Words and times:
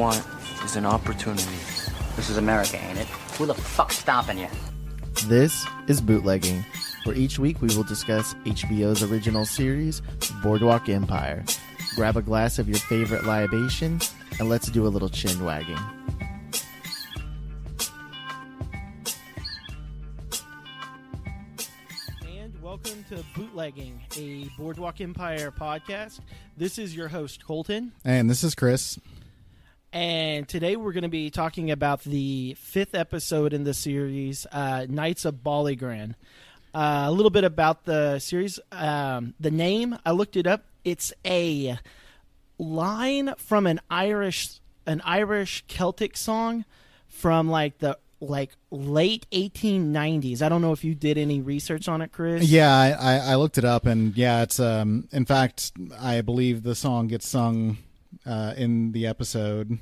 want 0.00 0.24
is 0.64 0.76
an 0.76 0.86
opportunity. 0.86 1.44
This 2.16 2.30
is 2.30 2.38
America, 2.38 2.82
ain't 2.82 2.96
it? 2.96 3.06
Who 3.36 3.44
the 3.44 3.52
fuck's 3.52 3.98
stopping 3.98 4.38
you? 4.38 4.48
This 5.26 5.66
is 5.88 6.00
Bootlegging, 6.00 6.64
where 7.04 7.14
each 7.14 7.38
week 7.38 7.60
we 7.60 7.68
will 7.76 7.82
discuss 7.82 8.32
HBO's 8.46 9.02
original 9.02 9.44
series, 9.44 10.00
Boardwalk 10.42 10.88
Empire. 10.88 11.44
Grab 11.96 12.16
a 12.16 12.22
glass 12.22 12.58
of 12.58 12.66
your 12.66 12.78
favorite 12.78 13.24
libation, 13.24 14.00
and 14.38 14.48
let's 14.48 14.70
do 14.70 14.86
a 14.86 14.88
little 14.88 15.10
chin 15.10 15.44
wagging. 15.44 15.76
And 22.26 22.62
welcome 22.62 23.04
to 23.10 23.22
Bootlegging, 23.36 24.00
a 24.16 24.48
Boardwalk 24.56 25.02
Empire 25.02 25.52
podcast. 25.52 26.20
This 26.56 26.78
is 26.78 26.96
your 26.96 27.08
host, 27.08 27.44
Colton. 27.44 27.92
And 28.02 28.30
this 28.30 28.42
is 28.42 28.54
Chris. 28.54 28.98
And 29.92 30.46
today 30.46 30.76
we're 30.76 30.92
going 30.92 31.02
to 31.02 31.08
be 31.08 31.30
talking 31.30 31.70
about 31.70 32.02
the 32.02 32.54
fifth 32.54 32.94
episode 32.94 33.52
in 33.52 33.64
the 33.64 33.74
series, 33.74 34.46
uh, 34.52 34.86
Nights 34.88 35.24
of 35.24 35.36
Ballygran. 35.36 36.14
Uh, 36.72 37.06
a 37.06 37.10
little 37.10 37.30
bit 37.30 37.42
about 37.42 37.84
the 37.84 38.20
series. 38.20 38.60
Um, 38.70 39.34
the 39.40 39.50
name, 39.50 39.98
I 40.06 40.12
looked 40.12 40.36
it 40.36 40.46
up. 40.46 40.64
It's 40.84 41.12
a 41.26 41.76
line 42.58 43.34
from 43.36 43.66
an 43.66 43.80
Irish 43.90 44.60
an 44.86 45.00
Irish 45.04 45.64
Celtic 45.68 46.16
song 46.16 46.64
from 47.08 47.48
like 47.48 47.78
the 47.78 47.98
like 48.20 48.50
late 48.70 49.26
1890s. 49.32 50.40
I 50.42 50.48
don't 50.48 50.62
know 50.62 50.72
if 50.72 50.84
you 50.84 50.94
did 50.94 51.18
any 51.18 51.40
research 51.40 51.88
on 51.88 52.00
it, 52.02 52.12
Chris. 52.12 52.44
Yeah, 52.44 52.72
I, 52.72 52.90
I, 52.90 53.16
I 53.32 53.34
looked 53.36 53.58
it 53.58 53.64
up, 53.64 53.86
and 53.86 54.16
yeah, 54.16 54.42
it's 54.42 54.60
um. 54.60 55.08
In 55.10 55.24
fact, 55.24 55.72
I 55.98 56.20
believe 56.20 56.62
the 56.62 56.74
song 56.74 57.08
gets 57.08 57.26
sung 57.26 57.78
uh, 58.30 58.54
in 58.56 58.92
the 58.92 59.06
episode, 59.06 59.78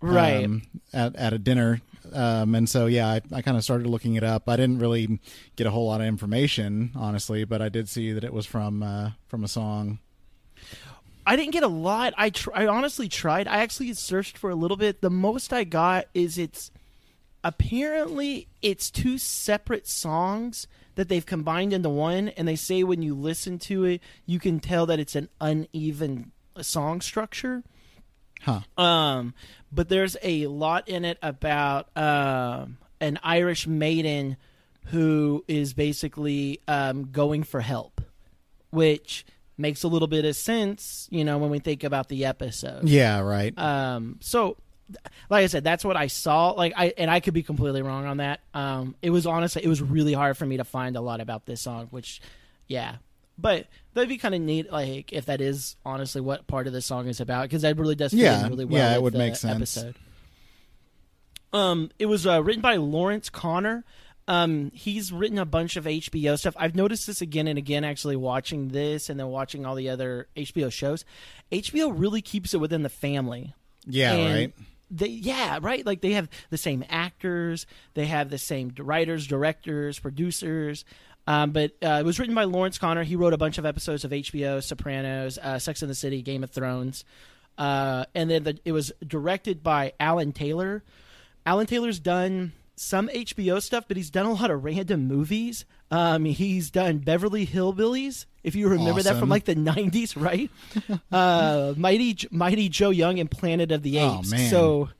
right? 0.00 0.44
um, 0.44 0.62
at 0.92 1.16
at 1.16 1.32
a 1.32 1.38
dinner. 1.38 1.80
Um, 2.12 2.54
and 2.54 2.68
so 2.68 2.86
yeah, 2.86 3.08
I, 3.08 3.20
I 3.32 3.42
kind 3.42 3.56
of 3.56 3.64
started 3.64 3.86
looking 3.86 4.14
it 4.14 4.22
up. 4.22 4.48
I 4.48 4.56
didn't 4.56 4.78
really 4.78 5.18
get 5.56 5.66
a 5.66 5.70
whole 5.70 5.86
lot 5.86 6.00
of 6.00 6.06
information, 6.06 6.92
honestly, 6.94 7.44
but 7.44 7.60
I 7.62 7.68
did 7.68 7.88
see 7.88 8.12
that 8.12 8.22
it 8.22 8.32
was 8.32 8.46
from 8.46 8.82
uh, 8.82 9.10
from 9.26 9.42
a 9.42 9.48
song. 9.48 9.98
I 11.26 11.34
didn't 11.34 11.52
get 11.52 11.64
a 11.64 11.68
lot. 11.68 12.14
I 12.16 12.30
tr- 12.30 12.54
I 12.54 12.66
honestly 12.66 13.08
tried. 13.08 13.48
I 13.48 13.58
actually 13.58 13.92
searched 13.94 14.38
for 14.38 14.50
a 14.50 14.54
little 14.54 14.76
bit. 14.76 15.00
The 15.00 15.10
most 15.10 15.52
I 15.52 15.64
got 15.64 16.06
is 16.14 16.38
it's 16.38 16.70
apparently 17.42 18.48
it's 18.60 18.90
two 18.90 19.18
separate 19.18 19.88
songs 19.88 20.66
that 20.96 21.08
they've 21.08 21.26
combined 21.26 21.72
into 21.72 21.88
one 21.88 22.28
and 22.30 22.48
they 22.48 22.56
say 22.56 22.82
when 22.82 23.02
you 23.02 23.14
listen 23.14 23.58
to 23.58 23.84
it 23.84 24.00
you 24.24 24.40
can 24.40 24.58
tell 24.58 24.86
that 24.86 24.98
it's 24.98 25.14
an 25.14 25.28
uneven 25.40 26.32
song 26.64 27.00
structure. 27.00 27.62
Huh. 28.42 28.60
Um 28.76 29.34
but 29.72 29.88
there's 29.88 30.16
a 30.22 30.46
lot 30.46 30.88
in 30.88 31.04
it 31.04 31.18
about 31.22 31.96
um 31.96 32.78
an 33.00 33.18
Irish 33.22 33.66
maiden 33.66 34.36
who 34.86 35.44
is 35.48 35.74
basically 35.74 36.60
um, 36.68 37.10
going 37.10 37.42
for 37.42 37.60
help, 37.60 38.00
which 38.70 39.26
makes 39.58 39.82
a 39.82 39.88
little 39.88 40.08
bit 40.08 40.24
of 40.24 40.36
sense, 40.36 41.08
you 41.10 41.24
know, 41.24 41.38
when 41.38 41.50
we 41.50 41.58
think 41.58 41.82
about 41.82 42.08
the 42.08 42.24
episode. 42.26 42.88
Yeah. 42.88 43.20
Right. 43.20 43.56
Um, 43.58 44.18
so, 44.20 44.56
like 45.28 45.42
I 45.42 45.46
said, 45.48 45.64
that's 45.64 45.84
what 45.84 45.96
I 45.96 46.06
saw. 46.06 46.50
Like 46.50 46.72
I 46.76 46.92
and 46.96 47.10
I 47.10 47.18
could 47.18 47.34
be 47.34 47.42
completely 47.42 47.82
wrong 47.82 48.06
on 48.06 48.18
that. 48.18 48.40
Um, 48.54 48.94
it 49.02 49.10
was 49.10 49.26
honestly, 49.26 49.64
it 49.64 49.68
was 49.68 49.82
really 49.82 50.12
hard 50.12 50.36
for 50.36 50.46
me 50.46 50.58
to 50.58 50.64
find 50.64 50.94
a 50.94 51.00
lot 51.00 51.20
about 51.20 51.46
this 51.46 51.60
song. 51.62 51.88
Which, 51.90 52.20
yeah, 52.68 52.96
but 53.36 53.66
that'd 53.96 54.08
be 54.08 54.16
kind 54.18 54.34
of 54.34 54.40
neat. 54.40 54.70
Like 54.70 55.12
if 55.12 55.26
that 55.26 55.40
is 55.40 55.74
honestly 55.84 56.20
what 56.20 56.46
part 56.46 56.66
of 56.68 56.72
the 56.72 56.80
song 56.80 57.08
is 57.08 57.20
about, 57.20 57.42
because 57.42 57.62
that 57.62 57.76
really 57.76 57.96
does 57.96 58.12
fit 58.12 58.20
Yeah, 58.20 58.44
in 58.44 58.50
really 58.50 58.64
well. 58.64 58.78
yeah, 58.80 58.92
it 58.94 58.96
with 58.98 59.04
would 59.04 59.12
the 59.14 59.18
make 59.18 59.34
sense. 59.36 59.76
Episode. 59.76 59.96
Um, 61.52 61.90
it 61.98 62.06
was 62.06 62.26
uh, 62.26 62.42
written 62.42 62.62
by 62.62 62.76
Lawrence 62.76 63.30
Konner. 63.30 63.84
Um, 64.28 64.72
he's 64.74 65.12
written 65.12 65.38
a 65.38 65.44
bunch 65.46 65.76
of 65.76 65.84
HBO 65.84 66.36
stuff. 66.38 66.54
I've 66.58 66.74
noticed 66.74 67.06
this 67.06 67.20
again 67.20 67.46
and 67.46 67.58
again, 67.58 67.84
actually 67.84 68.16
watching 68.16 68.68
this 68.68 69.08
and 69.08 69.18
then 69.20 69.28
watching 69.28 69.64
all 69.64 69.76
the 69.76 69.88
other 69.88 70.26
HBO 70.36 70.70
shows. 70.72 71.04
HBO 71.52 71.92
really 71.96 72.20
keeps 72.22 72.52
it 72.52 72.58
within 72.58 72.82
the 72.82 72.88
family. 72.88 73.54
yeah. 73.86 74.12
And 74.14 74.34
Right. 74.34 74.54
They, 74.88 75.08
yeah, 75.08 75.58
right. 75.62 75.84
Like 75.84 76.00
they 76.00 76.12
have 76.12 76.28
the 76.50 76.56
same 76.58 76.84
actors, 76.88 77.66
they 77.94 78.06
have 78.06 78.30
the 78.30 78.38
same 78.38 78.72
writers, 78.78 79.26
directors, 79.26 79.98
producers. 79.98 80.84
Um, 81.26 81.50
but 81.50 81.72
uh, 81.82 81.98
it 82.00 82.04
was 82.04 82.18
written 82.18 82.34
by 82.34 82.44
Lawrence 82.44 82.78
Konner. 82.78 83.02
He 83.02 83.16
wrote 83.16 83.32
a 83.32 83.38
bunch 83.38 83.58
of 83.58 83.66
episodes 83.66 84.04
of 84.04 84.12
HBO, 84.12 84.62
Sopranos, 84.62 85.38
uh, 85.38 85.58
Sex 85.58 85.82
and 85.82 85.90
the 85.90 85.94
City, 85.94 86.22
Game 86.22 86.44
of 86.44 86.50
Thrones, 86.50 87.04
uh, 87.58 88.04
and 88.14 88.30
then 88.30 88.44
the, 88.44 88.58
it 88.64 88.72
was 88.72 88.92
directed 89.06 89.62
by 89.62 89.92
Alan 89.98 90.32
Taylor. 90.32 90.84
Alan 91.44 91.66
Taylor's 91.66 91.98
done 91.98 92.52
some 92.76 93.08
HBO 93.08 93.62
stuff, 93.62 93.84
but 93.88 93.96
he's 93.96 94.10
done 94.10 94.26
a 94.26 94.32
lot 94.32 94.50
of 94.50 94.62
random 94.64 95.08
movies. 95.08 95.64
Um, 95.90 96.24
he's 96.26 96.70
done 96.70 96.98
Beverly 96.98 97.46
Hillbillies, 97.46 98.26
if 98.44 98.54
you 98.54 98.68
remember 98.68 99.02
that 99.02 99.16
from 99.18 99.28
like 99.28 99.44
the 99.46 99.54
'90s, 99.56 100.20
right? 100.20 100.50
uh, 101.12 101.74
Mighty 101.76 102.16
Mighty 102.30 102.68
Joe 102.68 102.90
Young 102.90 103.18
and 103.18 103.30
Planet 103.30 103.72
of 103.72 103.82
the 103.82 103.98
Oh, 104.00 104.18
Apes. 104.18 104.30
man. 104.30 104.50
So 104.50 104.90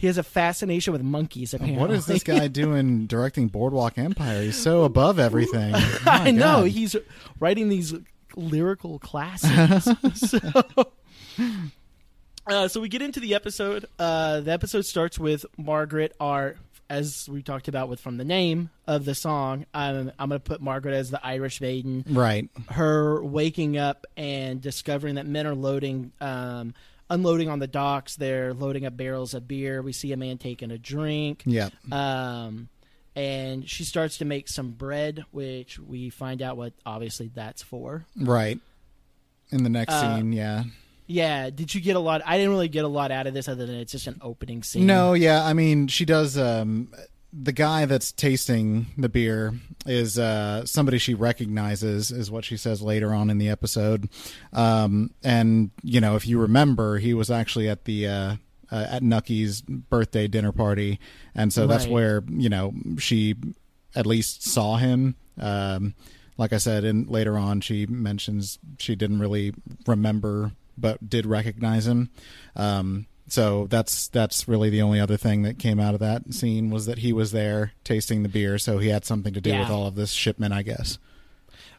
he 0.00 0.06
has 0.06 0.16
a 0.16 0.22
fascination 0.22 0.94
with 0.94 1.02
monkeys. 1.02 1.52
Apparently, 1.52 1.78
What 1.78 1.90
is 1.90 2.06
this 2.06 2.22
guy 2.22 2.48
doing 2.48 3.06
directing 3.06 3.48
Boardwalk 3.48 3.98
Empire? 3.98 4.44
He's 4.44 4.56
so 4.56 4.84
above 4.84 5.18
everything. 5.18 5.74
Oh, 6.00 6.00
I 6.06 6.30
know 6.30 6.62
God. 6.62 6.68
he's 6.68 6.96
writing 7.38 7.68
these 7.68 7.94
lyrical 8.34 8.98
classics. 8.98 9.86
so, 10.14 10.38
uh, 12.46 12.68
so 12.68 12.80
we 12.80 12.88
get 12.88 13.02
into 13.02 13.20
the 13.20 13.34
episode. 13.34 13.84
Uh, 13.98 14.40
the 14.40 14.52
episode 14.52 14.86
starts 14.86 15.18
with 15.18 15.44
Margaret, 15.58 16.16
our 16.18 16.56
as 16.88 17.28
we 17.28 17.42
talked 17.42 17.68
about 17.68 17.90
with 17.90 18.00
from 18.00 18.16
the 18.16 18.24
name 18.24 18.70
of 18.86 19.04
the 19.04 19.14
song. 19.14 19.66
Um, 19.74 20.12
I'm 20.18 20.30
going 20.30 20.40
to 20.40 20.44
put 20.44 20.62
Margaret 20.62 20.94
as 20.94 21.10
the 21.10 21.24
Irish 21.24 21.60
maiden. 21.60 22.04
Right. 22.08 22.48
Her 22.70 23.22
waking 23.22 23.76
up 23.76 24.06
and 24.16 24.62
discovering 24.62 25.16
that 25.16 25.26
men 25.26 25.46
are 25.46 25.54
loading. 25.54 26.12
Um, 26.22 26.72
Unloading 27.10 27.48
on 27.48 27.58
the 27.58 27.66
docks, 27.66 28.16
they're 28.16 28.54
loading 28.54 28.86
up 28.86 28.96
barrels 28.96 29.34
of 29.34 29.46
beer. 29.48 29.82
We 29.82 29.92
see 29.92 30.12
a 30.12 30.16
man 30.16 30.38
taking 30.38 30.70
a 30.70 30.78
drink. 30.78 31.42
Yeah. 31.44 31.70
Um, 31.90 32.68
and 33.16 33.68
she 33.68 33.82
starts 33.84 34.18
to 34.18 34.24
make 34.24 34.46
some 34.48 34.70
bread, 34.70 35.24
which 35.32 35.78
we 35.78 36.08
find 36.10 36.40
out 36.40 36.56
what 36.56 36.72
obviously 36.86 37.28
that's 37.34 37.62
for. 37.62 38.04
Right. 38.16 38.60
In 39.50 39.64
the 39.64 39.70
next 39.70 39.92
Uh, 39.92 40.16
scene, 40.18 40.32
yeah. 40.32 40.62
Yeah, 41.08 41.50
did 41.50 41.74
you 41.74 41.80
get 41.80 41.96
a 41.96 41.98
lot? 41.98 42.22
I 42.24 42.36
didn't 42.38 42.52
really 42.52 42.68
get 42.68 42.84
a 42.84 42.88
lot 42.88 43.10
out 43.10 43.26
of 43.26 43.34
this 43.34 43.48
other 43.48 43.66
than 43.66 43.74
it's 43.74 43.90
just 43.90 44.06
an 44.06 44.20
opening 44.22 44.62
scene. 44.62 44.86
No, 44.86 45.14
yeah, 45.14 45.44
I 45.44 45.54
mean, 45.54 45.88
she 45.88 46.04
does. 46.04 46.38
Um, 46.38 46.92
the 47.32 47.52
guy 47.52 47.84
that's 47.84 48.12
tasting 48.12 48.86
the 48.98 49.08
beer 49.08 49.54
is 49.86 50.18
uh, 50.18 50.64
somebody 50.66 50.98
she 50.98 51.14
recognizes, 51.14 52.10
is 52.10 52.30
what 52.30 52.44
she 52.44 52.56
says 52.56 52.82
later 52.82 53.14
on 53.14 53.30
in 53.30 53.38
the 53.38 53.48
episode. 53.48 54.08
Um, 54.52 55.12
and 55.22 55.70
you 55.82 56.00
know, 56.00 56.16
if 56.16 56.26
you 56.26 56.38
remember, 56.40 56.98
he 56.98 57.14
was 57.14 57.30
actually 57.30 57.68
at 57.68 57.84
the 57.84 58.06
uh, 58.06 58.36
uh, 58.72 58.86
at 58.90 59.02
Nucky's 59.02 59.62
birthday 59.62 60.26
dinner 60.26 60.52
party, 60.52 60.98
and 61.34 61.52
so 61.52 61.66
that's 61.66 61.86
where 61.86 62.22
you 62.28 62.48
know 62.48 62.74
she 62.98 63.36
at 63.94 64.06
least 64.06 64.42
saw 64.42 64.76
him. 64.76 65.16
Um, 65.38 65.94
like 66.36 66.52
I 66.52 66.58
said, 66.58 66.84
and 66.84 67.08
later 67.08 67.36
on, 67.36 67.60
she 67.60 67.86
mentions 67.86 68.58
she 68.78 68.96
didn't 68.96 69.20
really 69.20 69.52
remember, 69.86 70.52
but 70.76 71.08
did 71.08 71.26
recognize 71.26 71.86
him. 71.86 72.10
Um, 72.56 73.06
so 73.32 73.66
that's 73.68 74.08
that's 74.08 74.46
really 74.48 74.68
the 74.70 74.82
only 74.82 75.00
other 75.00 75.16
thing 75.16 75.42
that 75.42 75.58
came 75.58 75.80
out 75.80 75.94
of 75.94 76.00
that 76.00 76.34
scene 76.34 76.68
was 76.70 76.86
that 76.86 76.98
he 76.98 77.12
was 77.12 77.32
there 77.32 77.72
tasting 77.84 78.22
the 78.22 78.28
beer, 78.28 78.58
so 78.58 78.78
he 78.78 78.88
had 78.88 79.04
something 79.04 79.32
to 79.34 79.40
do 79.40 79.50
Yeah. 79.50 79.60
with 79.60 79.70
all 79.70 79.86
of 79.86 79.94
this 79.94 80.10
shipment, 80.12 80.52
I 80.52 80.62
guess. 80.62 80.98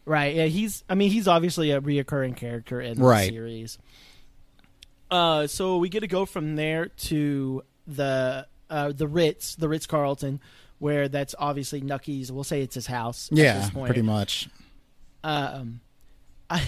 Right. 0.06 0.36
Yeah, 0.36 0.46
he's 0.46 0.84
I 0.90 0.96
mean, 0.96 1.12
he's 1.12 1.28
obviously 1.28 1.70
a 1.72 1.80
reoccurring 1.80 2.36
character 2.36 2.82
in 2.82 2.98
the 2.98 3.04
Right. 3.04 3.30
series. 3.30 3.78
Uh 5.10 5.48
so 5.48 5.78
we 5.78 5.90
get 5.90 6.00
to 6.02 6.08
go 6.08 6.26
from 6.26 6.56
there 6.56 6.88
to 6.88 7.64
the 7.86 8.48
uh 8.70 8.92
the 8.94 9.08
Ritz, 9.08 9.56
the 9.56 9.68
Ritz 9.68 9.86
Carlton, 9.86 10.40
where 10.80 11.08
that's 11.10 11.36
obviously 11.38 11.82
Nucky's 11.82 12.32
we'll 12.32 12.44
say 12.46 12.62
it's 12.62 12.76
his 12.76 12.88
house 12.88 13.30
at 13.32 13.38
Yeah, 13.38 13.60
this 13.60 13.70
point. 13.72 13.88
pretty 13.88 14.02
much. 14.02 14.48
um 15.24 15.82
I 16.50 16.64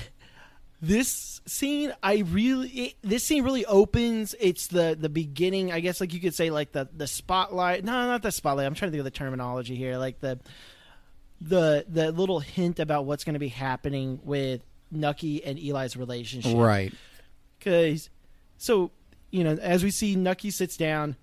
this 0.81 1.32
scene 1.45 1.93
I 2.01 2.19
really 2.19 2.67
it, 2.69 2.93
this 3.01 3.23
scene 3.25 3.43
really 3.43 3.65
opens 3.65 4.33
it's 4.39 4.67
the 4.67 4.95
the 4.99 5.09
beginning 5.09 5.71
I 5.71 5.81
guess 5.81 5.99
like 5.99 6.13
you 6.13 6.19
could 6.21 6.33
say 6.33 6.49
like 6.49 6.71
the 6.71 6.87
the 6.95 7.07
spotlight 7.07 7.83
no 7.83 7.91
not 8.07 8.21
the 8.21 8.31
spotlight 8.31 8.65
I'm 8.65 8.75
trying 8.75 8.91
to 8.91 8.91
think 8.93 8.99
of 8.99 9.05
the 9.05 9.11
terminology 9.11 9.75
here 9.75 9.97
like 9.97 10.19
the 10.21 10.39
the 11.41 11.85
the 11.89 12.11
little 12.11 12.39
hint 12.39 12.79
about 12.79 13.05
what's 13.05 13.23
going 13.23 13.33
to 13.33 13.39
be 13.39 13.49
happening 13.49 14.19
with 14.23 14.61
Nucky 14.91 15.43
and 15.43 15.59
Eli's 15.59 15.97
relationship 15.97 16.55
Right. 16.55 16.93
because 17.59 18.09
so 18.57 18.91
you 19.31 19.43
know 19.43 19.53
as 19.55 19.83
we 19.83 19.91
see 19.91 20.15
Nucky 20.15 20.51
sits 20.51 20.77
down 20.77 21.17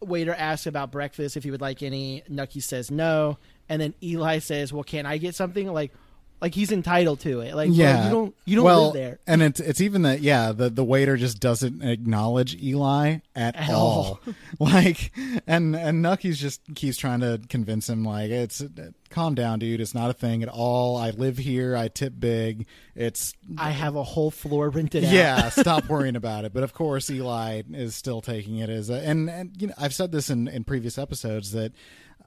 waiter 0.00 0.34
asks 0.34 0.66
about 0.66 0.90
breakfast 0.90 1.36
if 1.36 1.44
he 1.44 1.50
would 1.50 1.60
like 1.60 1.82
any 1.82 2.22
Nucky 2.28 2.60
says 2.60 2.90
no 2.90 3.38
and 3.68 3.80
then 3.80 3.94
Eli 4.02 4.38
says 4.40 4.72
well 4.72 4.82
can 4.82 5.06
I 5.06 5.18
get 5.18 5.34
something 5.36 5.72
like 5.72 5.92
Like 6.40 6.54
he's 6.54 6.72
entitled 6.72 7.20
to 7.20 7.40
it. 7.40 7.54
Like 7.54 7.70
yeah, 7.72 7.96
bro, 7.96 8.04
you 8.04 8.10
don't 8.10 8.34
you 8.46 8.56
don't 8.56 8.64
well, 8.64 8.84
live 8.86 8.94
there. 8.94 9.18
and 9.26 9.42
it's 9.42 9.60
it's 9.60 9.80
even 9.80 10.02
that 10.02 10.20
yeah 10.20 10.52
the 10.52 10.70
the 10.70 10.84
waiter 10.84 11.16
just 11.16 11.38
doesn't 11.38 11.82
acknowledge 11.82 12.54
Eli 12.62 13.18
at, 13.36 13.56
At 13.56 13.70
all. 13.70 14.20
like, 14.58 15.12
and 15.46 15.76
and 15.76 16.02
Nucky's 16.02 16.40
just 16.40 16.62
keeps 16.74 16.96
trying 16.96 17.20
to 17.20 17.40
convince 17.48 17.88
him 17.88 18.04
like 18.04 18.30
it's 18.30 18.62
calm 19.10 19.34
down, 19.34 19.58
dude. 19.58 19.80
It's 19.80 19.94
not 19.94 20.08
a 20.08 20.14
thing 20.14 20.42
at 20.42 20.48
all. 20.48 20.96
I 20.96 21.10
live 21.10 21.36
here. 21.36 21.76
I 21.76 21.88
tip 21.88 22.14
big. 22.18 22.66
It's 22.94 23.34
I 23.58 23.70
have 23.70 23.96
a 23.96 24.02
whole 24.02 24.30
floor 24.30 24.70
rented 24.70 25.04
out. 25.04 25.12
yeah. 25.12 25.48
stop 25.50 25.88
worrying 25.88 26.16
about 26.16 26.44
it. 26.44 26.52
But 26.54 26.62
of 26.62 26.72
course, 26.72 27.10
Eli 27.10 27.62
is 27.72 27.94
still 27.94 28.20
taking 28.20 28.58
it 28.58 28.70
as 28.70 28.88
a 28.88 28.94
and 29.06 29.28
and 29.28 29.60
you 29.60 29.68
know 29.68 29.74
I've 29.76 29.94
said 29.94 30.12
this 30.12 30.30
in 30.30 30.48
in 30.48 30.64
previous 30.64 30.96
episodes 30.96 31.52
that 31.52 31.72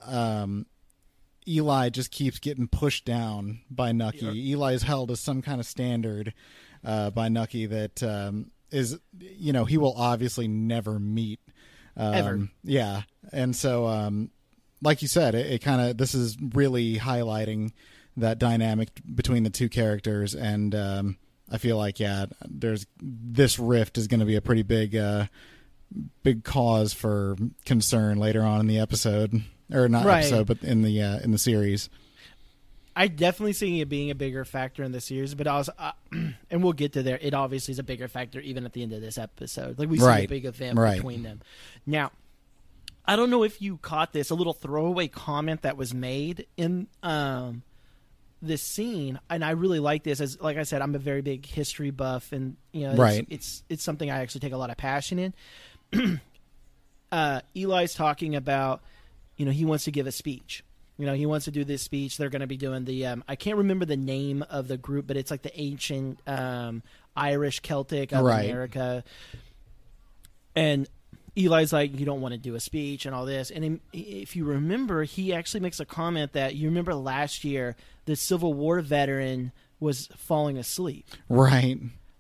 um 0.06 0.66
Eli 1.48 1.90
just 1.90 2.12
keeps 2.12 2.40
getting 2.40 2.68
pushed 2.68 3.06
down 3.06 3.62
by 3.70 3.92
Nucky. 3.92 4.52
Eli 4.52 4.74
is 4.74 4.84
held 4.84 5.12
as 5.12 5.20
some 5.20 5.42
kind 5.42 5.60
of 5.60 5.66
standard 5.66 6.34
uh, 6.84 7.10
by 7.10 7.30
Nucky 7.30 7.66
that 7.66 8.04
um, 8.04 8.52
is, 8.72 9.00
you 9.20 9.54
know, 9.54 9.66
he 9.66 9.78
will 9.78 9.94
obviously 9.96 10.48
never 10.48 11.00
meet. 11.00 11.40
Um, 11.96 12.14
Ever. 12.14 12.48
Yeah. 12.64 13.02
And 13.32 13.56
so, 13.56 13.88
um, 13.88 14.32
like 14.82 15.02
you 15.02 15.08
said, 15.08 15.36
it, 15.36 15.46
it 15.46 15.62
kind 15.62 15.82
of, 15.82 15.98
this 15.98 16.14
is 16.14 16.38
really 16.54 16.98
highlighting 16.98 17.72
that 18.18 18.40
dynamic 18.40 18.90
between 19.14 19.44
the 19.44 19.50
two 19.50 19.70
characters. 19.70 20.34
And 20.36 20.74
um, 20.76 21.18
I 21.52 21.58
feel 21.58 21.78
like, 21.78 22.00
yeah, 22.00 22.26
there's 22.46 22.86
this 23.02 23.60
rift 23.60 23.98
is 23.98 24.08
going 24.08 24.20
to 24.20 24.26
be 24.26 24.36
a 24.36 24.42
pretty 24.42 24.64
big, 24.64 24.96
uh, 24.96 25.28
big 26.24 26.44
cause 26.44 26.94
for 26.94 27.36
concern 27.66 28.18
later 28.18 28.42
on 28.42 28.60
in 28.62 28.68
the 28.68 28.80
episode 28.80 29.44
or 29.72 29.88
not 29.90 30.06
Right. 30.06 30.20
episode, 30.20 30.48
but 30.48 30.64
in 30.64 30.82
the 30.82 31.02
uh, 31.02 31.20
in 31.20 31.32
the 31.32 31.38
series. 31.38 31.90
I 32.96 33.08
definitely 33.08 33.54
see 33.54 33.82
it 33.82 33.90
being 33.90 34.12
a 34.12 34.16
bigger 34.16 34.46
factor 34.46 34.84
in 34.84 34.92
the 34.92 35.02
series, 35.02 35.34
but 35.34 35.48
also, 35.48 35.72
uh, 35.80 35.94
and 36.12 36.64
we'll 36.64 36.74
get 36.74 36.94
to 36.94 37.02
there. 37.02 37.18
It 37.20 37.34
obviously 37.34 37.72
is 37.72 37.80
a 37.80 37.84
bigger 37.84 38.08
factor 38.08 38.40
even 38.40 38.66
at 38.66 38.74
the 38.74 38.84
end 38.84 38.94
of 38.94 39.02
this 39.02 39.18
episode. 39.18 39.80
Like 39.80 39.90
we 39.90 39.98
see 39.98 40.06
a 40.06 40.28
big 40.28 40.46
event 40.46 40.78
Right. 40.78 40.96
between 40.98 41.24
them. 41.24 41.42
Now, 41.88 42.12
I 43.06 43.16
don't 43.16 43.32
know 43.32 43.44
if 43.44 43.62
you 43.64 43.78
caught 43.78 44.14
this 44.14 44.30
a 44.30 44.36
little 44.36 44.54
throwaway 44.54 45.08
comment 45.08 45.64
that 45.64 45.76
was 45.76 45.92
made 45.92 46.46
in 46.56 46.86
um, 47.02 47.64
this 48.44 48.62
scene, 48.62 49.20
and 49.28 49.44
I 49.44 49.52
really 49.52 49.80
like 49.80 50.04
this. 50.04 50.22
As 50.22 50.40
like 50.40 50.58
I 50.58 50.64
said, 50.64 50.84
I'm 50.84 50.94
a 50.94 51.00
very 51.00 51.22
big 51.22 51.48
history 51.48 51.90
buff, 51.90 52.32
and 52.32 52.58
you 52.74 52.82
know, 52.84 52.92
it's, 52.92 53.00
Right. 53.00 53.28
it's 53.30 53.64
it's 53.70 53.84
something 53.84 54.12
I 54.12 54.20
actually 54.22 54.42
take 54.42 54.54
a 54.54 54.58
lot 54.58 54.70
of 54.70 54.78
passion 54.78 55.18
in. 55.18 55.34
uh, 57.12 57.42
Eli's 57.56 57.94
talking 57.96 58.36
about, 58.36 58.82
you 59.38 59.46
know, 59.46 59.52
he 59.52 59.66
wants 59.66 59.86
to 59.86 59.92
give 59.92 60.08
a 60.08 60.12
speech. 60.12 60.64
You 60.98 61.08
know, 61.08 61.14
he 61.16 61.26
wants 61.26 61.46
to 61.46 61.52
do 61.52 61.64
this 61.64 61.82
speech. 61.82 62.18
They're 62.18 62.30
going 62.30 62.42
to 62.42 62.48
be 62.48 62.58
doing 62.58 62.86
the. 62.86 63.08
Um, 63.08 63.24
I 63.28 63.36
can't 63.36 63.58
remember 63.58 63.86
the 63.86 63.98
name 63.98 64.46
of 64.50 64.68
the 64.68 64.78
group, 64.78 65.08
but 65.08 65.18
it's 65.18 65.32
like 65.32 65.42
the 65.42 65.60
ancient 65.60 66.20
um, 66.28 66.84
Irish 67.16 67.62
Celtic 67.62 68.12
of 68.12 68.24
Right. 68.24 68.46
America. 68.50 69.04
And 70.56 70.88
Eli's 71.36 71.74
like, 71.74 72.00
you 72.00 72.06
don't 72.06 72.22
want 72.22 72.34
to 72.34 72.38
do 72.40 72.54
a 72.54 72.60
speech 72.60 73.06
and 73.08 73.16
all 73.16 73.26
this. 73.26 73.50
And 73.50 73.80
if 73.92 74.36
you 74.36 74.46
remember, 74.46 75.04
he 75.04 75.34
actually 75.34 75.62
makes 75.62 75.80
a 75.80 75.86
comment 75.86 76.34
that 76.34 76.56
you 76.56 76.68
remember 76.68 76.94
last 76.94 77.44
year 77.44 77.76
the 78.06 78.16
Civil 78.16 78.54
War 78.54 78.82
veteran 78.82 79.52
was 79.80 80.08
falling 80.16 80.58
asleep. 80.58 81.08
Right. 81.28 81.80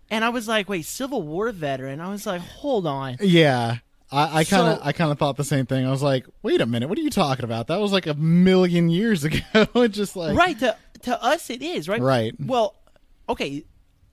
And 0.10 0.26
I 0.26 0.30
was 0.30 0.48
like, 0.48 0.68
wait, 0.68 0.86
Civil 0.86 1.22
War 1.22 1.52
veteran? 1.52 2.00
I 2.02 2.10
was 2.10 2.26
like, 2.26 2.42
hold 2.42 2.88
on. 2.88 3.18
Yeah. 3.20 3.78
I, 4.14 4.38
I 4.40 4.44
kind 4.44 4.68
of 4.68 4.80
I 4.86 4.92
kind 4.92 5.12
of 5.12 5.18
thought 5.18 5.38
the 5.38 5.44
same 5.44 5.66
thing. 5.66 5.86
I 5.86 5.92
was 5.92 6.04
like, 6.04 6.26
"Wait 6.44 6.62
a 6.62 6.66
minute, 6.66 6.88
what 6.90 6.98
are 6.98 7.02
you 7.02 7.10
talking 7.10 7.44
about? 7.46 7.68
That 7.68 7.80
was 7.82 7.92
like 7.92 8.06
a 8.08 8.14
million 8.14 8.90
years 8.90 9.24
ago." 9.30 9.40
It's 9.56 9.96
just 10.04 10.16
like 10.16 10.38
right 10.38 10.58
to 10.60 10.76
to 11.04 11.22
us 11.24 11.50
it 11.50 11.62
is 11.62 11.90
right 11.90 12.02
Right. 12.02 12.34
well 12.40 12.76
okay 13.28 13.66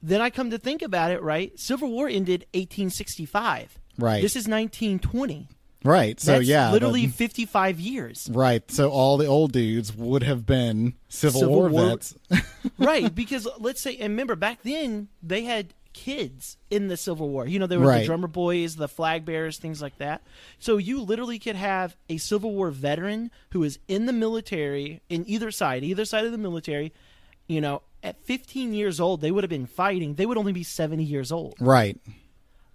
then 0.03 0.21
i 0.21 0.29
come 0.29 0.51
to 0.51 0.59
think 0.59 0.83
about 0.83 1.13
it 1.13 1.23
right 1.23 1.57
civil 1.57 1.89
war 1.89 2.09
ended 2.09 2.47
1865 2.53 3.79
Right. 3.99 4.23
this 4.23 4.33
is 4.35 4.49
1920 4.49 5.47
right. 5.85 6.19
So 6.21 6.33
That's 6.33 6.47
yeah, 6.49 6.73
literally 6.73 7.07
the- 7.07 7.13
55 7.13 7.79
years 7.81 8.29
right. 8.33 8.69
So 8.71 8.91
all 8.91 9.17
the 9.19 9.27
old 9.27 9.53
dudes 9.53 9.95
would 9.95 10.23
have 10.25 10.45
been 10.47 10.95
Civil, 11.09 11.41
Civil 11.41 11.55
War, 11.55 11.69
War- 11.69 11.89
vets. 11.91 12.15
right 12.79 13.15
because 13.15 13.47
let's 13.59 13.81
say 13.83 13.93
and 13.97 14.11
remember 14.11 14.35
back 14.37 14.63
then 14.63 15.09
they 15.23 15.45
had 15.45 15.73
kids 15.93 16.57
in 16.71 16.89
the 16.89 16.97
civil 16.97 17.29
war 17.29 17.47
you 17.47 17.59
know 17.59 17.67
there 17.67 17.79
were 17.81 17.87
Right. 17.87 18.01
the 18.01 18.07
drummer 18.07 18.29
boys 18.29 18.77
the 18.77 18.87
flag 18.89 19.25
bearers 19.25 19.59
things 19.59 19.83
like 19.83 19.99
that 19.99 20.23
so 20.59 20.77
you 20.77 21.01
literally 21.03 21.39
could 21.39 21.57
have 21.57 21.97
a 22.09 22.17
civil 22.19 22.55
war 22.55 22.71
veteran 22.71 23.31
who 23.51 23.65
is 23.65 23.79
in 23.89 24.07
the 24.07 24.13
military 24.13 25.01
in 25.09 25.29
either 25.29 25.51
side 25.51 25.83
either 25.83 26.05
side 26.05 26.25
of 26.25 26.33
the 26.33 26.39
military 26.39 26.93
you 27.49 27.61
know 27.61 27.83
at 28.03 28.23
15 28.25 28.73
years 28.73 29.01
old 29.01 29.21
they 29.21 29.31
would 29.33 29.43
have 29.45 29.51
been 29.51 29.67
fighting 29.67 30.15
they 30.15 30.27
would 30.27 30.39
only 30.39 30.53
be 30.53 30.63
70 30.63 31.03
years 31.03 31.33
old 31.33 31.55
right. 31.61 31.99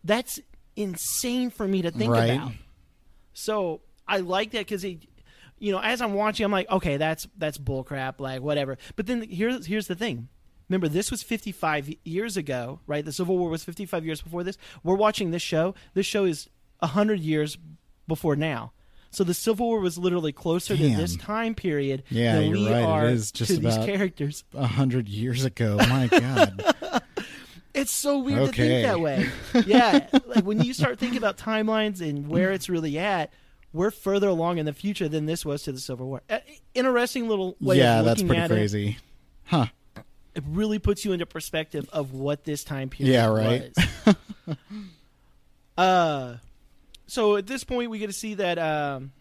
that's 0.03 0.39
insane 0.75 1.50
for 1.50 1.68
me 1.68 1.81
to 1.83 1.91
think 1.91 2.11
Right. 2.11 2.31
about. 2.31 2.51
So 3.33 3.81
I 4.07 4.18
like 4.19 4.51
that 4.51 4.59
because 4.59 4.83
it, 4.83 5.00
you 5.57 5.71
know, 5.71 5.79
as 5.79 6.01
I'm 6.01 6.13
watching, 6.13 6.45
I'm 6.45 6.51
like, 6.51 6.69
okay, 6.69 6.97
that's 6.97 7.27
that's 7.38 7.57
bullcrap, 7.57 8.19
like 8.19 8.41
whatever. 8.41 8.77
But 8.95 9.07
then 9.07 9.21
here's 9.23 9.65
here's 9.65 9.88
the 9.88 9.95
thing. 9.95 10.27
Remember, 10.69 10.88
this 10.88 11.12
was 11.12 11.21
55 11.23 11.94
years 12.03 12.38
ago, 12.38 12.79
right? 12.88 13.06
The 13.06 13.12
Civil 13.12 13.38
War 13.38 13.50
was 13.50 13.63
55 13.63 14.06
years 14.06 14.21
before 14.21 14.44
this. 14.44 14.57
We're 14.83 14.95
watching 14.95 15.31
this 15.31 15.41
show. 15.41 15.75
This 15.94 16.06
show 16.06 16.25
is 16.25 16.50
100 16.79 17.19
years 17.19 17.57
before 18.07 18.35
now. 18.35 18.71
So 19.12 19.23
the 19.23 19.33
Civil 19.33 19.67
War 19.67 19.79
was 19.79 19.97
literally 19.97 20.33
closer 20.33 20.75
to 20.75 20.83
this 20.95 21.15
time 21.15 21.56
period 21.56 22.03
Yeah, 22.09 22.35
than 22.39 22.51
we 22.51 22.69
right. 22.69 22.81
It 22.81 22.85
are 22.85 23.06
is 23.06 23.31
just 23.31 23.50
to 23.50 23.57
these 23.57 23.77
characters. 23.77 24.44
A 24.53 24.67
hundred 24.67 25.07
years 25.07 25.45
ago. 25.45 25.77
My 25.77 26.07
God. 26.07 26.63
It's 27.73 27.91
so 27.91 28.19
weird 28.19 28.39
to 28.39 28.51
think 28.53 28.85
that 28.85 29.01
way. 29.01 29.29
Yeah, 29.65 30.07
like 30.25 30.45
when 30.45 30.61
you 30.61 30.73
start 30.73 30.97
thinking 30.97 31.18
about 31.18 31.38
timelines 31.38 32.00
and 32.00 32.27
where 32.29 32.53
it's 32.53 32.69
really 32.69 32.97
at, 32.97 33.33
we're 33.73 33.91
further 33.91 34.29
along 34.29 34.59
in 34.59 34.65
the 34.65 34.71
future 34.71 35.09
than 35.09 35.25
this 35.25 35.45
was 35.45 35.63
to 35.63 35.73
the 35.73 35.79
Civil 35.79 36.07
War. 36.07 36.21
Uh, 36.29 36.39
interesting 36.73 37.27
little 37.27 37.57
way 37.59 37.77
yeah, 37.77 38.00
of 38.00 38.06
that's 38.06 38.21
looking 38.21 38.27
pretty 38.29 38.41
at 38.44 38.50
crazy. 38.50 38.97
Huh. 39.44 39.65
It. 40.35 40.43
Really 40.47 40.79
puts 40.79 41.05
you 41.05 41.13
into 41.13 41.25
perspective 41.25 41.89
of 41.93 42.11
what 42.13 42.43
this 42.43 42.63
time 42.63 42.89
period 42.89 43.13
Yeah, 43.13 43.27
right. 43.27 43.71
was. 44.05 44.57
uh, 45.77 46.35
so 47.07 47.35
at 47.37 47.47
this 47.47 47.63
point, 47.63 47.89
we 47.89 47.99
get 47.99 48.07
to 48.07 48.13
see 48.13 48.35
that 48.35 48.57
um, 48.57 49.11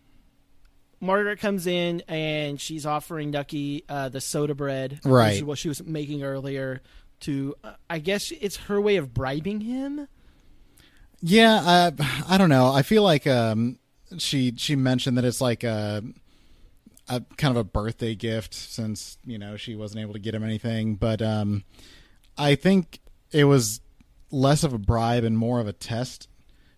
Margaret 1.01 1.39
comes 1.41 1.67
in 1.67 2.03
and 2.09 2.61
she's 2.61 2.87
offering 2.87 3.31
Nucky 3.31 3.85
uh, 3.89 4.09
the 4.09 4.21
soda 4.21 4.55
bread, 4.55 5.01
Right. 5.05 5.43
what 5.45 5.59
she 5.59 5.69
was 5.69 5.83
making 5.85 6.23
earlier. 6.23 6.83
To, 7.21 7.55
uh, 7.63 7.75
I 7.89 8.01
guess 8.01 8.33
it's 8.33 8.57
her 8.57 8.81
way 8.81 8.97
of 8.97 9.15
bribing 9.15 9.61
him. 9.63 10.09
Yeah, 11.23 11.61
I, 11.63 11.93
I 12.29 12.39
don't 12.39 12.51
know. 12.51 12.71
I 12.73 12.83
feel 12.83 13.03
like 13.03 13.27
um, 13.27 13.79
she 14.19 14.53
she 14.57 14.77
mentioned 14.77 15.17
that 15.17 15.25
it's 15.25 15.41
like 15.41 15.65
a, 15.65 16.03
a 17.09 17.23
kind 17.37 17.51
of 17.51 17.57
a 17.57 17.65
birthday 17.65 18.15
gift 18.15 18.55
since 18.55 19.19
you 19.25 19.39
know 19.39 19.57
she 19.57 19.75
wasn't 19.75 20.01
able 20.01 20.15
to 20.15 20.19
get 20.19 20.35
him 20.35 20.45
anything. 20.45 20.97
But 20.97 21.21
um, 21.23 21.65
I 22.39 22.55
think 22.55 23.01
it 23.31 23.45
was 23.45 23.81
less 24.31 24.65
of 24.65 24.73
a 24.73 24.79
bribe 24.79 25.25
and 25.25 25.37
more 25.37 25.61
of 25.61 25.69
a 25.69 25.73
test. 25.73 26.29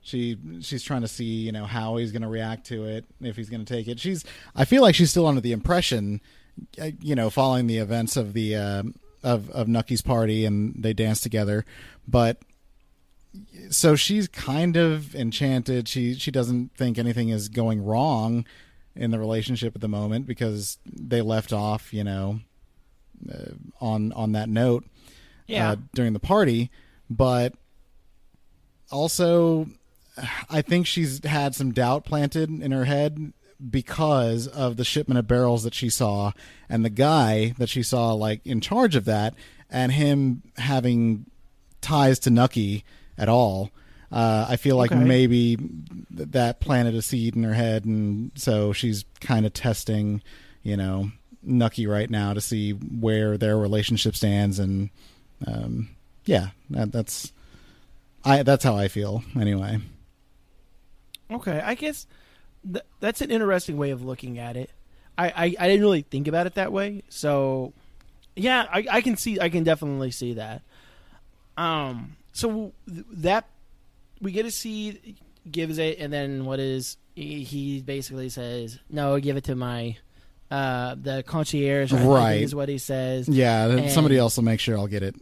She 0.00 0.37
she's 0.61 0.83
trying 0.83 1.02
to 1.02 1.09
see 1.09 1.25
you 1.25 1.52
know 1.52 1.64
how 1.64 1.97
he's 1.97 2.12
going 2.12 2.23
to 2.23 2.28
react 2.28 2.66
to 2.66 2.85
it 2.85 3.04
if 3.21 3.37
he's 3.37 3.50
going 3.50 3.64
to 3.64 3.73
take 3.73 3.88
it. 3.88 3.99
She's 4.00 4.25
I 4.54 4.64
feel 4.64 4.83
like 4.83 4.95
she's 4.95 5.11
still 5.11 5.26
under 5.26 5.40
the 5.40 5.52
impression, 5.52 6.21
uh, 6.80 6.90
you 7.00 7.14
know, 7.14 7.30
following 7.30 7.66
the 7.66 7.78
events 7.78 8.16
of 8.16 8.33
the 8.33 8.56
uh, 8.56 8.83
of 9.23 9.50
of 9.50 9.68
Nucky's 9.68 10.02
party 10.02 10.45
and 10.45 10.75
they 10.78 10.92
dance 10.92 11.21
together, 11.21 11.64
but 12.06 12.38
so 13.71 13.97
she's 13.97 14.28
kind 14.28 14.76
of 14.76 15.14
enchanted. 15.14 15.88
She 15.88 16.14
she 16.14 16.30
doesn't 16.30 16.75
think 16.76 16.99
anything 16.99 17.28
is 17.28 17.49
going 17.49 17.85
wrong 17.85 18.47
in 18.97 19.11
the 19.11 19.19
relationship 19.19 19.75
at 19.75 19.81
the 19.81 19.88
moment 19.88 20.26
because 20.26 20.79
they 20.87 21.21
left 21.23 21.53
off, 21.53 21.93
you 21.93 22.03
know, 22.05 22.41
uh, 23.33 23.53
on 23.81 24.12
on 24.12 24.33
that 24.33 24.49
note 24.49 24.85
Yeah. 25.47 25.73
uh, 25.73 25.76
during 25.95 26.12
the 26.12 26.19
party. 26.21 26.71
But 27.09 27.55
also, 28.91 29.67
I 30.50 30.62
think 30.62 30.87
she's 30.87 31.25
had 31.25 31.55
some 31.55 31.73
doubt 31.73 32.05
planted 32.05 32.50
in 32.50 32.73
her 32.73 32.85
head 32.85 33.33
because 33.71 34.47
of 34.49 34.76
the 34.76 34.85
shipment 34.85 35.19
of 35.19 35.26
barrels 35.26 35.62
that 35.65 35.75
she 35.75 35.88
saw 35.88 36.33
and 36.69 36.85
the 36.85 36.91
guy 36.91 37.55
that 37.59 37.69
she 37.69 37.83
saw 37.83 38.12
like 38.12 38.41
in 38.45 38.61
charge 38.61 38.95
of 38.95 39.07
that 39.07 39.35
and 39.71 39.93
him 39.93 40.43
having 40.59 41.25
ties 41.81 42.19
to 42.21 42.31
Nucky 42.31 42.85
at 43.17 43.29
all. 43.29 43.71
Uh, 44.13 44.47
I 44.49 44.57
feel 44.57 44.77
like 44.77 44.93
Okay. 44.93 45.03
maybe 45.03 45.57
th- 45.57 46.29
that 46.31 46.61
planted 46.61 46.95
a 46.95 47.03
seed 47.03 47.35
in 47.37 47.43
her 47.43 47.55
head, 47.55 47.85
and 47.85 48.31
so 48.37 48.73
she's 48.73 49.05
kind 49.21 49.45
of 49.47 49.53
testing, 49.53 50.23
you 50.63 50.77
know, 50.77 51.11
Nucky 51.43 51.87
right 51.87 52.09
now 52.09 52.33
to 52.33 52.41
see 52.41 52.73
where 52.73 53.37
their 53.37 53.57
relationship 53.59 54.15
stands, 54.17 54.59
and 54.59 54.91
um, 55.47 55.89
yeah, 56.25 56.49
that, 56.71 56.93
that's 56.93 57.33
I 58.25 58.43
that's 58.43 58.63
how 58.65 58.77
I 58.77 58.89
feel 58.89 59.23
anyway. 59.39 59.79
Okay, 61.31 61.61
I 61.61 61.75
guess 61.75 62.07
th- 62.71 62.85
that's 63.01 63.21
an 63.21 63.31
interesting 63.31 63.77
way 63.77 63.91
of 63.91 64.05
looking 64.05 64.39
at 64.39 64.57
it. 64.57 64.71
I, 65.19 65.29
I, 65.29 65.45
I 65.59 65.69
didn't 65.69 65.81
really 65.81 66.03
think 66.03 66.29
about 66.29 66.47
it 66.47 66.55
that 66.55 66.71
way, 66.73 67.03
so 67.09 67.73
Yeah, 68.37 68.67
I, 68.71 68.87
I 68.91 69.01
can 69.01 69.17
see. 69.17 69.41
I 69.41 69.49
can 69.49 69.65
definitely 69.65 70.11
see 70.13 70.35
that. 70.35 70.63
Um. 71.57 72.17
So 72.33 72.73
th- 72.89 73.05
that 73.13 73.47
we 74.21 74.33
get 74.33 74.45
to 74.45 74.51
see 74.51 75.17
gives 75.51 75.79
it, 75.79 75.99
and 75.99 76.13
then 76.13 76.45
what 76.45 76.59
is 76.59 76.97
he, 77.15 77.43
he 77.45 77.81
basically 77.83 78.29
says? 78.29 78.79
No, 78.91 79.19
give 79.21 79.37
it 79.37 79.45
to 79.45 79.55
my 79.57 79.97
uh 80.51 80.95
the 81.01 81.23
concierge. 81.27 81.93
I 81.93 82.05
Right. 82.05 82.43
is 82.43 82.55
what 82.55 82.69
he 82.69 82.79
says. 82.79 83.29
Yeah, 83.29 83.67
And- 83.69 83.91
somebody 83.91 84.17
else 84.19 84.37
will 84.37 84.45
make 84.45 84.61
sure 84.61 84.77
I'll 84.79 84.87
get 84.87 85.03
it. 85.03 85.15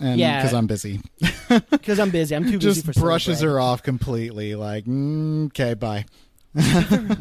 And 0.00 0.18
Yeah. 0.18 0.40
because 0.40 0.54
I'm 0.54 0.66
busy, 0.66 1.00
Because 1.70 1.98
I'm 1.98 2.10
busy. 2.10 2.34
I'm 2.34 2.44
too 2.44 2.58
busy 2.58 2.80
just 2.82 2.86
for 2.86 2.92
brushes 3.00 3.40
her 3.40 3.58
off 3.60 3.82
completely. 3.82 4.54
Like, 4.54 4.84
mm, 4.84 5.46
okay, 5.46 5.74
bye. 5.74 6.04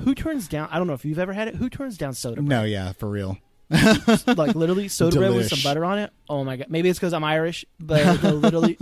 Who 0.04 0.14
turns 0.16 0.48
down? 0.48 0.70
I 0.72 0.78
don't 0.78 0.88
know 0.88 0.94
if 0.94 1.04
you've 1.06 1.20
ever 1.20 1.34
had 1.34 1.48
it. 1.48 1.56
Who 1.56 1.70
turns 1.70 1.98
down 1.98 2.14
soda 2.14 2.36
bread? 2.42 2.48
No, 2.48 2.64
yeah, 2.64 2.92
for 2.94 3.10
real. 3.10 3.38
like 3.70 4.54
literally 4.56 4.88
soda 4.90 5.18
bread 5.18 5.34
with 5.34 5.48
some 5.48 5.60
butter 5.64 5.86
on 5.86 5.98
it. 6.00 6.12
Oh 6.30 6.44
my 6.44 6.58
god! 6.58 6.68
Maybe 6.70 6.90
it's 6.90 7.00
because 7.00 7.14
I'm 7.14 7.24
Irish, 7.24 7.64
but 7.80 8.22
literally 8.24 8.78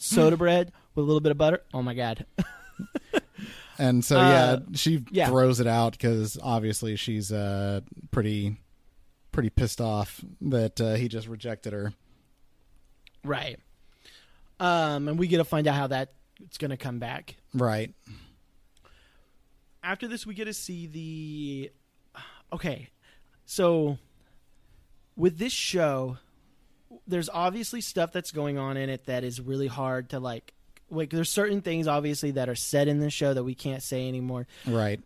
soda 0.00 0.36
bread 0.36 0.72
with 0.94 1.04
a 1.04 1.06
little 1.06 1.20
bit 1.20 1.32
of 1.32 1.38
butter. 1.38 1.62
Oh 1.74 1.82
my 1.82 1.94
god! 1.94 2.26
And 3.78 4.04
so 4.04 4.18
Uh, 4.20 4.28
yeah, 4.28 4.58
she 4.76 5.02
yeah. 5.10 5.26
throws 5.28 5.58
it 5.58 5.66
out 5.66 5.92
because 5.92 6.38
obviously 6.40 6.94
she's 6.94 7.32
uh 7.32 7.80
pretty 8.10 8.58
pretty 9.32 9.48
pissed 9.50 9.80
off 9.80 10.20
that 10.42 10.78
uh, 10.80 10.94
he 10.94 11.08
just 11.08 11.26
rejected 11.26 11.72
her. 11.72 11.94
Right. 13.24 13.58
Um, 14.60 15.08
and 15.08 15.18
we 15.18 15.26
get 15.26 15.38
to 15.38 15.44
find 15.44 15.66
out 15.66 15.74
how 15.74 15.86
that 15.88 16.12
it's 16.44 16.58
going 16.58 16.70
to 16.70 16.76
come 16.76 16.98
back. 16.98 17.36
Right. 17.54 17.94
After 19.82 20.06
this, 20.06 20.26
we 20.26 20.34
get 20.34 20.44
to 20.44 20.54
see 20.54 20.86
the. 20.86 21.70
Okay, 22.52 22.88
so 23.46 23.96
with 25.16 25.38
this 25.38 25.54
show, 25.54 26.18
there's 27.06 27.30
obviously 27.30 27.80
stuff 27.80 28.12
that's 28.12 28.30
going 28.30 28.58
on 28.58 28.76
in 28.76 28.90
it 28.90 29.06
that 29.06 29.24
is 29.24 29.40
really 29.40 29.66
hard 29.68 30.10
to 30.10 30.20
like. 30.20 30.52
Like, 30.92 31.10
there's 31.10 31.30
certain 31.30 31.60
things 31.62 31.86
obviously 31.88 32.32
that 32.32 32.48
are 32.48 32.54
said 32.54 32.86
in 32.88 33.00
the 33.00 33.10
show 33.10 33.32
that 33.34 33.42
we 33.44 33.54
can't 33.54 33.82
say 33.82 34.06
anymore. 34.08 34.46
Right. 34.66 35.00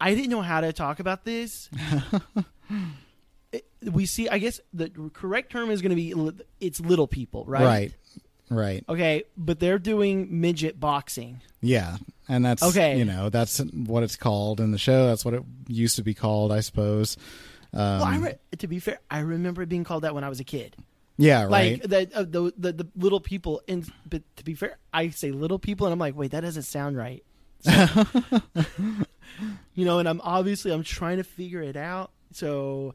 I 0.00 0.14
didn't 0.14 0.30
know 0.30 0.42
how 0.42 0.60
to 0.60 0.72
talk 0.72 1.00
about 1.00 1.24
this. 1.24 1.68
It- 3.52 3.66
we 3.92 4.06
see, 4.06 4.28
I 4.28 4.38
guess 4.38 4.60
the 4.72 4.90
correct 5.12 5.52
term 5.52 5.70
is 5.70 5.82
going 5.82 5.90
to 5.90 5.96
be 5.96 6.14
it's 6.60 6.80
little 6.80 7.06
people, 7.06 7.44
right? 7.46 7.64
Right. 7.64 7.94
Right. 8.50 8.84
Okay, 8.88 9.24
but 9.38 9.58
they're 9.58 9.78
doing 9.78 10.40
midget 10.40 10.78
boxing. 10.78 11.40
Yeah. 11.62 11.96
And 12.28 12.44
that's 12.44 12.62
Okay. 12.62 12.98
you 12.98 13.04
know, 13.04 13.30
that's 13.30 13.58
what 13.58 14.02
it's 14.02 14.16
called 14.16 14.60
in 14.60 14.70
the 14.70 14.78
show. 14.78 15.06
That's 15.06 15.24
what 15.24 15.34
it 15.34 15.42
used 15.66 15.96
to 15.96 16.02
be 16.02 16.12
called, 16.14 16.52
I 16.52 16.60
suppose. 16.60 17.16
Um, 17.72 17.80
well, 17.80 18.04
I 18.04 18.18
re- 18.18 18.34
to 18.58 18.66
be 18.68 18.78
fair, 18.80 18.98
I 19.10 19.20
remember 19.20 19.62
it 19.62 19.68
being 19.68 19.82
called 19.84 20.02
that 20.04 20.14
when 20.14 20.24
I 20.24 20.28
was 20.28 20.40
a 20.40 20.44
kid. 20.44 20.76
Yeah, 21.16 21.42
right. 21.44 21.80
Like 21.80 21.82
the, 21.82 22.18
uh, 22.18 22.22
the 22.22 22.52
the 22.56 22.72
the 22.72 22.88
little 22.96 23.20
people, 23.20 23.62
and 23.68 23.90
but 24.08 24.22
to 24.36 24.44
be 24.44 24.54
fair, 24.54 24.78
I 24.92 25.10
say 25.10 25.30
little 25.30 25.58
people, 25.58 25.86
and 25.86 25.92
I'm 25.92 25.98
like, 25.98 26.16
wait, 26.16 26.30
that 26.32 26.40
doesn't 26.40 26.62
sound 26.64 26.96
right. 26.96 27.22
So- 27.64 28.04
you 29.74 29.84
know, 29.84 29.98
and 29.98 30.08
I'm 30.08 30.20
obviously 30.22 30.70
I'm 30.72 30.82
trying 30.84 31.16
to 31.18 31.24
figure 31.24 31.62
it 31.62 31.76
out. 31.76 32.10
So, 32.32 32.94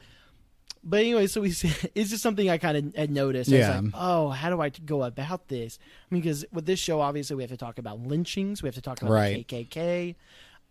but 0.84 1.00
anyway, 1.02 1.28
so 1.28 1.42
we 1.42 1.50
it's 1.96 2.10
just 2.10 2.22
something 2.24 2.50
I 2.50 2.58
kind 2.58 2.78
of 2.78 2.96
had 2.96 3.12
noticed. 3.12 3.50
Yeah. 3.50 3.80
like, 3.80 3.92
oh, 3.94 4.30
how 4.30 4.50
do 4.50 4.62
I 4.62 4.70
go 4.70 5.04
about 5.04 5.48
this? 5.48 5.80
I 6.10 6.14
mean, 6.14 6.22
because 6.22 6.46
with 6.52 6.66
this 6.66 6.80
show, 6.80 7.02
obviously, 7.02 7.36
we 7.36 7.44
have 7.44 7.52
to 7.52 7.58
talk 7.58 7.80
about 7.80 8.00
lynchings. 8.00 8.62
We 8.64 8.68
have 8.68 8.76
to 8.76 8.82
talk 8.82 9.02
about 9.02 9.12
Right. 9.12 9.48
the 9.48 9.66
KKK. 9.66 10.16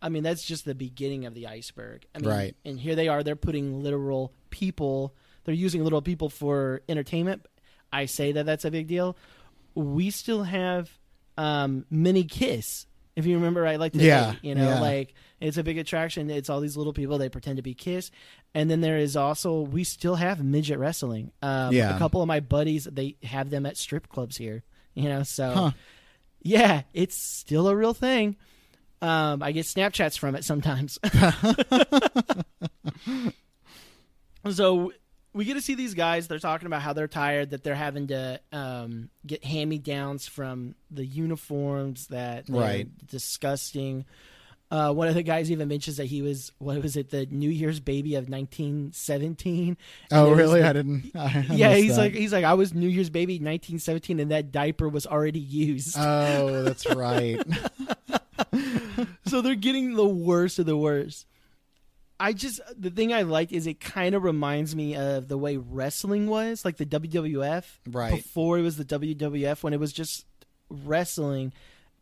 I 0.00 0.09
mean, 0.11 0.23
that's 0.23 0.45
just 0.45 0.64
the 0.64 0.75
beginning 0.76 1.26
of 1.26 1.35
the 1.35 1.47
iceberg. 1.49 2.07
I 2.14 2.19
mean, 2.21 2.28
Right. 2.31 2.57
And 2.64 2.78
here 2.78 2.95
they 2.95 3.09
are. 3.09 3.23
They're 3.25 3.37
putting 3.37 3.83
literal 3.83 4.33
people. 4.50 5.14
They're 5.49 5.55
using 5.55 5.83
little 5.83 6.02
people 6.02 6.28
for 6.28 6.83
entertainment. 6.90 7.47
I 7.90 8.05
say 8.05 8.33
that 8.33 8.45
that's 8.45 8.67
a 8.67 8.71
big 8.71 8.87
deal. 8.87 9.17
We 9.75 10.11
still 10.11 10.43
have 10.43 10.90
um, 11.38 11.87
Mini 11.90 12.25
Kiss. 12.25 12.85
If 13.17 13.25
you 13.25 13.37
remember, 13.37 13.67
I 13.67 13.76
like 13.76 13.95
to 13.95 13.99
Yeah, 13.99 14.35
you 14.43 14.55
know, 14.55 14.69
yeah. 14.69 14.81
like 14.81 15.14
it's 15.40 15.57
a 15.57 15.62
big 15.62 15.78
attraction. 15.78 16.28
It's 16.28 16.50
all 16.50 16.61
these 16.61 16.76
little 16.76 16.93
people. 16.93 17.17
They 17.17 17.31
pretend 17.31 17.57
to 17.57 17.62
be 17.62 17.73
Kiss, 17.73 18.11
and 18.55 18.71
then 18.71 18.83
there 18.83 18.99
is 18.99 19.17
also 19.17 19.62
we 19.62 19.85
still 19.85 20.17
have 20.17 20.45
midget 20.45 20.78
wrestling. 20.78 21.33
Um, 21.40 21.73
Yeah. 21.73 21.97
a 21.97 21.99
couple 21.99 22.21
of 22.21 22.28
my 22.28 22.40
buddies 22.40 22.85
they 22.85 23.17
have 23.23 23.49
them 23.49 23.64
at 23.64 23.78
strip 23.78 24.11
clubs 24.11 24.37
here. 24.37 24.64
You 24.93 25.05
know, 25.09 25.23
so 25.23 25.50
Huh. 25.50 25.71
yeah, 26.43 26.83
it's 26.93 27.17
still 27.17 27.69
a 27.69 27.75
real 27.75 27.95
thing. 27.95 28.37
Um, 29.00 29.43
I 29.43 29.52
get 29.52 29.64
Snapchats 29.64 30.19
from 30.19 30.35
it 30.35 30.45
sometimes. 30.45 30.99
so 34.50 34.93
we 35.32 35.44
get 35.44 35.54
to 35.54 35.61
see 35.61 35.75
these 35.75 35.94
guys. 35.94 36.26
They're 36.28 36.38
talking 36.38 36.66
about 36.66 36.82
how 36.82 36.92
they're 36.92 37.06
tired, 37.08 37.50
that 37.50 37.62
they're 37.62 37.75
having 37.75 38.08
to 38.08 38.40
um, 38.52 39.11
get 39.26 39.44
hand 39.44 39.70
me 39.70 39.78
downs 39.78 40.26
from 40.26 40.75
the 40.90 41.04
uniforms, 41.06 42.08
that 42.08 42.44
Right. 42.49 42.88
disgusting. 43.06 44.04
Uh, 44.70 44.92
one 44.92 45.08
of 45.08 45.14
the 45.14 45.23
guys 45.23 45.50
even 45.50 45.66
mentions 45.68 45.97
that 45.97 46.04
he 46.04 46.20
was 46.20 46.52
what 46.58 46.82
was 46.82 46.94
it 46.97 47.08
the 47.08 47.25
New 47.26 47.49
Year's 47.49 47.80
baby 47.80 48.16
of 48.16 48.28
1917. 48.28 49.78
Oh, 50.11 50.30
really? 50.32 50.61
the- 50.61 50.68
I 50.68 50.73
didn't. 50.75 51.11
I 51.14 51.47
yeah, 51.50 51.75
he's 51.75 51.97
that. 51.97 52.02
like 52.02 52.14
he's 52.14 52.32
like 52.35 52.44
I 52.44 52.52
was 52.52 52.75
New 52.75 52.88
Year's 52.88 53.08
baby 53.08 53.35
1917, 53.35 54.20
and 54.20 54.30
that 54.30 54.52
diaper 54.52 54.87
was 54.88 55.06
already 55.06 55.40
used. 55.40 55.97
Oh, 55.99 56.62
that's 56.64 56.87
right. 56.94 57.40
so 59.26 59.40
they're 59.40 59.54
getting 59.54 59.94
the 59.94 60.06
worst 60.06 60.58
of 60.58 60.66
the 60.66 60.76
worst. 60.76 61.26
I 62.20 62.32
just 62.32 62.60
the 62.76 62.90
thing 62.90 63.12
I 63.12 63.22
like 63.22 63.52
is 63.52 63.66
it 63.66 63.78
kind 63.80 64.14
of 64.14 64.22
reminds 64.25 64.75
me 64.75 64.96
of 64.96 65.28
the 65.28 65.38
way 65.38 65.56
wrestling 65.56 66.26
was, 66.26 66.64
like 66.64 66.76
the 66.76 66.87
WWF 66.87 67.64
Right. 67.88 68.16
before 68.16 68.58
it 68.58 68.62
was 68.62 68.76
the 68.76 68.84
WWF 68.84 69.62
when 69.62 69.72
it 69.72 69.80
was 69.80 69.92
just 69.92 70.26
wrestling. 70.68 71.52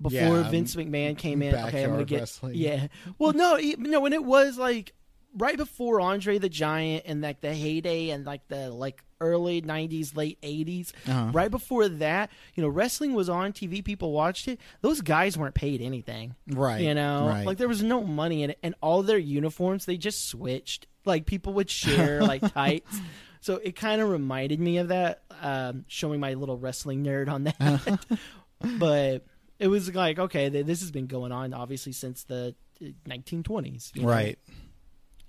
Before 0.01 0.19
Yeah, 0.19 0.51
Vince 0.51 0.75
McMahon 0.77 1.17
came 1.17 1.41
in, 1.43 1.55
okay, 1.55 1.85
I'm 1.85 1.91
gonna 1.93 2.05
get 2.05 2.21
wrestling. 2.21 2.55
yeah. 2.55 2.89
Well, 3.19 3.33
no, 3.33 3.59
no, 3.79 4.01
when 4.01 4.13
it 4.13 4.25
was 4.25 4.59
like 4.59 4.93
right 5.39 5.57
before 5.57 6.01
Andre 6.01 6.39
the 6.39 6.49
Giant 6.51 7.05
and 7.07 7.21
like 7.23 7.41
the 7.41 7.55
heyday 7.55 8.11
and 8.11 8.25
like 8.27 8.47
the 8.49 8.71
like 8.71 9.03
early 9.21 9.63
'90s, 9.63 10.17
late 10.17 10.39
'80s, 10.43 10.93
Uh-huh. 11.09 11.31
right 11.33 11.51
before 11.51 11.89
that, 11.89 12.31
you 12.55 12.63
know, 12.63 12.69
wrestling 12.69 13.15
was 13.15 13.29
on 13.29 13.53
TV. 13.53 13.85
People 13.85 14.13
watched 14.13 14.49
it. 14.49 14.61
Those 14.81 15.01
guys 15.01 15.37
weren't 15.39 15.55
paid 15.55 15.81
anything. 15.81 16.35
Right. 16.49 16.81
You 16.83 16.95
know, 16.95 17.27
Right. 17.29 17.47
like 17.47 17.59
there 17.59 17.69
was 17.69 17.83
no 17.83 18.03
money 18.05 18.43
in 18.43 18.51
it, 18.51 18.59
and 18.63 18.75
all 18.83 19.03
their 19.03 19.19
uniforms 19.19 19.85
they 19.87 19.97
just 19.97 20.29
switched. 20.29 20.87
Like 21.05 21.27
people 21.27 21.53
would 21.55 21.71
share 21.71 22.21
like 22.33 22.43
tights, 22.53 22.99
so 23.41 23.57
it 23.57 23.77
kind 23.77 24.01
of 24.01 24.09
reminded 24.09 24.61
me 24.61 24.79
of 24.79 24.89
that. 24.89 25.23
Um, 25.41 25.85
showing 25.87 26.19
my 26.19 26.33
little 26.35 26.57
wrestling 26.57 27.05
nerd 27.05 27.29
on 27.29 27.45
that, 27.45 28.19
but 28.79 29.25
it 29.59 29.69
was 29.69 29.95
like 29.95 30.19
okay, 30.19 30.49
th- 30.51 30.65
this 30.67 30.81
has 30.81 30.91
been 30.91 31.07
going 31.07 31.31
on 31.33 31.53
obviously 31.55 31.93
since 31.93 32.25
the 32.25 32.55
uh, 32.83 32.87
1920s. 33.09 33.95
you 33.95 34.03
know? 34.03 34.09
right. 34.09 34.39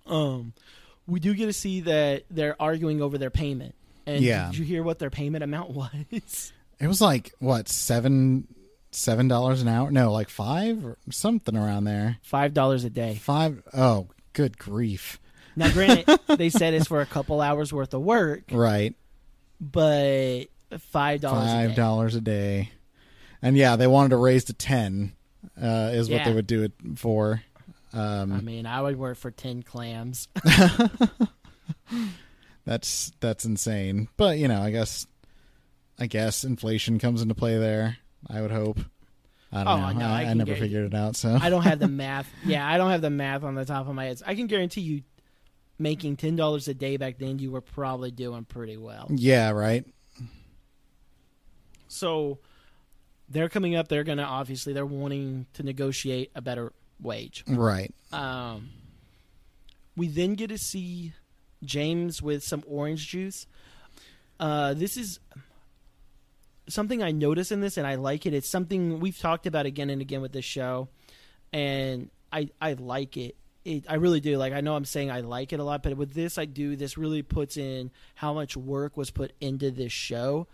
Um, 0.06 0.54
we 1.08 1.20
do 1.20 1.34
get 1.34 1.46
to 1.48 1.54
see 1.54 1.82
that 1.82 2.24
they're 2.30 2.62
arguing 2.62 3.02
over 3.02 3.18
their 3.18 3.30
payment. 3.30 3.74
And 4.06 4.22
Yeah. 4.24 4.48
did 4.48 4.58
you 4.60 4.66
hear 4.66 4.84
what 4.84 5.00
their 5.00 5.10
payment 5.10 5.44
amount 5.44 5.70
was? 6.12 6.54
It 6.80 6.88
was 6.88 7.02
like 7.02 7.34
what 7.40 7.68
seven 7.70 8.48
seven 8.92 9.28
dollars 9.28 9.62
an 9.62 9.68
hour? 9.68 9.90
No, 9.92 10.12
like 10.12 10.30
five 10.30 10.86
or 10.86 10.98
something 11.10 11.56
around 11.58 11.86
there. 11.86 12.18
Five 12.22 12.54
dollars 12.54 12.84
a 12.84 12.90
day. 12.90 13.16
Five 13.16 13.64
oh 13.74 14.08
good 14.34 14.58
grief. 14.58 15.20
Now, 15.56 15.72
granted, 15.72 16.20
they 16.38 16.50
said 16.50 16.74
it's 16.76 16.88
for 16.88 17.02
a 17.02 17.06
couple 17.08 17.42
hours 17.42 17.74
worth 17.74 17.94
of 17.96 18.02
work, 18.02 18.44
Right. 18.52 18.94
but 19.60 20.44
five 20.80 21.22
dollars. 21.22 21.50
Five 21.52 21.76
dollars 21.76 22.16
a 22.16 22.22
day. 22.22 22.72
And 23.42 23.56
yeah, 23.58 23.76
they 23.76 23.88
wanted 23.88 24.10
to 24.10 24.18
raise 24.18 24.46
to 24.46 24.54
ten, 24.54 25.14
uh, 25.62 25.92
is 25.94 26.10
what 26.10 26.24
they 26.26 26.34
would 26.34 26.48
do 26.48 26.64
it 26.64 26.72
for. 26.96 27.42
Um 27.98 28.34
I 28.34 28.42
mean, 28.42 28.66
I 28.66 28.82
would 28.82 28.98
work 28.98 29.18
for 29.18 29.32
ten 29.32 29.64
clams. 29.64 30.28
that's 32.66 33.12
that's 33.20 33.46
insane. 33.46 34.08
But 34.18 34.38
you 34.38 34.48
know, 34.48 34.62
I 34.62 34.72
guess 34.72 35.08
I 36.00 36.08
guess 36.08 36.44
inflation 36.44 37.00
comes 37.00 37.22
into 37.22 37.36
play 37.36 37.58
there. 37.58 37.98
I 38.30 38.42
would 38.42 38.52
hope. 38.52 38.80
I 39.52 39.64
don't 39.64 39.68
Oh, 39.68 39.92
know. 39.94 40.00
no, 40.00 40.06
I, 40.08 40.24
I 40.24 40.26
I 40.26 40.34
never 40.34 40.56
figured 40.56 40.86
it 40.86 40.94
out. 40.94 41.16
So 41.16 41.38
I 41.42 41.50
don't 41.50 41.64
have 41.64 41.80
the 41.80 41.88
math. 42.04 42.30
Yeah, 42.46 42.68
I 42.68 42.78
don't 42.78 42.92
have 42.92 43.02
the 43.02 43.10
math 43.10 43.44
on 43.44 43.56
the 43.56 43.66
top 43.66 43.88
of 43.88 43.96
my 43.96 44.06
head. 44.06 44.22
I 44.26 44.36
can 44.36 44.48
guarantee 44.48 44.82
you, 44.82 45.04
making 45.80 46.18
ten 46.18 46.36
dollars 46.36 46.68
a 46.68 46.74
day 46.74 46.98
back 46.98 47.18
then, 47.18 47.40
you 47.40 47.52
were 47.52 47.62
probably 47.62 48.12
doing 48.12 48.44
pretty 48.44 48.78
well. 48.78 49.08
yeah, 49.10 49.52
right. 49.52 49.86
So 51.88 52.40
they're 53.30 53.50
coming 53.50 53.76
up. 53.76 53.88
They're 53.88 54.04
gonna 54.04 54.24
obviously 54.24 54.74
they're 54.74 54.86
wanting 54.86 55.46
to 55.54 55.64
negotiate 55.64 56.32
a 56.36 56.42
better 56.42 56.74
wage. 57.02 57.44
Right. 57.48 57.94
Um, 58.12 58.70
we 59.96 60.08
then 60.08 60.36
get 60.36 60.50
to 60.50 60.58
see 60.58 61.14
James 61.64 62.22
with 62.22 62.44
some 62.44 62.64
orange 62.68 63.08
juice. 63.08 63.48
Uh, 64.40 64.74
this 64.74 64.98
is 64.98 65.20
something 66.70 67.02
I 67.02 67.12
notice 67.12 67.52
in 67.52 67.62
this, 67.62 67.78
and 67.78 67.88
I 67.88 67.96
like 67.96 68.26
it. 68.26 68.34
It's 68.34 68.50
something 68.50 69.00
we've 69.00 69.18
talked 69.18 69.48
about 69.48 69.66
again 69.66 69.90
and 69.90 70.02
again 70.02 70.22
with 70.22 70.32
this 70.34 70.46
show, 70.46 70.90
and 71.52 72.10
I 72.32 72.50
I 72.62 72.74
like 72.74 73.18
it. 73.18 73.36
it, 73.66 73.86
I 73.90 73.96
really 73.96 74.20
do. 74.20 74.38
Like 74.38 74.54
I 74.54 74.62
know 74.62 74.76
I'm 74.76 74.86
saying 74.86 75.10
I 75.10 75.22
like 75.22 75.54
it 75.54 75.60
a 75.60 75.64
lot, 75.64 75.82
but 75.84 75.98
with 75.98 76.14
this 76.14 76.38
I 76.38 76.46
do. 76.46 76.76
This 76.76 76.98
really 76.98 77.24
puts 77.24 77.58
in 77.58 77.92
how 78.16 78.34
much 78.34 78.56
work 78.56 78.98
was 78.98 79.10
put 79.10 79.34
into 79.42 79.72
this 79.72 79.92
show. 79.92 80.48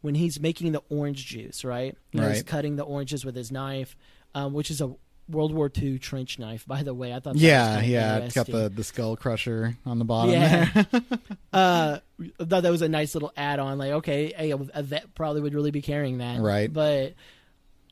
When 0.00 0.14
he's 0.14 0.38
making 0.38 0.70
the 0.72 0.82
orange 0.90 1.26
juice, 1.26 1.64
right? 1.64 1.96
You 2.12 2.20
know, 2.20 2.28
He's 2.28 2.44
cutting 2.44 2.76
the 2.76 2.84
oranges 2.84 3.24
with 3.24 3.34
his 3.34 3.50
knife, 3.50 3.96
um, 4.32 4.52
which 4.52 4.70
is 4.70 4.80
a 4.80 4.94
World 5.28 5.52
War 5.52 5.70
II 5.76 5.98
trench 5.98 6.38
knife, 6.38 6.66
by 6.66 6.82
the 6.82 6.94
way. 6.94 7.12
I 7.12 7.20
thought. 7.20 7.34
That 7.34 7.40
Yeah, 7.40 7.76
was 7.78 7.86
yeah. 7.86 8.16
It's 8.18 8.34
got 8.34 8.46
the 8.46 8.68
the 8.68 8.84
skull 8.84 9.16
crusher 9.16 9.76
on 9.84 9.98
the 9.98 10.04
bottom 10.04 10.30
Yeah. 10.32 10.70
there. 10.72 10.86
uh, 11.52 11.98
I 12.40 12.44
thought 12.44 12.62
that 12.62 12.70
was 12.70 12.82
a 12.82 12.88
nice 12.88 13.14
little 13.14 13.32
add-on. 13.36 13.78
Like, 13.78 13.92
okay, 13.92 14.32
hey, 14.36 14.50
a 14.52 14.82
vet 14.82 15.14
probably 15.14 15.42
would 15.42 15.54
really 15.54 15.70
be 15.70 15.82
carrying 15.82 16.18
that, 16.18 16.40
Right. 16.40 16.72
But 16.72 17.14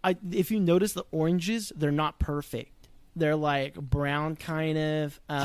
I, 0.03 0.17
if 0.31 0.51
you 0.51 0.61
notice 0.61 0.93
the 0.93 1.05
oranges, 1.11 1.73
they're 1.77 1.91
not 1.91 2.19
perfect. 2.19 2.71
They're 3.19 3.35
like 3.35 3.75
brown, 3.75 4.37
kind 4.37 4.77
of. 4.77 5.19
Um, 5.29 5.39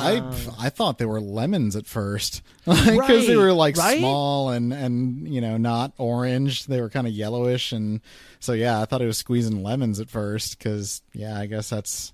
I 0.60 0.66
I 0.66 0.70
thought 0.70 0.98
they 0.98 1.06
were 1.06 1.22
lemons 1.22 1.75
at 1.78 1.86
first 1.86 2.42
because 2.66 3.28
they 3.28 3.36
Right, 3.36 3.38
were 3.38 3.54
like 3.54 3.78
right? 3.78 3.98
small 4.00 4.50
and 4.50 4.74
and 4.74 5.34
you 5.34 5.40
know 5.42 5.56
not 5.58 5.94
orange. 5.98 6.66
They 6.66 6.82
were 6.82 6.90
kind 6.90 7.08
of 7.08 7.13
yellowish 7.13 7.72
and 7.72 8.01
so 8.42 8.51
yeah, 8.54 8.82
I 8.82 8.86
thought 8.86 9.01
it 9.01 9.06
was 9.08 9.18
squeezing 9.18 9.63
lemons 9.63 10.00
at 10.01 10.10
first 10.10 10.58
because 10.60 11.01
yeah, 11.13 11.40
I 11.40 11.46
guess 11.46 11.70
that's 11.70 12.12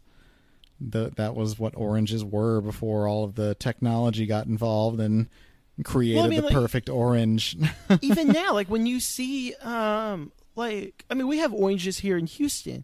the 0.80 1.12
that 1.18 1.36
was 1.36 1.58
what 1.58 1.76
oranges 1.76 2.24
were 2.24 2.62
before 2.62 3.08
all 3.08 3.24
of 3.24 3.34
the 3.34 3.56
technology 3.56 4.28
got 4.28 4.46
involved 4.46 5.00
and 5.00 5.28
created 5.84 6.30
mean, 6.30 6.40
the 6.42 6.46
like- 6.46 6.54
perfect 6.54 6.88
orange. 6.90 7.58
even 8.02 8.28
now, 8.28 8.54
like 8.54 8.68
when 8.70 8.86
you 8.86 9.00
see, 9.00 9.56
um, 9.56 10.32
like 10.56 11.04
I 11.10 11.16
mean, 11.16 11.28
we 11.28 11.40
have 11.40 11.52
oranges 11.54 11.98
here 12.00 12.16
in 12.18 12.28
Houston, 12.28 12.84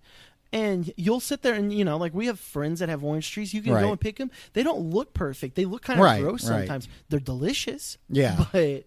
and 0.53 0.93
you'll 0.95 1.19
sit 1.19 1.41
there 1.41 1.55
and 1.55 1.73
you 1.73 1.83
know, 1.83 1.97
like 1.97 2.13
we 2.13 2.27
have 2.27 2.39
friends 2.39 2.79
that 2.79 2.87
have 2.87 3.03
orange 3.03 3.29
trees. 3.29 3.53
You 3.53 3.61
can 3.61 3.73
Right. 3.73 3.81
go 3.81 3.91
and 3.91 3.99
pick 3.99 4.15
them. 4.17 4.31
They 4.53 4.63
don't 4.63 4.91
look 4.91 5.13
perfect. 5.13 5.55
They 5.55 5.65
look 5.65 5.81
kind 5.81 5.99
of 5.99 6.05
Right, 6.05 6.21
gross 6.21 6.47
right. 6.49 6.59
sometimes. 6.59 6.87
They're 7.09 7.19
delicious. 7.19 7.97
Yeah. 8.07 8.45
but. 8.53 8.85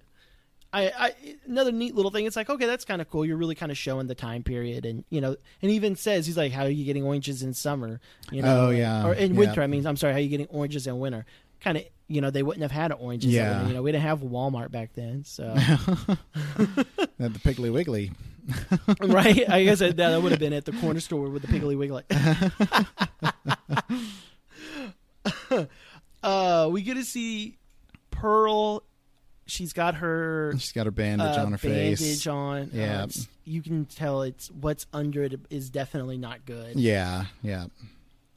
I, 0.73 0.93
I 0.99 1.15
another 1.47 1.73
neat 1.73 1.95
little 1.95 2.11
thing. 2.11 2.27
It's 2.27 2.37
like 2.37 2.51
okay, 2.51 2.67
that's 2.67 2.85
kind 2.85 3.01
of 3.01 3.09
cool. 3.09 3.25
You're 3.25 3.37
really 3.39 3.55
kind 3.55 3.71
of 3.73 3.79
showing 3.79 4.09
the 4.09 4.15
time 4.17 4.43
period, 4.43 4.85
and 4.85 5.05
you 5.09 5.23
know, 5.23 5.37
and 5.63 5.71
he 5.71 5.77
even 5.77 5.97
says 5.97 6.27
he's 6.27 6.37
like, 6.37 6.53
"How 6.53 6.65
are 6.65 6.69
you 6.69 6.85
getting 6.85 7.05
oranges 7.05 7.43
in 7.43 7.55
summer?" 7.55 7.99
You 8.31 8.43
know, 8.43 8.67
Oh, 8.67 8.71
yeah, 8.71 9.07
or 9.07 9.15
in 9.15 9.33
yeah. 9.33 9.39
winter. 9.39 9.63
I 9.63 9.69
mean, 9.69 9.87
I'm 9.87 9.97
sorry, 9.97 10.13
how 10.13 10.19
are 10.19 10.21
you 10.23 10.29
getting 10.29 10.49
oranges 10.49 10.87
in 10.87 10.99
winter? 10.99 11.25
Kind 11.61 11.79
of, 11.79 11.85
you 12.09 12.21
know, 12.21 12.31
they 12.31 12.43
wouldn't 12.43 12.63
have 12.63 12.73
had 12.73 12.93
oranges. 12.93 13.31
in 13.33 13.37
Yeah. 13.37 13.53
winter. 13.53 13.69
you 13.69 13.75
know, 13.75 13.83
we 13.83 13.93
didn't 13.93 14.03
have 14.03 14.19
Walmart 14.21 14.71
back 14.71 14.93
then, 14.95 15.25
so 15.25 15.55
the 17.19 17.31
Piggly 17.45 17.73
Wiggly. 17.73 18.13
right? 19.01 19.49
I 19.49 19.65
guess 19.65 19.81
that, 19.81 19.97
that 19.97 20.23
would 20.23 20.31
have 20.33 20.41
been 20.41 20.53
at 20.53 20.65
the 20.65 20.73
corner 20.73 21.01
store 21.01 21.29
with 21.29 21.43
the 21.43 21.49
Piggly 21.49 21.77
Wiggly. 21.77 22.05
uh, 26.23 26.69
we 26.71 26.83
get 26.83 26.95
to 26.95 27.05
see 27.05 27.59
Pearl. 28.11 28.83
She's 29.49 29.73
got 29.73 29.97
her 29.97 30.53
She's 30.59 30.73
got 30.73 30.87
her 30.87 30.91
bandage 30.91 31.37
uh, 31.37 31.43
on 31.45 31.53
her 31.53 31.59
bandage 31.59 31.99
face. 32.01 32.27
on. 32.27 32.63
Uh, 32.63 32.67
Yeah. 32.73 33.07
you 33.45 33.63
can 33.63 33.85
tell 33.85 34.23
it's 34.23 34.51
what's 34.51 34.87
under 34.93 35.23
it 35.23 35.39
is 35.51 35.71
definitely 35.71 36.19
not 36.19 36.45
good. 36.45 36.77
Yeah, 36.77 37.27
yeah. 37.43 37.67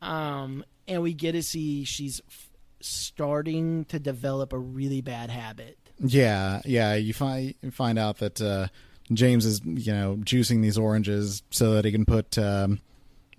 Um, 0.01 0.63
and 0.87 1.01
we 1.01 1.13
get 1.13 1.31
to 1.33 1.41
see 1.43 1.83
she's 1.83 2.21
f- 2.29 2.49
starting 2.79 3.85
to 3.85 3.99
develop 3.99 4.53
a 4.53 4.59
really 4.59 5.01
bad 5.01 5.29
habit. 5.31 5.77
Yeah, 5.99 6.61
yeah. 6.63 6.93
You 6.93 7.13
find 7.13 7.55
you 7.61 7.71
find 7.71 7.97
out 7.97 8.19
that 8.19 8.39
uh, 8.39 8.67
James 9.11 9.45
is 9.45 9.61
you 9.65 9.93
know 9.93 10.17
juicing 10.17 10.61
these 10.61 10.77
oranges 10.77 11.43
so 11.49 11.73
that 11.73 11.85
he 11.85 11.91
can 11.91 12.05
put 12.05 12.37
um, 12.37 12.79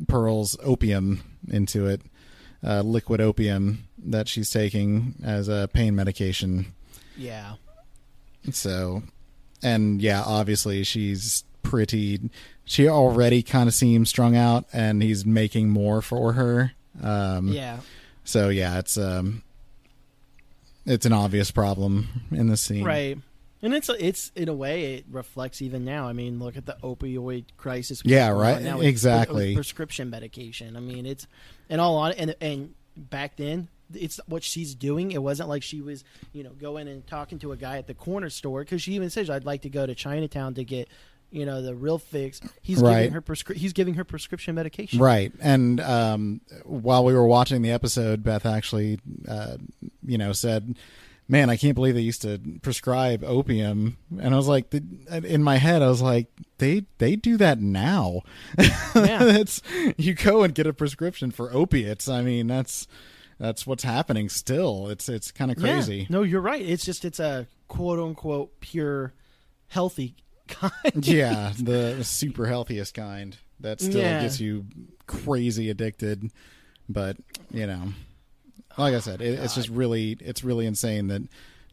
Pearl's 0.09 0.57
opium 0.63 1.23
into 1.49 1.87
it, 1.87 2.03
uh, 2.65 2.81
liquid 2.83 3.21
opium 3.21 3.85
that 3.99 4.29
she's 4.29 4.51
taking 4.51 5.15
as 5.25 5.49
a 5.49 5.69
pain 5.73 5.95
medication. 5.95 6.75
Yeah. 7.17 7.55
So, 8.51 9.03
and 9.63 10.01
yeah, 10.01 10.23
obviously 10.25 10.83
she's 10.85 11.45
pretty. 11.63 12.31
She 12.65 12.89
already 12.89 13.43
kind 13.43 13.69
of 13.69 13.75
seems 13.75 14.09
strung 14.09 14.37
out, 14.37 14.65
and 14.73 15.03
he's 15.03 15.27
making 15.27 15.71
more 15.71 16.03
for 16.03 16.33
her. 16.35 16.73
Um, 17.03 17.49
Yeah. 17.49 17.81
So 18.25 18.49
yeah, 18.49 18.79
it's 18.79 18.97
um, 18.97 19.43
it's 20.87 21.07
an 21.07 21.13
obvious 21.13 21.51
problem 21.51 22.09
in 22.31 22.49
the 22.49 22.57
scene. 22.57 22.85
Right. 22.85 23.19
And 23.63 23.75
it's 23.75 23.91
it's 23.91 24.33
in 24.35 24.49
a 24.49 24.55
way 24.55 24.95
it 24.95 25.05
reflects 25.11 25.61
even 25.61 25.85
now. 25.85 26.07
I 26.09 26.13
mean, 26.15 26.39
look 26.39 26.57
at 26.57 26.65
the 26.67 26.77
opioid 26.83 27.45
crisis. 27.59 28.01
Yeah, 28.05 28.31
right. 28.31 28.63
now 28.63 28.79
with- 28.79 28.87
Exactly. 28.87 29.49
with 29.49 29.57
prescription 29.57 30.09
medication. 30.09 30.77
I 30.77 30.81
mean, 30.81 31.05
it's 31.07 31.27
and 31.69 31.81
all 31.81 31.97
on 31.97 32.13
and 32.13 32.35
and 32.41 32.75
back 32.97 33.37
then 33.37 33.69
it's 33.93 34.19
what 34.27 34.43
she's 34.45 34.75
doing. 34.75 35.11
It 35.13 35.23
wasn't 35.23 35.49
like 35.49 35.63
she 35.63 35.81
was, 35.81 36.05
you 36.33 36.43
know, 36.45 36.51
going 36.51 36.87
and 36.89 37.07
talking 37.07 37.39
to 37.41 37.53
a 37.53 37.57
guy 37.57 37.77
at 37.77 37.87
the 37.87 37.95
corner 37.95 38.31
store 38.31 38.61
because 38.63 38.81
she 38.81 38.93
even 38.93 39.11
says, 39.11 39.29
"I'd 39.29 39.45
like 39.45 39.63
to 39.63 39.69
go 39.69 39.85
to 39.85 39.95
Chinatown 39.97 40.55
to 40.55 40.65
get, 40.65 40.89
you 41.31 41.45
know, 41.45 41.61
the 41.61 41.75
real 41.75 41.99
fix." 41.99 42.41
He's 42.63 42.81
Right. 42.81 42.99
giving 43.03 43.13
her 43.13 43.21
prescri- 43.21 43.57
he's 43.57 43.73
giving 43.75 43.95
her 43.95 44.05
prescription 44.05 44.55
medication. 44.55 45.01
Right. 45.01 45.33
And 45.41 45.81
um, 45.81 46.41
while 46.65 47.05
we 47.05 47.13
were 47.15 47.27
watching 47.27 47.63
the 47.63 47.73
episode, 47.73 48.23
Beth 48.23 48.47
actually, 48.47 49.01
uh, 49.29 49.57
you 50.07 50.17
know, 50.19 50.33
said, 50.33 50.77
"Man, 51.31 51.49
I 51.49 51.57
can't 51.57 51.75
believe 51.75 51.95
they 51.95 52.01
used 52.01 52.23
to 52.23 52.39
prescribe 52.63 53.23
opium." 53.25 53.97
And 54.19 54.35
I 54.35 54.37
was 54.37 54.49
like, 54.49 54.75
in 54.75 55.43
my 55.43 55.57
head, 55.57 55.81
I 55.83 55.89
was 55.89 56.03
like, 56.03 56.27
"They 56.59 56.85
they 56.99 57.17
do 57.17 57.37
that 57.39 57.61
now. 57.61 58.23
Yeah. 58.95 59.19
that's 59.25 59.63
you 59.97 60.15
go 60.15 60.43
and 60.43 60.53
get 60.55 60.67
a 60.67 60.73
prescription 60.73 61.31
for 61.31 61.53
opiates. 61.55 62.09
I 62.09 62.23
mean, 62.23 62.49
that's 62.49 62.89
that's 63.39 63.67
what's 63.67 63.85
happening 63.85 64.29
still. 64.29 64.89
It's 64.89 65.09
it's 65.09 65.31
kind 65.31 65.51
of 65.51 65.59
Yeah. 65.59 65.75
crazy. 65.75 66.07
No, 66.11 66.23
you're 66.23 66.41
right. 66.41 66.61
It's 66.61 66.85
just 66.85 67.05
it's 67.05 67.21
a 67.21 67.47
quote 67.69 67.99
unquote 68.01 68.59
pure 68.61 69.15
healthy 69.69 70.17
kind. 70.49 71.07
yeah, 71.07 71.53
the 71.59 72.03
super 72.03 72.47
healthiest 72.47 72.95
kind 72.95 73.37
that 73.61 73.81
still 73.81 74.01
Yeah. 74.01 74.23
gets 74.23 74.41
you 74.41 74.67
crazy 75.07 75.71
addicted. 75.71 76.31
But 76.89 77.17
you 77.53 77.67
know, 77.69 77.93
like 78.79 78.95
I 78.95 79.01
said, 79.01 79.21
it, 79.21 79.39
it's 79.39 79.55
just 79.55 79.69
really 79.69 80.17
it's 80.21 80.45
really 80.45 80.67
insane 80.67 81.09
that 81.09 81.23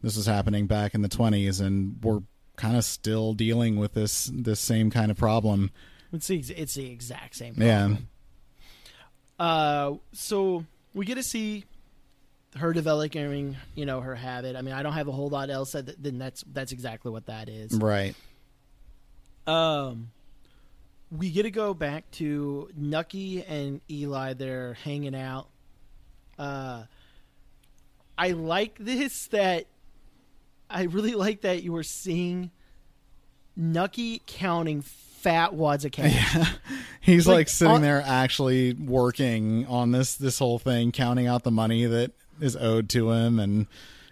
this 0.02 0.16
was 0.16 0.26
happening 0.26 0.66
back 0.66 0.94
in 0.94 1.02
the 1.02 1.08
twenties, 1.08 1.60
and 1.60 1.96
we're 2.02 2.20
kind 2.56 2.76
of 2.76 2.84
still 2.84 3.34
dealing 3.34 3.76
with 3.76 3.94
this 3.94 4.30
this 4.34 4.60
same 4.60 4.90
kind 4.90 5.10
of 5.10 5.16
problem. 5.16 5.70
It's 6.12 6.26
the, 6.26 6.38
it's 6.38 6.74
the 6.74 6.90
exact 6.90 7.36
same. 7.36 7.54
Yeah. 7.56 7.96
Uh, 9.38 9.94
so 10.12 10.64
we 10.94 11.04
get 11.04 11.16
to 11.16 11.22
see 11.22 11.64
her 12.56 12.72
developing, 12.72 13.56
you 13.74 13.86
know, 13.86 14.00
her 14.00 14.14
habit. 14.14 14.56
I 14.56 14.62
mean, 14.62 14.74
I 14.74 14.82
don't 14.82 14.94
have 14.94 15.08
a 15.08 15.12
whole 15.12 15.28
lot 15.28 15.50
else. 15.50 15.72
That, 15.72 16.02
then 16.02 16.18
that's 16.18 16.44
that's 16.52 16.72
exactly 16.72 17.10
what 17.10 17.26
that 17.26 17.48
is. 17.48 17.74
right. 17.74 18.14
Um, 19.46 20.10
we 21.10 21.30
get 21.30 21.44
to 21.44 21.50
go 21.50 21.72
back 21.72 22.10
to 22.12 22.68
Nucky 22.76 23.42
and 23.42 23.80
Eli. 23.90 24.34
They're 24.34 24.74
hanging 24.74 25.14
out. 25.14 25.48
Uh, 26.38 26.84
I 28.16 28.30
like 28.32 28.76
this 28.78 29.26
that 29.28 29.66
I 30.70 30.84
really 30.84 31.14
like 31.14 31.42
that 31.42 31.62
you 31.62 31.72
were 31.72 31.82
seeing 31.82 32.50
Nucky 33.56 34.22
counting 34.26 34.82
fat 34.82 35.52
wads 35.54 35.84
of 35.84 35.90
cash. 35.92 36.34
Yeah. 36.34 36.46
He's 37.00 37.26
Like, 37.26 37.34
like, 37.36 37.48
sitting 37.48 37.74
on- 37.76 37.82
there 37.82 38.02
actually 38.06 38.74
working 38.74 39.66
on 39.66 39.90
this 39.90 40.14
this 40.14 40.38
whole 40.38 40.58
thing, 40.58 40.92
counting 40.92 41.26
out 41.26 41.42
the 41.42 41.50
money 41.50 41.84
that 41.86 42.12
is 42.40 42.54
owed 42.54 42.88
to 42.90 43.10
him, 43.10 43.40
and 43.40 43.66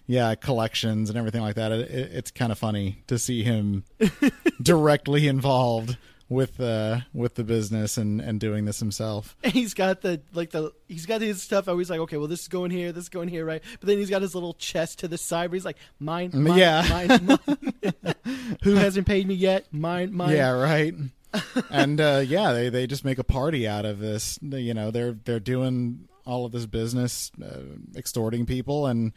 yeah, 0.09 0.35
collections 0.35 1.09
and 1.11 1.17
everything 1.19 1.43
like 1.43 1.55
that. 1.57 1.71
It, 1.71 1.91
it, 1.91 2.13
it's 2.13 2.31
kind 2.33 2.51
of 2.51 2.59
funny 2.59 3.03
to 3.07 3.19
see 3.21 3.45
him 3.45 3.85
directly 4.63 5.29
involved 5.29 5.97
with 6.29 6.59
uh 6.61 6.99
with 7.15 7.37
the 7.37 7.45
business 7.45 7.97
and 7.97 8.21
and 8.21 8.41
doing 8.41 8.65
this 8.65 8.81
himself. 8.81 9.37
And 9.45 9.53
he's 9.53 9.75
got 9.75 10.01
the 10.03 10.21
like 10.33 10.51
the 10.51 10.73
he's 10.89 11.07
got 11.07 11.21
his 11.21 11.43
stuff. 11.43 11.69
I 11.69 11.73
was 11.73 11.89
like, 11.91 12.01
okay, 12.01 12.17
well, 12.17 12.27
this 12.29 12.41
is 12.43 12.49
going 12.49 12.71
here, 12.71 12.91
this 12.93 13.05
is 13.05 13.09
going 13.09 13.29
here, 13.29 13.45
right? 13.45 13.63
But 13.81 13.87
then 13.87 13.99
he's 13.99 14.11
got 14.11 14.23
his 14.23 14.35
little 14.35 14.55
chest 14.55 14.99
to 15.01 15.09
the 15.09 15.19
side. 15.19 15.51
Where 15.51 15.57
he's 15.57 15.65
like, 15.65 15.79
mine, 16.01 16.31
mine 16.35 16.59
Yeah. 16.59 16.87
mine, 16.89 17.27
mine. 17.27 18.15
Who 18.65 18.75
hasn't 18.75 19.07
paid 19.07 19.27
me 19.27 19.35
yet? 19.35 19.67
Mine, 19.73 20.13
mine. 20.13 20.35
Yeah, 20.35 20.51
right. 20.51 20.95
and 21.71 22.01
uh, 22.01 22.23
yeah, 22.27 22.53
they 22.53 22.69
they 22.71 22.87
just 22.87 23.05
make 23.05 23.19
a 23.19 23.25
party 23.25 23.69
out 23.69 23.85
of 23.85 23.99
this. 23.99 24.39
You 24.43 24.75
know, 24.75 24.91
they're 24.91 25.13
they're 25.13 25.41
doing 25.41 26.09
all 26.25 26.45
of 26.45 26.53
this 26.53 26.67
business, 26.67 27.31
uh, 27.45 27.61
extorting 27.97 28.47
people, 28.47 28.87
and 28.87 29.13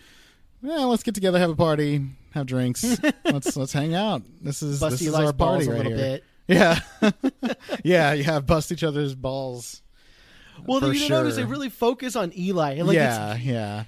yeah, 0.61 0.83
let's 0.85 1.01
get 1.03 1.15
together, 1.15 1.39
have 1.39 1.49
a 1.49 1.55
party, 1.55 2.05
have 2.33 2.45
drinks, 2.45 2.83
let's 3.25 3.55
let's 3.55 3.73
hang 3.73 3.95
out. 3.95 4.21
This 4.41 4.61
is 4.61 4.79
Bust 4.79 4.99
this 4.99 5.07
is 5.07 5.15
our 5.15 5.33
party 5.33 5.65
a 5.65 5.69
right 5.69 5.77
little 5.77 5.91
here. 5.93 6.01
bit. 6.17 6.23
Yeah, 6.49 6.79
yeah, 7.83 8.13
yeah. 8.13 8.39
Bust 8.39 8.71
each 8.71 8.83
other's 8.83 9.13
balls. 9.15 9.81
Well, 10.65 10.79
For 10.81 10.91
you 10.91 11.07
notice 11.07 11.35
they 11.37 11.45
really 11.45 11.69
focus 11.69 12.15
on 12.17 12.33
Eli. 12.37 12.71
And 12.73 12.87
like 12.87 12.95
yeah, 12.95 13.35
it's, 13.35 13.43
yeah, 13.45 13.83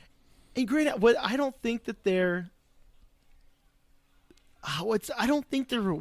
and 0.56 0.68
great. 0.68 0.98
What 1.00 1.16
I 1.20 1.36
don't 1.36 1.56
think 1.62 1.84
that 1.86 2.04
they're. 2.04 2.50
Uh, 4.64 4.84
what's 4.84 5.10
I 5.18 5.28
don't 5.28 5.46
think 5.50 5.70
they're. 5.70 5.96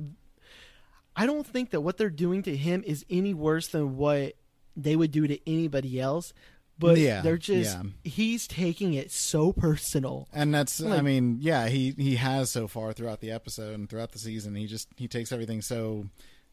I 1.16 1.26
don't 1.26 1.46
think 1.46 1.70
that 1.70 1.80
what 1.80 1.96
they're 1.96 2.10
doing 2.10 2.42
to 2.44 2.56
him 2.56 2.84
is 2.86 3.04
any 3.10 3.34
worse 3.34 3.68
than 3.68 3.96
what 3.96 4.34
they 4.76 4.96
would 4.96 5.10
do 5.10 5.26
to 5.26 5.38
anybody 5.50 5.98
else. 6.00 6.32
but 6.78 6.96
Yeah, 6.98 7.20
they're 7.22 7.36
just 7.36 7.74
yeah. 7.76 7.82
he's 8.04 8.46
taking 8.46 8.94
it 8.94 9.10
so 9.10 9.52
personal. 9.52 10.28
and 10.32 10.54
that's 10.54 10.80
i 10.82 10.86
Like- 10.86 11.02
mean 11.02 11.38
yeah 11.40 11.68
he 11.68 11.90
he 11.98 12.16
has 12.16 12.50
so 12.50 12.68
far 12.68 12.92
throughout 12.92 13.20
the 13.20 13.30
episode 13.32 13.74
and 13.74 13.88
throughout 13.90 14.12
the 14.12 14.18
season 14.18 14.54
he 14.54 14.66
just 14.66 14.88
he 14.96 15.08
takes 15.08 15.32
everything 15.32 15.60
so 15.60 16.06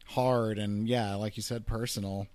hard 0.08 0.58
and 0.58 0.88
yeah 0.88 1.14
like 1.14 1.36
you 1.36 1.42
said 1.42 1.66
personal 1.66 2.26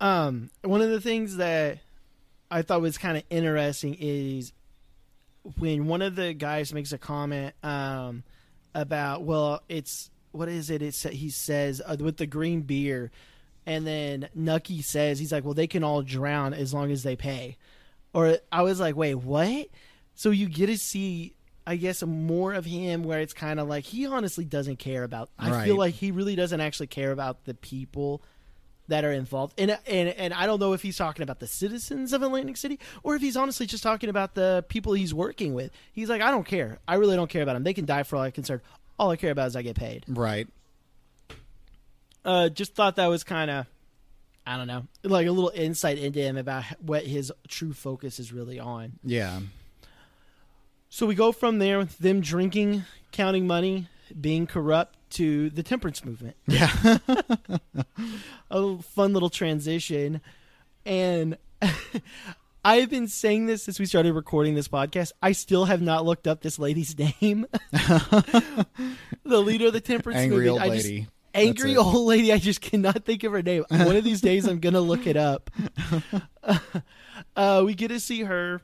Um, 0.00 0.50
one 0.62 0.80
of 0.80 0.90
the 0.90 1.00
things 1.00 1.36
that 1.36 1.78
I 2.50 2.62
thought 2.62 2.80
was 2.80 2.98
kind 2.98 3.16
of 3.16 3.24
interesting 3.30 3.96
is 3.98 4.52
when 5.58 5.86
one 5.86 6.02
of 6.02 6.14
the 6.14 6.34
guys 6.34 6.72
makes 6.72 6.92
a 6.92 6.98
comment 6.98 7.54
um, 7.62 8.22
about, 8.74 9.22
well, 9.22 9.62
it's 9.68 10.10
what 10.32 10.48
is 10.48 10.70
it? 10.70 10.82
It's 10.82 11.02
he 11.02 11.30
says 11.30 11.82
uh, 11.84 11.96
with 11.98 12.16
the 12.18 12.26
green 12.26 12.62
beer, 12.62 13.10
and 13.66 13.86
then 13.86 14.28
Nucky 14.34 14.82
says 14.82 15.18
he's 15.18 15.32
like, 15.32 15.44
well, 15.44 15.54
they 15.54 15.66
can 15.66 15.82
all 15.82 16.02
drown 16.02 16.54
as 16.54 16.72
long 16.72 16.92
as 16.92 17.02
they 17.02 17.16
pay. 17.16 17.56
Or 18.12 18.38
I 18.52 18.62
was 18.62 18.78
like, 18.78 18.94
wait, 18.94 19.16
what? 19.16 19.68
So 20.14 20.30
you 20.30 20.48
get 20.48 20.66
to 20.66 20.78
see. 20.78 21.34
I 21.68 21.76
guess 21.76 22.02
more 22.02 22.54
of 22.54 22.64
him 22.64 23.02
where 23.02 23.20
it's 23.20 23.34
kind 23.34 23.60
of 23.60 23.68
like 23.68 23.84
he 23.84 24.06
honestly 24.06 24.46
doesn't 24.46 24.78
care 24.78 25.04
about. 25.04 25.28
I 25.38 25.66
feel 25.66 25.76
like 25.76 25.92
he 25.92 26.10
really 26.12 26.34
doesn't 26.34 26.62
actually 26.62 26.86
care 26.86 27.12
about 27.12 27.44
the 27.44 27.52
people 27.52 28.22
that 28.88 29.04
are 29.04 29.12
involved. 29.12 29.52
And 29.60 29.78
and 29.86 30.08
and 30.08 30.32
I 30.32 30.46
don't 30.46 30.60
know 30.60 30.72
if 30.72 30.80
he's 30.80 30.96
talking 30.96 31.22
about 31.22 31.40
the 31.40 31.46
citizens 31.46 32.14
of 32.14 32.22
Atlantic 32.22 32.56
City 32.56 32.80
or 33.02 33.16
if 33.16 33.20
he's 33.20 33.36
honestly 33.36 33.66
just 33.66 33.82
talking 33.82 34.08
about 34.08 34.34
the 34.34 34.64
people 34.70 34.94
he's 34.94 35.12
working 35.12 35.52
with. 35.52 35.70
He's 35.92 36.08
like, 36.08 36.22
I 36.22 36.30
don't 36.30 36.46
care. 36.46 36.78
I 36.88 36.94
really 36.94 37.16
don't 37.16 37.28
care 37.28 37.42
about 37.42 37.52
them. 37.52 37.64
They 37.64 37.74
can 37.74 37.84
die 37.84 38.02
for 38.02 38.16
all 38.16 38.22
I'm 38.22 38.32
concerned. 38.32 38.62
All 38.98 39.10
I 39.10 39.16
care 39.16 39.30
about 39.30 39.48
is 39.48 39.56
I 39.56 39.60
get 39.60 39.76
paid. 39.76 40.04
right 40.08 40.48
Uh, 42.24 42.48
just 42.48 42.74
thought 42.74 42.96
that 42.96 43.08
was 43.08 43.24
kind 43.24 43.50
of, 43.50 43.66
I 44.46 44.56
don't 44.56 44.68
know, 44.68 44.86
like 45.02 45.26
a 45.26 45.32
little 45.32 45.52
insight 45.54 45.98
into 45.98 46.20
him 46.20 46.38
about 46.38 46.64
what 46.80 47.04
his 47.04 47.30
true 47.46 47.74
focus 47.74 48.18
is 48.18 48.32
really 48.32 48.58
on. 48.58 48.98
yeah 49.04 49.40
So 50.88 51.06
we 51.06 51.14
go 51.14 51.32
from 51.32 51.58
there 51.58 51.78
with 51.78 51.98
them 51.98 52.20
drinking, 52.20 52.84
counting 53.12 53.46
money, 53.46 53.88
being 54.18 54.46
corrupt 54.46 54.96
to 55.10 55.50
the 55.50 55.62
temperance 55.62 56.04
movement. 56.04 56.36
yeah 56.46 56.70
a 58.50 58.60
little 58.60 58.82
fun 58.82 59.12
little 59.12 59.30
transition. 59.30 60.20
And 60.86 61.36
I've 62.64 62.90
been 62.90 63.08
saying 63.08 63.46
this 63.46 63.62
since 63.62 63.78
we 63.78 63.86
started 63.86 64.14
recording 64.14 64.54
this 64.54 64.68
podcast. 64.68 65.12
I 65.22 65.32
still 65.32 65.66
have 65.66 65.82
not 65.82 66.04
looked 66.04 66.26
up 66.26 66.40
this 66.40 66.58
lady's 66.58 66.98
name. 66.98 67.46
the 67.72 68.66
leader 69.24 69.66
of 69.66 69.72
the 69.72 69.80
temperance 69.80 70.20
angry 70.20 70.46
movement. 70.46 70.64
old 70.64 70.74
just- 70.74 70.86
lady 70.86 71.08
angry 71.34 71.74
That's 71.74 71.86
it. 71.86 71.94
old 71.94 72.06
lady. 72.06 72.32
I 72.32 72.38
just 72.38 72.60
cannot 72.60 73.04
think 73.04 73.24
of 73.24 73.32
her 73.32 73.42
name. 73.42 73.64
One 73.68 73.96
of 73.96 74.04
these 74.04 74.20
days, 74.20 74.46
I'm 74.46 74.60
gonna 74.60 74.80
look 74.80 75.06
it 75.06 75.16
up. 75.16 75.50
uh, 77.36 77.62
we 77.64 77.74
get 77.74 77.88
to 77.88 78.00
see 78.00 78.22
her, 78.24 78.60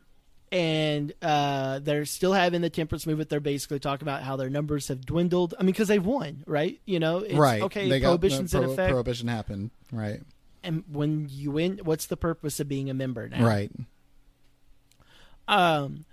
and 0.54 1.12
uh, 1.20 1.80
they're 1.80 2.04
still 2.04 2.32
having 2.32 2.60
the 2.60 2.70
temperance 2.70 3.08
movement. 3.08 3.28
They're 3.28 3.40
basically 3.40 3.80
talking 3.80 4.06
about 4.06 4.22
how 4.22 4.36
their 4.36 4.48
numbers 4.48 4.86
have 4.86 5.04
dwindled. 5.04 5.52
I 5.58 5.64
mean, 5.64 5.72
because 5.72 5.88
they've 5.88 6.04
won, 6.04 6.44
right? 6.46 6.80
You 6.86 7.00
know, 7.00 7.18
it's, 7.18 7.34
right 7.34 7.62
Okay, 7.62 7.88
they 7.88 7.98
got 7.98 8.06
prohibition's 8.10 8.52
the 8.52 8.62
in 8.62 8.70
effect, 8.70 8.90
prohibition 8.90 9.26
happened 9.26 9.70
right 9.90 10.20
and 10.62 10.84
when 10.90 11.26
you 11.28 11.50
win, 11.50 11.80
what's 11.82 12.06
the 12.06 12.16
purpose 12.16 12.60
of 12.60 12.68
being 12.68 12.88
a 12.88 12.94
member 12.94 13.28
now? 13.28 13.44
right 13.44 13.70
um 15.48 16.04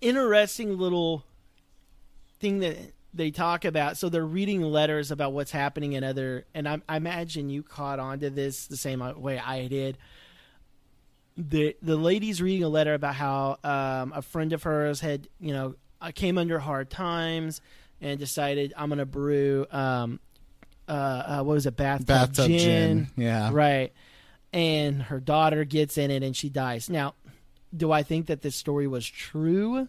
interesting 0.00 0.76
little 0.76 1.24
thing 2.40 2.58
that 2.58 2.76
they 3.14 3.30
talk 3.30 3.64
about 3.64 3.96
so 3.96 4.08
they're 4.08 4.26
reading 4.26 4.60
letters 4.62 5.10
about 5.10 5.32
what's 5.32 5.52
happening 5.52 5.94
in 5.94 6.04
other 6.04 6.44
and 6.52 6.68
I, 6.68 6.80
I 6.86 6.96
imagine 6.96 7.48
you 7.48 7.62
caught 7.62 7.98
on 7.98 8.18
to 8.20 8.28
this 8.28 8.66
the 8.66 8.76
same 8.76 9.00
way 9.22 9.38
i 9.38 9.66
did 9.66 9.96
the 11.36 11.76
the 11.82 11.96
lady's 11.96 12.40
reading 12.40 12.62
a 12.64 12.68
letter 12.68 12.94
about 12.94 13.14
how 13.14 13.58
um, 13.64 14.12
a 14.14 14.22
friend 14.22 14.52
of 14.52 14.62
hers 14.62 15.00
had 15.00 15.28
you 15.40 15.52
know 15.52 15.74
uh, 16.00 16.10
came 16.14 16.38
under 16.38 16.58
hard 16.58 16.90
times 16.90 17.60
and 18.00 18.18
decided 18.20 18.72
i'm 18.76 18.88
gonna 18.88 19.04
brew 19.06 19.66
um 19.70 20.20
uh, 20.88 20.90
uh 20.92 21.42
what 21.42 21.54
was 21.54 21.66
it 21.66 21.76
bathtub, 21.76 22.06
bathtub 22.06 22.46
gin, 22.46 22.58
gin 22.58 23.08
yeah 23.16 23.50
Right. 23.52 23.92
And 24.52 25.02
her 25.02 25.18
daughter 25.18 25.64
gets 25.64 25.98
in 25.98 26.12
it 26.12 26.22
and 26.22 26.36
she 26.36 26.48
dies. 26.48 26.88
Now, 26.88 27.14
do 27.76 27.90
I 27.90 28.04
think 28.04 28.26
that 28.26 28.40
this 28.40 28.54
story 28.54 28.86
was 28.86 29.04
true? 29.04 29.88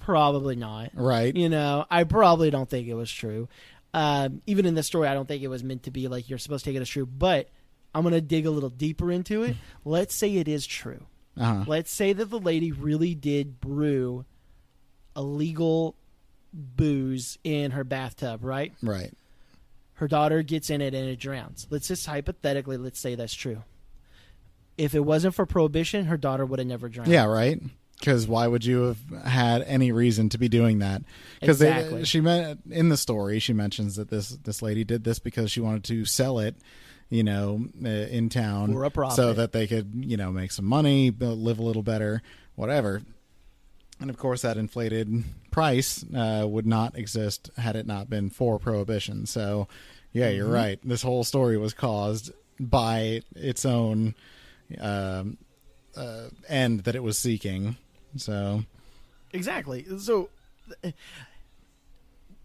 Probably 0.00 0.56
not. 0.56 0.90
right 0.94 1.32
You 1.36 1.48
know, 1.48 1.86
I 1.88 2.02
probably 2.02 2.50
don't 2.50 2.68
think 2.68 2.88
it 2.88 2.94
was 2.94 3.08
true. 3.12 3.48
Um, 3.94 4.42
even 4.46 4.66
in 4.66 4.74
the 4.74 4.82
story, 4.82 5.06
I 5.06 5.14
don't 5.14 5.28
think 5.28 5.44
it 5.44 5.48
was 5.48 5.62
meant 5.62 5.84
to 5.84 5.92
be 5.92 6.08
like 6.08 6.28
you're 6.28 6.40
supposed 6.40 6.64
to 6.64 6.70
take 6.70 6.76
it 6.76 6.80
as 6.80 6.88
true. 6.88 7.06
But 7.06 7.50
I'm 7.94 8.02
going 8.02 8.14
to 8.14 8.20
dig 8.20 8.46
a 8.46 8.50
little 8.50 8.70
deeper 8.70 9.10
into 9.10 9.42
it. 9.42 9.56
Let's 9.84 10.14
say 10.14 10.36
it 10.36 10.48
is 10.48 10.66
true. 10.66 11.06
uh-huh 11.38 11.64
Let's 11.66 11.90
say 11.92 12.12
that 12.12 12.26
the 12.26 12.38
lady 12.38 12.72
really 12.72 13.14
did 13.14 13.60
brew 13.60 14.24
illegal 15.16 15.96
booze 16.52 17.38
in 17.44 17.72
her 17.72 17.84
bathtub, 17.84 18.44
right? 18.44 18.72
right 18.82 19.12
her 20.00 20.08
daughter 20.08 20.42
gets 20.42 20.70
in 20.70 20.80
it 20.80 20.94
and 20.94 21.06
it 21.10 21.18
drowns. 21.18 21.66
Let's 21.68 21.88
just 21.88 22.06
hypothetically, 22.06 22.78
let's 22.78 22.98
say 22.98 23.16
that's 23.16 23.34
true. 23.34 23.62
If 24.78 24.94
it 24.94 25.00
wasn't 25.00 25.34
for 25.34 25.44
prohibition, 25.44 26.06
her 26.06 26.16
daughter 26.16 26.46
would 26.46 26.58
have 26.58 26.66
never 26.66 26.88
drowned. 26.88 27.10
Yeah, 27.10 27.26
right. 27.26 27.60
Because 27.98 28.26
why 28.26 28.46
would 28.46 28.64
you 28.64 28.80
have 29.10 29.24
had 29.26 29.60
any 29.60 29.92
reason 29.92 30.30
to 30.30 30.38
be 30.38 30.48
doing 30.48 30.78
that? 30.78 31.02
Because 31.38 31.60
Exactly. 31.60 32.06
she 32.06 32.22
meant 32.22 32.60
in 32.70 32.88
the 32.88 32.96
story 32.96 33.38
she 33.40 33.52
mentions 33.52 33.96
that 33.96 34.08
this 34.08 34.30
this 34.30 34.62
lady 34.62 34.84
did 34.84 35.04
this 35.04 35.18
because 35.18 35.50
she 35.50 35.60
wanted 35.60 35.84
to 35.84 36.06
sell 36.06 36.38
it, 36.38 36.56
you 37.10 37.22
know, 37.24 37.66
uh, 37.84 37.88
in 37.88 38.28
town 38.30 38.72
For 38.72 38.84
a 38.84 38.90
profit. 38.90 39.16
so 39.16 39.32
that 39.34 39.52
they 39.52 39.66
could 39.66 39.92
you 40.06 40.16
know 40.16 40.30
make 40.32 40.52
some 40.52 40.64
money, 40.64 41.10
live 41.10 41.58
a 41.58 41.62
little 41.62 41.82
better, 41.82 42.22
whatever. 42.54 43.02
And 44.00 44.08
of 44.08 44.16
course, 44.16 44.40
that 44.42 44.56
inflated 44.56 45.24
price 45.50 46.02
uh, 46.16 46.46
would 46.48 46.66
not 46.66 46.96
exist 46.96 47.50
had 47.58 47.76
it 47.76 47.86
not 47.86 48.08
been 48.08 48.30
for 48.30 48.58
prohibition. 48.58 49.26
So, 49.26 49.68
yeah, 50.14 50.30
you're 50.30 50.46
Mm-hmm. 50.46 50.54
right. 50.54 50.78
This 50.82 51.02
whole 51.02 51.22
story 51.22 51.58
was 51.58 51.74
caused 51.74 52.30
by 52.58 53.20
its 53.36 53.66
own 53.66 54.14
um, 54.80 55.36
uh, 55.96 56.28
end 56.48 56.80
that 56.84 56.94
it 56.94 57.02
was 57.02 57.18
seeking. 57.18 57.76
So, 58.16 58.64
Exactly. 59.32 59.84
So 59.98 60.30
uh, 60.82 60.92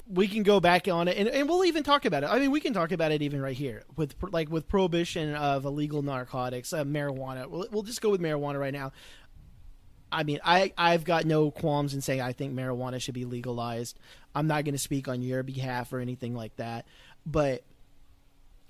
we 0.08 0.28
can 0.28 0.44
go 0.44 0.60
back 0.60 0.88
on 0.88 1.08
it 1.08 1.18
and, 1.18 1.28
and 1.28 1.50
we'll 1.50 1.66
even 1.66 1.84
talk 1.84 2.06
about 2.06 2.24
it. 2.24 2.28
I 2.28 2.40
mean, 2.40 2.52
we 2.52 2.60
can 2.60 2.74
talk 2.74 2.92
about 2.92 3.12
it 3.12 3.22
even 3.22 3.42
right 3.42 3.56
here 3.56 3.84
with 3.96 4.16
like 4.32 4.50
with 4.50 4.68
prohibition 4.68 5.34
of 5.34 5.66
illegal 5.66 6.02
narcotics, 6.02 6.74
uh, 6.74 6.84
marijuana. 6.84 7.48
We'll, 7.50 7.68
we'll 7.72 7.84
just 7.84 8.02
go 8.02 8.10
with 8.10 8.22
marijuana 8.22 8.60
right 8.60 8.74
now. 8.74 8.92
I 10.12 10.24
mean, 10.24 10.40
I 10.46 10.72
I've 10.78 11.04
got 11.04 11.26
no 11.26 11.50
qualms 11.50 11.94
in 11.94 12.02
saying 12.02 12.22
I 12.22 12.34
think 12.34 12.54
marijuana 12.54 13.02
should 13.02 13.16
be 13.16 13.26
legalized. 13.26 13.98
I'm 14.36 14.48
not 14.48 14.64
going 14.64 14.76
to 14.76 14.80
speak 14.80 15.08
on 15.08 15.22
your 15.22 15.44
behalf 15.44 15.92
or 15.92 16.00
anything 16.00 16.36
like 16.36 16.56
that, 16.58 16.86
but 17.26 17.64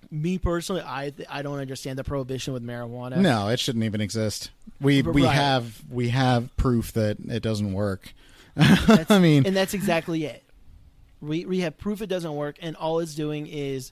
me 0.10 0.38
personally, 0.38 0.82
I 0.82 1.12
I 1.30 1.42
don't 1.42 1.60
understand 1.60 2.00
the 2.00 2.04
prohibition 2.04 2.54
with 2.54 2.64
marijuana. 2.64 3.18
no, 3.18 3.50
it 3.50 3.60
shouldn't 3.60 3.84
even 3.84 4.00
exist. 4.00 4.52
We 4.80 5.02
we 5.02 5.24
have 5.24 5.82
we 5.90 6.10
have 6.10 6.56
proof 6.56 6.94
that 6.94 7.18
it 7.20 7.44
doesn't 7.44 7.74
work. 7.74 8.14
I 8.58 9.20
mean, 9.20 9.46
and 9.46 9.56
that's 9.56 9.74
exactly 9.74 10.24
it. 10.24 10.45
We 11.26 11.46
we 11.46 11.60
have 11.62 11.78
proof 11.78 12.02
it 12.02 12.08
doesn't 12.08 12.36
work, 12.36 12.58
and 12.62 12.76
all 12.76 13.00
it's 13.00 13.16
doing 13.16 13.48
is 13.48 13.92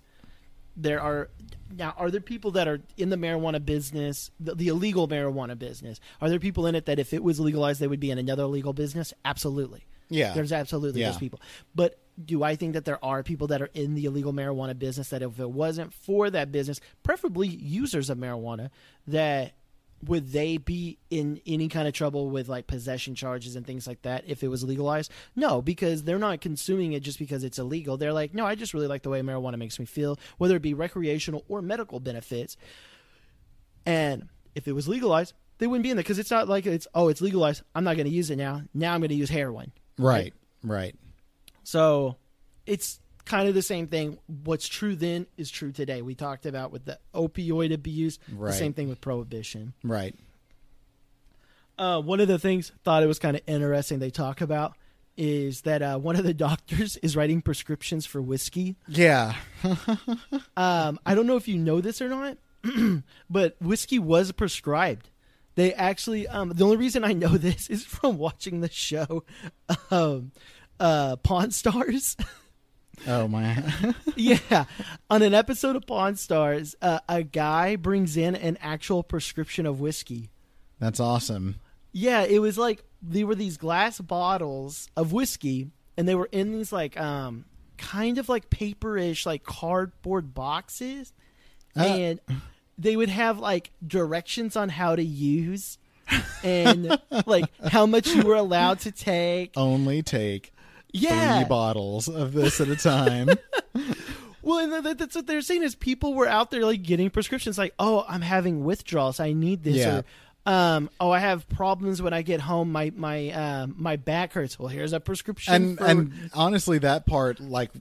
there 0.76 1.00
are 1.02 1.30
now 1.76 1.94
are 1.98 2.10
there 2.10 2.22
people 2.22 2.52
that 2.52 2.68
are 2.68 2.82
in 2.98 3.10
the 3.10 3.16
marijuana 3.16 3.64
business, 3.64 4.32
the, 4.40 4.56
the 4.56 4.68
illegal 4.70 5.08
marijuana 5.08 5.58
business? 5.58 6.00
Are 6.22 6.30
there 6.30 6.40
people 6.40 6.66
in 6.68 6.76
it 6.76 6.86
that 6.86 7.00
if 7.00 7.14
it 7.14 7.24
was 7.24 7.40
legalized, 7.40 7.80
they 7.80 7.88
would 7.88 8.00
be 8.00 8.12
in 8.12 8.18
another 8.18 8.46
legal 8.46 8.74
business? 8.74 9.14
Absolutely. 9.26 9.86
yeah, 10.10 10.34
There's 10.34 10.52
absolutely 10.52 11.02
Yeah. 11.02 11.10
those 11.12 11.18
people. 11.20 11.42
But 11.76 12.00
do 12.24 12.44
I 12.44 12.56
think 12.56 12.74
that 12.74 12.86
there 12.86 13.04
are 13.04 13.24
people 13.24 13.48
that 13.48 13.62
are 13.62 13.70
in 13.74 13.96
the 13.96 14.06
illegal 14.06 14.34
marijuana 14.34 14.78
business 14.78 15.10
that 15.10 15.22
if 15.24 15.40
it 15.40 15.50
wasn't 15.50 15.94
for 15.94 16.30
that 16.30 16.52
business, 16.52 16.80
preferably 17.02 17.48
users 17.48 18.10
of 18.12 18.18
marijuana, 18.20 18.70
that 19.08 19.54
would 20.06 20.32
they 20.32 20.58
be 20.58 20.98
in 21.10 21.40
any 21.46 21.70
kind 21.70 21.88
of 21.88 21.94
trouble 21.94 22.30
with 22.30 22.50
like 22.50 22.68
possession 22.68 23.16
charges 23.16 23.56
and 23.56 23.66
things 23.66 23.88
like 23.88 24.02
that 24.04 24.24
if 24.28 24.44
it 24.44 24.48
was 24.48 24.64
legalized? 24.64 25.12
No, 25.36 25.62
because 25.62 26.04
they're 26.04 26.20
not 26.20 26.42
consuming 26.42 26.94
it 26.94 27.02
just 27.02 27.20
because 27.20 27.44
it's 27.44 27.60
illegal. 27.60 27.98
They're 27.98 28.14
like, 28.14 28.34
no, 28.34 28.46
I 28.46 28.56
just 28.56 28.74
really 28.74 28.88
like 28.88 29.04
the 29.04 29.10
way 29.10 29.22
marijuana 29.22 29.58
makes 29.58 29.80
me 29.80 29.86
feel, 29.86 30.20
whether 30.38 30.56
it 30.56 30.62
be 30.62 30.74
recreational 30.74 31.46
or 31.48 31.62
medical 31.62 32.00
benefits. 32.00 32.58
And 33.86 34.30
if 34.56 34.68
it 34.68 34.74
was 34.74 34.88
legalized, 34.88 35.34
they 35.58 35.68
wouldn't 35.68 35.84
be 35.84 35.90
in 35.90 35.98
there 35.98 36.04
because 36.04 36.20
it's 36.20 36.32
not 36.32 36.50
like 36.50 36.66
it's 36.66 36.88
oh, 36.94 37.10
it's 37.10 37.22
legalized. 37.22 37.64
I'm 37.76 37.84
not 37.84 37.96
going 37.96 38.08
to 38.08 38.14
use 38.14 38.30
it 38.30 38.38
now. 38.38 38.64
Now 38.74 38.94
I'm 38.94 39.02
going 39.02 39.10
to 39.10 39.16
use 39.16 39.30
heroin. 39.30 39.72
right, 39.98 40.34
right, 40.64 40.96
So 41.64 42.18
it's 42.66 43.00
kind 43.26 43.48
of 43.48 43.56
the 43.56 43.62
same 43.62 43.88
thing. 43.88 44.18
What's 44.44 44.68
true 44.68 44.96
then 44.96 45.28
is 45.38 45.50
true 45.50 45.72
today. 45.72 46.02
We 46.02 46.16
talked 46.16 46.46
about 46.46 46.72
with 46.72 46.86
the 46.86 47.00
opioid 47.14 47.74
abuse, 47.74 48.20
Right. 48.32 48.52
the 48.52 48.58
same 48.58 48.74
thing 48.74 48.90
with 48.90 49.02
prohibition. 49.02 49.74
right. 49.84 50.16
Uh, 51.78 52.00
one 52.00 52.20
of 52.20 52.28
the 52.28 52.38
things 52.38 52.72
thought 52.84 53.02
it 53.02 53.08
was 53.08 53.18
kind 53.18 53.36
of 53.36 53.42
interesting 53.48 53.98
they 53.98 54.12
talk 54.12 54.42
about 54.42 54.76
is 55.18 55.62
that 55.62 55.82
uh, 55.82 55.98
one 55.98 56.16
of 56.16 56.24
the 56.24 56.34
doctors 56.50 56.98
is 56.98 57.16
writing 57.16 57.42
prescriptions 57.42 58.06
for 58.06 58.22
whiskey. 58.22 58.76
Yeah, 58.88 59.36
Um, 60.58 61.00
I 61.06 61.16
don't 61.16 61.26
know 61.28 61.36
if 61.36 61.48
you 61.48 61.58
know 61.58 61.82
this 61.82 62.00
or 62.02 62.10
not, 62.10 62.38
but 63.30 63.56
whiskey 63.60 63.98
was 64.00 64.32
prescribed 64.34 65.10
They 65.56 65.74
actually, 65.74 66.28
um, 66.28 66.50
the 66.56 66.64
only 66.64 66.78
reason 66.78 67.04
I 67.04 67.14
know 67.14 67.30
this 67.38 67.70
is 67.70 67.84
from 67.84 68.18
watching 68.20 68.62
the 68.62 68.70
show, 68.70 69.24
um, 69.90 70.32
uh, 70.80 71.16
Pawn 71.18 71.50
Stars. 71.52 72.16
Oh 73.08 73.28
my! 73.28 73.64
yeah, 74.16 74.66
on 75.10 75.22
an 75.24 75.34
episode 75.34 75.76
of 75.76 75.86
Pawn 75.88 76.16
Stars, 76.16 76.76
uh, 76.82 77.00
a 77.10 77.24
guy 77.24 77.76
brings 77.76 78.16
in 78.18 78.36
an 78.36 78.58
actual 78.62 79.04
prescription 79.04 79.66
of 79.66 79.80
whiskey. 79.80 80.30
That's 80.80 81.00
awesome. 81.00 81.56
Yeah, 81.92 82.24
it 82.24 82.40
was 82.40 82.58
like 82.58 82.84
they 83.02 83.24
were 83.24 83.36
these 83.36 83.58
glass 83.58 84.00
bottles 84.00 84.88
of 84.96 85.12
whiskey, 85.12 85.72
and 85.98 86.08
they 86.08 86.16
were 86.16 86.30
in 86.32 86.52
these 86.54 86.72
like 86.72 87.00
um 87.00 87.46
kind 87.78 88.18
of 88.20 88.30
like 88.30 88.50
paperish 88.50 89.26
like 89.26 89.44
cardboard 89.44 90.34
boxes, 90.34 91.12
Uh. 91.76 91.84
and 91.84 92.20
they 92.78 92.96
would 92.96 93.10
have 93.10 93.40
like 93.40 93.72
directions 93.86 94.56
on 94.56 94.70
how 94.70 94.96
to 94.96 95.04
use 95.04 95.78
and 96.44 97.00
like 97.26 97.46
how 97.70 97.86
much 97.86 98.08
you 98.10 98.22
were 98.24 98.36
allowed 98.36 98.80
to 98.82 98.92
take. 98.92 99.52
Only 99.58 100.02
take 100.04 100.53
yeah, 100.94 101.40
three 101.40 101.50
bottles 101.50 102.08
of 102.08 102.34
this 102.34 102.62
at 102.62 102.70
a 102.70 102.76
time. 102.76 103.30
Well, 104.46 104.60
and 104.60 104.86
that, 104.86 104.98
that's 104.98 105.16
what 105.16 105.26
they're 105.26 105.40
saying 105.40 105.64
is 105.64 105.74
people 105.74 106.14
were 106.14 106.28
out 106.28 106.52
there 106.52 106.66
like 106.66 106.84
getting 106.84 107.10
prescriptions, 107.10 107.58
like, 107.58 107.74
oh, 107.80 108.04
I'm 108.10 108.20
having 108.20 108.66
withdrawals, 108.66 109.22
I 109.22 109.32
need 109.32 109.64
this, 109.64 109.78
Yeah. 109.78 110.00
or 110.00 110.04
um, 110.46 110.90
oh, 111.00 111.10
I 111.10 111.20
have 111.20 111.48
problems 111.48 112.02
when 112.02 112.12
I 112.12 112.22
get 112.22 112.42
home, 112.42 112.72
my 112.72 112.92
my 112.94 113.30
um, 113.30 113.76
my 113.78 113.96
back 113.96 114.34
hurts. 114.34 114.60
Well, 114.60 114.68
here's 114.68 114.92
a 114.92 115.00
prescription. 115.00 115.54
and 115.54 115.78
for... 115.78 115.86
and 115.86 116.30
honestly, 116.34 116.80
that 116.80 117.06
part 117.06 117.40
like 117.40 117.72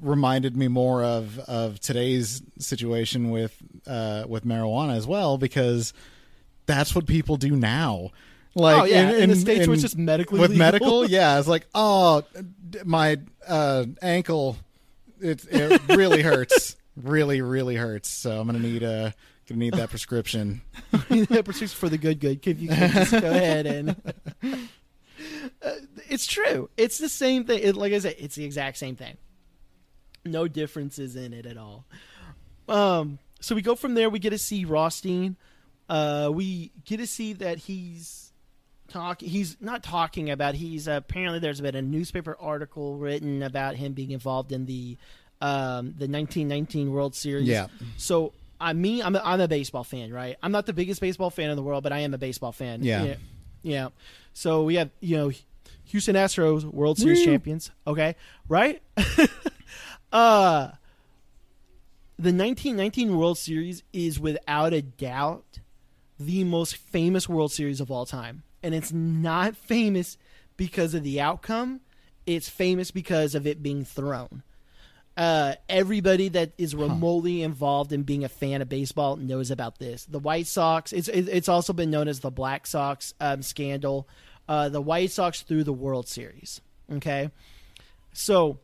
reminded 0.00 0.56
me 0.56 0.68
more 0.68 1.04
of 1.04 1.38
of 1.40 1.78
today's 1.80 2.40
situation 2.58 3.30
with 3.30 3.54
uh, 3.86 4.24
with 4.26 4.46
marijuana 4.46 4.96
as 4.96 5.06
well 5.06 5.36
because 5.36 5.92
that's 6.64 6.94
what 6.94 7.06
people 7.06 7.36
do 7.36 7.54
now. 7.54 8.12
Like 8.56 8.80
Oh, 8.80 8.84
yeah, 8.84 9.12
in 9.12 9.28
the 9.28 9.36
States 9.36 9.66
where 9.66 9.74
it's 9.74 9.82
just 9.82 9.98
medically 9.98 10.40
with 10.40 10.50
legal. 10.50 10.64
medical, 10.64 11.06
yeah, 11.10 11.38
it's 11.38 11.46
like 11.46 11.66
oh, 11.74 12.24
my 12.86 13.18
uh, 13.46 13.84
ankle, 14.00 14.56
it 15.20 15.44
it 15.50 15.78
really 15.90 16.22
hurts, 16.22 16.74
really 16.96 17.42
really 17.42 17.76
hurts. 17.76 18.08
So 18.08 18.40
I'm 18.40 18.46
gonna 18.46 18.58
need 18.58 18.82
a 18.82 19.12
gonna 19.46 19.58
need 19.58 19.74
that 19.74 19.90
prescription. 19.90 20.62
that 20.90 21.42
prescription 21.44 21.68
for 21.68 21.90
the 21.90 21.98
good 21.98 22.18
good. 22.18 22.46
If 22.46 22.58
you 22.58 22.68
can 22.68 22.90
just 22.92 23.12
go 23.12 23.30
ahead 23.30 23.66
and. 23.66 23.94
Uh, 25.62 25.72
it's 26.08 26.26
true. 26.26 26.70
It's 26.76 26.98
the 26.98 27.08
same 27.08 27.44
thing. 27.44 27.60
It, 27.62 27.76
like 27.76 27.92
I 27.92 27.98
said, 27.98 28.16
it's 28.18 28.36
the 28.36 28.44
exact 28.44 28.78
same 28.78 28.96
thing. 28.96 29.16
No 30.24 30.48
differences 30.48 31.16
in 31.16 31.32
it 31.32 31.46
at 31.46 31.56
all. 31.56 31.84
Um, 32.68 33.18
so 33.40 33.54
we 33.54 33.62
go 33.62 33.74
from 33.74 33.94
there. 33.94 34.08
We 34.08 34.18
get 34.18 34.30
to 34.30 34.38
see 34.38 34.64
Rothstein. 34.64 35.36
Uh, 35.88 36.30
we 36.32 36.72
get 36.84 36.98
to 36.98 37.06
see 37.06 37.32
that 37.34 37.58
he's 37.58 38.25
talk. 38.88 39.20
He's 39.20 39.56
not 39.60 39.82
talking 39.82 40.30
about. 40.30 40.54
He's 40.54 40.88
apparently 40.88 41.38
there's 41.38 41.60
been 41.60 41.74
a 41.74 41.82
newspaper 41.82 42.36
article 42.38 42.96
written 42.96 43.42
about 43.42 43.76
him 43.76 43.92
being 43.92 44.10
involved 44.10 44.52
in 44.52 44.66
the 44.66 44.96
um, 45.40 45.94
the 45.98 46.08
1919 46.08 46.92
World 46.92 47.14
Series. 47.14 47.46
Yeah. 47.46 47.66
So 47.96 48.32
I 48.60 48.72
me, 48.72 49.02
I'm 49.02 49.14
a, 49.16 49.22
I'm 49.24 49.40
a 49.40 49.48
baseball 49.48 49.84
fan, 49.84 50.12
right? 50.12 50.36
I'm 50.42 50.52
not 50.52 50.66
the 50.66 50.72
biggest 50.72 51.00
baseball 51.00 51.30
fan 51.30 51.50
in 51.50 51.56
the 51.56 51.62
world, 51.62 51.82
but 51.82 51.92
I 51.92 52.00
am 52.00 52.14
a 52.14 52.18
baseball 52.18 52.52
fan. 52.52 52.82
Yeah. 52.82 53.04
Yeah. 53.04 53.16
yeah. 53.62 53.88
So 54.32 54.64
we 54.64 54.76
have 54.76 54.90
you 55.00 55.16
know 55.16 55.32
Houston 55.84 56.16
Astros 56.16 56.64
World 56.64 56.98
Series 56.98 57.20
Woo. 57.20 57.24
champions. 57.24 57.70
Okay, 57.86 58.16
right? 58.48 58.82
uh 60.12 60.70
the 62.18 62.32
1919 62.32 63.18
World 63.18 63.36
Series 63.36 63.82
is 63.92 64.18
without 64.18 64.72
a 64.72 64.80
doubt 64.80 65.60
the 66.18 66.44
most 66.44 66.76
famous 66.76 67.28
World 67.28 67.52
Series 67.52 67.80
of 67.80 67.90
all 67.90 68.06
time. 68.06 68.42
And 68.66 68.74
it's 68.74 68.92
not 68.92 69.56
famous 69.56 70.18
because 70.56 70.92
of 70.92 71.04
the 71.04 71.20
outcome, 71.20 71.82
it's 72.26 72.48
famous 72.48 72.90
because 72.90 73.36
of 73.36 73.46
it 73.46 73.62
being 73.62 73.84
thrown. 73.84 74.42
Uh, 75.16 75.54
everybody 75.68 76.28
that 76.30 76.52
is 76.58 76.74
remotely 76.74 77.42
involved 77.42 77.92
in 77.92 78.02
being 78.02 78.24
a 78.24 78.28
fan 78.28 78.60
of 78.60 78.68
baseball 78.68 79.14
knows 79.14 79.52
about 79.52 79.78
this. 79.78 80.04
The 80.04 80.18
White 80.18 80.48
Sox, 80.48 80.92
it's 80.92 81.06
it's 81.06 81.48
also 81.48 81.72
been 81.72 81.90
known 81.92 82.08
as 82.08 82.18
the 82.18 82.30
Black 82.32 82.66
Sox 82.66 83.14
um, 83.20 83.40
scandal. 83.40 84.08
Uh, 84.48 84.68
the 84.68 84.80
White 84.80 85.12
Sox 85.12 85.42
through 85.42 85.62
the 85.62 85.72
World 85.72 86.08
Series. 86.08 86.60
Okay, 86.92 87.30
so 88.12 88.58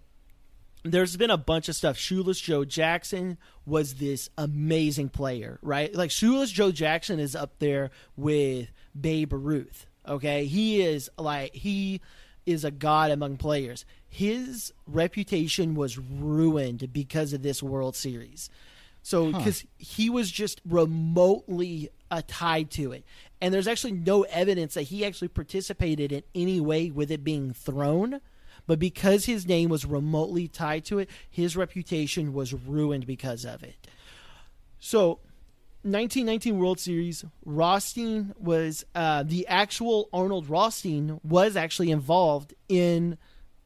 there's 0.83 1.17
been 1.17 1.31
a 1.31 1.39
bunch 1.39 1.69
of 1.69 1.77
stuff. 1.77 1.97
Shoeless 1.97 2.41
Joe 2.41 2.65
Jackson 2.65 3.39
was 3.65 3.95
this 3.95 4.29
amazing 4.37 5.11
player, 5.11 5.61
right? 5.63 5.95
Like 5.95 6.11
Shoeless 6.11 6.51
Joe 6.51 6.73
Jackson 6.73 7.21
is 7.21 7.37
up 7.37 7.61
there 7.61 7.93
with 8.17 8.69
Babe 8.99 9.33
Ruth. 9.33 9.87
Okay, 10.07 10.47
he 10.47 10.83
is 10.83 11.11
like 11.19 11.55
he 11.55 12.01
is 12.45 12.65
a 12.65 12.71
god 12.71 13.11
among 13.11 13.37
players. 13.37 13.85
His 14.09 14.73
reputation 14.87 15.75
was 15.75 15.99
ruined 15.99 16.93
because 16.93 17.33
of 17.33 17.43
this 17.43 17.63
World 17.63 17.95
Series. 17.95 18.51
So 19.03 19.33
because 19.33 19.65
he 19.79 20.11
was 20.11 20.31
just 20.31 20.61
remotely 20.65 21.91
uh, 22.11 22.23
tied 22.27 22.71
to 22.73 22.93
it, 22.93 23.05
and 23.41 23.53
there's 23.53 23.67
actually 23.67 23.93
no 23.93 24.23
evidence 24.23 24.75
that 24.75 24.83
he 24.83 25.05
actually 25.05 25.29
participated 25.29 26.13
in 26.13 26.23
any 26.35 26.61
way 26.61 26.91
with 26.91 27.11
it 27.11 27.25
being 27.25 27.53
thrown. 27.53 28.21
But 28.67 28.79
because 28.79 29.25
his 29.25 29.47
name 29.47 29.71
was 29.71 29.85
remotely 29.85 30.47
tied 30.47 30.85
to 30.85 31.01
it, 31.01 31.11
his 31.29 31.57
reputation 31.57 32.33
was 32.33 32.55
ruined 32.55 33.07
because 33.07 33.45
of 33.45 33.65
it. 33.65 33.89
So, 34.79 35.19
1919 35.85 36.59
World 36.59 36.79
Series, 36.79 37.25
Rothstein 37.45 38.35
was 38.39 38.85
uh, 38.95 39.23
the 39.25 39.47
actual 39.49 40.09
Arnold 40.13 40.49
Rothstein 40.49 41.21
was 41.25 41.57
actually 41.57 41.91
involved 41.91 42.55
in 42.69 43.19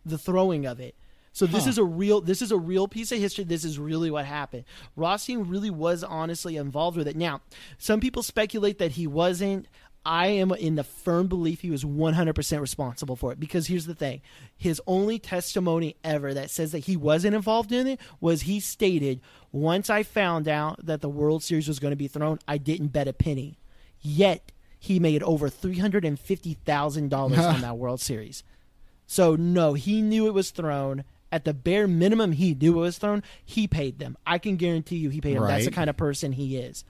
the 0.05 0.17
throwing 0.19 0.67
of 0.67 0.81
it. 0.81 0.95
So 1.33 1.45
this 1.45 1.65
Huh. 1.65 1.71
is 1.71 1.79
a 1.79 1.85
real 1.85 2.23
this 2.23 2.41
is 2.41 2.51
a 2.51 2.57
real 2.57 2.89
piece 2.89 3.13
of 3.13 3.19
history. 3.19 3.45
This 3.45 3.63
is 3.65 3.79
really 3.79 4.11
what 4.11 4.25
happened. 4.25 4.65
Rothstein 4.97 5.43
really 5.43 5.69
was 5.69 6.03
honestly 6.03 6.57
involved 6.57 6.97
with 6.97 7.07
it. 7.07 7.17
Now, 7.17 7.43
some 7.77 8.01
people 8.01 8.23
speculate 8.23 8.79
that 8.79 8.93
he 8.93 9.07
wasn't. 9.07 9.69
I 10.07 10.29
am 10.29 10.53
in 10.53 10.77
the 10.77 10.85
firm 10.85 11.27
belief 11.27 11.63
he 11.63 11.71
was 11.71 11.83
100% 11.83 12.61
responsible 12.61 13.17
for 13.17 13.33
it 13.33 13.41
because 13.41 13.67
here's 13.67 13.87
the 13.87 13.95
thing. 13.95 14.23
His 14.57 14.81
only 14.87 15.19
testimony 15.19 15.97
ever 16.05 16.33
that 16.33 16.49
says 16.51 16.71
that 16.71 16.85
he 16.85 16.97
wasn't 16.97 17.35
involved 17.35 17.73
in 17.73 17.89
it 17.89 18.01
was 18.21 18.43
he 18.43 18.61
stated, 18.61 19.21
"Once 19.51 19.91
I 19.91 20.05
found 20.05 20.47
out 20.47 20.87
that 20.87 21.01
the 21.01 21.09
World 21.09 21.43
Series 21.43 21.67
was 21.67 21.81
going 21.81 21.91
to 21.91 21.97
be 21.97 22.07
thrown, 22.07 22.39
I 22.47 22.57
didn't 22.57 22.89
bet 22.89 23.09
a 23.09 23.13
penny." 23.13 23.59
Yet, 24.01 24.53
he 24.79 25.01
made 25.01 25.25
over 25.25 25.51
$350,000 25.51 27.13
on 27.13 27.61
that 27.61 27.77
World 27.77 28.01
Series. 28.01 28.45
So 29.09 29.35
no, 29.35 29.75
he 29.75 30.03
knew 30.03 30.29
it 30.29 30.35
was 30.35 30.51
thrown. 30.51 31.03
At 31.33 31.45
the 31.45 31.53
bare 31.53 31.89
minimum, 31.89 32.31
he 32.31 32.55
knew 32.55 32.75
it 32.79 32.81
was 32.81 32.99
thrown. 32.99 33.25
He 33.45 33.67
paid 33.67 33.99
them. 33.99 34.17
I 34.25 34.39
can 34.39 34.55
guarantee 34.55 34.97
you, 34.99 35.11
he 35.11 35.21
paid 35.21 35.35
them. 35.35 35.43
That's 35.49 35.65
the 35.65 35.73
kind 35.73 35.91
of 35.91 35.97
person 35.97 36.31
he 36.31 36.57
is. 36.57 36.85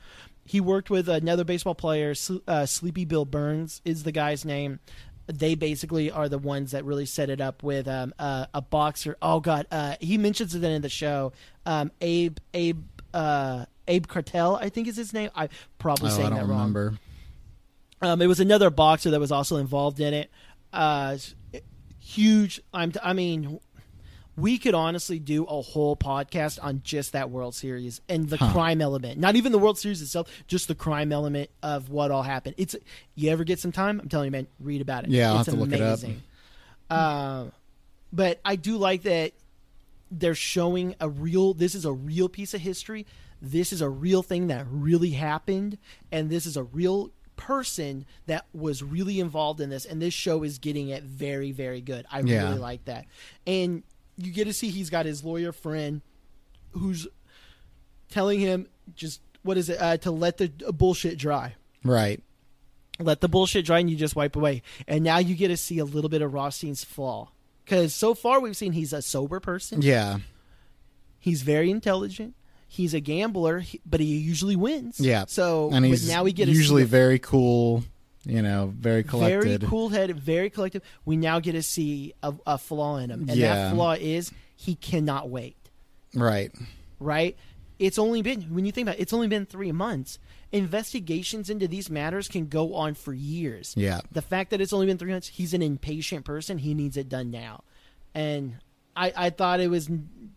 He 0.47 0.61
worked 0.61 0.89
with 0.91 1.09
another 1.09 1.45
baseball 1.45 1.75
player, 1.75 2.15
uh, 2.47 2.65
Sleepy 2.67 3.05
Bill 3.05 3.25
Burns 3.25 3.83
is 3.85 4.05
the 4.05 4.13
guy's 4.13 4.45
name. 4.45 4.79
They 5.27 5.57
basically 5.57 6.09
are 6.11 6.29
the 6.29 6.39
ones 6.39 6.71
that 6.71 6.85
really 6.85 7.05
set 7.05 7.31
it 7.31 7.41
up 7.41 7.65
with 7.65 7.89
um, 7.89 8.15
uh, 8.19 8.47
a 8.55 8.63
boxer. 8.63 9.17
Oh 9.21 9.41
God, 9.41 9.67
uh, 9.73 9.97
he 10.01 10.19
mentions 10.19 10.55
it 10.55 10.63
in 10.63 10.83
the 10.83 10.89
show. 10.89 11.33
Um, 11.67 11.91
Abe 12.01 12.39
Abe 12.55 12.85
uh, 13.13 13.65
Abe 13.89 14.07
Cartel, 14.07 14.55
I 14.55 14.69
think 14.69 14.87
is 14.87 14.97
his 14.97 15.13
name. 15.13 15.31
I 15.35 15.49
probably 15.79 16.11
Oh, 16.11 16.15
saying 16.15 16.27
I 16.27 16.31
don't 16.31 16.39
that 16.39 16.47
wrong. 16.47 16.59
remember. 16.61 16.99
Um, 18.03 18.23
it 18.23 18.27
was 18.29 18.39
another 18.39 18.71
boxer 18.71 19.11
that 19.11 19.19
was 19.19 19.33
also 19.33 19.57
involved 19.57 19.99
in 19.99 20.15
it. 20.15 20.31
Uh, 20.73 21.17
huge. 21.99 22.61
I'm. 22.73 22.93
I 23.03 23.13
mean, 23.13 23.59
we 24.37 24.59
could 24.59 24.75
honestly 24.75 25.19
do 25.19 25.45
a 25.45 25.63
whole 25.63 25.97
podcast 25.97 26.59
on 26.63 26.83
just 26.85 27.13
that 27.13 27.31
World 27.31 27.55
Series 27.55 28.01
and 28.09 28.29
the 28.29 28.37
Huh. 28.37 28.53
crime 28.53 28.81
element. 28.83 29.19
Not 29.19 29.35
even 29.37 29.51
the 29.53 29.59
World 29.59 29.79
Series 29.79 30.03
itself, 30.03 30.29
just 30.47 30.69
the 30.69 30.75
crime 30.75 31.11
element 31.13 31.49
of 31.63 31.89
what 31.91 32.11
all 32.11 32.23
happened. 32.23 32.55
It's. 32.59 32.77
You 33.15 33.31
ever 33.31 33.45
get 33.45 33.59
some 33.61 33.73
time? 33.73 33.99
I'm 34.01 34.09
telling 34.09 34.27
you, 34.27 34.31
man, 34.33 34.47
read 34.61 34.81
about 34.83 35.05
it. 35.05 35.11
Yeah, 35.11 35.33
I'll 35.33 35.39
it's 35.41 35.47
have 35.47 35.55
to 35.55 35.61
look 35.61 35.73
it 35.73 35.81
up. 35.81 35.99
amazing. 36.01 36.23
Uh, 36.91 37.47
but 38.13 38.41
I 38.45 38.57
do 38.57 38.77
like 38.77 39.03
that 39.03 39.33
they're 40.11 40.35
showing 40.37 40.95
a 41.01 41.09
real 41.09 41.53
this 41.55 41.75
is 41.75 41.85
a 41.85 41.93
real 41.93 42.29
piece 42.29 42.55
of 42.55 42.61
history 42.61 43.05
this 43.43 43.73
is 43.73 43.81
a 43.81 43.89
real 43.89 44.23
thing 44.23 44.47
that 44.47 44.65
really 44.71 45.11
happened 45.11 45.77
and 46.13 46.31
this 46.31 46.47
is 46.47 46.57
a 46.57 46.63
real 46.63 47.11
person 47.35 48.07
that 48.27 48.47
was 48.55 48.83
really 48.85 49.19
involved 49.19 49.61
in 49.61 49.69
this 49.69 49.85
and 49.85 50.01
this 50.01 50.15
show 50.15 50.45
is 50.45 50.59
getting 50.59 50.89
it 50.91 51.03
very 51.03 51.51
very 51.51 51.81
good 51.81 52.07
i 52.11 52.21
Yeah. 52.21 52.45
really 52.49 52.59
like 52.61 52.85
that 52.85 53.05
and 53.49 53.83
you 54.17 54.33
get 54.33 54.45
to 54.47 54.53
see 54.53 54.69
he's 54.71 54.91
got 54.91 55.07
his 55.07 55.23
lawyer 55.25 55.53
friend 55.53 56.01
who's 56.73 57.07
telling 58.11 58.41
him 58.41 58.67
just 58.95 59.21
what 59.43 59.57
is 59.57 59.69
it 59.69 59.81
uh, 59.81 59.97
to 59.99 60.11
let 60.11 60.39
the 60.39 60.49
bullshit 60.49 61.19
dry 61.19 61.55
Right. 61.85 62.21
let 62.99 63.21
the 63.21 63.29
bullshit 63.29 63.65
dry 63.67 63.79
and 63.79 63.89
you 63.91 63.97
just 63.97 64.17
wipe 64.17 64.35
away. 64.37 64.63
And 64.89 65.05
now 65.05 65.19
you 65.19 65.35
get 65.37 65.49
to 65.49 65.57
see 65.57 65.79
a 65.79 65.85
little 65.85 66.11
bit 66.11 66.23
of 66.23 66.33
Rothstein's 66.35 66.83
flaw. 66.83 67.31
Because 67.65 67.95
so 67.95 68.15
far 68.15 68.41
we've 68.41 68.57
seen 68.57 68.73
he's 68.73 68.93
a 68.93 69.03
sober 69.03 69.39
person. 69.41 69.83
Yeah. 69.83 70.19
He's 71.19 71.43
very 71.43 71.71
intelligent. 71.71 72.35
He's 72.69 72.95
a 72.95 73.01
gambler, 73.01 73.65
but 73.85 74.01
he 74.01 74.17
usually 74.19 74.57
wins. 74.57 74.99
Yeah. 75.01 75.25
So 75.29 75.71
and 75.73 75.85
he's 75.85 76.09
now 76.09 76.25
we 76.25 76.33
get 76.33 76.49
usually 76.49 76.85
very 76.85 77.19
cool 77.19 77.85
You 78.27 78.43
know, 78.43 78.73
very 78.77 79.05
collected. 79.05 79.61
Very 79.61 79.71
cool 79.71 79.89
headed, 79.89 80.19
very 80.19 80.51
collective. 80.51 80.83
We 81.05 81.17
now 81.17 81.39
get 81.39 81.53
to 81.53 81.63
see 81.63 82.13
a, 82.23 82.35
a 82.47 82.59
flaw 82.59 82.97
in 82.97 83.11
him. 83.11 83.21
And 83.29 83.39
Yeah. 83.39 83.55
that 83.55 83.75
flaw 83.75 83.93
is 83.93 84.33
he 84.57 84.75
cannot 84.75 85.31
wait. 85.31 85.57
Right. 86.15 86.51
right? 86.99 87.37
It's 87.79 87.99
only 87.99 88.23
been 88.23 88.43
when 88.55 88.65
you 88.65 88.73
think 88.73 88.87
about 88.87 88.99
it, 88.99 89.03
it's 89.03 89.13
only 89.13 89.29
been 89.29 89.47
three 89.47 89.71
months. 89.71 90.19
Investigations 90.51 91.51
into 91.51 91.69
these 91.69 91.89
matters 91.91 92.27
can 92.27 92.47
go 92.47 92.75
on 92.75 92.95
for 92.95 93.13
years. 93.13 93.75
Yeah. 93.77 94.01
The 94.11 94.23
fact 94.23 94.51
that 94.51 94.61
it's 94.61 94.73
only 94.73 94.87
been 94.87 94.97
three 94.99 95.13
months, 95.13 95.29
he's 95.29 95.53
an 95.55 95.63
impatient 95.63 96.25
person. 96.25 96.59
He 96.59 96.73
needs 96.75 96.97
it 96.97 97.09
done 97.09 97.31
now, 97.31 97.65
and 98.15 98.57
I, 98.97 99.13
I 99.15 99.31
thought 99.31 99.61
it 99.61 99.69
was 99.69 99.91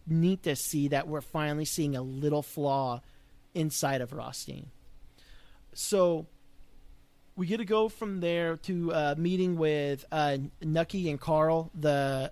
neat 0.05 0.43
to 0.43 0.55
see 0.57 0.89
that 0.89 1.07
we're 1.07 1.21
finally 1.21 1.63
seeing 1.65 1.95
a 1.95 2.01
little 2.01 2.41
flaw 2.43 3.01
inside 3.55 4.01
of 4.01 4.11
Rothstein. 4.11 4.67
So 5.73 6.27
we 7.39 7.47
get 7.47 7.57
to 7.57 7.65
go 7.65 7.87
from 7.87 8.19
there 8.19 8.57
to 8.57 8.91
uh, 8.91 9.15
meeting 9.17 9.55
with 9.55 10.03
uh, 10.11 10.37
Nucky 10.61 11.09
and 11.09 11.19
Carl. 11.19 11.71
The 11.73 12.31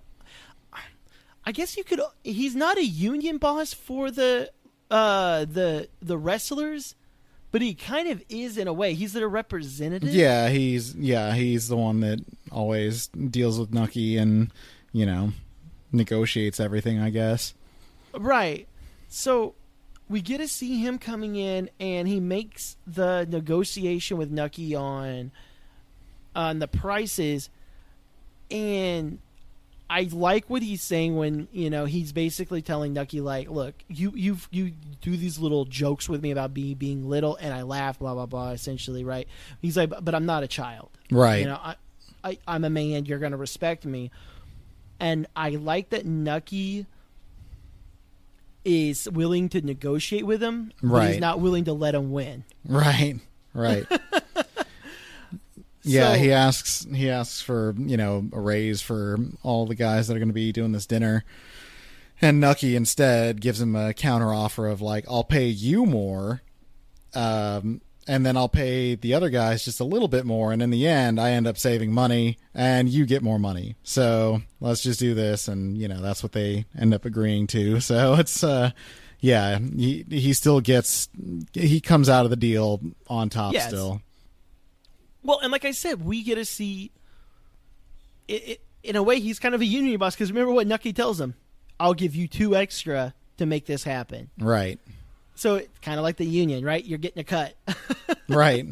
I 1.46 1.52
guess 1.52 1.78
you 1.78 1.82
could. 1.82 2.00
He's 2.22 2.54
not 2.54 2.76
a 2.76 2.84
union 2.84 3.38
boss 3.38 3.72
for 3.72 4.10
the 4.10 4.52
uh, 4.90 5.46
the 5.46 5.88
the 6.02 6.18
wrestlers, 6.18 6.94
but 7.50 7.62
he 7.62 7.72
kind 7.74 8.06
of 8.08 8.22
is 8.28 8.58
in 8.58 8.68
a 8.68 8.72
way. 8.74 8.92
He's 8.92 9.14
their 9.14 9.28
representative. 9.28 10.10
Yeah, 10.10 10.50
he's 10.50 10.94
yeah, 10.94 11.32
he's 11.32 11.68
the 11.68 11.76
one 11.76 12.00
that 12.00 12.20
always 12.52 13.06
deals 13.06 13.58
with 13.58 13.72
Nucky 13.72 14.18
and, 14.18 14.52
you 14.92 15.06
know, 15.06 15.32
negotiates 15.90 16.60
everything, 16.60 17.00
I 17.00 17.08
guess. 17.08 17.54
Right. 18.14 18.68
So 19.08 19.54
we 20.08 20.20
get 20.20 20.38
to 20.38 20.48
see 20.48 20.78
him 20.78 20.98
coming 20.98 21.36
in, 21.36 21.70
and 21.78 22.08
he 22.08 22.20
makes 22.20 22.76
the 22.86 23.26
negotiation 23.28 24.16
with 24.16 24.30
Nucky 24.30 24.74
on 24.74 25.30
on 26.34 26.58
the 26.58 26.68
prices, 26.68 27.50
and 28.50 29.18
I 29.90 30.08
like 30.12 30.48
what 30.48 30.62
he's 30.62 30.82
saying 30.82 31.16
when 31.16 31.48
you 31.52 31.70
know 31.70 31.84
he's 31.84 32.12
basically 32.12 32.62
telling 32.62 32.92
Nucky 32.92 33.20
like, 33.20 33.50
look, 33.50 33.74
you 33.88 34.12
you 34.14 34.38
you 34.50 34.72
do 35.00 35.16
these 35.16 35.38
little 35.38 35.64
jokes 35.64 36.08
with 36.08 36.22
me 36.22 36.30
about 36.30 36.54
me 36.54 36.74
being 36.74 37.08
little, 37.08 37.36
and 37.36 37.52
I 37.52 37.62
laugh, 37.62 37.98
blah 37.98 38.14
blah 38.14 38.26
blah. 38.26 38.50
Essentially, 38.50 39.04
right? 39.04 39.28
He's 39.60 39.76
like, 39.76 39.92
but 40.00 40.14
I'm 40.14 40.26
not 40.26 40.42
a 40.42 40.48
child. 40.48 40.90
Right. 41.10 41.40
You 41.40 41.46
know, 41.46 41.60
I, 41.62 41.76
I 42.24 42.38
I'm 42.46 42.64
a 42.64 42.70
man. 42.70 43.06
You're 43.06 43.18
gonna 43.18 43.36
respect 43.36 43.84
me, 43.84 44.10
and 45.00 45.26
I 45.36 45.50
like 45.50 45.90
that 45.90 46.06
Nucky 46.06 46.86
is 48.64 49.08
willing 49.10 49.48
to 49.50 49.60
negotiate 49.60 50.26
with 50.26 50.42
him, 50.42 50.72
but 50.82 50.88
Right. 50.88 51.10
he's 51.12 51.20
not 51.20 51.40
willing 51.40 51.64
to 51.64 51.72
let 51.72 51.94
him 51.94 52.10
win. 52.10 52.44
Right. 52.66 53.18
Right. 53.54 53.86
yeah, 55.82 56.12
So- 56.14 56.18
he 56.18 56.32
asks 56.32 56.86
he 56.92 57.10
asks 57.10 57.40
for, 57.40 57.74
you 57.78 57.96
know, 57.96 58.28
a 58.32 58.40
raise 58.40 58.82
for 58.82 59.18
all 59.42 59.66
the 59.66 59.74
guys 59.74 60.08
that 60.08 60.14
are 60.16 60.18
going 60.20 60.28
to 60.28 60.34
be 60.34 60.52
doing 60.52 60.72
this 60.72 60.86
dinner. 60.86 61.24
And 62.20 62.40
Nucky 62.40 62.74
instead 62.74 63.40
gives 63.40 63.60
him 63.60 63.76
a 63.76 63.94
counter 63.94 64.32
offer 64.34 64.66
of 64.66 64.80
like, 64.80 65.04
I'll 65.08 65.22
pay 65.24 65.46
you 65.46 65.86
more, 65.86 66.42
um, 67.14 67.80
and 68.08 68.24
then 68.26 68.36
I'll 68.36 68.48
pay 68.48 68.94
the 68.94 69.14
other 69.14 69.28
guys 69.30 69.64
just 69.64 69.78
a 69.80 69.84
little 69.84 70.08
bit 70.08 70.24
more, 70.24 70.52
and 70.52 70.60
in 70.62 70.70
the 70.70 70.86
end, 70.86 71.20
I 71.20 71.30
end 71.32 71.46
up 71.46 71.58
saving 71.58 71.92
money, 71.92 72.38
and 72.54 72.88
you 72.88 73.06
get 73.06 73.22
more 73.22 73.38
money. 73.38 73.76
So 73.82 74.42
let's 74.60 74.82
just 74.82 74.98
do 74.98 75.14
this, 75.14 75.46
and 75.46 75.76
you 75.76 75.86
know 75.86 76.00
that's 76.00 76.22
what 76.22 76.32
they 76.32 76.64
end 76.76 76.94
up 76.94 77.04
agreeing 77.04 77.46
to. 77.48 77.80
So 77.88 78.14
it's, 78.14 78.42
uh, 78.42 78.70
yeah, 79.20 79.58
he 79.58 80.04
he 80.08 80.32
still 80.32 80.60
gets 80.60 81.08
he 81.52 81.80
comes 81.80 82.08
out 82.08 82.24
of 82.24 82.30
the 82.30 82.36
deal 82.36 82.80
on 83.08 83.28
top 83.28 83.52
Yes. 83.52 83.68
still. 83.68 84.00
Well, 85.22 85.40
and 85.42 85.52
like 85.52 85.64
I 85.64 85.72
said, 85.72 86.04
we 86.04 86.22
get 86.22 86.36
to 86.36 86.44
see. 86.44 86.90
It, 88.28 88.48
it, 88.48 88.60
in 88.82 88.96
a 88.96 89.02
way, 89.02 89.20
he's 89.20 89.38
kind 89.38 89.54
of 89.54 89.60
a 89.60 89.64
union 89.64 89.98
boss 89.98 90.14
because 90.14 90.30
remember 90.30 90.52
what 90.52 90.66
Nucky 90.66 90.92
tells 90.92 91.20
him: 91.20 91.34
"I'll 91.80 91.94
give 91.94 92.14
you 92.14 92.28
two 92.28 92.54
extra 92.54 93.14
to 93.38 93.46
make 93.46 93.66
this 93.66 93.84
happen." 93.84 94.30
Right, 94.38 94.78
So 95.38 95.54
it's 95.54 95.78
kind 95.78 95.98
of 95.98 96.02
like 96.02 96.16
the 96.16 96.26
union, 96.26 96.64
right? 96.64 96.84
You're 96.84 96.98
getting 96.98 97.20
a 97.20 97.24
cut. 97.24 97.54
right, 98.28 98.66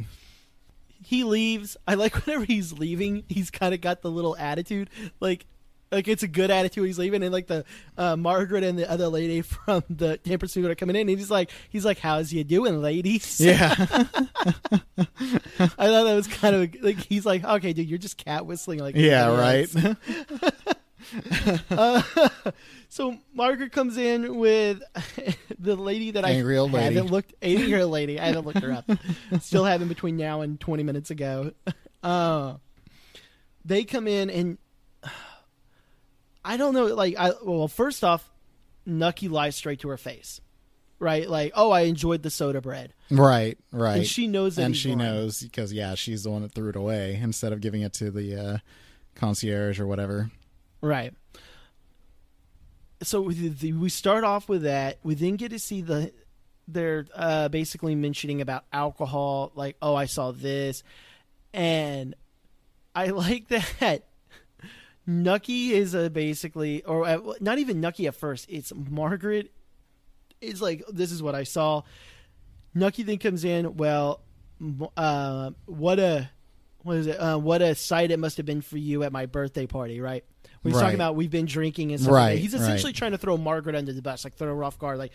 he 1.01 1.23
leaves. 1.23 1.77
I 1.87 1.95
like 1.95 2.27
whenever 2.27 2.45
he's 2.45 2.73
leaving, 2.73 3.23
he's 3.29 3.53
kind 3.53 3.73
of 3.73 3.81
got 3.81 4.03
the 4.03 4.11
little 4.11 4.37
attitude, 4.37 4.91
like, 5.21 5.47
like 5.93 6.09
it's 6.09 6.25
a 6.25 6.29
good 6.29 6.51
attitude. 6.51 6.85
He's 6.85 6.99
leaving, 6.99 7.23
and 7.23 7.33
like 7.33 7.47
the 7.47 7.65
uh, 7.97 8.17
Margaret 8.17 8.65
and 8.65 8.77
the 8.77 8.91
other 8.91 9.07
lady 9.07 9.43
from 9.43 9.85
the 9.89 10.17
Ten 10.17 10.39
Pursuit 10.39 10.69
are 10.69 10.75
coming 10.75 10.97
in, 10.97 11.09
and 11.09 11.17
he's 11.17 11.31
like, 11.31 11.53
he's 11.71 11.85
like, 11.85 12.01
"How's 12.01 12.33
you 12.33 12.43
doing, 12.43 12.83
ladies?" 12.83 13.41
yeah, 13.41 13.73
I 13.79 13.87
thought 14.97 15.77
that 15.77 16.15
was 16.17 16.27
kind 16.27 16.57
of 16.57 16.83
like 16.83 16.99
he's 16.99 17.25
like, 17.25 17.45
"Okay, 17.45 17.75
dude, 17.75 17.89
you're 17.89 17.97
just 17.97 18.17
cat 18.17 18.45
whistling 18.45 18.81
like 18.81 18.97
yeah, 18.97 19.29
right, 19.29 19.73
else." 19.77 19.97
Uh, 21.71 22.03
so 22.89 23.17
Margaret 23.35 23.73
comes 23.73 23.97
in 23.97 24.37
with 24.37 24.83
the 25.59 25.77
lady 25.77 26.13
that 26.13 26.25
Angry 26.25 26.57
I 26.57 26.61
old 26.61 26.73
lady. 26.73 26.95
haven't 26.95 27.11
looked 27.13 27.35
angry 27.43 27.81
old 27.83 27.93
lady. 27.93 28.19
I 28.19 28.27
haven't 28.27 28.47
looked 28.47 28.61
her 28.61 28.73
up. 28.73 28.91
Still 29.41 29.65
haven't 29.65 29.89
between 29.89 30.17
now 30.17 30.41
and 30.41 30.59
twenty 30.59 30.83
minutes 30.83 31.11
ago. 31.11 31.53
Uh, 32.03 32.55
they 33.65 33.85
come 33.85 34.07
in 34.09 34.31
and 34.31 34.59
I 36.45 36.57
don't 36.57 36.75
know. 36.75 36.87
Like, 36.87 37.17
I 37.19 37.33
well, 37.45 37.69
first 37.69 38.05
off, 38.05 38.31
Nucky 38.85 39.29
lies 39.29 39.57
straight 39.57 39.81
to 39.81 39.89
her 39.89 39.97
face, 39.97 40.41
right? 40.99 41.29
Like, 41.29 41.53
oh, 41.55 41.71
I 41.71 41.83
enjoyed 41.83 42.23
the 42.23 42.31
soda 42.31 42.61
bread, 42.61 42.95
right, 43.11 43.59
right. 43.73 43.99
and 43.99 44.07
she 44.07 44.29
knows 44.29 44.57
that, 44.57 44.63
and 44.63 44.77
she 44.77 44.91
lying. 44.91 44.99
knows 44.99 45.41
because 45.41 45.73
yeah, 45.73 45.95
she's 45.95 46.23
the 46.23 46.31
one 46.31 46.43
that 46.43 46.53
threw 46.53 46.69
it 46.69 46.77
away 46.77 47.19
instead 47.21 47.53
of 47.53 47.61
giving 47.61 47.83
it 47.83 47.93
to 47.95 48.11
the 48.11 48.37
uh, 48.37 48.59
concierge 49.15 49.81
or 49.81 49.87
whatever. 49.87 50.31
Right. 50.81 51.15
So 53.03 53.29
the, 53.29 53.49
the, 53.49 53.73
we 53.73 53.89
start 53.89 54.25
off 54.25 54.49
with 54.49 54.63
that. 54.63 54.99
We 55.03 55.15
then 55.15 55.37
get 55.37 55.51
to 55.51 55.59
see 55.59 55.83
the 55.83 56.13
they're 56.69 57.07
uh, 57.15 57.49
basically 57.49 57.95
mentioning 57.95 58.41
about 58.41 58.65
alcohol, 58.73 59.53
like, 59.55 59.77
oh, 59.81 59.95
I 59.95 60.07
saw 60.07 60.33
this, 60.33 60.83
and 61.53 62.15
I 62.95 63.07
like 63.11 63.49
that. 63.49 64.05
Nucky 65.07 65.73
is 65.73 65.95
a 65.95 66.11
basically, 66.11 66.83
or 66.83 67.07
uh, 67.07 67.19
not 67.41 67.59
even 67.59 67.81
Nucky 67.81 68.07
at 68.09 68.17
first. 68.17 68.47
It's 68.49 68.73
Margaret. 68.75 69.53
Is 70.41 70.61
like 70.61 70.85
this 70.89 71.13
is 71.13 71.23
what 71.23 71.35
I 71.35 71.45
saw. 71.45 71.83
Nucky 72.75 73.05
then 73.05 73.19
comes 73.19 73.45
in. 73.45 73.77
Well, 73.77 74.21
uh, 74.97 75.53
what 75.67 75.99
a 75.99 76.29
what 76.83 76.97
is 76.99 77.07
it? 77.07 77.17
Uh, 77.17 77.39
what 77.39 77.63
a 77.63 77.75
sight 77.75 78.11
it 78.11 78.19
must 78.19 78.37
have 78.37 78.47
been 78.47 78.61
for 78.61 78.79
you 78.79 79.05
at 79.05 79.13
my 79.13 79.27
birthday 79.27 79.67
party, 79.67 80.01
right? 80.01 80.25
When 80.67 80.73
he's 80.73 80.77
Right. 80.81 80.83
talking 80.89 80.95
about 80.97 81.15
we've 81.17 81.31
been 81.31 81.47
drinking 81.47 81.93
and 81.93 82.01
stuff. 82.01 82.13
like. 82.13 82.21
Right, 82.31 82.39
He's 82.39 82.55
essentially 82.55 82.91
right. 82.91 82.95
trying 82.97 83.13
to 83.13 83.19
throw 83.19 83.37
Margaret 83.37 83.75
under 83.75 83.93
the 83.93 84.03
bus, 84.03 84.25
like 84.25 84.35
throw 84.35 84.49
her 84.55 84.65
off 84.65 84.79
guard. 84.79 84.99
Like 84.99 85.13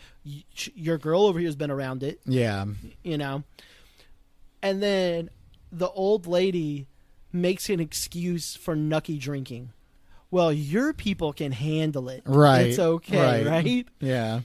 your 0.74 0.98
girl 0.98 1.22
over 1.26 1.38
here 1.38 1.48
has 1.48 1.56
been 1.56 1.70
around 1.70 2.02
it, 2.02 2.20
Yeah, 2.26 2.64
you 3.02 3.18
know. 3.18 3.44
And 4.62 4.82
then 4.82 5.30
the 5.70 5.88
old 5.90 6.26
lady 6.26 6.86
makes 7.32 7.68
an 7.70 7.80
excuse 7.80 8.54
for 8.56 8.74
Nucky 8.76 9.18
drinking. 9.18 9.70
Well, 10.30 10.52
your 10.52 10.92
people 10.92 11.32
can 11.32 11.52
handle 11.52 12.08
it. 12.08 12.22
Right, 12.24 12.68
It's 12.68 12.78
okay, 12.78 13.44
right. 13.44 13.86
yeah, 14.00 14.40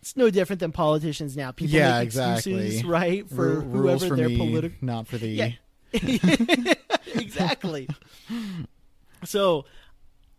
It's 0.00 0.16
no 0.16 0.30
different 0.30 0.60
than 0.60 0.72
politicians 0.72 1.36
now. 1.36 1.52
People 1.52 1.76
Yeah, 1.76 1.98
make 2.00 2.06
excuses, 2.06 2.46
exactly. 2.46 2.90
right, 2.90 3.28
for 3.28 3.60
rules 3.60 4.02
whoever 4.02 4.08
for 4.08 4.16
their 4.16 4.36
political 4.36 4.78
not 4.80 5.06
for 5.06 5.18
the. 5.18 5.28
Yeah. 5.28 5.52
exactly. 7.14 7.88
so 9.24 9.64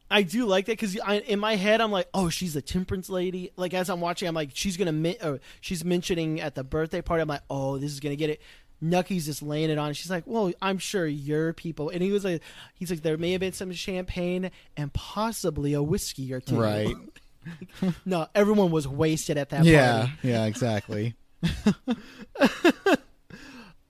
I 0.10 0.24
do 0.24 0.46
like 0.46 0.65
that 0.67 0.74
because 0.80 0.96
in 0.96 1.39
my 1.39 1.56
head 1.56 1.82
I'm 1.82 1.91
like, 1.91 2.08
oh, 2.13 2.30
she's 2.30 2.56
a 2.56 2.62
temperance 2.62 3.10
lady. 3.10 3.52
Like 3.58 3.73
as 3.73 3.90
I'm 3.90 4.00
watching, 4.02 4.27
I'm 4.27 4.36
like, 4.36 4.52
she's 4.54 4.77
gonna, 4.77 4.92
mi- 4.94 5.17
or 5.21 5.40
she's 5.62 5.84
mentioning 5.84 6.40
at 6.42 6.56
the 6.56 6.63
birthday 6.63 7.02
party. 7.02 7.21
I'm 7.21 7.27
like, 7.27 7.42
oh, 7.50 7.77
this 7.77 7.92
is 7.92 8.00
gonna 8.00 8.15
get 8.15 8.29
it. 8.29 8.42
Nucky's 8.79 9.25
just 9.25 9.42
laying 9.42 9.69
it 9.71 9.77
on. 9.77 9.94
She's 9.94 10.10
like, 10.12 10.23
well, 10.27 10.52
I'm 10.62 10.77
sure 10.77 11.06
your 11.08 11.52
people. 11.52 11.90
And 11.90 12.02
he 12.04 12.12
was 12.12 12.23
like, 12.23 12.42
he's 12.75 12.90
like, 12.92 13.02
there 13.02 13.17
may 13.17 13.31
have 13.31 13.40
been 13.42 13.52
some 13.54 13.71
champagne 13.73 14.52
and 14.77 14.94
possibly 14.94 15.73
a 15.73 15.81
whiskey 15.81 16.31
or 16.31 16.40
two. 16.40 16.60
Right. 16.62 16.96
no, 18.06 18.27
everyone 18.36 18.69
was 18.71 18.88
wasted 18.88 19.38
at 19.38 19.50
that 19.50 19.65
Yeah, 19.65 19.98
party. 20.00 20.12
yeah, 20.23 20.46
exactly. 20.46 21.15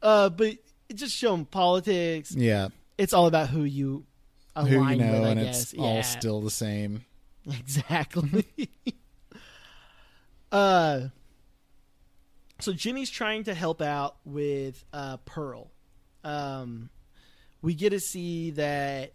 Uh, 0.01 0.29
but 0.29 0.53
just 0.93 1.13
showing 1.15 1.43
politics. 1.45 2.31
Yeah, 2.33 2.69
It's 2.97 3.13
all 3.13 3.25
about 3.27 3.49
who 3.49 3.63
you 3.63 4.05
who 4.65 4.87
you 4.89 4.95
know, 4.97 5.21
with, 5.21 5.29
and 5.29 5.39
it's 5.39 5.73
all 5.77 6.03
still 6.03 6.41
the 6.41 6.51
same. 6.51 7.05
Exactly. 7.59 8.45
uh 10.51 11.07
so 12.59 12.73
Jimmy's 12.73 13.09
trying 13.09 13.45
to 13.45 13.53
help 13.53 13.81
out 13.81 14.17
with 14.25 14.83
uh 14.91 15.15
Pearl. 15.23 15.71
Um 16.25 16.89
we 17.61 17.73
get 17.73 17.91
to 17.91 18.01
see 18.01 18.51
that 18.51 19.13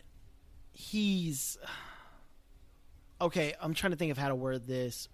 he's 0.72 1.58
Okay, 3.20 3.52
I'm 3.60 3.74
trying 3.74 3.92
to 3.92 3.96
think 3.98 4.10
of 4.12 4.18
how 4.18 4.28
to 4.28 4.34
word 4.34 4.66
this. 4.66 5.08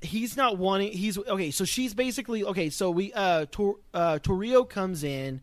He's 0.00 0.36
not 0.36 0.58
wanting 0.58 0.90
he's 0.92 1.16
okay, 1.16 1.52
so 1.52 1.64
she's 1.64 1.94
basically 1.94 2.42
okay, 2.42 2.70
so 2.70 2.90
we 2.90 3.12
uh 3.12 3.46
Tor, 3.52 3.76
uh 3.94 4.18
Torrio 4.20 4.68
comes 4.68 5.04
in 5.04 5.40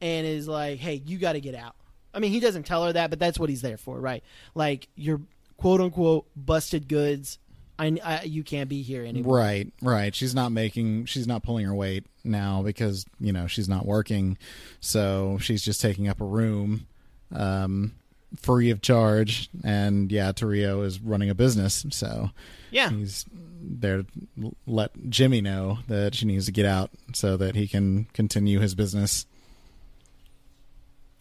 and 0.00 0.26
is 0.26 0.46
like, 0.46 0.78
"Hey, 0.78 1.02
you 1.04 1.18
got 1.18 1.32
to 1.32 1.40
get 1.40 1.54
out." 1.56 1.74
I 2.16 2.18
mean, 2.18 2.32
he 2.32 2.40
doesn't 2.40 2.62
tell 2.64 2.82
her 2.86 2.92
that, 2.94 3.10
but 3.10 3.18
that's 3.18 3.38
what 3.38 3.50
he's 3.50 3.60
there 3.60 3.76
for, 3.76 4.00
right? 4.00 4.24
Like 4.54 4.88
you're 4.96 5.20
quote 5.58 5.82
unquote 5.82 6.26
busted 6.34 6.88
goods. 6.88 7.38
I, 7.78 7.98
I 8.02 8.22
you 8.22 8.42
can't 8.42 8.70
be 8.70 8.80
here 8.80 9.04
anymore. 9.04 9.36
Right, 9.36 9.70
right. 9.82 10.14
She's 10.14 10.34
not 10.34 10.50
making, 10.50 11.04
she's 11.04 11.26
not 11.26 11.42
pulling 11.42 11.66
her 11.66 11.74
weight 11.74 12.06
now 12.24 12.62
because 12.62 13.04
you 13.20 13.34
know 13.34 13.46
she's 13.46 13.68
not 13.68 13.84
working, 13.84 14.38
so 14.80 15.36
she's 15.42 15.62
just 15.62 15.82
taking 15.82 16.08
up 16.08 16.22
a 16.22 16.24
room, 16.24 16.86
um, 17.34 17.92
free 18.40 18.70
of 18.70 18.80
charge. 18.80 19.50
And 19.62 20.10
yeah, 20.10 20.32
Torrio 20.32 20.82
is 20.82 21.00
running 21.00 21.28
a 21.28 21.34
business, 21.34 21.84
so 21.90 22.30
Yeah, 22.70 22.88
he's 22.88 23.26
there 23.60 24.04
to 24.04 24.54
let 24.66 25.10
Jimmy 25.10 25.42
know 25.42 25.80
that 25.88 26.14
she 26.14 26.24
needs 26.24 26.46
to 26.46 26.52
get 26.52 26.64
out 26.64 26.90
so 27.12 27.36
that 27.36 27.56
he 27.56 27.68
can 27.68 28.06
continue 28.14 28.60
his 28.60 28.74
business. 28.74 29.26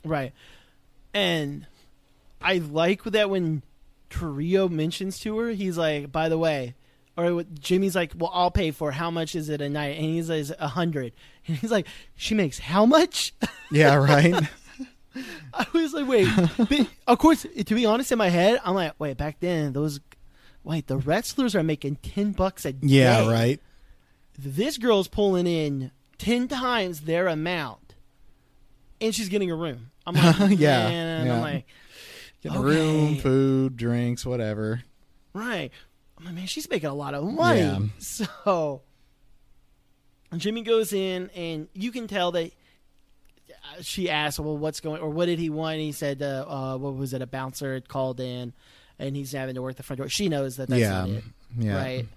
Right. 0.05 0.31
And 1.15 1.65
I 2.41 2.57
like 2.57 3.03
that 3.05 3.29
when 3.29 3.63
Torrio 4.09 4.69
mentions 4.69 5.17
to 5.21 5.37
her, 5.39 5.49
he's 5.51 5.77
like, 5.77 6.11
by 6.11 6.27
the 6.29 6.37
way, 6.37 6.75
or 7.17 7.33
what- 7.33 7.55
Jimmy's 7.59 7.95
like, 7.95 8.11
well, 8.17 8.29
I'll 8.33 8.51
pay 8.51 8.71
for 8.71 8.89
it. 8.89 8.93
how 8.95 9.09
much 9.09 9.33
is 9.33 9.47
it 9.49 9.61
a 9.61 9.69
night? 9.69 9.95
And 9.97 10.05
he's 10.05 10.29
like, 10.29 10.47
a 10.59 10.67
hundred. 10.67 11.13
And 11.47 11.57
he's 11.59 11.71
like, 11.71 11.87
she 12.15 12.35
makes 12.35 12.59
how 12.59 12.85
much? 12.85 13.33
Yeah, 13.71 13.95
right. 13.95 14.47
I 15.53 15.65
was 15.73 15.93
like, 15.93 16.07
wait. 16.07 16.27
But 16.57 16.87
of 17.07 17.17
course, 17.17 17.45
to 17.65 17.75
be 17.75 17.85
honest, 17.85 18.11
in 18.11 18.17
my 18.19 18.29
head, 18.29 18.59
I'm 18.63 18.75
like, 18.75 18.93
wait, 18.99 19.17
back 19.17 19.39
then, 19.39 19.73
those, 19.73 19.99
wait, 20.63 20.85
the 20.85 20.97
wrestlers 20.97 21.55
are 21.55 21.63
making 21.63 21.95
10 22.03 22.33
bucks 22.33 22.63
a 22.65 22.73
day. 22.73 22.87
yeah, 22.87 23.27
right. 23.27 23.59
This 24.37 24.77
girl's 24.77 25.07
pulling 25.07 25.47
in 25.47 25.91
10 26.19 26.47
times 26.49 27.01
their 27.01 27.27
amount. 27.27 27.95
And 29.01 29.15
she's 29.15 29.29
getting 29.29 29.49
a 29.49 29.55
room. 29.55 29.89
I'm 30.05 30.13
like, 30.15 30.59
Yeah, 30.59 30.83
man, 30.89 31.25
yeah. 31.25 31.35
I'm 31.35 31.41
like, 31.41 31.65
Getting 32.41 32.57
Okay. 32.59 32.67
room, 32.67 33.17
food, 33.17 33.75
drinks, 33.77 34.25
whatever. 34.25 34.83
Right. 35.33 35.71
I'm 36.17 36.25
like, 36.25 36.35
man, 36.35 36.45
she's 36.47 36.69
making 36.69 36.89
a 36.89 36.93
lot 36.93 37.13
of 37.13 37.23
money. 37.23 37.61
Yeah. 37.61 37.79
So 37.99 38.81
Jimmy 40.37 40.61
goes 40.61 40.93
in, 40.93 41.29
and 41.35 41.67
you 41.73 41.91
can 41.91 42.07
tell 42.07 42.31
that 42.33 42.51
uh, 43.49 43.81
she 43.81 44.09
asked, 44.09 44.39
"Well, 44.39 44.57
what's 44.57 44.79
going? 44.79 45.01
Or 45.01 45.09
what 45.09 45.25
did 45.25 45.39
he 45.39 45.49
want?" 45.49 45.75
And 45.75 45.81
he 45.81 45.91
said, 45.91 46.21
uh, 46.21 46.45
uh, 46.47 46.77
"What 46.77 46.95
was 46.95 47.13
it? 47.13 47.21
A 47.21 47.27
bouncer 47.27 47.73
had 47.73 47.87
called 47.87 48.19
in, 48.19 48.53
and 48.99 49.15
he's 49.15 49.31
having 49.31 49.55
to 49.55 49.61
work 49.61 49.75
the 49.75 49.83
front 49.83 49.99
door." 49.99 50.09
She 50.09 50.29
knows 50.29 50.57
that 50.57 50.69
that's 50.69 50.81
yeah, 50.81 50.89
not 50.99 51.09
it, 51.09 51.23
yeah. 51.57 51.77
right? 51.77 52.07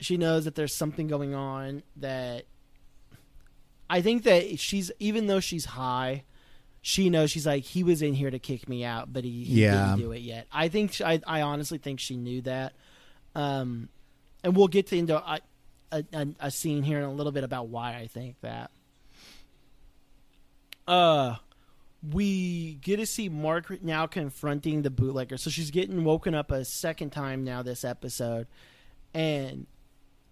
She 0.00 0.16
knows 0.16 0.44
that 0.44 0.54
there's 0.54 0.74
something 0.74 1.08
going 1.08 1.34
on 1.34 1.82
that. 1.96 2.44
I 3.90 4.02
think 4.02 4.24
that 4.24 4.58
she's 4.60 4.90
even 4.98 5.26
though 5.26 5.40
she's 5.40 5.64
high, 5.64 6.24
she 6.82 7.10
knows 7.10 7.30
she's 7.30 7.46
like 7.46 7.64
he 7.64 7.82
was 7.82 8.02
in 8.02 8.14
here 8.14 8.30
to 8.30 8.38
kick 8.38 8.68
me 8.68 8.84
out, 8.84 9.12
but 9.12 9.24
he, 9.24 9.44
he 9.44 9.62
Yeah. 9.62 9.88
didn't 9.88 10.00
do 10.00 10.12
it 10.12 10.20
yet. 10.20 10.46
I 10.52 10.68
think 10.68 10.92
she- 10.92 11.04
I 11.04 11.20
I 11.26 11.42
honestly 11.42 11.78
think 11.78 12.00
she 12.00 12.16
knew 12.16 12.40
that, 12.42 12.72
um, 13.34 13.88
and 14.44 14.56
we'll 14.56 14.68
get 14.68 14.86
to 14.88 14.96
into 14.96 15.16
a, 15.16 15.40
a, 15.92 16.04
a, 16.12 16.26
a 16.40 16.50
scene 16.50 16.82
here 16.82 16.98
in 16.98 17.04
a 17.04 17.12
little 17.12 17.32
bit 17.32 17.44
about 17.44 17.68
why 17.68 17.94
I 17.96 18.06
think 18.06 18.36
that. 18.42 18.70
Uh, 20.86 21.36
we 22.12 22.74
get 22.80 22.96
to 22.98 23.06
see 23.06 23.28
Margaret 23.28 23.82
now 23.82 24.06
confronting 24.06 24.82
the 24.82 24.90
bootlegger, 24.90 25.36
so 25.36 25.50
she's 25.50 25.70
getting 25.70 26.04
woken 26.04 26.34
up 26.34 26.50
a 26.50 26.64
second 26.64 27.10
time 27.10 27.44
now 27.44 27.62
this 27.62 27.84
episode, 27.84 28.46
and 29.12 29.66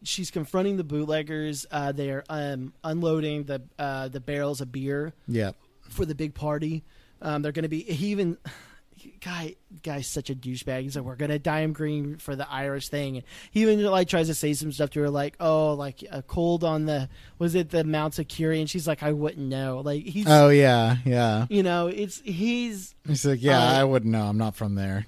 she's 0.03 0.31
confronting 0.31 0.77
the 0.77 0.85
bootleggers. 0.85 1.67
Uh, 1.71 1.93
they're 1.93 2.25
um, 2.31 2.73
unloading 2.85 3.45
the 3.45 3.63
uh, 3.79 4.09
the 4.09 4.21
barrels 4.21 4.61
of 4.61 4.71
beer 4.73 5.13
yeah. 5.27 5.51
For 5.89 6.05
the 6.05 6.15
big 6.15 6.35
party. 6.35 6.85
Um, 7.23 7.43
they're 7.43 7.53
going 7.53 7.63
to 7.65 7.69
be. 7.69 7.81
He 7.83 8.09
even 8.09 8.37
guy 9.21 9.55
guy's 9.83 10.07
such 10.07 10.31
a 10.31 10.35
douchebag. 10.35 10.83
He's 10.83 10.97
like, 10.97 11.05
we're 11.05 11.17
going 11.17 11.31
to 11.31 11.39
dye 11.39 11.61
him 11.61 11.73
green 11.73 12.17
for 12.17 12.35
the 12.37 12.51
Irish 12.51 12.89
thing. 12.89 13.17
And 13.17 13.25
he 13.51 13.63
even 13.63 13.83
like 13.85 14.09
tries 14.09 14.27
to 14.29 14.35
say 14.35 14.53
some 14.55 14.73
stuff 14.73 14.91
to 14.91 15.01
her, 15.01 15.11
like, 15.11 15.37
oh, 15.41 15.75
like 15.75 16.03
a 16.11 16.23
cold 16.23 16.65
on 16.65 16.87
the 16.87 17.09
was 17.39 17.55
it 17.55 17.71
the 17.71 17.85
Mount 17.85 18.15
Security? 18.15 18.61
And 18.61 18.69
she's 18.71 18.87
like, 18.89 19.03
I 19.03 19.13
wouldn't 19.13 19.47
know. 19.49 19.81
Like 19.85 20.03
he's, 20.05 20.27
Oh 20.29 20.49
yeah, 20.51 20.97
yeah. 21.05 21.47
you 21.49 21.63
know, 21.63 21.87
it's 21.89 22.21
he's 22.21 22.95
He's 23.07 23.25
like, 23.25 23.43
yeah, 23.43 23.61
Uh, 23.63 23.81
I 23.81 23.85
wouldn't 23.85 24.11
know. 24.13 24.25
I'm 24.25 24.39
not 24.39 24.57
from 24.57 24.75
there. 24.75 25.07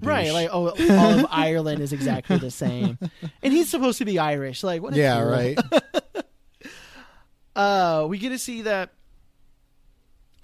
right. 0.00 0.32
Like 0.32 0.50
oh, 0.52 0.68
all 0.68 1.18
of 1.18 1.26
Ireland 1.30 1.80
is 1.80 1.92
exactly 1.92 2.38
the 2.38 2.50
same, 2.52 2.98
and 3.42 3.52
he's 3.52 3.68
supposed 3.68 3.98
to 3.98 4.04
be 4.04 4.18
Irish. 4.18 4.62
Like 4.62 4.80
what? 4.82 4.94
Yeah, 4.94 5.20
fool. 5.22 5.30
right. 5.30 5.58
uh 7.56 8.06
we 8.08 8.18
get 8.18 8.28
to 8.30 8.38
see 8.38 8.62
that 8.62 8.90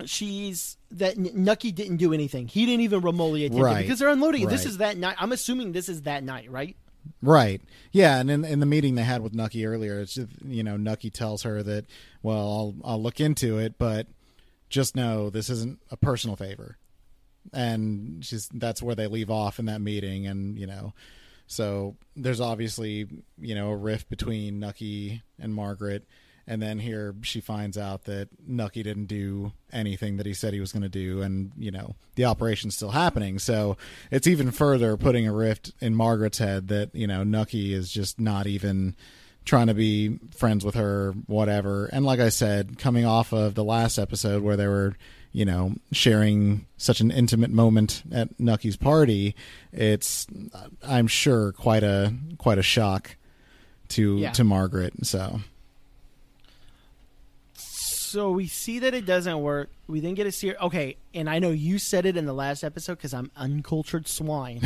she's 0.06 0.76
that 0.90 1.16
Nucky 1.16 1.72
didn't 1.72 1.96
do 1.98 2.12
anything. 2.12 2.48
He 2.48 2.66
didn't 2.66 2.82
even 2.82 3.00
remotely 3.00 3.44
attempt 3.44 3.60
it 3.60 3.64
Right. 3.64 3.82
because 3.82 3.98
they're 3.98 4.08
unloading. 4.08 4.42
it. 4.42 4.50
This 4.50 4.66
is 4.66 4.78
that 4.78 4.96
night. 4.96 5.16
I'm 5.18 5.32
assuming 5.32 5.72
this 5.72 5.88
is 5.88 6.02
that 6.02 6.22
night, 6.24 6.50
right? 6.50 6.76
Right. 7.20 7.60
Yeah, 7.92 8.18
and 8.18 8.30
in 8.30 8.44
in 8.44 8.60
the 8.60 8.66
meeting 8.66 8.94
they 8.94 9.02
had 9.02 9.22
with 9.22 9.34
Nucky 9.34 9.66
earlier, 9.66 10.00
it's 10.00 10.14
just, 10.14 10.28
you 10.44 10.62
know 10.62 10.76
Nucky 10.76 11.10
tells 11.10 11.42
her 11.42 11.62
that 11.62 11.84
well 12.22 12.38
I'll 12.38 12.92
I'll 12.92 13.02
look 13.02 13.20
into 13.20 13.58
it, 13.58 13.74
but 13.78 14.06
just 14.70 14.96
know 14.96 15.28
this 15.30 15.50
isn't 15.50 15.80
a 15.90 15.96
personal 15.98 16.34
favor, 16.36 16.78
and 17.52 18.24
she's 18.24 18.48
that's 18.54 18.82
where 18.82 18.94
they 18.94 19.06
leave 19.06 19.30
off 19.30 19.58
in 19.58 19.66
that 19.66 19.80
meeting, 19.80 20.26
and 20.26 20.58
you 20.58 20.66
know, 20.66 20.94
so 21.46 21.96
there's 22.16 22.40
obviously 22.40 23.06
you 23.38 23.54
know 23.54 23.70
a 23.70 23.76
rift 23.76 24.08
between 24.08 24.58
Nucky 24.58 25.22
and 25.38 25.54
Margaret. 25.54 26.06
And 26.46 26.60
then 26.60 26.78
here 26.78 27.14
she 27.22 27.40
finds 27.40 27.78
out 27.78 28.04
that 28.04 28.28
Nucky 28.46 28.82
didn't 28.82 29.06
do 29.06 29.52
anything 29.72 30.18
that 30.18 30.26
he 30.26 30.34
said 30.34 30.52
he 30.52 30.60
was 30.60 30.72
going 30.72 30.82
to 30.82 30.88
do, 30.90 31.22
and 31.22 31.52
you 31.58 31.70
know 31.70 31.94
the 32.16 32.26
operation's 32.26 32.76
still 32.76 32.90
happening. 32.90 33.38
So 33.38 33.76
it's 34.10 34.26
even 34.26 34.50
further 34.50 34.96
putting 34.96 35.26
a 35.26 35.32
rift 35.32 35.72
in 35.80 35.94
Margaret's 35.94 36.38
head 36.38 36.68
that 36.68 36.94
you 36.94 37.06
know 37.06 37.24
Nucky 37.24 37.72
is 37.72 37.90
just 37.90 38.20
not 38.20 38.46
even 38.46 38.94
trying 39.46 39.66
to 39.68 39.74
be 39.74 40.18
friends 40.36 40.64
with 40.64 40.74
her, 40.74 41.12
whatever. 41.26 41.86
And 41.86 42.04
like 42.04 42.20
I 42.20 42.28
said, 42.30 42.78
coming 42.78 43.04
off 43.04 43.32
of 43.32 43.54
the 43.54 43.64
last 43.64 43.98
episode 43.98 44.42
where 44.42 44.56
they 44.56 44.66
were, 44.66 44.96
you 45.32 45.44
know, 45.44 45.74
sharing 45.92 46.66
such 46.78 47.00
an 47.00 47.10
intimate 47.10 47.50
moment 47.50 48.02
at 48.10 48.38
Nucky's 48.40 48.76
party, 48.76 49.34
it's 49.72 50.26
I'm 50.82 51.06
sure 51.08 51.52
quite 51.52 51.82
a 51.82 52.14
quite 52.38 52.58
a 52.58 52.62
shock 52.62 53.16
to 53.88 54.18
Yeah. 54.18 54.32
to 54.32 54.44
Margaret. 54.44 54.94
So 55.06 55.40
So 58.14 58.30
we 58.30 58.46
see 58.46 58.78
that 58.78 58.94
it 58.94 59.06
doesn't 59.06 59.40
work. 59.40 59.70
We 59.88 59.98
then 59.98 60.14
get 60.14 60.22
to 60.22 60.30
see 60.30 60.46
her. 60.50 60.62
Okay, 60.62 60.98
and 61.14 61.28
I 61.28 61.40
know 61.40 61.50
you 61.50 61.80
said 61.80 62.06
it 62.06 62.16
in 62.16 62.26
the 62.26 62.32
last 62.32 62.62
episode 62.62 62.94
because 62.94 63.12
I'm 63.12 63.32
uncultured 63.34 64.06
swine. 64.06 64.60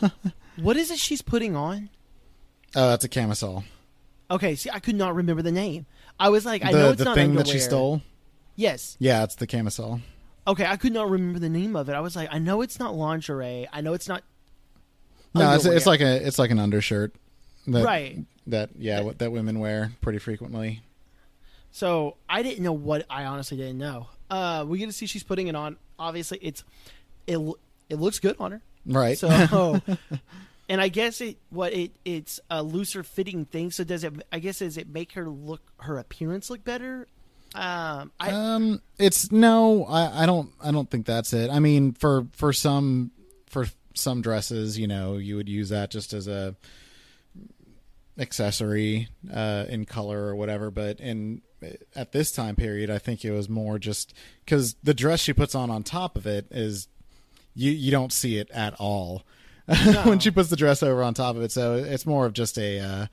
what 0.58 0.76
is 0.76 0.92
it 0.92 1.00
she's 1.00 1.20
putting 1.20 1.56
on? 1.56 1.90
oh, 2.76 2.90
that's 2.90 3.02
a 3.02 3.08
camisole. 3.08 3.64
Okay, 4.30 4.54
see, 4.54 4.70
I 4.70 4.78
could 4.78 4.94
not 4.94 5.16
remember 5.16 5.42
the 5.42 5.50
name. 5.50 5.86
I 6.20 6.28
was 6.28 6.46
like, 6.46 6.64
I 6.64 6.70
the 6.70 6.78
know 6.78 6.90
it's 6.90 6.98
the 6.98 7.04
not 7.06 7.16
thing 7.16 7.34
that 7.34 7.48
she 7.48 7.54
underwear. 7.54 7.68
stole. 7.68 8.02
Yes. 8.54 8.96
Yeah, 9.00 9.24
it's 9.24 9.34
the 9.34 9.48
camisole. 9.48 9.98
Okay, 10.46 10.64
I 10.64 10.76
could 10.76 10.92
not 10.92 11.10
remember 11.10 11.40
the 11.40 11.48
name 11.48 11.74
of 11.74 11.88
it. 11.88 11.94
I 11.94 12.00
was 12.00 12.14
like, 12.14 12.28
I 12.30 12.38
know 12.38 12.62
it's 12.62 12.78
not 12.78 12.94
lingerie. 12.94 13.66
I 13.72 13.80
know 13.80 13.94
it's 13.94 14.06
not. 14.06 14.22
No, 15.34 15.52
it's, 15.52 15.66
it's 15.66 15.86
like 15.86 16.00
a 16.00 16.24
it's 16.24 16.38
like 16.38 16.52
an 16.52 16.60
undershirt. 16.60 17.12
That, 17.66 17.84
Right. 17.84 18.24
That 18.46 18.70
yeah, 18.78 19.00
what 19.00 19.18
that 19.18 19.32
women 19.32 19.58
wear 19.58 19.90
pretty 20.00 20.20
frequently. 20.20 20.84
So 21.74 22.18
I 22.28 22.44
didn't 22.44 22.62
know 22.62 22.72
what 22.72 23.04
I 23.10 23.24
honestly 23.24 23.56
didn't 23.56 23.78
know. 23.78 24.06
Uh, 24.30 24.64
we 24.66 24.78
get 24.78 24.86
to 24.86 24.92
see 24.92 25.06
she's 25.06 25.24
putting 25.24 25.48
it 25.48 25.56
on. 25.56 25.76
Obviously, 25.98 26.38
it's 26.40 26.62
it 27.26 27.36
it 27.90 27.96
looks 27.96 28.20
good 28.20 28.36
on 28.38 28.52
her. 28.52 28.62
Right. 28.86 29.18
So, 29.18 29.80
and 30.68 30.80
I 30.80 30.86
guess 30.86 31.20
it 31.20 31.36
what 31.50 31.72
it 31.72 31.90
it's 32.04 32.38
a 32.48 32.62
looser 32.62 33.02
fitting 33.02 33.44
thing. 33.44 33.72
So 33.72 33.82
does 33.82 34.04
it? 34.04 34.12
I 34.32 34.38
guess 34.38 34.60
does 34.60 34.76
it 34.76 34.88
make 34.88 35.14
her 35.14 35.28
look 35.28 35.62
her 35.80 35.98
appearance 35.98 36.48
look 36.48 36.62
better? 36.62 37.08
Um, 37.56 38.12
I 38.20 38.30
um, 38.30 38.80
it's 38.96 39.32
no, 39.32 39.84
I, 39.86 40.22
I 40.22 40.26
don't, 40.26 40.52
I 40.62 40.70
don't 40.70 40.88
think 40.88 41.06
that's 41.06 41.32
it. 41.32 41.50
I 41.50 41.58
mean, 41.58 41.90
for 41.90 42.28
for 42.34 42.52
some 42.52 43.10
for 43.46 43.66
some 43.94 44.22
dresses, 44.22 44.78
you 44.78 44.86
know, 44.86 45.16
you 45.16 45.34
would 45.34 45.48
use 45.48 45.70
that 45.70 45.90
just 45.90 46.12
as 46.12 46.28
a 46.28 46.54
accessory 48.16 49.08
uh, 49.32 49.64
in 49.68 49.86
color 49.86 50.26
or 50.26 50.36
whatever. 50.36 50.70
But 50.70 51.00
in 51.00 51.42
at 51.94 52.12
this 52.12 52.32
time 52.32 52.56
period, 52.56 52.90
I 52.90 52.98
think 52.98 53.24
it 53.24 53.30
was 53.30 53.48
more 53.48 53.78
just 53.78 54.14
because 54.44 54.74
the 54.82 54.94
dress 54.94 55.20
she 55.20 55.32
puts 55.32 55.54
on 55.54 55.70
on 55.70 55.82
top 55.82 56.16
of 56.16 56.26
it 56.26 56.46
is 56.50 56.88
you 57.54 57.70
you 57.70 57.90
don't 57.90 58.12
see 58.12 58.38
it 58.38 58.50
at 58.50 58.74
all 58.78 59.24
when 60.04 60.18
she 60.18 60.30
puts 60.30 60.50
the 60.50 60.56
dress 60.56 60.82
over 60.82 61.02
on 61.02 61.14
top 61.14 61.36
of 61.36 61.42
it. 61.42 61.52
So 61.52 61.74
it's 61.74 62.06
more 62.06 62.26
of 62.26 62.32
just 62.32 62.58
a 62.58 62.80
uh, 62.80 63.06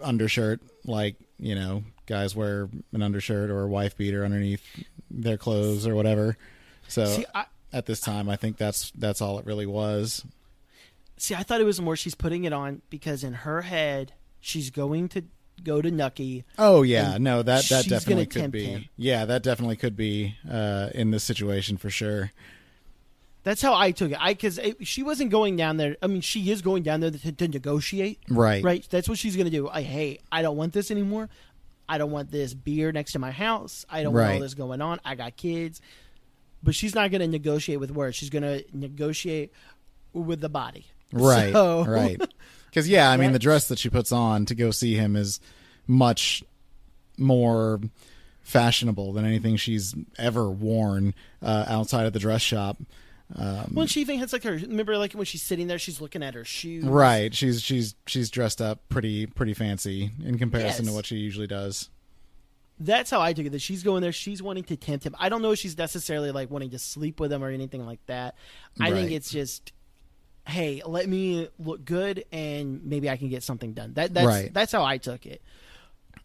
undershirt, 0.00 0.60
like 0.84 1.16
you 1.38 1.54
know, 1.54 1.84
guys 2.06 2.34
wear 2.34 2.68
an 2.92 3.02
undershirt 3.02 3.50
or 3.50 3.62
a 3.62 3.68
wife 3.68 3.96
beater 3.96 4.24
underneath 4.24 4.62
their 5.10 5.36
clothes 5.36 5.86
or 5.86 5.94
whatever. 5.94 6.36
So 6.88 7.06
see. 7.06 7.26
I, 7.34 7.46
at 7.72 7.86
this 7.86 8.00
time, 8.00 8.28
I 8.28 8.36
think 8.36 8.56
that's 8.56 8.90
that's 8.92 9.20
all 9.20 9.38
it 9.38 9.46
really 9.46 9.66
was. 9.66 10.24
see. 11.16 11.34
I 11.34 11.42
thought 11.42 11.60
it 11.60 11.64
was 11.64 11.80
more 11.80 11.96
she's 11.96 12.14
putting 12.14 12.44
it 12.44 12.52
on 12.52 12.82
because 12.90 13.22
in 13.22 13.32
her 13.32 13.62
head 13.62 14.12
she's 14.40 14.70
going 14.70 15.08
to 15.10 15.24
go 15.64 15.80
to 15.82 15.90
Nucky. 15.90 16.44
Oh 16.58 16.82
yeah, 16.82 17.18
no 17.18 17.42
that 17.42 17.64
that 17.70 17.86
definitely 17.88 18.26
could 18.26 18.50
be. 18.52 18.64
him. 18.64 18.84
Yeah, 18.96 19.24
that 19.24 19.42
definitely 19.42 19.76
could 19.76 19.96
be 19.96 20.36
uh, 20.50 20.90
in 20.94 21.10
this 21.10 21.24
situation 21.24 21.76
for 21.76 21.90
sure. 21.90 22.32
That's 23.42 23.62
how 23.62 23.74
I 23.74 23.90
took 23.92 24.10
it. 24.12 24.18
I 24.20 24.34
because 24.34 24.60
she 24.82 25.02
wasn't 25.02 25.30
going 25.30 25.56
down 25.56 25.78
there. 25.78 25.96
I 26.02 26.08
mean, 26.08 26.20
she 26.20 26.50
is 26.50 26.60
going 26.60 26.82
down 26.82 27.00
there 27.00 27.10
to, 27.10 27.32
to 27.32 27.48
negotiate. 27.48 28.18
Right. 28.28 28.62
Right. 28.62 28.86
That's 28.90 29.08
what 29.08 29.16
she's 29.18 29.34
going 29.34 29.46
to 29.46 29.50
do. 29.50 29.68
I 29.68 29.80
hey, 29.82 30.18
I 30.30 30.42
don't 30.42 30.56
want 30.58 30.74
this 30.74 30.90
anymore. 30.90 31.28
I 31.88 31.96
don't 31.98 32.10
want 32.10 32.30
this 32.30 32.52
beer 32.54 32.92
next 32.92 33.12
to 33.12 33.18
my 33.18 33.30
house. 33.30 33.84
I 33.88 34.02
don't 34.02 34.12
want 34.12 34.26
all 34.34 34.40
this 34.40 34.54
going 34.54 34.80
on. 34.82 35.00
I 35.04 35.14
got 35.14 35.36
kids. 35.36 35.80
But 36.62 36.74
she's 36.74 36.94
not 36.94 37.10
going 37.10 37.22
to 37.22 37.26
negotiate 37.26 37.80
with 37.80 37.90
words. 37.90 38.14
She's 38.16 38.28
going 38.30 38.42
to 38.42 38.62
negotiate 38.74 39.52
with 40.12 40.40
the 40.40 40.50
body. 40.50 40.86
Right. 41.10 41.52
So- 41.54 41.84
Right. 41.86 42.20
Because 42.70 42.88
yeah, 42.88 43.10
I 43.10 43.16
mean 43.16 43.32
the 43.32 43.38
dress 43.38 43.68
that 43.68 43.78
she 43.78 43.90
puts 43.90 44.12
on 44.12 44.46
to 44.46 44.54
go 44.54 44.70
see 44.70 44.94
him 44.94 45.16
is 45.16 45.40
much 45.86 46.42
more 47.18 47.80
fashionable 48.42 49.12
than 49.12 49.24
anything 49.24 49.56
she's 49.56 49.94
ever 50.18 50.50
worn 50.50 51.14
uh, 51.42 51.64
outside 51.68 52.06
of 52.06 52.12
the 52.12 52.18
dress 52.18 52.42
shop. 52.42 52.78
Um, 53.36 53.72
Well, 53.74 53.86
she 53.86 54.00
even 54.00 54.18
has 54.18 54.32
like 54.32 54.42
her. 54.44 54.52
Remember, 54.52 54.96
like 54.98 55.12
when 55.12 55.24
she's 55.24 55.42
sitting 55.42 55.66
there, 55.68 55.78
she's 55.78 56.00
looking 56.00 56.22
at 56.22 56.34
her 56.34 56.44
shoes. 56.44 56.84
right. 56.84 57.32
She's 57.34 57.62
she's 57.62 57.94
she's 58.06 58.30
dressed 58.30 58.60
up 58.60 58.80
pretty 58.88 59.26
pretty 59.26 59.54
fancy 59.54 60.10
in 60.24 60.38
comparison 60.38 60.86
to 60.86 60.92
what 60.92 61.06
she 61.06 61.16
usually 61.16 61.46
does. 61.46 61.90
That's 62.82 63.10
how 63.10 63.20
I 63.20 63.34
took 63.34 63.44
it. 63.46 63.50
That 63.50 63.60
she's 63.60 63.82
going 63.82 64.00
there. 64.02 64.10
She's 64.10 64.42
wanting 64.42 64.64
to 64.64 64.76
tempt 64.76 65.04
him. 65.04 65.14
I 65.18 65.28
don't 65.28 65.42
know 65.42 65.52
if 65.52 65.58
she's 65.58 65.76
necessarily 65.76 66.30
like 66.32 66.50
wanting 66.50 66.70
to 66.70 66.78
sleep 66.78 67.20
with 67.20 67.30
him 67.32 67.44
or 67.44 67.50
anything 67.50 67.84
like 67.84 68.00
that. 68.06 68.36
I 68.80 68.86
think 68.90 69.08
Right. 69.08 69.12
it's 69.12 69.30
just, 69.30 69.72
hey, 70.46 70.82
let 70.84 71.08
me 71.08 71.48
look 71.58 71.84
good 71.84 72.24
and 72.32 72.84
maybe 72.84 73.08
I 73.10 73.16
can 73.16 73.28
get 73.28 73.42
something 73.42 73.72
done. 73.72 73.94
That 73.94 74.14
that's 74.14 74.26
Right. 74.26 74.52
that's 74.52 74.72
how 74.72 74.84
I 74.84 74.98
took 74.98 75.26
it. 75.26 75.40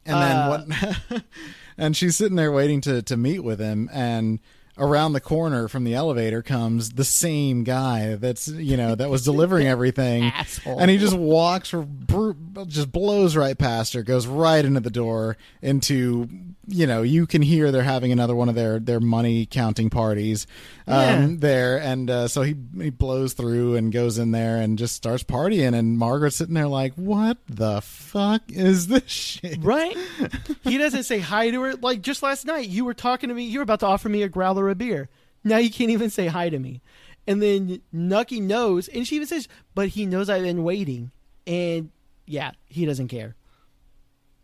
And 0.05 0.15
Uh, 0.15 0.19
then 0.19 0.47
what? 0.49 1.23
and 1.77 1.97
she's 1.97 2.15
sitting 2.15 2.35
there 2.35 2.51
waiting 2.51 2.81
to 2.81 3.01
to 3.03 3.17
meet 3.17 3.39
with 3.39 3.59
him, 3.59 3.89
and 3.91 4.39
around 4.77 5.13
the 5.13 5.21
corner 5.21 5.67
from 5.67 5.83
the 5.85 5.93
elevator 5.93 6.41
comes 6.41 6.91
the 6.91 7.03
same 7.05 7.63
guy 7.63 8.15
that's 8.15 8.47
you 8.47 8.75
know 8.77 8.95
that 8.95 9.09
was 9.09 9.23
delivering 9.23 9.67
everything, 9.67 10.31
and 10.65 10.89
he 10.91 10.97
just 10.97 11.15
walks, 11.17 11.71
br- 11.71 12.31
just 12.67 12.91
blows 12.91 13.35
right 13.35 13.57
past 13.57 13.93
her, 13.93 14.03
goes 14.03 14.27
right 14.27 14.63
into 14.65 14.79
the 14.79 14.89
door 14.89 15.37
into 15.61 16.27
you 16.67 16.87
know 16.87 17.03
you 17.03 17.27
can 17.27 17.41
hear 17.41 17.71
they're 17.71 17.83
having 17.83 18.11
another 18.11 18.35
one 18.35 18.49
of 18.49 18.55
their 18.55 18.79
their 18.79 18.99
money 18.99 19.45
counting 19.45 19.89
parties 19.89 20.47
um, 20.87 20.95
Yeah. 20.97 21.27
there, 21.37 21.77
and 21.79 22.09
uh, 22.09 22.27
so 22.27 22.41
he 22.41 22.55
he 22.79 22.89
blows 22.89 23.33
through 23.33 23.75
and 23.75 23.91
goes 23.91 24.17
in 24.17 24.31
there 24.31 24.57
and 24.57 24.77
just 24.77 24.95
starts 24.95 25.23
partying, 25.23 25.73
and 25.77 25.97
Margaret's 25.97 26.35
sitting 26.35 26.53
there 26.55 26.67
like, 26.67 26.93
what 26.95 27.37
the 27.47 27.81
fuck 27.81 28.41
is 28.49 28.87
this 28.87 29.09
shit? 29.09 29.63
Right? 29.63 29.95
he 30.63 30.77
doesn't 30.77 31.03
say 31.03 31.19
hi 31.19 31.49
to 31.51 31.61
her. 31.61 31.73
Like 31.75 32.01
just 32.01 32.21
last 32.23 32.45
night, 32.45 32.67
you 32.67 32.83
were 32.85 32.93
talking 32.93 33.29
to 33.29 33.35
me. 33.35 33.43
You 33.45 33.59
were 33.59 33.63
about 33.63 33.79
to 33.81 33.85
offer 33.85 34.09
me 34.09 34.23
a 34.23 34.29
growler 34.29 34.64
of 34.69 34.77
beer. 34.77 35.09
Now 35.43 35.57
you 35.57 35.69
can't 35.69 35.91
even 35.91 36.09
say 36.09 36.27
hi 36.27 36.49
to 36.49 36.57
me. 36.59 36.81
And 37.27 37.41
then 37.41 37.81
Nucky 37.91 38.39
knows, 38.39 38.87
and 38.87 39.07
she 39.07 39.15
even 39.15 39.27
says, 39.27 39.47
"But 39.73 39.89
he 39.89 40.05
knows 40.05 40.29
I've 40.29 40.43
been 40.43 40.63
waiting." 40.63 41.11
And 41.47 41.89
yeah, 42.27 42.51
he 42.67 42.85
doesn't 42.85 43.07
care, 43.07 43.35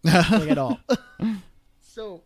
like 0.04 0.50
at 0.50 0.58
all. 0.58 0.80
so 1.82 2.22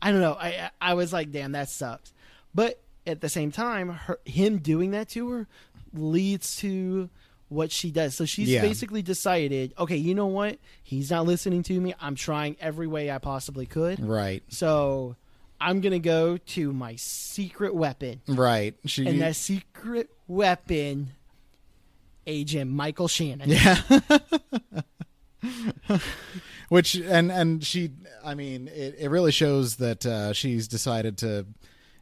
I 0.00 0.12
don't 0.12 0.20
know. 0.20 0.34
I 0.34 0.70
I 0.80 0.94
was 0.94 1.12
like, 1.12 1.30
"Damn, 1.32 1.52
that 1.52 1.68
sucks." 1.68 2.12
But 2.54 2.80
at 3.06 3.20
the 3.20 3.28
same 3.28 3.50
time, 3.50 3.88
her, 3.88 4.18
him 4.24 4.58
doing 4.58 4.92
that 4.92 5.08
to 5.10 5.28
her 5.30 5.48
leads 5.92 6.56
to 6.58 7.10
what 7.48 7.70
she 7.72 7.90
does. 7.90 8.14
So 8.14 8.24
she's 8.24 8.48
Yeah. 8.48 8.62
basically 8.62 9.02
decided, 9.02 9.74
okay, 9.78 9.96
you 9.96 10.14
know 10.14 10.26
what? 10.26 10.58
He's 10.82 11.10
not 11.10 11.26
listening 11.26 11.62
to 11.64 11.78
me. 11.80 11.94
I'm 12.00 12.14
trying 12.14 12.56
every 12.60 12.86
way 12.86 13.10
I 13.10 13.18
possibly 13.18 13.66
could. 13.66 14.00
Right. 14.00 14.42
So 14.48 15.16
I'm 15.62 15.80
going 15.80 15.92
to 15.92 16.00
go 16.00 16.36
to 16.36 16.72
my 16.72 16.96
secret 16.96 17.74
weapon. 17.74 18.20
Right. 18.26 18.74
She 18.84 19.06
And 19.06 19.20
that 19.22 19.36
secret 19.36 20.10
weapon, 20.26 21.12
Agent 22.26 22.70
Michael 22.70 23.08
Shannon. 23.08 23.48
Yeah. 23.48 23.80
Which 26.68 26.94
and 26.94 27.30
and 27.30 27.64
she 27.64 27.90
I 28.24 28.34
mean 28.34 28.68
it, 28.68 28.96
it 28.98 29.08
really 29.08 29.32
shows 29.32 29.76
that 29.76 30.06
uh, 30.06 30.32
she's 30.32 30.68
decided 30.68 31.18
to 31.18 31.46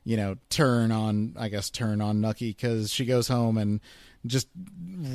you 0.04 0.16
know 0.16 0.36
turn 0.48 0.92
on 0.92 1.34
I 1.38 1.48
guess 1.48 1.70
turn 1.70 2.00
on 2.00 2.20
Nucky 2.20 2.54
cuz 2.54 2.92
she 2.92 3.04
goes 3.04 3.28
home 3.28 3.58
and 3.58 3.80
just 4.26 4.48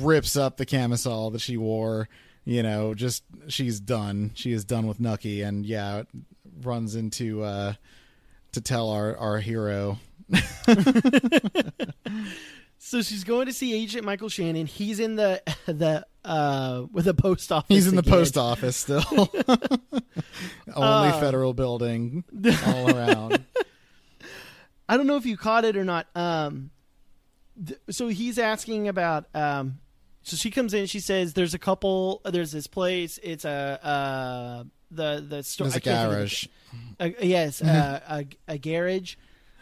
rips 0.00 0.36
up 0.36 0.56
the 0.56 0.66
camisole 0.66 1.30
that 1.30 1.40
she 1.40 1.56
wore 1.56 2.08
you 2.44 2.62
know 2.62 2.94
just 2.94 3.22
she's 3.48 3.80
done 3.80 4.32
she 4.34 4.52
is 4.52 4.64
done 4.64 4.86
with 4.86 5.00
Nucky 5.00 5.42
and 5.42 5.64
yeah 5.64 6.02
runs 6.62 6.94
into 6.94 7.42
uh 7.42 7.74
to 8.56 8.60
tell 8.60 8.90
our 8.90 9.16
our 9.16 9.38
hero 9.38 9.98
So 12.78 13.02
she's 13.02 13.24
going 13.24 13.46
to 13.46 13.52
see 13.52 13.74
Agent 13.74 14.04
Michael 14.04 14.28
Shannon. 14.28 14.66
He's 14.66 15.00
in 15.00 15.16
the 15.16 15.42
the 15.66 16.06
uh 16.24 16.84
with 16.92 17.08
a 17.08 17.14
post 17.14 17.50
office. 17.50 17.66
He's 17.68 17.86
in 17.88 17.94
the 17.96 18.00
again. 18.00 18.12
post 18.12 18.36
office 18.36 18.76
still. 18.76 19.02
Only 20.74 21.10
federal 21.20 21.54
building 21.54 22.24
all 22.66 22.94
around. 22.94 23.44
I 24.88 24.96
don't 24.96 25.06
know 25.06 25.16
if 25.16 25.26
you 25.26 25.36
caught 25.36 25.64
it 25.64 25.76
or 25.76 25.84
not. 25.84 26.06
Um, 26.14 26.70
th- 27.66 27.80
so 27.90 28.08
he's 28.08 28.38
asking 28.38 28.86
about. 28.88 29.26
Um, 29.34 29.78
so 30.22 30.36
she 30.36 30.50
comes 30.50 30.74
in. 30.74 30.86
She 30.86 31.00
says, 31.00 31.32
"There's 31.32 31.54
a 31.54 31.58
couple. 31.58 32.20
There's 32.24 32.52
this 32.52 32.66
place. 32.66 33.18
It's 33.22 33.44
a 33.44 33.80
uh, 33.82 34.64
the 34.90 35.24
the 35.26 35.42
store. 35.42 35.68
There's 35.68 35.76
a 35.76 35.80
garage. 35.80 36.46
Yes, 37.22 37.62
uh, 37.62 38.00
a, 38.48 38.52
a 38.54 38.58
garage. 38.58 39.16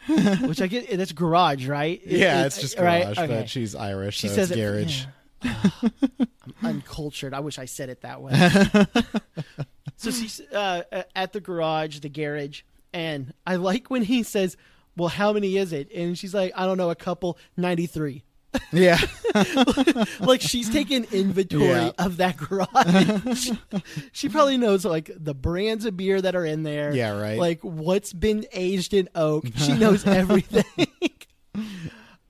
Which 0.07 0.61
I 0.61 0.67
get. 0.67 0.95
That's 0.97 1.11
garage, 1.13 1.67
right? 1.67 1.99
It- 2.03 2.19
Yeah, 2.19 2.43
it- 2.43 2.47
it's 2.47 2.59
just 2.61 2.77
right? 2.79 3.03
garage, 3.03 3.17
Okay. 3.17 3.27
but 3.41 3.49
she's 3.49 3.73
Irish, 3.75 4.17
She 4.17 4.27
so 4.27 4.35
says 4.35 4.51
it's 4.51 4.59
it- 4.59 4.61
garage. 4.61 5.05
yeah. 5.43 5.69
I'm 6.61 6.67
uncultured. 6.69 7.33
I 7.33 7.39
wish 7.39 7.57
I 7.59 7.65
said 7.65 7.89
it 7.89 8.01
that 8.01 8.21
way. 8.21 8.33
so 9.97 10.11
she's 10.11 10.39
uh, 10.53 10.83
at 11.15 11.33
the 11.33 11.41
garage, 11.41 11.99
the 11.99 12.09
garage, 12.09 12.61
and 12.93 13.33
I 13.47 13.55
like 13.57 13.89
when 13.89 14.03
he 14.03 14.23
says, 14.23 14.57
"Well, 14.95 15.09
how 15.09 15.33
many 15.33 15.57
is 15.57 15.73
it?" 15.73 15.91
And 15.93 16.17
she's 16.17 16.33
like, 16.33 16.51
"I 16.55 16.65
don't 16.65 16.77
know, 16.77 16.89
a 16.89 16.95
couple, 16.95 17.37
93." 17.57 18.23
Yeah, 18.71 18.99
like 20.19 20.41
she's 20.41 20.69
taking 20.69 21.05
inventory 21.11 21.65
Yeah. 21.65 21.91
of 21.97 22.17
that 22.17 22.37
garage. 22.37 23.51
she 24.11 24.29
probably 24.29 24.57
knows 24.57 24.85
like 24.85 25.09
the 25.15 25.33
brands 25.33 25.85
of 25.85 25.95
beer 25.97 26.21
that 26.21 26.35
are 26.35 26.45
in 26.45 26.63
there. 26.63 26.93
Yeah, 26.93 27.19
right. 27.19 27.37
Like 27.39 27.59
what's 27.61 28.13
been 28.13 28.45
aged 28.53 28.93
in 28.93 29.09
oak. 29.15 29.45
She 29.57 29.73
knows 29.77 30.05
everything. 30.05 30.63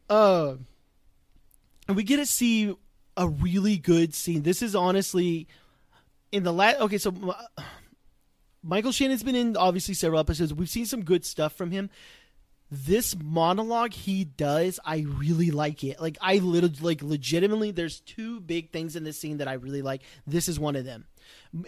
uh, 0.09 0.55
and 1.87 1.95
we 1.97 2.03
get 2.03 2.17
to 2.17 2.25
see 2.25 2.75
a 3.17 3.27
really 3.27 3.77
good 3.77 4.13
scene. 4.13 4.43
This 4.43 4.61
is 4.61 4.75
honestly 4.75 5.47
in 6.31 6.43
the 6.43 6.53
last. 6.53 6.79
Okay, 6.81 6.97
so 6.97 7.13
uh, 7.57 7.61
Michael 8.63 8.91
Shannon's 8.91 9.23
been 9.23 9.35
in 9.35 9.55
obviously 9.57 9.93
several 9.93 10.19
episodes. 10.19 10.53
We've 10.53 10.69
seen 10.69 10.85
some 10.85 11.03
good 11.03 11.25
stuff 11.25 11.53
from 11.53 11.71
him 11.71 11.89
this 12.71 13.15
monologue 13.23 13.93
he 13.93 14.23
does 14.25 14.79
i 14.83 15.05
really 15.17 15.51
like 15.51 15.83
it. 15.83 15.99
Like 16.01 16.17
i 16.21 16.37
literally 16.37 16.75
like 16.81 17.03
legitimately 17.03 17.71
there's 17.71 17.99
two 18.01 18.39
big 18.39 18.71
things 18.71 18.95
in 18.95 19.03
this 19.03 19.19
scene 19.19 19.37
that 19.37 19.47
i 19.47 19.53
really 19.53 19.81
like. 19.81 20.01
This 20.25 20.47
is 20.47 20.59
one 20.59 20.75
of 20.75 20.85
them. 20.85 21.05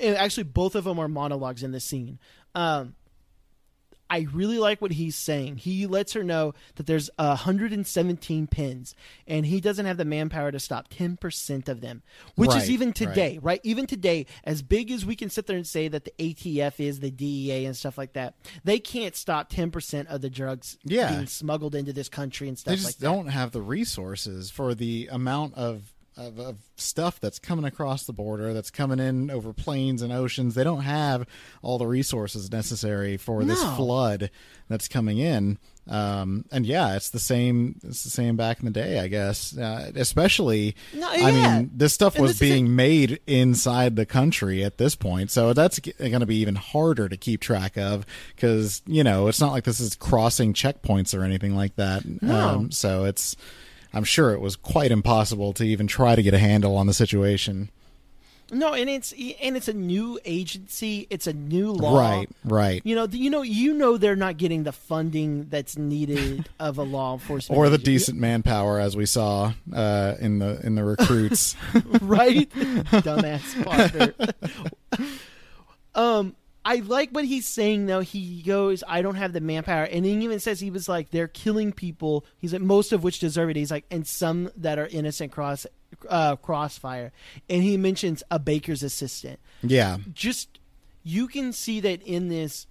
Actually 0.02 0.44
both 0.44 0.76
of 0.76 0.84
them 0.86 1.00
are 1.00 1.08
monologues 1.08 1.64
in 1.64 1.72
this 1.72 1.86
scene. 1.86 2.20
Um 2.56 2.96
I 4.10 4.28
really 4.34 4.58
like 4.60 4.82
what 4.82 4.92
he's 4.94 5.16
saying. 5.16 5.58
He 5.58 5.86
lets 5.86 6.14
her 6.14 6.24
know 6.24 6.54
that 6.76 6.86
there's 6.88 7.10
117 7.18 8.48
pins, 8.48 8.96
and 9.28 9.46
he 9.46 9.60
doesn't 9.60 9.86
have 9.86 9.98
the 9.98 10.06
manpower 10.06 10.52
to 10.52 10.60
stop 10.60 10.90
10% 10.90 11.68
of 11.68 11.82
them, 11.82 12.04
which 12.36 12.50
Right, 12.52 12.64
is 12.64 12.72
even 12.72 12.94
today, 12.94 13.40
right. 13.42 13.60
Even 13.64 13.86
today, 13.86 14.26
as 14.44 14.62
big 14.62 14.92
as 14.92 15.06
we 15.06 15.16
can 15.16 15.30
sit 15.30 15.48
there 15.48 15.58
and 15.58 15.68
say 15.68 15.88
that 15.88 16.06
the 16.06 16.14
ATF 16.20 16.80
is, 16.80 17.00
the 17.00 17.12
DEA 17.12 17.66
and 17.66 17.76
stuff 17.76 17.98
like 17.98 18.14
that, 18.14 18.36
they 18.64 18.80
can't 18.80 19.16
stop 19.16 19.50
10% 19.52 20.08
of 20.08 20.22
the 20.22 20.30
drugs 20.30 20.78
Yeah. 20.84 21.14
being 21.14 21.28
smuggled 21.28 21.76
into 21.76 21.94
this 21.94 22.10
country 22.10 22.48
and 22.48 22.58
stuff 22.58 22.72
they 22.72 22.76
just 22.78 22.86
like 22.86 22.98
don't 23.00 23.28
have 23.28 23.52
the 23.52 23.62
resources 23.62 24.50
for 24.50 24.74
the 24.74 25.10
amount 25.12 25.56
of, 25.56 25.94
of 26.18 26.40
of 26.40 26.58
stuff 26.76 27.20
that's 27.20 27.40
coming 27.40 27.66
across 27.66 28.06
the 28.06 28.14
border, 28.14 28.54
that's 28.54 28.72
coming 28.72 29.00
in 29.00 29.30
over 29.30 29.54
plains 29.54 30.02
and 30.02 30.12
oceans. 30.12 30.56
They 30.56 30.64
don't 30.64 30.82
have 30.82 31.28
all 31.62 31.78
the 31.78 31.88
resources 31.88 32.52
necessary 32.52 33.18
for 33.18 33.44
this 33.44 33.62
flood 33.76 34.30
that's 34.68 34.88
coming 34.88 35.18
in. 35.20 35.58
Um, 35.90 36.44
and 36.52 36.66
yeah, 36.66 36.96
it's 36.96 37.12
the 37.12 37.20
same. 37.20 37.80
It's 37.84 38.04
the 38.04 38.10
same 38.10 38.36
back 38.36 38.60
in 38.60 38.66
the 38.66 38.72
day, 38.72 39.00
I 39.00 39.08
guess. 39.08 39.58
Uh, 39.58 39.92
especially, 39.96 40.76
No, 40.94 41.08
I 41.10 41.32
mean, 41.32 41.72
this 41.74 41.94
stuff 41.94 42.16
And 42.16 42.24
was 42.24 42.32
this 42.32 42.42
is 42.42 42.54
being 42.54 42.76
made 42.76 43.22
inside 43.26 43.96
the 43.96 44.06
country 44.06 44.66
at 44.66 44.78
this 44.78 44.96
point, 44.96 45.32
so 45.32 45.54
that's 45.54 45.80
going 45.80 46.20
to 46.20 46.26
be 46.26 46.38
even 46.38 46.56
harder 46.56 47.08
to 47.08 47.16
keep 47.16 47.40
track 47.40 47.78
of 47.78 48.06
because 48.36 48.82
you 48.86 49.04
know 49.04 49.28
it's 49.30 49.40
not 49.40 49.54
like 49.54 49.64
this 49.64 49.80
is 49.80 49.96
crossing 49.96 50.54
checkpoints 50.54 51.18
or 51.18 51.24
anything 51.24 51.56
like 51.56 51.76
that. 51.78 52.04
No. 52.22 52.36
Um, 52.36 52.72
so 52.72 53.06
it's, 53.06 53.38
I'm 53.94 54.04
sure 54.04 54.32
it 54.34 54.42
was 54.42 54.56
quite 54.56 54.92
impossible 54.92 55.54
to 55.54 55.64
even 55.64 55.88
try 55.88 56.16
to 56.16 56.22
get 56.24 56.34
a 56.34 56.40
handle 56.40 56.76
on 56.78 56.88
the 56.88 56.94
situation. 56.94 57.70
No, 58.50 58.74
and 58.74 58.90
it's 58.90 59.12
and 59.42 59.58
it's 59.58 59.68
a 59.68 59.74
new 59.74 60.18
agency. 60.24 61.06
It's 61.10 61.28
a 61.28 61.34
new 61.34 61.70
law. 61.74 62.00
Right, 62.00 62.30
right. 62.46 62.82
You 62.86 62.96
know, 62.96 63.06
you 63.12 63.30
know, 63.30 63.42
you 63.42 63.74
know, 63.74 63.98
they're 63.98 64.16
not 64.16 64.38
getting 64.38 64.64
the 64.64 64.72
funding 64.72 65.50
that's 65.50 65.78
needed 65.78 66.48
of 66.58 66.78
a 66.78 66.84
law 66.84 67.12
enforcement 67.16 67.58
Or 67.58 67.68
the 67.68 67.74
agency. 67.76 67.92
decent 67.92 68.20
manpower, 68.20 68.80
as 68.80 68.96
we 68.96 69.06
saw 69.06 69.52
uh, 69.74 70.14
in 70.22 70.40
the 70.40 70.62
in 70.66 70.76
the 70.76 70.86
recruits. 70.86 71.58
right? 72.02 72.50
Dumbass 72.56 73.66
Parker. 73.66 74.14
um, 75.94 76.34
I 76.68 76.82
like 76.86 77.12
what 77.12 77.24
he's 77.24 77.48
saying 77.48 77.86
though. 77.86 78.02
He 78.02 78.42
goes, 78.42 78.84
"I 78.86 79.02
don't 79.02 79.16
have 79.16 79.32
the 79.32 79.40
manpower," 79.40 79.86
and 79.86 80.04
he 80.04 80.12
even 80.12 80.42
says 80.42 80.60
he 80.60 80.70
was 80.70 80.90
like, 80.90 81.12
"They're 81.12 81.30
killing 81.30 81.72
people." 81.72 82.26
He's 82.38 82.52
like, 82.52 82.62
"Most 82.62 82.92
of 82.92 83.04
which 83.04 83.20
deserve 83.20 83.50
it." 83.50 83.56
He's 83.56 83.72
like, 83.72 83.86
"And 83.90 84.06
some 84.06 84.52
that 84.58 84.78
are 84.78 84.88
innocent 84.88 85.32
cross 85.32 85.66
uh, 86.10 86.36
crossfire," 86.36 87.14
and 87.50 87.64
he 87.64 87.78
mentions 87.78 88.22
a 88.30 88.38
baker's 88.38 88.84
assistant. 88.84 89.40
yeah, 89.64 90.00
Just 90.14 90.60
you 91.04 91.30
can 91.30 91.54
see 91.54 91.80
that 91.80 92.02
in 92.02 92.28
this. 92.28 92.68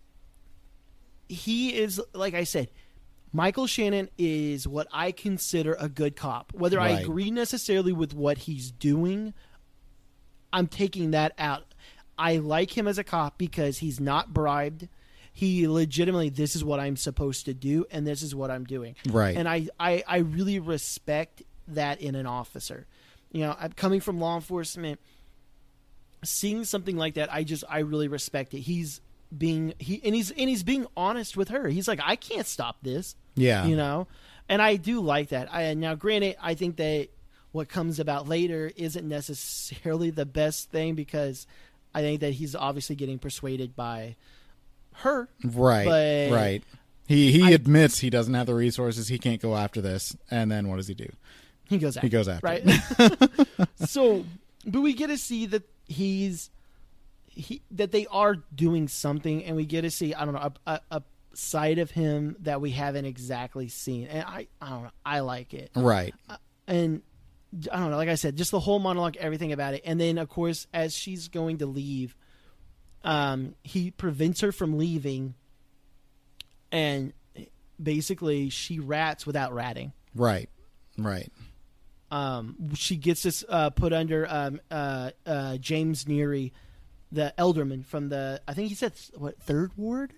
He 1.27 1.75
is 1.75 1.99
like 2.13 2.35
I 2.35 2.45
said. 2.45 2.69
Michael 3.33 3.67
Shannon 3.67 4.09
is 4.17 4.67
what 4.69 4.89
I 4.93 5.11
consider 5.13 5.77
a 5.79 5.91
good 5.91 6.17
cop. 6.17 6.55
Whether 6.55 6.81
I 6.81 6.91
agree 6.91 7.31
necessarily 7.31 7.93
with 7.93 8.15
what 8.15 8.39
he's 8.39 8.71
doing, 8.71 9.35
I'm 10.53 10.69
taking 10.69 11.11
that 11.11 11.33
out. 11.37 11.75
I 12.19 12.39
like 12.39 12.77
him 12.77 12.89
as 12.89 12.99
a 12.99 13.05
cop 13.05 13.39
because 13.39 13.79
he's 13.79 14.01
not 14.01 14.33
bribed. 14.33 14.89
He 15.33 15.69
legitimately, 15.69 16.31
this 16.31 16.57
is 16.57 16.65
what 16.65 16.81
I'm 16.81 16.97
supposed 16.97 17.45
to 17.45 17.55
do, 17.55 17.85
and 17.91 18.07
this 18.07 18.23
is 18.23 18.35
what 18.35 18.51
I'm 18.51 18.65
doing. 18.65 18.97
Right. 19.09 19.37
And 19.37 19.49
I, 19.49 19.69
I, 19.79 20.03
I 20.07 20.19
really 20.19 20.59
respect 20.59 21.43
that 21.69 22.01
in 22.01 22.15
an 22.15 22.27
officer. 22.27 22.87
You 23.33 23.43
know, 23.43 23.57
I'm 23.59 23.73
coming 23.73 24.01
from 24.01 24.19
law 24.19 24.37
enforcement, 24.37 24.99
seeing 26.25 26.65
something 26.65 26.97
like 26.97 27.15
that, 27.15 27.33
I 27.33 27.45
just, 27.45 27.65
I 27.69 27.81
really 27.81 28.09
respect 28.09 28.55
it. 28.55 28.61
He's 28.61 29.01
being 29.37 29.75
he 29.79 30.01
and 30.05 30.15
he's 30.15 30.31
and 30.31 30.49
he's 30.49 30.63
being 30.63 30.87
honest 30.97 31.37
with 31.37 31.49
her. 31.49 31.69
He's 31.69 31.89
like, 31.89 31.99
I 32.03 32.15
can't 32.15 32.47
stop 32.47 32.77
this 32.83 33.17
yeah, 33.37 33.67
you 33.67 33.77
know 33.77 34.09
and 34.49 34.61
i 34.61 34.77
do 34.77 35.01
like 35.01 35.29
that 35.29 35.53
I, 35.53 35.75
now 35.75 35.95
granted 35.95 36.37
i 36.43 36.55
think 36.55 36.77
that 36.77 37.09
what 37.53 37.69
comes 37.69 38.01
about 38.01 38.29
later 38.29 38.71
isn't 38.77 39.07
necessarily 39.07 40.11
the 40.11 40.27
best 40.27 40.71
thing 40.71 40.95
because 40.95 41.47
i 41.97 42.01
think 42.03 42.21
that 42.21 42.33
he's 42.35 42.55
obviously 42.55 42.95
getting 42.97 43.19
persuaded 43.19 43.75
by 43.75 44.15
her 45.01 45.29
right, 45.45 45.85
but- 45.87 46.35
right. 46.35 46.63
He 47.09 47.31
he 47.31 47.43
I- 47.45 47.51
admits 47.51 47.99
he 48.01 48.11
doesn't 48.11 48.35
have 48.35 48.47
the 48.47 48.55
resources. 48.55 49.07
He 49.09 49.19
can't 49.19 49.41
go 49.41 49.55
after 49.57 49.81
this, 49.81 50.17
and 50.31 50.51
then 50.51 50.67
what 50.69 50.77
does 50.77 50.89
he 50.89 50.95
do? 50.95 51.09
he 51.69 51.79
goes 51.79 51.97
after 51.97 52.07
He 52.07 52.11
goes 52.11 52.27
after. 52.29 52.47
right 52.47 52.65
so 53.89 54.25
but 54.65 54.81
we 54.81 54.93
get 54.95 55.09
to 55.09 55.19
see 55.19 55.47
that 55.47 55.63
he's 55.87 56.51
he 57.27 57.61
that 57.73 57.93
they 57.93 58.07
are 58.07 58.37
doing 58.55 58.89
something 58.89 59.45
and 59.45 59.55
we 59.57 59.65
get 59.67 59.83
to 59.83 59.91
see 59.91 60.15
i 60.15 60.25
don't 60.25 60.35
know 60.35 60.53
a, 60.67 60.71
a, 60.73 60.81
a 60.99 61.03
side 61.35 61.79
of 61.79 61.91
him 61.91 62.35
that 62.41 62.61
we 62.61 62.71
haven't 62.71 63.05
exactly 63.05 63.69
seen 63.69 64.07
and 64.07 64.25
i 64.27 64.47
i 64.63 64.69
don't 64.71 64.85
know 64.85 64.91
i 65.05 65.21
like 65.21 65.53
it 65.55 65.71
Right. 65.77 66.15
Uh, 66.31 66.37
and 66.67 67.03
I 67.73 67.79
don't 67.79 67.91
know, 67.91 67.97
like 67.97 68.09
I 68.09 68.17
said, 68.17 68.37
just 68.37 68.51
the 68.51 68.61
whole 68.61 68.79
monologue, 68.79 69.17
everything 69.17 69.53
about 69.53 69.75
it, 69.75 69.83
and 69.85 70.01
then 70.01 70.19
of 70.19 70.29
course, 70.29 70.67
as 70.75 70.95
she's 70.95 71.29
going 71.29 71.59
to 71.59 71.67
leave, 71.67 72.17
um, 73.05 73.55
he 73.63 73.91
prevents 73.91 74.41
her 74.41 74.53
from 74.53 74.77
leaving, 74.79 75.35
and 76.73 77.13
basically 77.83 78.51
she 78.51 78.79
rats 78.79 79.27
without 79.27 79.53
ratting. 79.55 79.93
Right. 80.15 80.49
Right. 80.99 81.31
Um, 82.11 82.73
she 82.75 82.97
gets 82.97 83.23
this 83.23 83.45
uh, 83.49 83.71
put 83.71 83.93
under 83.93 84.27
um, 84.29 84.61
uh, 84.71 85.11
uh, 85.27 85.57
James 85.59 86.05
Neary, 86.05 86.53
the 87.13 87.33
elderman 87.39 87.85
from 87.85 88.09
the 88.09 88.41
I 88.47 88.55
think 88.55 88.69
he 88.69 88.75
said 88.75 88.93
what 89.15 89.39
third 89.41 89.73
ward. 89.77 90.13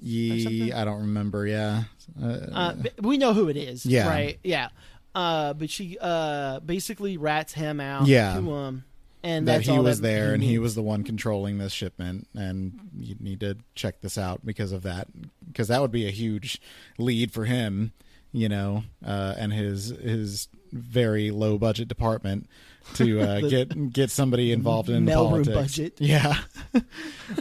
Ye, 0.00 0.42
something? 0.42 0.72
I 0.74 0.84
don't 0.84 1.00
remember. 1.02 1.46
Yeah. 1.46 1.84
Uh, 2.20 2.26
Uh, 2.52 2.74
we 3.00 3.18
know 3.18 3.32
who 3.34 3.48
it 3.48 3.56
is, 3.56 3.86
Yeah. 3.86 4.08
right? 4.08 4.38
Yeah. 4.42 4.68
Uh, 5.14 5.52
but 5.54 5.68
she 5.70 5.98
uh, 6.00 6.60
basically 6.60 7.16
rats 7.16 7.52
him 7.52 7.80
out 7.80 8.06
Yeah. 8.06 8.34
to 8.36 8.40
him, 8.50 8.84
and 9.22 9.46
that 9.46 9.52
that's 9.58 9.66
he 9.66 9.72
all 9.72 9.82
was 9.82 10.00
that 10.00 10.06
there 10.08 10.32
and 10.34 10.42
he 10.42 10.50
needs. 10.52 10.60
was 10.60 10.74
the 10.74 10.82
one 10.82 11.04
controlling 11.04 11.58
this 11.58 11.72
shipment 11.72 12.26
and 12.34 12.72
you 12.98 13.14
need 13.20 13.40
to 13.40 13.56
check 13.74 14.00
this 14.00 14.16
out 14.18 14.44
because 14.44 14.72
of 14.72 14.82
that 14.82 15.06
because 15.46 15.68
that 15.68 15.80
would 15.80 15.92
be 15.92 16.08
a 16.08 16.10
huge 16.10 16.60
lead 16.98 17.30
for 17.30 17.44
him 17.44 17.92
you 18.32 18.48
know 18.48 18.82
uh, 19.06 19.34
and 19.38 19.52
his 19.52 19.88
his 19.90 20.48
very 20.72 21.30
low 21.30 21.56
budget 21.58 21.86
department 21.86 22.48
to 22.94 23.20
uh, 23.20 23.40
The- 23.42 23.48
get 23.50 23.92
get 23.92 24.10
somebody 24.10 24.50
involved 24.50 24.88
in 24.88 25.04
mailroom 25.06 25.44
politics 25.44 25.54
budget. 25.78 25.94
yeah 26.00 26.38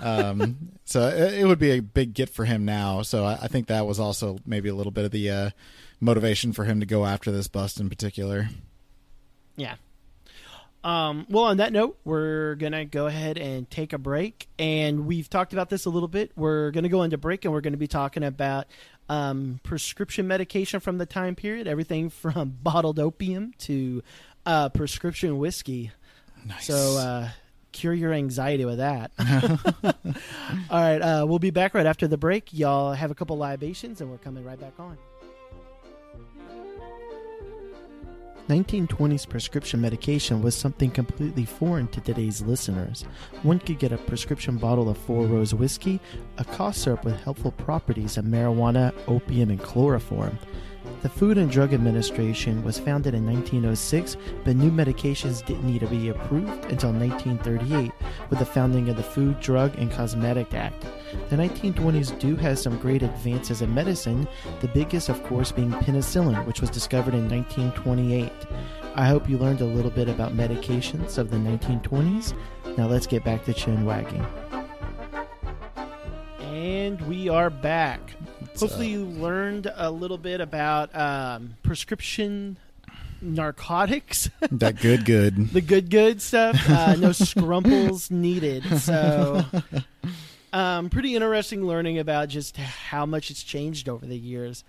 um, 0.02 0.58
so 0.86 1.08
it, 1.08 1.40
it 1.40 1.46
would 1.48 1.60
be 1.60 1.72
a 1.72 1.80
big 1.82 2.14
get 2.14 2.30
for 2.30 2.46
him 2.46 2.66
now 2.66 3.02
so 3.02 3.26
I, 3.26 3.40
I 3.44 3.48
think 3.48 3.68
that 3.68 3.86
was 3.86 4.00
also 4.00 4.38
maybe 4.46 4.70
a 4.70 4.76
little 4.76 4.92
bit 4.92 5.06
of 5.06 5.12
the 5.12 5.30
uh, 5.30 5.50
motivation 6.02 6.52
for 6.52 6.66
him 6.66 6.82
to 6.82 6.86
go 6.86 7.06
after 7.06 7.32
this 7.32 7.48
bust 7.48 7.80
in 7.80 7.88
particular 7.88 8.50
Yeah. 9.56 9.76
Um, 10.84 11.28
well, 11.30 11.46
on 11.46 11.58
that 11.58 11.72
note, 11.72 12.00
we're 12.04 12.56
gonna 12.56 12.86
go 12.86 13.06
ahead 13.06 13.38
and 13.38 13.70
take 13.70 13.94
a 13.94 14.00
break, 14.00 14.48
and 14.58 15.06
we've 15.06 15.30
talked 15.30 15.54
about 15.54 15.70
this 15.70 15.86
a 15.86 15.92
little 15.92 16.08
bit. 16.08 16.32
We're 16.36 16.72
gonna 16.72 16.90
go 16.90 17.04
into 17.04 17.18
break, 17.18 17.46
and 17.46 17.54
we're 17.54 17.62
gonna 17.62 17.78
be 17.78 17.88
talking 17.88 18.24
about 18.24 18.66
um, 19.08 19.60
prescription 19.62 20.28
medication 20.28 20.80
from 20.80 20.98
the 20.98 21.06
time 21.06 21.36
period, 21.36 21.68
everything 21.68 22.10
from 22.10 22.58
bottled 22.64 22.98
opium 22.98 23.54
to 23.60 24.02
uh, 24.46 24.70
prescription 24.70 25.38
whiskey. 25.38 25.92
nice 26.46 26.66
So 26.66 26.98
uh, 26.98 27.30
cure 27.72 27.94
your 27.94 28.14
anxiety 28.14 28.66
with 28.66 28.80
that. 28.80 29.12
All 30.72 30.82
right, 30.82 31.00
uh, 31.00 31.26
we'll 31.28 31.40
be 31.40 31.52
back 31.52 31.76
right 31.76 31.86
after 31.86 32.08
the 32.08 32.18
break. 32.18 32.54
Y'all 32.54 32.94
have 32.94 33.12
a 33.12 33.16
couple 33.16 33.38
libations, 33.38 34.02
and 34.02 34.10
we're 34.10 34.18
coming 34.18 34.44
right 34.44 34.60
back 34.60 34.80
on. 34.80 34.98
1920s 38.52 39.30
prescription 39.30 39.80
medication 39.80 40.42
was 40.42 40.54
something 40.54 40.92
completely 40.92 41.46
foreign 41.46 41.88
to 41.88 42.02
today's 42.02 42.42
listeners. 42.42 43.04
One 43.44 43.60
could 43.60 43.80
get 43.80 43.94
a 43.94 43.98
prescription 43.98 44.58
bottle 44.58 44.90
of 44.90 44.98
Four 44.98 45.26
Rose 45.26 45.54
whiskey, 45.54 46.02
a 46.38 46.44
cough 46.44 46.76
syrup 46.76 47.06
with 47.06 47.18
helpful 47.22 47.52
properties 47.52 48.18
of 48.18 48.26
marijuana, 48.26 48.94
opium, 49.08 49.52
and 49.52 49.64
chloroform. 49.64 50.38
The 51.02 51.10
Food 51.10 51.40
and 51.40 51.50
Drug 51.50 51.74
Administration 51.74 52.64
was 52.64 52.78
founded 52.78 53.16
in 53.16 53.26
1906, 53.26 54.18
but 54.44 54.56
new 54.56 54.70
medications 54.70 55.44
didn't 55.44 55.66
need 55.66 55.80
to 55.80 55.88
be 55.88 56.10
approved 56.10 56.66
until 56.66 56.94
1938 56.94 57.92
with 58.30 58.38
the 58.38 58.46
founding 58.46 58.88
of 58.88 58.98
the 58.98 59.04
Food, 59.04 59.40
Drug, 59.40 59.76
and 59.80 59.92
Cosmetic 59.92 60.54
Act. 60.54 60.86
The 61.30 61.38
1920s 61.38 62.20
do 62.20 62.36
have 62.36 62.60
some 62.60 62.78
great 62.78 63.02
advances 63.02 63.64
in 63.64 63.74
medicine, 63.74 64.28
the 64.60 64.68
biggest, 64.68 65.10
of 65.10 65.24
course, 65.24 65.52
being 65.52 65.72
penicillin, 65.72 66.46
which 66.46 66.62
was 66.62 66.70
discovered 66.70 67.16
in 67.16 67.28
1928. 67.28 68.32
I 68.94 69.08
hope 69.08 69.28
you 69.28 69.40
learned 69.40 69.62
a 69.62 69.66
little 69.66 69.90
bit 69.90 70.08
about 70.08 70.34
medications 70.34 71.18
of 71.18 71.32
the 71.32 71.38
1920s. 71.38 72.36
Now 72.78 72.86
let's 72.86 73.08
get 73.08 73.24
back 73.24 73.44
to 73.46 73.56
chin 73.56 73.86
wagging. 73.86 74.24
And 76.52 77.00
we 77.08 77.30
are 77.30 77.50
back. 77.50 78.02
Hopefully, 78.60 78.90
you 78.90 79.06
learned 79.06 79.72
a 79.74 79.90
little 79.90 80.18
bit 80.18 80.42
about 80.42 80.94
um, 80.94 81.56
prescription 81.64 82.58
narcotics, 83.22 84.30
that 84.52 84.82
good 84.82 85.06
good 85.06 85.48
the 85.52 85.62
good, 85.62 85.90
good 85.90 86.22
stuff. 86.22 86.58
Uh, 86.70 86.96
no 86.96 87.14
scrumples 87.14 88.12
needed. 88.12 88.66
So, 88.82 89.46
um, 90.52 90.90
pretty 90.90 91.16
interesting 91.16 91.66
learning 91.66 92.00
about 92.00 92.28
just 92.28 92.58
how 92.58 93.06
much 93.06 93.32
it's 93.32 93.44
changed 93.44 93.88
over 93.88 94.06
the 94.06 94.18
years. 94.18 94.66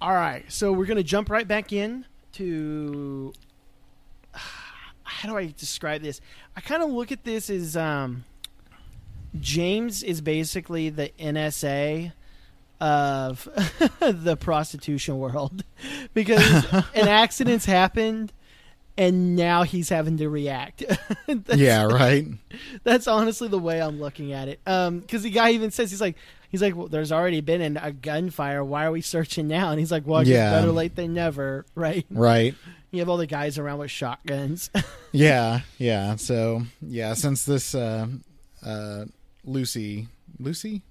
All 0.00 0.14
right, 0.14 0.50
so 0.50 0.72
we're 0.72 0.86
gonna 0.86 1.02
jump 1.02 1.28
right 1.28 1.46
back 1.46 1.70
in 1.70 2.06
to 2.32 3.34
how 5.02 5.28
do 5.28 5.36
I 5.36 5.52
describe 5.58 6.00
this? 6.00 6.22
I 6.56 6.62
kind 6.62 6.82
of 6.82 6.88
look 6.88 7.12
at 7.12 7.24
this 7.24 7.50
as 7.50 7.76
um, 7.76 8.24
James 9.40 10.02
is 10.02 10.20
basically 10.20 10.88
the 10.90 11.10
NSA 11.18 12.12
of 12.80 13.44
the 14.00 14.36
prostitution 14.38 15.18
world 15.18 15.64
because 16.14 16.64
an 16.94 17.08
accident's 17.08 17.64
happened 17.64 18.32
and 18.98 19.36
now 19.36 19.62
he's 19.62 19.88
having 19.90 20.16
to 20.18 20.28
react. 20.28 20.82
Yeah 21.54 21.84
right 21.84 22.26
that's 22.82 23.06
honestly 23.06 23.48
the 23.48 23.58
way 23.58 23.80
I'm 23.80 24.00
looking 24.00 24.32
at 24.32 24.48
it. 24.48 24.60
Um, 24.66 25.00
because 25.00 25.22
the 25.22 25.30
guy 25.30 25.50
even 25.50 25.70
says 25.70 25.90
he's 25.90 26.00
like, 26.00 26.16
he's 26.50 26.62
like, 26.62 26.74
well, 26.76 26.88
there's 26.88 27.12
already 27.12 27.40
been 27.40 27.60
an, 27.60 27.76
a 27.76 27.92
gunfire. 27.92 28.64
Why 28.64 28.86
are 28.86 28.92
we 28.92 29.00
searching 29.02 29.48
now? 29.48 29.70
And 29.70 29.78
he's 29.78 29.92
like, 29.92 30.06
well, 30.06 30.26
Yeah. 30.26 30.50
better 30.52 30.72
late 30.72 30.96
than 30.96 31.12
never, 31.14 31.66
right? 31.74 32.06
right 32.10 32.54
You 32.90 33.00
have 33.00 33.08
all 33.08 33.18
the 33.18 33.26
guys 33.26 33.58
around 33.58 33.78
with 33.80 33.90
shotguns. 33.90 34.70
Yeah, 35.12 35.60
yeah. 35.78 36.16
So 36.16 36.62
yeah, 36.80 37.14
since 37.14 37.44
this 37.44 37.74
uh, 37.74 38.06
uh, 38.66 39.04
Lucy, 39.44 40.08
Lucy, 40.38 40.82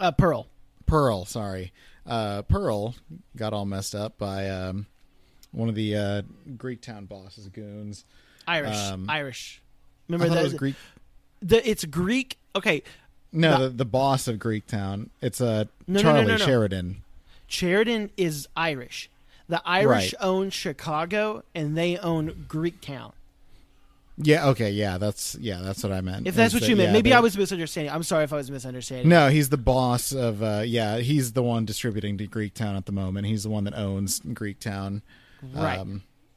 uh, 0.00 0.12
Pearl. 0.12 0.46
Pearl, 0.86 1.24
sorry, 1.24 1.72
uh, 2.06 2.42
Pearl 2.42 2.94
got 3.36 3.52
all 3.52 3.64
messed 3.66 3.94
up 3.94 4.18
by 4.18 4.48
um, 4.50 4.86
one 5.52 5.68
of 5.68 5.74
the 5.74 5.96
uh, 5.96 6.22
Greek 6.56 6.80
town 6.82 7.06
bosses 7.06 7.48
goons. 7.48 8.04
Irish, 8.46 8.76
Um, 8.76 9.08
Irish. 9.08 9.60
Remember 10.08 10.34
that? 10.34 10.42
was 10.44 10.54
Greek. 10.54 10.74
The, 11.40 11.68
it's 11.68 11.84
Greek. 11.84 12.38
Okay, 12.54 12.82
No, 13.32 13.50
No. 13.56 13.62
the, 13.64 13.68
the 13.70 13.84
boss 13.84 14.28
of 14.28 14.38
Greek 14.38 14.66
Town. 14.66 15.10
It's 15.20 15.40
uh, 15.40 15.64
No, 15.86 16.00
Charlie 16.02 16.26
no, 16.26 16.36
no. 16.36 16.44
Sheridan. 16.44 17.02
Sheridan 17.46 18.10
is 18.16 18.48
Irish. 18.56 19.08
The 19.48 19.62
Irish 19.64 20.12
Right. 20.12 20.14
own 20.20 20.50
Chicago, 20.50 21.42
and 21.54 21.76
they 21.76 21.96
own 21.98 22.46
Greektown. 22.48 23.12
Yeah. 24.18 24.48
Okay. 24.48 24.70
Yeah. 24.70 24.98
That's 24.98 25.34
yeah. 25.40 25.60
That's 25.62 25.82
what 25.82 25.92
I 25.92 26.00
meant. 26.00 26.26
If 26.26 26.34
that's 26.34 26.52
what 26.54 26.68
you 26.68 26.76
meant, 26.76 26.88
yeah, 26.88 26.92
maybe 26.92 27.10
they- 27.10 27.16
I 27.16 27.20
was 27.20 27.36
misunderstanding. 27.36 27.92
I'm 27.92 28.02
sorry 28.02 28.24
if 28.24 28.32
I 28.32 28.36
was 28.36 28.50
misunderstanding. 28.50 29.08
No, 29.08 29.28
he's 29.30 29.48
the 29.48 29.56
boss 29.56 30.12
of. 30.12 30.42
uh 30.42 30.62
Yeah, 30.66 30.98
he's 30.98 31.32
the 31.32 31.42
one 31.42 31.64
distributing 31.64 32.18
to 32.18 32.26
Greek 32.26 32.54
Town 32.54 32.76
at 32.76 32.86
the 32.86 32.92
moment. 32.92 33.26
He's 33.26 33.42
the 33.44 33.50
one 33.50 33.64
that 33.64 33.74
owns 33.76 34.20
Greek 34.20 34.60
Town. 34.60 35.02
Right. 35.54 35.84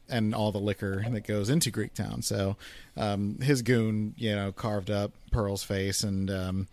and 0.09 0.33
all 0.35 0.51
the 0.51 0.59
liquor 0.59 1.03
that 1.09 1.27
goes 1.27 1.49
into 1.49 1.69
Greek 1.71 1.93
Town. 1.93 2.21
So 2.21 2.55
um, 2.97 3.39
his 3.41 3.61
goon, 3.61 4.13
you 4.17 4.35
know, 4.35 4.51
carved 4.51 4.89
up 4.89 5.11
Pearl's 5.31 5.63
face, 5.63 6.03
and 6.03 6.29
um, 6.31 6.67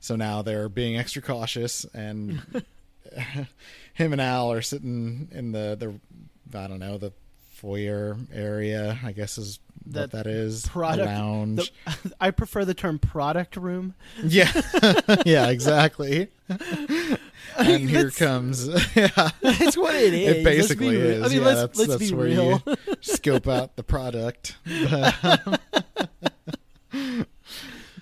so 0.00 0.16
now 0.16 0.42
they're 0.42 0.68
being 0.68 0.96
extra 0.98 1.22
cautious. 1.22 1.84
And 1.94 2.42
him 3.94 4.12
and 4.12 4.20
Al 4.20 4.52
are 4.52 4.62
sitting 4.62 5.28
in 5.32 5.52
the 5.52 5.76
the 5.78 6.58
I 6.58 6.66
don't 6.66 6.78
know 6.80 6.98
the 6.98 7.12
foyer 7.54 8.16
area. 8.32 8.98
I 9.04 9.12
guess 9.12 9.38
is 9.38 9.58
The 9.86 10.00
what 10.02 10.10
that 10.12 10.26
is. 10.26 10.66
product 10.66 11.06
lounge. 11.06 11.72
the- 11.84 12.12
I 12.20 12.30
prefer 12.30 12.64
the 12.64 12.74
term 12.74 12.98
product 12.98 13.56
room. 13.56 13.94
yeah, 14.22 14.50
yeah, 15.26 15.48
exactly. 15.48 16.28
and 17.56 17.88
here 17.90 18.10
comes 18.10 18.68
yeah. 18.94 19.30
That's 19.40 19.76
what 19.76 19.94
it 19.94 20.12
is. 20.14 20.36
It 20.36 20.44
basically 20.44 20.96
is. 20.96 21.22
I 21.24 21.28
mean, 21.28 21.38
yeah, 21.38 21.44
let's 21.44 21.60
that's, 21.60 21.78
let's 21.78 21.90
that's 21.92 22.10
be 22.10 22.16
where 22.16 22.26
real. 22.26 22.62
you 22.66 22.76
scope 23.00 23.48
out 23.48 23.76
the 23.76 23.82
product. 23.82 24.56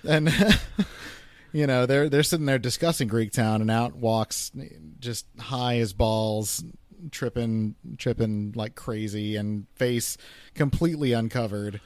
and 0.03 0.33
you 1.51 1.67
know, 1.67 1.85
they're 1.85 2.09
they're 2.09 2.23
sitting 2.23 2.45
there 2.45 2.59
discussing 2.59 3.07
Greek 3.07 3.31
Town, 3.31 3.61
and 3.61 3.71
out 3.71 3.95
walks 3.95 4.51
just 4.99 5.25
high 5.39 5.77
as 5.77 5.93
balls, 5.93 6.63
tripping, 7.11 7.75
tripping 7.97 8.53
like 8.55 8.75
crazy, 8.75 9.35
and 9.35 9.67
face 9.75 10.17
completely 10.55 11.13
uncovered. 11.13 11.81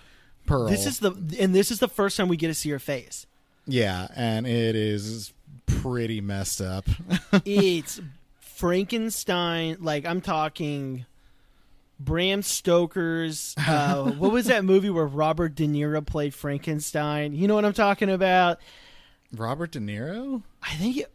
Pearl. 0.45 0.68
This 0.68 0.86
is 0.86 0.99
the 0.99 1.11
and 1.39 1.55
this 1.55 1.72
is 1.72 1.80
the 1.80 1.88
first 1.88 2.18
time 2.18 2.28
we 2.28 2.38
get 2.38 2.47
to 2.47 2.53
see 2.53 2.70
her 2.72 2.80
face. 2.80 3.26
yeah, 3.66 4.07
and 4.16 4.45
it 4.45 4.76
is 4.76 5.34
pretty 5.66 6.20
messed 6.22 6.61
up. 6.61 6.88
It's 7.45 8.01
Frankenstein. 8.39 9.78
Like 9.80 10.05
I'm 10.05 10.22
talking. 10.22 11.05
Bram 11.99 12.41
Stoker's. 12.41 13.55
Uh, 13.57 14.11
what 14.18 14.32
was 14.32 14.47
that 14.47 14.66
movie 14.66 14.89
where 14.89 15.05
Robert 15.05 15.55
De 15.55 15.68
Niro 15.68 16.05
played 16.05 16.34
Frankenstein? 16.34 17.34
You 17.34 17.47
know 17.47 17.55
what 17.55 17.64
I'm 17.66 17.74
talking 17.74 18.09
about. 18.09 18.59
Robert 19.36 19.72
De 19.72 19.80
Niro, 19.80 20.43
I 20.61 20.74
think 20.76 20.97
it, 20.97 21.14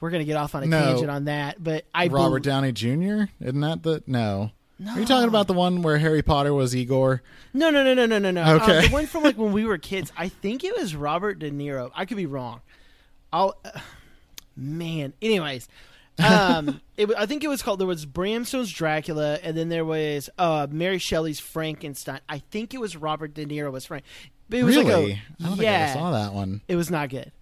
we're 0.00 0.10
gonna 0.10 0.24
get 0.24 0.36
off 0.36 0.54
on 0.54 0.62
a 0.62 0.66
No. 0.66 0.80
tangent 0.80 1.10
on 1.10 1.24
that, 1.24 1.62
but 1.62 1.84
I 1.94 2.08
Robert 2.08 2.42
bel- 2.42 2.52
Downey 2.52 2.72
Jr. 2.72 3.24
Isn't 3.40 3.60
that 3.60 3.82
the 3.82 4.02
no? 4.06 4.50
Are 4.88 4.98
you 4.98 5.06
talking 5.06 5.28
about 5.28 5.46
the 5.46 5.52
one 5.52 5.82
where 5.82 5.98
Harry 5.98 6.22
Potter 6.22 6.52
was 6.52 6.74
Igor? 6.74 7.22
No, 7.52 7.70
no, 7.70 7.84
no, 7.84 7.94
no, 7.94 8.06
no, 8.06 8.18
no, 8.18 8.30
no. 8.32 8.56
Okay. 8.56 8.78
Um, 8.78 8.84
the 8.84 8.90
one 8.90 9.06
from 9.06 9.22
like 9.22 9.38
when 9.38 9.52
we 9.52 9.64
were 9.64 9.78
kids. 9.78 10.12
I 10.16 10.28
think 10.28 10.64
it 10.64 10.76
was 10.76 10.96
Robert 10.96 11.38
De 11.38 11.50
Niro. 11.50 11.90
I 11.94 12.04
could 12.04 12.16
be 12.16 12.26
wrong. 12.26 12.60
I'll. 13.32 13.56
Uh, 13.64 13.78
man. 14.56 15.12
Anyways, 15.22 15.68
um, 16.18 16.80
it, 16.96 17.08
I 17.16 17.26
think 17.26 17.44
it 17.44 17.48
was 17.48 17.62
called. 17.62 17.78
There 17.78 17.86
was 17.86 18.04
Bram 18.04 18.44
Stoker's 18.44 18.72
Dracula, 18.72 19.38
and 19.42 19.56
then 19.56 19.68
there 19.68 19.84
was 19.84 20.28
uh 20.38 20.66
Mary 20.70 20.98
Shelley's 20.98 21.40
Frankenstein. 21.40 22.20
I 22.28 22.38
think 22.38 22.74
it 22.74 22.80
was 22.80 22.96
Robert 22.96 23.32
De 23.32 23.46
Niro 23.46 23.70
was 23.70 23.86
Frank. 23.86 24.04
But 24.48 24.58
it 24.58 24.64
was 24.64 24.76
really? 24.76 24.90
like 24.90 24.98
a 25.40 25.44
I 25.44 25.48
don't 25.48 25.60
yeah. 25.60 25.86
think 25.86 25.96
I 25.96 26.00
saw 26.00 26.10
that 26.10 26.34
one. 26.34 26.60
It 26.68 26.76
was 26.76 26.90
not 26.90 27.08
good. 27.10 27.32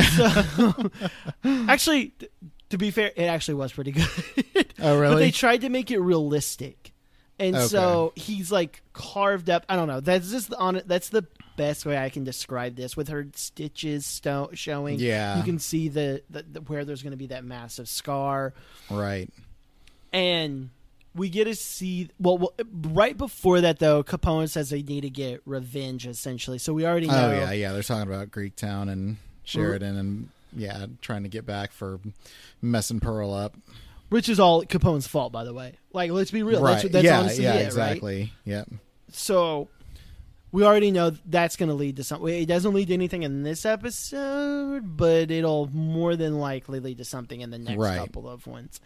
So, 0.00 0.90
actually, 1.44 2.14
to 2.70 2.78
be 2.78 2.90
fair, 2.90 3.12
it 3.16 3.24
actually 3.24 3.54
was 3.54 3.72
pretty 3.72 3.92
good. 3.92 4.08
Oh, 4.78 5.00
really? 5.00 5.14
But 5.14 5.18
they 5.20 5.30
tried 5.30 5.62
to 5.62 5.70
make 5.70 5.90
it 5.90 5.98
realistic, 5.98 6.92
and 7.38 7.56
so 7.56 8.12
he's 8.14 8.52
like 8.52 8.82
carved 8.92 9.48
up. 9.48 9.64
I 9.70 9.76
don't 9.76 9.88
know. 9.88 10.00
That's 10.00 10.30
just 10.30 10.50
the 10.50 10.58
on. 10.58 10.82
That's 10.84 11.08
the 11.08 11.26
best 11.56 11.86
way 11.86 11.96
I 11.96 12.10
can 12.10 12.24
describe 12.24 12.76
this. 12.76 12.94
With 12.94 13.08
her 13.08 13.26
stitches 13.34 14.04
sto- 14.04 14.50
showing, 14.52 14.98
Yeah. 14.98 15.38
you 15.38 15.44
can 15.44 15.58
see 15.58 15.88
the, 15.88 16.22
the, 16.28 16.42
the 16.42 16.60
where 16.60 16.84
there's 16.84 17.02
going 17.02 17.12
to 17.12 17.16
be 17.16 17.28
that 17.28 17.42
massive 17.42 17.88
scar, 17.88 18.52
Right. 18.90 19.30
and 20.12 20.68
we 21.14 21.30
get 21.30 21.44
to 21.44 21.54
see. 21.54 22.10
Well, 22.20 22.36
well, 22.36 22.52
right 22.88 23.16
before 23.16 23.62
that 23.62 23.78
though, 23.78 24.02
Capone 24.02 24.50
says 24.50 24.68
they 24.68 24.82
need 24.82 25.00
to 25.02 25.10
get 25.10 25.40
revenge, 25.46 26.06
essentially. 26.06 26.58
So 26.58 26.74
we 26.74 26.86
already 26.86 27.08
oh, 27.08 27.12
know. 27.12 27.30
Oh 27.30 27.32
yeah, 27.32 27.52
yeah. 27.52 27.72
They're 27.72 27.82
talking 27.82 28.12
about 28.12 28.30
Greek 28.30 28.56
Town 28.56 28.90
and 28.90 29.16
Sheridan, 29.46 29.96
and 29.96 30.28
yeah, 30.54 30.86
trying 31.00 31.22
to 31.22 31.28
get 31.28 31.46
back 31.46 31.72
for 31.72 31.98
messing 32.60 33.00
Pearl 33.00 33.32
up. 33.32 33.54
Which 34.08 34.28
is 34.28 34.38
all 34.38 34.64
Capone's 34.64 35.06
fault, 35.06 35.32
by 35.32 35.42
the 35.44 35.52
way. 35.52 35.74
Like, 35.92 36.10
let's 36.12 36.30
be 36.30 36.42
real. 36.42 36.62
right. 36.62 36.80
That's, 36.82 36.92
that's 36.92 37.04
yeah. 37.04 37.18
honestly 37.18 37.44
yeah. 37.44 37.54
it, 37.54 37.56
right? 37.56 37.66
exactly. 37.66 38.32
Yep. 38.44 38.68
So 39.10 39.68
we 40.52 40.62
already 40.64 40.90
know 40.92 41.10
that's 41.26 41.56
going 41.56 41.70
to 41.70 41.74
lead 41.74 41.96
to 41.96 42.04
something. 42.04 42.28
It 42.28 42.46
doesn't 42.46 42.72
lead 42.72 42.88
to 42.88 42.94
anything 42.94 43.24
in 43.24 43.42
this 43.42 43.66
episode, 43.66 44.96
but 44.96 45.30
it'll 45.32 45.68
more 45.72 46.14
than 46.14 46.38
likely 46.38 46.78
lead 46.78 46.98
to 46.98 47.04
something 47.04 47.40
in 47.40 47.50
the 47.50 47.58
next 47.58 47.78
Right. 47.78 47.98
couple 47.98 48.28
of 48.28 48.46
ones. 48.46 48.80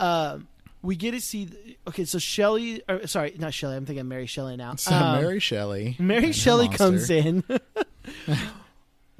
Um, 0.00 0.48
we 0.82 0.96
get 0.96 1.12
to 1.12 1.20
see. 1.20 1.76
Okay, 1.86 2.04
so 2.04 2.18
Shelley. 2.18 2.82
Or, 2.88 3.06
sorry, 3.06 3.36
not 3.38 3.54
Shelley. 3.54 3.76
I'm 3.76 3.86
thinking 3.86 4.08
Mary 4.08 4.26
Shelley 4.26 4.56
now. 4.56 4.74
So 4.76 4.92
Um, 4.92 5.22
Mary 5.22 5.38
Shelley. 5.38 5.94
Mary 5.98 6.32
Shelley 6.32 6.68
comes 6.68 7.08
in. 7.08 7.44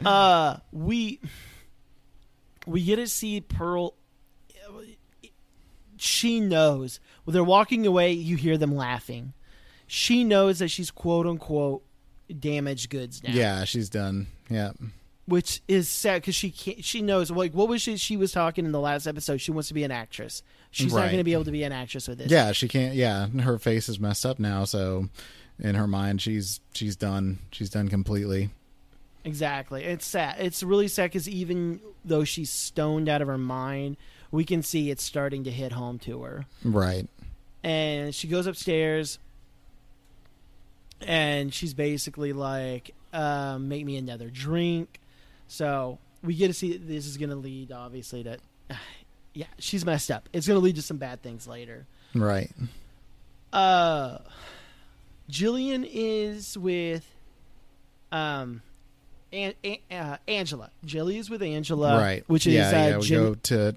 uh, 0.07 0.57
we 0.72 1.20
we 2.66 2.84
get 2.84 2.96
to 2.96 3.07
see 3.07 3.40
Pearl. 3.40 3.94
She 5.96 6.40
knows 6.40 6.98
when 7.24 7.34
they're 7.34 7.44
walking 7.44 7.86
away. 7.86 8.12
You 8.12 8.36
hear 8.36 8.57
them 8.57 8.74
laughing. 8.74 9.34
She 9.86 10.24
knows 10.24 10.61
that 10.61 10.68
she's 10.68 10.90
quote 10.90 11.26
unquote 11.26 11.82
damaged 12.38 12.90
goods 12.90 13.22
now. 13.22 13.32
Yeah, 13.32 13.64
she's 13.64 13.90
done. 13.90 14.28
Yeah. 14.48 14.72
which 15.26 15.62
is 15.68 15.88
sad 15.88 16.22
because 16.22 16.34
she 16.34 16.51
can't. 16.51 16.82
She 16.84 17.03
knows 17.03 17.30
like 17.30 17.53
what 17.53 17.68
was 17.68 17.82
she? 17.82 17.96
She 17.98 18.16
was 18.16 18.32
talking 18.32 18.64
in 18.64 18.72
the 18.72 18.80
last 18.80 19.07
episode. 19.07 19.40
She 19.42 19.51
wants 19.53 19.68
to 19.68 19.74
be 19.74 19.84
an 19.84 19.90
actress. 19.90 20.42
She's 20.70 20.94
not 20.94 21.07
going 21.07 21.18
to 21.18 21.24
be 21.24 21.32
able 21.34 21.44
to 21.44 21.51
be 21.51 21.64
an 21.64 21.72
actress 21.72 22.09
with 22.09 22.18
this. 22.18 22.30
Yeah, 22.30 22.53
she 22.53 22.68
can't. 22.68 22.94
Yeah, 22.94 23.26
her 23.26 23.59
face 23.59 23.88
is 23.88 23.98
messed 24.01 24.24
up 24.24 24.38
now. 24.38 24.64
So, 24.64 25.09
in 25.59 25.74
her 25.74 25.88
mind, 25.88 26.22
she's 26.22 26.61
she's 26.72 26.96
done. 26.96 27.40
She's 27.51 27.68
done 27.70 27.88
completely. 27.88 28.51
Exactly. 29.25 29.85
It's 29.85 30.07
sad. 30.07 30.37
It's 30.39 30.62
really 30.62 30.89
sad 30.89 31.05
because 31.05 31.29
even 31.29 31.81
though 32.05 32.25
she's 32.25 32.51
stoned 32.51 33.09
out 33.09 33.21
of 33.23 33.29
her 33.29 33.39
mind, 33.39 33.97
we 34.31 34.45
can 34.45 34.62
see 34.62 34.91
it's 34.91 35.03
starting 35.03 35.45
to 35.45 35.51
hit 35.51 35.73
home 35.73 35.99
to 36.01 36.23
her. 36.23 36.47
Right. 36.64 37.07
And 37.62 38.14
she 38.14 38.29
goes 38.29 38.47
upstairs, 38.47 39.18
and 41.01 41.53
she's 41.53 41.75
basically 41.75 42.33
like, 42.33 42.95
um, 43.12 43.68
"Make 43.68 43.85
me 43.85 43.97
another 43.97 44.31
drink." 44.31 45.01
So 45.49 45.99
we 46.23 46.35
get 46.35 46.49
to 46.49 46.55
see 46.55 46.73
that 46.73 46.87
this 46.87 47.07
is 47.07 47.18
going 47.18 47.31
to 47.31 47.37
lead, 47.37 47.73
obviously, 47.73 48.25
to 48.25 48.39
yeah, 49.35 49.47
she's 49.59 49.85
messed 49.85 50.11
up. 50.11 50.29
It's 50.33 50.47
going 50.47 50.59
to 50.59 50.64
lead 50.64 50.77
to 50.77 50.83
some 50.83 50.97
bad 50.97 51.23
things 51.23 51.47
later. 51.47 51.87
Right. 52.14 52.51
Uh, 53.53 54.18
Gillian 55.29 55.85
is 55.85 56.57
with 56.57 57.07
um, 58.12 58.62
An- 59.33 59.55
An- 59.64 59.78
uh, 59.91 60.16
Angela. 60.28 60.70
Jilly 60.85 61.18
is 61.18 61.31
with 61.31 61.43
Angela, 61.43 61.99
right. 61.99 62.24
Which 62.26 62.47
is 62.47 62.55
yeah, 62.55 62.68
uh, 62.68 62.72
yeah. 62.89 62.97
We 62.99 63.03
Jim- 63.07 63.22
go 63.22 63.35
to 63.35 63.74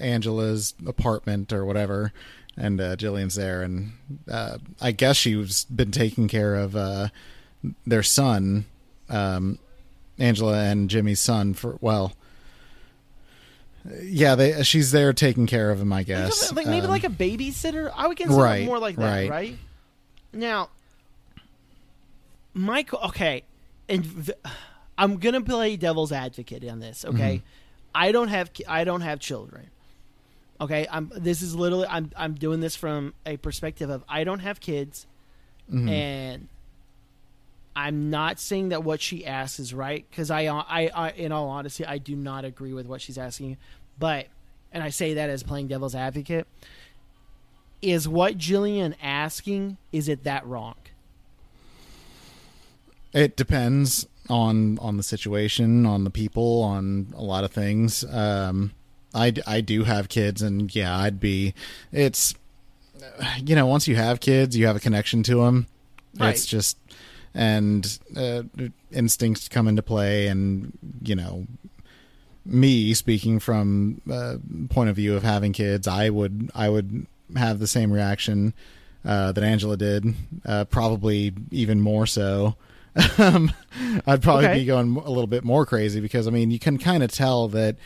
Angela's 0.00 0.74
apartment 0.86 1.52
or 1.52 1.64
whatever, 1.64 2.12
and 2.56 2.80
uh, 2.80 2.96
Gillian's 2.96 3.34
there, 3.34 3.62
and 3.62 3.92
uh, 4.30 4.58
I 4.80 4.92
guess 4.92 5.16
she's 5.16 5.64
been 5.66 5.90
taking 5.90 6.26
care 6.28 6.54
of 6.56 6.74
uh, 6.74 7.08
their 7.86 8.02
son, 8.02 8.64
um, 9.08 9.58
Angela 10.18 10.58
and 10.64 10.88
Jimmy's 10.88 11.20
son 11.20 11.54
for 11.54 11.76
well. 11.80 12.12
Yeah, 14.02 14.34
they. 14.34 14.62
She's 14.62 14.92
there 14.92 15.12
taking 15.12 15.46
care 15.46 15.70
of 15.70 15.78
him. 15.78 15.92
I 15.92 16.04
guess. 16.04 16.50
like 16.54 16.66
maybe 16.66 16.86
Um, 16.86 16.90
like 16.90 17.04
a 17.04 17.08
babysitter. 17.10 17.92
I 17.94 18.06
would 18.08 18.16
consider 18.16 18.40
Right, 18.42 18.64
more 18.64 18.78
like 18.78 18.96
that, 18.96 19.04
right. 19.04 19.30
right? 19.30 19.56
Now, 20.32 20.70
Michael. 22.54 23.00
Okay, 23.08 23.42
and 23.88 24.04
v- 24.04 24.32
I'm 24.96 25.18
gonna 25.18 25.40
play 25.40 25.76
devil's 25.76 26.12
advocate 26.12 26.68
on 26.68 26.80
this. 26.80 27.04
Okay, 27.04 27.36
Mm-hmm. 27.36 27.46
I 27.94 28.12
don't 28.12 28.28
have 28.28 28.50
I 28.68 28.84
don't 28.84 29.02
have 29.02 29.20
children. 29.20 29.70
Okay, 30.60 30.86
I'm. 30.90 31.10
This 31.14 31.42
is 31.42 31.54
literally 31.54 31.86
I'm. 31.88 32.10
I'm 32.16 32.34
doing 32.34 32.60
this 32.60 32.76
from 32.76 33.14
a 33.26 33.36
perspective 33.36 33.90
of 33.90 34.04
I 34.08 34.24
don't 34.24 34.40
have 34.40 34.60
kids, 34.60 35.06
mhm. 35.70 35.90
and 35.90 36.48
I'm 37.76 38.10
not 38.10 38.38
saying 38.38 38.68
that 38.68 38.84
what 38.84 39.00
she 39.00 39.26
asks 39.26 39.58
is 39.58 39.74
right 39.74 40.04
because 40.08 40.30
I, 40.30 40.46
I, 40.46 40.90
I, 40.94 41.10
in 41.10 41.32
all 41.32 41.48
honesty, 41.48 41.84
I 41.84 41.98
do 41.98 42.14
not 42.14 42.44
agree 42.44 42.72
with 42.72 42.86
what 42.86 43.00
she's 43.00 43.18
asking. 43.18 43.56
But, 43.98 44.26
and 44.72 44.82
I 44.82 44.90
say 44.90 45.14
that 45.14 45.28
as 45.28 45.42
playing 45.42 45.68
devil's 45.68 45.94
advocate, 45.94 46.46
is 47.82 48.08
what 48.08 48.38
Gillian 48.38 48.94
asking 49.02 49.76
is 49.92 50.08
it 50.08 50.24
that 50.24 50.46
wrong? 50.46 50.76
It 53.12 53.36
depends 53.36 54.06
on 54.28 54.78
on 54.78 54.96
the 54.96 55.02
situation, 55.02 55.86
on 55.86 56.04
the 56.04 56.10
people, 56.10 56.62
on 56.62 57.12
a 57.16 57.22
lot 57.22 57.44
of 57.44 57.52
things. 57.52 58.04
Um, 58.04 58.72
I 59.12 59.32
I 59.46 59.60
do 59.60 59.84
have 59.84 60.08
kids, 60.08 60.42
and 60.42 60.74
yeah, 60.74 60.96
I'd 60.96 61.20
be. 61.20 61.54
It's 61.92 62.34
you 63.44 63.54
know, 63.54 63.66
once 63.66 63.86
you 63.86 63.96
have 63.96 64.20
kids, 64.20 64.56
you 64.56 64.66
have 64.66 64.76
a 64.76 64.80
connection 64.80 65.22
to 65.24 65.36
them. 65.36 65.66
Right. 66.18 66.30
It's 66.30 66.46
just 66.46 66.78
and 67.34 67.98
uh, 68.16 68.42
instincts 68.92 69.48
come 69.48 69.68
into 69.68 69.82
play, 69.82 70.28
and 70.28 70.72
you 71.02 71.14
know, 71.14 71.46
me 72.44 72.94
speaking 72.94 73.40
from 73.40 74.00
uh, 74.10 74.36
point 74.70 74.90
of 74.90 74.96
view 74.96 75.16
of 75.16 75.22
having 75.22 75.52
kids, 75.52 75.88
I 75.88 76.10
would 76.10 76.50
I 76.54 76.68
would 76.68 77.06
have 77.36 77.58
the 77.58 77.66
same 77.66 77.92
reaction 77.92 78.54
uh, 79.04 79.32
that 79.32 79.42
Angela 79.42 79.76
did, 79.76 80.14
uh, 80.44 80.64
probably 80.66 81.32
even 81.50 81.80
more 81.80 82.06
so. 82.06 82.56
Um, 83.18 83.52
I'd 84.06 84.22
probably 84.22 84.46
Okay. 84.46 84.58
be 84.60 84.64
going 84.64 84.96
a 84.96 85.08
little 85.10 85.26
bit 85.26 85.44
more 85.44 85.66
crazy 85.66 86.00
because 86.00 86.26
I 86.26 86.30
mean, 86.30 86.50
you 86.50 86.58
can 86.58 86.78
kind 86.78 87.02
of 87.02 87.10
tell 87.12 87.48
that 87.48 87.76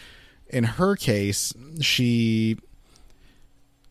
in 0.48 0.64
her 0.64 0.96
case, 0.96 1.52
she 1.80 2.56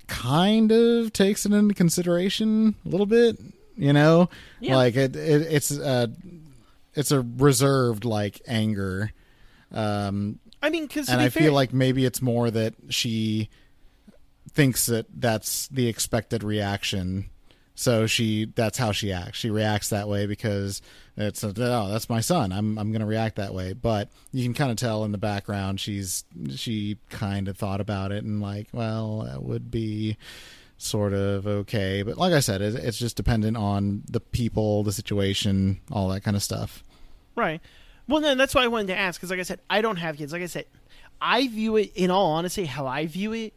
kind 0.08 0.72
of 0.72 1.12
takes 1.14 1.46
it 1.46 1.52
into 1.54 1.74
consideration 1.74 2.76
a 2.86 2.90
little 2.90 3.06
bit. 3.06 3.38
You 3.76 3.94
know, 3.94 4.30
Yeah. 4.60 4.76
like 4.76 4.96
it, 4.96 5.16
it 5.16 5.42
it's 5.54 5.70
a 5.72 6.12
it's 6.96 7.12
a 7.12 7.22
reserved 7.22 8.06
like 8.06 8.42
anger. 8.48 9.12
Um, 9.72 10.40
I 10.64 10.70
mean, 10.72 10.88
because 10.88 11.10
and 11.10 11.22
I 11.22 11.30
feel 11.30 11.54
like 11.54 11.74
maybe 11.74 12.04
it's 12.06 12.22
more 12.22 12.50
that 12.50 12.74
she 12.90 13.50
thinks 14.52 14.88
that 14.88 15.06
that's 15.14 15.68
the 15.68 15.88
expected 15.88 16.44
reaction. 16.44 17.30
So 17.80 18.08
she 18.08 18.46
that's 18.56 18.80
how 18.80 18.92
she 18.92 19.14
acts. 19.14 19.38
She 19.38 19.52
reacts 19.52 19.90
that 19.90 20.08
way 20.10 20.26
because 20.26 20.82
it's 21.16 21.44
oh 21.44 21.52
that's 21.54 22.10
my 22.10 22.22
son. 22.22 22.52
I'm 22.52 22.76
I'm 22.80 22.92
going 22.92 23.02
to 23.02 23.08
react 23.08 23.36
that 23.36 23.54
way. 23.54 23.74
But 23.74 24.10
you 24.34 24.44
can 24.44 24.56
kind 24.56 24.72
of 24.72 24.78
tell 24.78 25.04
in 25.04 25.12
the 25.12 25.20
background 25.20 25.80
she's 25.80 26.26
she 26.56 26.98
kind 27.12 27.48
of 27.48 27.56
thought 27.56 27.80
about 27.80 28.12
it 28.12 28.24
and 28.24 28.42
like 28.42 28.68
well 28.74 29.28
that 29.30 29.44
would 29.44 29.70
be 29.70 30.18
sort 30.80 31.14
of 31.14 31.46
okay. 31.46 32.02
But 32.02 32.18
like 32.18 32.34
I 32.34 32.40
said, 32.40 32.64
it, 32.64 32.74
it's 32.74 32.98
just 32.98 33.16
dependent 33.16 33.58
on 33.58 34.02
the 34.10 34.22
people, 34.22 34.82
the 34.82 34.92
situation, 34.92 35.80
all 35.92 36.10
that 36.10 36.22
kind 36.22 36.36
of 36.36 36.42
stuff. 36.42 36.84
Right. 37.36 37.62
Well, 38.08 38.22
then 38.22 38.40
that's 38.40 38.56
why 38.56 38.64
I 38.64 38.68
wanted 38.68 38.88
to 38.88 38.98
ask 38.98 39.20
because, 39.20 39.30
like 39.30 39.40
I 39.40 39.44
said, 39.44 39.60
I 39.70 39.82
don't 39.82 39.98
have 39.98 40.18
kids. 40.18 40.34
Like 40.34 40.42
I 40.42 40.48
said, 40.48 40.66
I 41.22 41.48
view 41.48 41.76
it 41.76 41.92
in 41.94 42.10
all 42.10 42.32
honesty. 42.32 42.66
How 42.66 42.88
I 42.88 43.06
view 43.06 43.34
it 43.34 43.54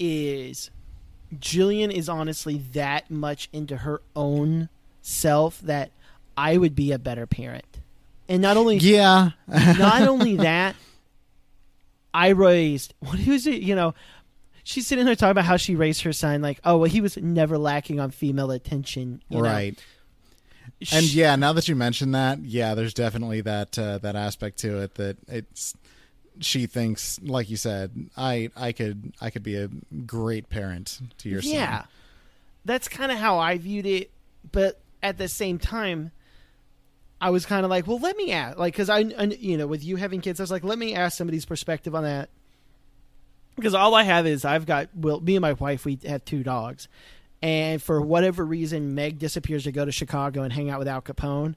is, 0.00 0.70
Gillian 1.40 1.90
is 1.90 2.08
honestly 2.08 2.58
that 2.72 3.10
much 3.10 3.48
into 3.52 3.78
her 3.78 4.00
own 4.16 4.68
self 5.02 5.60
that 5.62 5.90
I 6.36 6.56
would 6.56 6.74
be 6.74 6.92
a 6.92 6.98
better 6.98 7.26
parent, 7.26 7.66
and 8.28 8.40
not 8.42 8.56
only 8.56 8.76
Yeah, 8.78 9.30
not 9.48 10.02
only 10.08 10.36
that, 10.36 10.74
I 12.12 12.28
raised 12.28 12.94
what 13.00 13.18
who's 13.18 13.46
it? 13.46 13.62
You 13.62 13.74
know, 13.74 13.94
she's 14.62 14.86
sitting 14.86 15.04
there 15.04 15.14
talking 15.16 15.32
about 15.32 15.44
how 15.44 15.56
she 15.56 15.74
raised 15.74 16.02
her 16.02 16.12
son. 16.12 16.42
Like, 16.42 16.60
oh 16.64 16.78
well, 16.78 16.90
he 16.90 17.00
was 17.00 17.16
never 17.16 17.58
lacking 17.58 18.00
on 18.00 18.10
female 18.10 18.50
attention. 18.50 19.22
you 19.28 19.38
know. 19.38 19.44
right. 19.44 19.78
And 20.92 21.04
She- 21.04 21.18
yeah, 21.20 21.36
now 21.36 21.52
that 21.52 21.68
you 21.68 21.76
mention 21.76 22.12
that, 22.12 22.40
yeah, 22.40 22.74
there's 22.74 22.94
definitely 22.94 23.40
that 23.42 23.78
uh, 23.78 23.98
that 23.98 24.16
aspect 24.16 24.58
to 24.60 24.78
it 24.80 24.94
that 24.96 25.16
it's 25.28 25.74
she 26.40 26.66
thinks, 26.66 27.20
like 27.22 27.48
you 27.50 27.56
said, 27.56 28.10
I 28.16 28.50
I 28.56 28.72
could 28.72 29.12
I 29.20 29.30
could 29.30 29.42
be 29.42 29.56
a 29.56 29.68
great 30.06 30.48
parent 30.48 31.00
to 31.18 31.28
your 31.28 31.42
son. 31.42 31.52
yeah 31.52 31.84
that's 32.64 32.88
kind 32.88 33.12
of 33.12 33.18
how 33.18 33.38
i 33.38 33.58
viewed 33.58 33.84
it 33.84 34.10
but 34.50 34.80
at 35.02 35.18
the 35.18 35.28
same 35.28 35.58
time 35.58 36.10
i 37.20 37.28
was 37.28 37.44
kind 37.44 37.62
of 37.64 37.70
like 37.70 37.86
well 37.86 37.98
let 37.98 38.16
me 38.16 38.32
ask 38.32 38.58
like 38.58 38.72
because 38.72 38.88
I, 38.88 39.00
I 39.18 39.24
you 39.38 39.58
know 39.58 39.66
with 39.66 39.84
you 39.84 39.96
having 39.96 40.22
kids 40.22 40.40
i 40.40 40.42
was 40.42 40.50
like 40.50 40.64
let 40.64 40.78
me 40.78 40.94
ask 40.94 41.16
somebody's 41.18 41.44
perspective 41.44 41.94
on 41.94 42.04
that. 42.04 42.30
Because 43.56 43.74
all 43.74 43.94
i 43.94 44.02
have 44.02 44.26
is 44.26 44.44
i've 44.44 44.64
got 44.66 44.88
well 44.94 45.20
me 45.20 45.36
and 45.36 45.42
my 45.42 45.52
wife 45.52 45.84
we 45.84 45.98
have 46.06 46.24
two 46.24 46.42
dogs. 46.42 46.88
And 47.42 47.82
for 47.82 48.00
whatever 48.00 48.44
reason 48.44 48.94
meg 48.94 49.18
disappears 49.18 49.64
to 49.64 49.72
go 49.72 49.84
to 49.84 49.92
chicago 49.92 50.42
and 50.42 50.52
hang 50.52 50.70
out 50.70 50.78
with 50.78 50.88
al 50.88 51.02
capone 51.02 51.54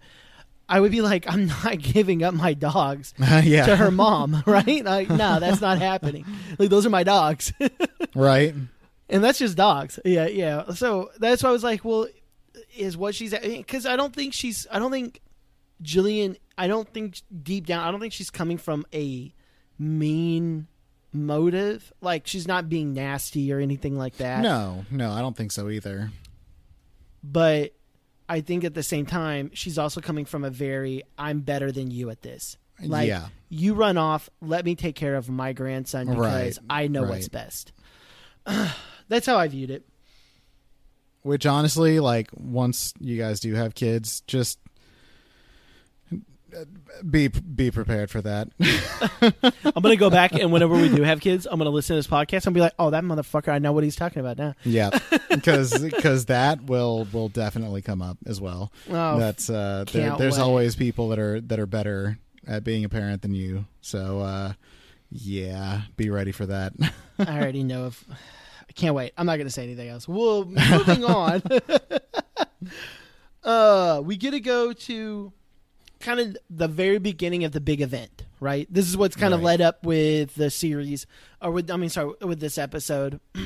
i 0.70 0.80
would 0.80 0.92
be 0.92 1.02
like 1.02 1.26
i'm 1.32 1.48
not 1.48 1.78
giving 1.80 2.24
up 2.24 2.34
my 2.34 2.54
dogs 2.54 3.14
yeah, 3.44 3.66
to 3.66 3.76
her 3.76 3.92
mom 3.92 4.44
right 4.46 4.84
like 4.84 5.10
no 5.10 5.40
that's 5.40 5.62
not 5.62 5.78
happening 5.78 6.26
like 6.60 6.70
those 6.70 6.86
are 6.86 6.90
my 6.90 7.04
dogs 7.04 7.54
right. 8.16 8.54
and 9.10 9.24
that's 9.24 9.40
just 9.40 9.56
dogs. 9.56 10.00
Yeah, 10.04 10.28
yeah. 10.28 10.72
So 10.74 11.12
that's 11.20 11.44
why 11.44 11.50
I 11.50 11.52
was 11.52 11.64
like, 11.64 11.86
well, 11.86 12.08
is 12.76 12.98
what 12.98 13.16
she's 13.16 13.34
because 13.34 13.86
I 13.86 13.96
don't 13.96 14.14
think 14.14 14.34
she's. 14.34 14.68
I 14.72 14.80
don't 14.80 14.92
think 14.92 15.22
Gillian. 15.82 16.38
I 16.58 16.68
don't 16.68 16.92
think 16.92 17.22
deep 17.44 17.66
down. 17.66 17.88
I 17.88 17.92
don't 17.92 18.00
think 18.00 18.14
she's 18.14 18.30
coming 18.30 18.58
from 18.58 18.86
a 18.94 19.34
mean 19.78 20.68
motive. 21.14 21.94
Like 22.02 22.28
she's 22.28 22.48
not 22.48 22.70
being 22.70 22.94
nasty 22.94 23.52
or 23.54 23.60
anything 23.60 23.98
like 23.98 24.18
that. 24.18 24.42
No, 24.42 24.86
no, 24.92 25.12
I 25.12 25.22
don't 25.22 25.36
think 25.36 25.52
so 25.52 25.70
either. 25.70 26.12
But 27.24 27.74
I 28.30 28.42
think 28.42 28.64
at 28.64 28.74
the 28.74 28.84
same 28.84 29.06
time, 29.06 29.52
she's 29.54 29.78
also 29.78 30.02
coming 30.02 30.26
from 30.26 30.44
a 30.44 30.50
very 30.50 31.04
"I'm 31.18 31.40
better 31.42 31.72
than 31.72 31.92
you 31.92 32.10
at 32.10 32.22
this." 32.22 32.58
Like 32.84 33.08
Yeah. 33.08 33.28
you 33.50 33.74
run 33.74 33.98
off. 33.98 34.30
Let 34.42 34.66
me 34.66 34.76
take 34.76 34.96
care 34.96 35.16
of 35.16 35.30
my 35.30 35.54
grandson 35.54 36.08
because 36.08 36.20
Right, 36.20 36.58
I 36.70 36.88
know 36.88 37.04
what's 37.04 37.28
best. 37.30 37.72
that's 39.08 39.26
how 39.26 39.38
I 39.38 39.48
viewed 39.48 39.72
it. 39.72 39.86
Which 41.24 41.46
honestly, 41.46 42.00
like 42.00 42.30
once 42.34 42.94
you 43.00 43.18
guys 43.18 43.40
do 43.40 43.54
have 43.56 43.76
kids, 43.76 44.22
just 44.28 44.60
be 47.10 47.28
be 47.28 47.72
prepared 47.72 48.10
for 48.10 48.22
that. 48.22 48.50
I'm 49.64 49.82
gonna 49.82 49.96
go 49.96 50.10
back 50.10 50.34
and 50.34 50.52
whenever 50.52 50.76
we 50.76 50.90
do 50.90 51.04
have 51.04 51.20
kids, 51.20 51.46
I'm 51.50 51.58
gonna 51.58 51.70
listen 51.70 51.96
to 51.96 52.00
this 52.00 52.08
podcast 52.08 52.46
and 52.46 52.54
be 52.54 52.62
like, 52.62 52.74
"Oh, 52.80 52.90
that 52.90 53.04
motherfucker! 53.04 53.50
I 53.50 53.60
know 53.60 53.72
what 53.72 53.84
he's 53.84 53.96
talking 53.96 54.20
about 54.20 54.38
now." 54.38 54.54
yeah, 54.64 54.98
because 55.30 55.78
because 55.80 56.26
that 56.26 56.64
will 56.64 57.08
will 57.12 57.30
definitely 57.30 57.82
come 57.82 58.02
up 58.02 58.18
as 58.26 58.40
well. 58.40 58.72
Oh, 58.90 59.20
That's 59.20 59.50
uh, 59.50 59.86
there, 59.92 60.16
there's 60.18 60.38
wait. 60.38 60.44
always 60.44 60.76
people 60.76 61.10
that 61.10 61.20
are 61.20 61.42
that 61.42 61.60
are 61.60 61.66
better 61.66 62.18
at 62.48 62.64
being 62.64 62.86
a 62.86 62.90
parent 62.90 63.22
than 63.22 63.34
you. 63.34 63.66
So 63.82 64.22
uh, 64.22 64.54
yeah, 65.10 65.82
be 65.96 66.10
ready 66.10 66.32
for 66.32 66.46
that. 66.46 66.74
I 67.20 67.40
already 67.40 67.64
know. 67.64 67.88
If 67.88 68.04
I 68.10 68.74
can't 68.74 68.96
wait. 68.96 69.14
I'm 69.18 69.26
not 69.26 69.38
gonna 69.38 69.50
say 69.50 69.64
anything 69.64 69.90
else. 69.90 70.08
Well, 70.08 70.46
moving 70.46 71.04
on. 71.04 71.42
uh, 73.44 74.02
we 74.04 74.18
get 74.18 74.32
to 74.32 74.40
go 74.40 74.74
to 74.74 75.34
kind 76.00 76.20
of 76.20 76.38
the 76.50 76.68
very 76.68 77.00
beginning 77.00 77.44
of 77.44 77.52
the 77.52 77.62
big 77.62 77.82
event, 77.82 78.26
right? 78.40 78.68
This 78.70 78.88
is 78.88 78.98
what's 78.98 79.16
kind 79.16 79.34
of 79.34 79.42
led 79.42 79.62
up 79.62 79.86
with 79.86 80.36
the 80.36 80.50
series, 80.50 81.06
or 81.42 81.52
with 81.52 81.70
I 81.72 81.78
mean, 81.78 81.90
sorry, 81.90 82.14
with 82.22 82.40
this 82.40 82.58
episode. 82.58 83.20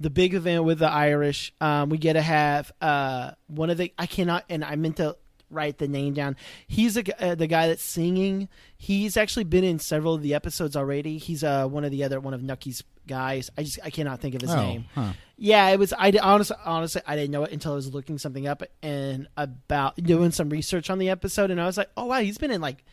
the 0.00 0.10
big 0.10 0.34
event 0.34 0.64
with 0.64 0.78
the 0.78 0.90
Irish. 0.90 1.52
Um, 1.60 1.88
we 1.88 1.98
get 1.98 2.14
to 2.14 2.22
have 2.22 2.72
uh, 2.80 3.32
one 3.46 3.70
of 3.70 3.78
the 3.78 3.92
I 3.98 4.06
cannot, 4.06 4.44
and 4.48 4.64
I 4.64 4.76
meant 4.76 4.96
to 4.96 5.16
write 5.50 5.78
the 5.78 5.88
name 5.88 6.14
down. 6.14 6.36
He's 6.66 6.96
a, 6.96 7.24
uh, 7.24 7.34
the 7.34 7.46
guy 7.46 7.68
that's 7.68 7.82
singing. 7.82 8.48
He's 8.76 9.16
actually 9.16 9.44
been 9.44 9.64
in 9.64 9.78
several 9.78 10.14
of 10.14 10.22
the 10.22 10.34
episodes 10.34 10.76
already. 10.76 11.18
He's 11.18 11.44
uh, 11.44 11.66
one 11.66 11.84
of 11.84 11.90
the 11.90 12.04
other 12.04 12.20
one 12.20 12.34
of 12.34 12.42
Nucky's 12.42 12.82
guys. 13.06 13.50
I 13.56 13.62
just 13.62 13.78
I 13.84 13.90
cannot 13.90 14.20
think 14.20 14.34
of 14.34 14.42
his 14.42 14.50
oh, 14.50 14.56
name. 14.56 14.84
huh. 14.94 15.12
Yeah, 15.38 15.68
it 15.68 15.78
was. 15.78 15.92
I 15.92 16.12
honestly, 16.22 16.56
honestly, 16.64 17.02
I 17.06 17.14
didn't 17.14 17.30
know 17.30 17.44
it 17.44 17.52
until 17.52 17.72
I 17.72 17.74
was 17.74 17.92
looking 17.92 18.16
something 18.18 18.46
up 18.46 18.62
and 18.82 19.28
about 19.36 19.96
doing 19.96 20.30
some 20.30 20.48
research 20.48 20.88
on 20.88 20.98
the 20.98 21.10
episode, 21.10 21.50
and 21.50 21.60
I 21.60 21.66
was 21.66 21.76
like, 21.76 21.90
oh 21.96 22.06
wow, 22.06 22.20
he's 22.20 22.38
been 22.38 22.50
in 22.50 22.60
like, 22.62 22.84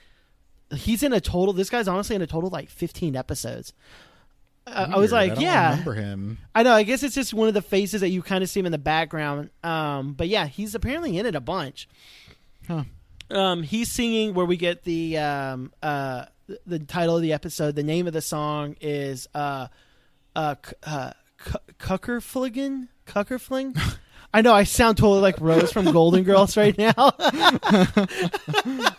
he's 0.76 1.04
in 1.04 1.14
a 1.14 1.22
total. 1.22 1.54
This 1.54 1.70
guy's 1.70 1.88
honestly 1.88 2.16
in 2.18 2.22
a 2.22 2.28
total 2.28 2.50
like 2.50 2.70
fifteen 2.70 3.16
episodes. 3.16 3.72
Uh, 4.68 4.92
I 4.94 4.98
was 4.98 5.12
like, 5.12 5.32
I 5.32 5.36
don't 5.36 5.44
yeah, 5.44 5.70
remember 5.72 5.94
him. 5.94 6.38
I 6.56 6.64
know. 6.64 6.74
I 6.74 6.84
guess 6.84 7.04
it's 7.04 7.16
just 7.16 7.34
one 7.34 7.48
of 7.48 7.54
the 7.54 7.62
faces 7.62 8.02
that 8.02 8.10
you 8.10 8.22
kind 8.22 8.44
of 8.44 8.50
see 8.50 8.60
him 8.60 8.66
in 8.66 8.72
the 8.72 8.78
background. 8.78 9.50
Um, 9.64 10.14
but 10.14 10.28
yeah, 10.28 10.48
he's 10.48 10.74
apparently 10.76 11.18
in 11.18 11.26
it 11.26 11.36
a 11.36 11.42
bunch. 11.42 11.88
Huh. 12.68 12.84
Um, 13.30 13.64
he's 13.64 13.92
singing 13.92 14.34
where 14.34 14.46
we 14.46 14.58
get 14.58 14.84
the 14.84 15.18
um, 15.18 15.74
uh, 15.82 16.26
the- 16.48 16.60
the 16.66 16.80
title 16.80 17.16
of 17.16 17.22
the 17.22 17.32
episode. 17.34 17.76
The 17.76 17.84
name 17.84 18.06
of 18.06 18.14
the 18.14 18.22
song 18.22 18.76
is 18.82 19.28
uh, 19.34 19.68
uh, 20.36 20.56
uh, 20.84 21.12
C- 21.46 21.54
Cuckerfligan. 21.80 22.88
Cuckerfling. 23.06 23.78
I 24.34 24.42
know. 24.42 24.54
I 24.54 24.64
sound 24.64 24.98
totally 24.98 25.22
like 25.22 25.40
Rose 25.40 25.72
from 25.72 25.92
Golden 25.92 26.24
Girls 26.24 26.58
right 26.58 26.78
now. 26.78 26.94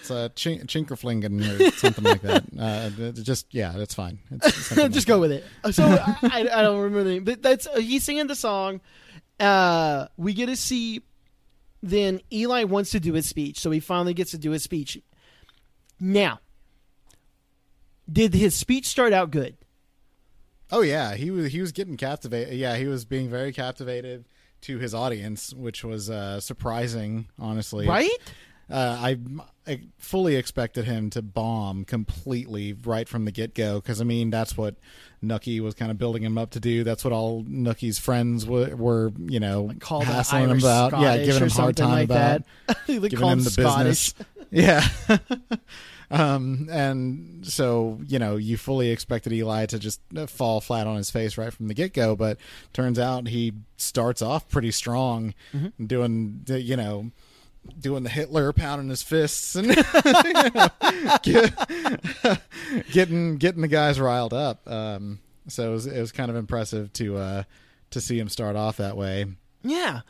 It's 0.00 0.10
a 0.10 0.30
chink- 0.34 0.64
chinkerflingen 0.66 1.40
or 1.60 1.70
something 1.76 2.04
like 2.04 2.22
that. 2.22 2.44
Uh, 2.58 2.90
it- 2.98 3.18
it 3.18 3.22
just 3.22 3.46
yeah, 3.54 3.72
that's 3.76 3.94
fine. 3.94 4.18
It's 4.30 4.68
just 4.68 4.76
like 4.76 5.06
go 5.06 5.20
with 5.20 5.30
it. 5.32 5.44
So 5.72 5.84
I, 5.84 6.16
I 6.22 6.38
I 6.58 6.62
don't 6.62 6.78
remember 6.78 7.04
the 7.04 7.10
name, 7.10 7.24
but 7.24 7.42
that's 7.42 7.66
uh, 7.66 7.76
he's 7.78 8.02
singing 8.04 8.26
the 8.26 8.34
song. 8.34 8.80
Uh, 9.38 10.06
we 10.16 10.34
get 10.34 10.46
to 10.46 10.56
see. 10.56 11.02
Then 11.82 12.20
Eli 12.32 12.64
wants 12.64 12.90
to 12.90 13.00
do 13.00 13.14
his 13.14 13.26
speech, 13.26 13.58
so 13.60 13.70
he 13.70 13.80
finally 13.80 14.12
gets 14.12 14.32
to 14.32 14.38
do 14.38 14.50
his 14.50 14.62
speech. 14.62 15.00
Now, 15.98 16.40
did 18.10 18.34
his 18.34 18.54
speech 18.54 18.86
start 18.86 19.12
out 19.14 19.30
good? 19.30 19.56
Oh 20.72 20.82
yeah, 20.82 21.14
he 21.14 21.30
was 21.30 21.52
he 21.52 21.60
was 21.60 21.72
getting 21.72 21.96
captivated. 21.96 22.54
Yeah, 22.54 22.76
he 22.76 22.86
was 22.86 23.04
being 23.04 23.28
very 23.28 23.52
captivated 23.52 24.24
to 24.62 24.78
his 24.78 24.94
audience, 24.94 25.52
which 25.54 25.84
was 25.84 26.10
uh, 26.10 26.40
surprising, 26.40 27.26
honestly. 27.38 27.86
Right? 27.88 28.10
uh, 28.70 28.96
I, 29.00 29.18
I 29.66 29.80
fully 29.98 30.36
expected 30.36 30.84
him 30.84 31.10
to 31.10 31.22
bomb 31.22 31.84
completely 31.84 32.72
right 32.72 33.08
from 33.08 33.24
the 33.24 33.32
get 33.32 33.54
go 33.54 33.80
because 33.80 34.00
I 34.00 34.04
mean 34.04 34.30
that's 34.30 34.56
what 34.56 34.76
Nucky 35.20 35.60
was 35.60 35.74
kind 35.74 35.90
of 35.90 35.98
building 35.98 36.22
him 36.22 36.38
up 36.38 36.50
to 36.50 36.60
do. 36.60 36.84
That's 36.84 37.02
what 37.02 37.12
all 37.12 37.44
Nucky's 37.46 37.98
friends 37.98 38.46
were, 38.46 38.74
were 38.76 39.12
you 39.18 39.40
know, 39.40 39.72
Called 39.80 40.04
him 40.04 40.14
hassling 40.14 40.50
him 40.50 40.58
about. 40.58 40.92
Yeah, 40.92 40.98
Scottish 40.98 41.26
giving 41.26 41.42
him 41.42 41.50
hard 41.50 41.76
time 41.76 41.90
like 41.90 42.04
about 42.04 42.42
that. 42.66 42.76
giving 42.86 43.10
him 43.10 43.28
him 43.28 43.44
the 43.44 43.50
Scottish. 43.50 44.12
business. 44.12 44.26
Yeah. 44.52 44.84
um, 46.10 46.68
and 46.70 47.46
so, 47.46 48.00
you 48.06 48.18
know, 48.18 48.36
you 48.36 48.56
fully 48.56 48.90
expected 48.90 49.32
Eli 49.32 49.66
to 49.66 49.78
just 49.78 50.00
uh, 50.16 50.26
fall 50.26 50.60
flat 50.60 50.86
on 50.86 50.96
his 50.96 51.10
face 51.10 51.38
right 51.38 51.52
from 51.52 51.68
the 51.68 51.74
get 51.74 51.92
go, 51.94 52.16
but 52.16 52.38
turns 52.72 52.98
out 52.98 53.28
he 53.28 53.52
starts 53.76 54.20
off 54.22 54.48
pretty 54.48 54.70
strong, 54.70 55.34
Mm-hmm. 55.54 55.86
doing, 55.86 56.40
the, 56.44 56.60
you 56.60 56.76
know, 56.76 57.10
doing 57.78 58.02
the 58.02 58.08
Hitler 58.10 58.52
pounding 58.52 58.88
his 58.88 59.02
fists 59.02 59.54
and 59.54 59.68
know, 60.54 60.68
get- 61.22 62.40
getting 62.90 63.36
getting 63.36 63.62
the 63.62 63.68
guys 63.68 64.00
riled 64.00 64.32
up. 64.32 64.68
Um, 64.70 65.20
so 65.48 65.68
it 65.70 65.72
was, 65.72 65.86
it 65.86 66.00
was 66.00 66.12
kind 66.12 66.30
of 66.30 66.36
impressive 66.36 66.92
to 66.94 67.16
uh, 67.18 67.42
to 67.90 68.00
see 68.00 68.18
him 68.18 68.28
start 68.28 68.56
off 68.56 68.76
that 68.78 68.96
way. 68.96 69.26
Yeah. 69.62 70.00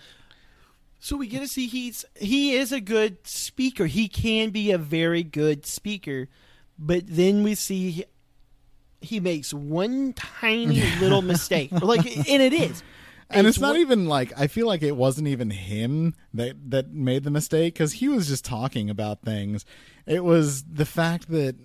So 1.00 1.16
we 1.16 1.28
get 1.28 1.40
to 1.40 1.48
see 1.48 1.66
he's 1.66 2.04
he 2.16 2.54
is 2.54 2.72
a 2.72 2.80
good 2.80 3.26
speaker. 3.60 3.86
He 3.86 4.08
can 4.08 4.50
be 4.50 4.70
a 4.70 4.78
very 4.78 5.22
good 5.22 5.66
speaker, 5.66 6.28
but 6.78 7.02
then 7.06 7.42
we 7.42 7.54
see 7.54 8.04
he, 9.02 9.20
makes 9.20 9.52
one 9.52 10.14
tiny 10.14 10.82
little 10.98 11.20
mistake. 11.20 11.70
Like, 11.82 12.06
and 12.06 12.42
it 12.42 12.54
is. 12.54 12.82
and 13.28 13.46
it's, 13.46 13.58
not 13.58 13.72
one- 13.72 13.80
even 13.80 14.06
like 14.06 14.32
I 14.38 14.46
feel 14.46 14.66
like 14.66 14.82
it 14.82 14.96
wasn't 14.96 15.28
even 15.28 15.50
him 15.50 16.14
that 16.32 16.70
that 16.70 16.92
made 16.92 17.24
the 17.24 17.30
mistake 17.30 17.74
because 17.74 17.92
he 17.92 18.08
was 18.08 18.28
just 18.28 18.46
talking 18.46 18.88
about 18.88 19.20
things. 19.20 19.66
It 20.06 20.24
was 20.24 20.62
the 20.64 20.86
fact 20.86 21.28
that 21.28 21.56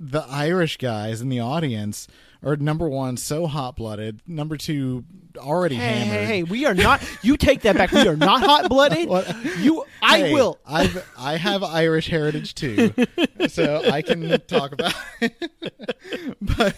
the 0.00 0.24
Irish 0.30 0.78
guys 0.78 1.20
in 1.20 1.28
the 1.28 1.40
audience 1.40 2.08
are 2.42 2.56
number 2.56 2.88
one 2.88 3.16
so 3.16 3.46
hot 3.46 3.76
blooded, 3.76 4.20
number 4.26 4.56
two 4.56 5.04
already 5.36 5.74
Hey, 5.76 5.82
hey, 5.86 6.04
hammered. 6.04 6.26
hey! 6.26 6.42
We 6.44 6.66
are 6.66 6.74
not. 6.74 7.02
You 7.22 7.36
take 7.36 7.62
that 7.62 7.76
back. 7.76 7.90
We 7.92 8.06
are 8.06 8.16
not 8.16 8.40
hot 8.42 8.68
blooded. 8.68 9.08
You, 9.58 9.84
I 10.02 10.18
Hey, 10.18 10.32
will. 10.34 10.58
I've 10.66 11.04
I 11.18 11.36
have 11.36 11.62
Irish 11.64 12.08
heritage 12.08 12.54
too, 12.54 12.94
so 13.48 13.82
I 13.90 14.02
can 14.02 14.40
talk 14.46 14.72
about. 14.72 14.94
It. 15.20 16.36
but, 16.40 16.76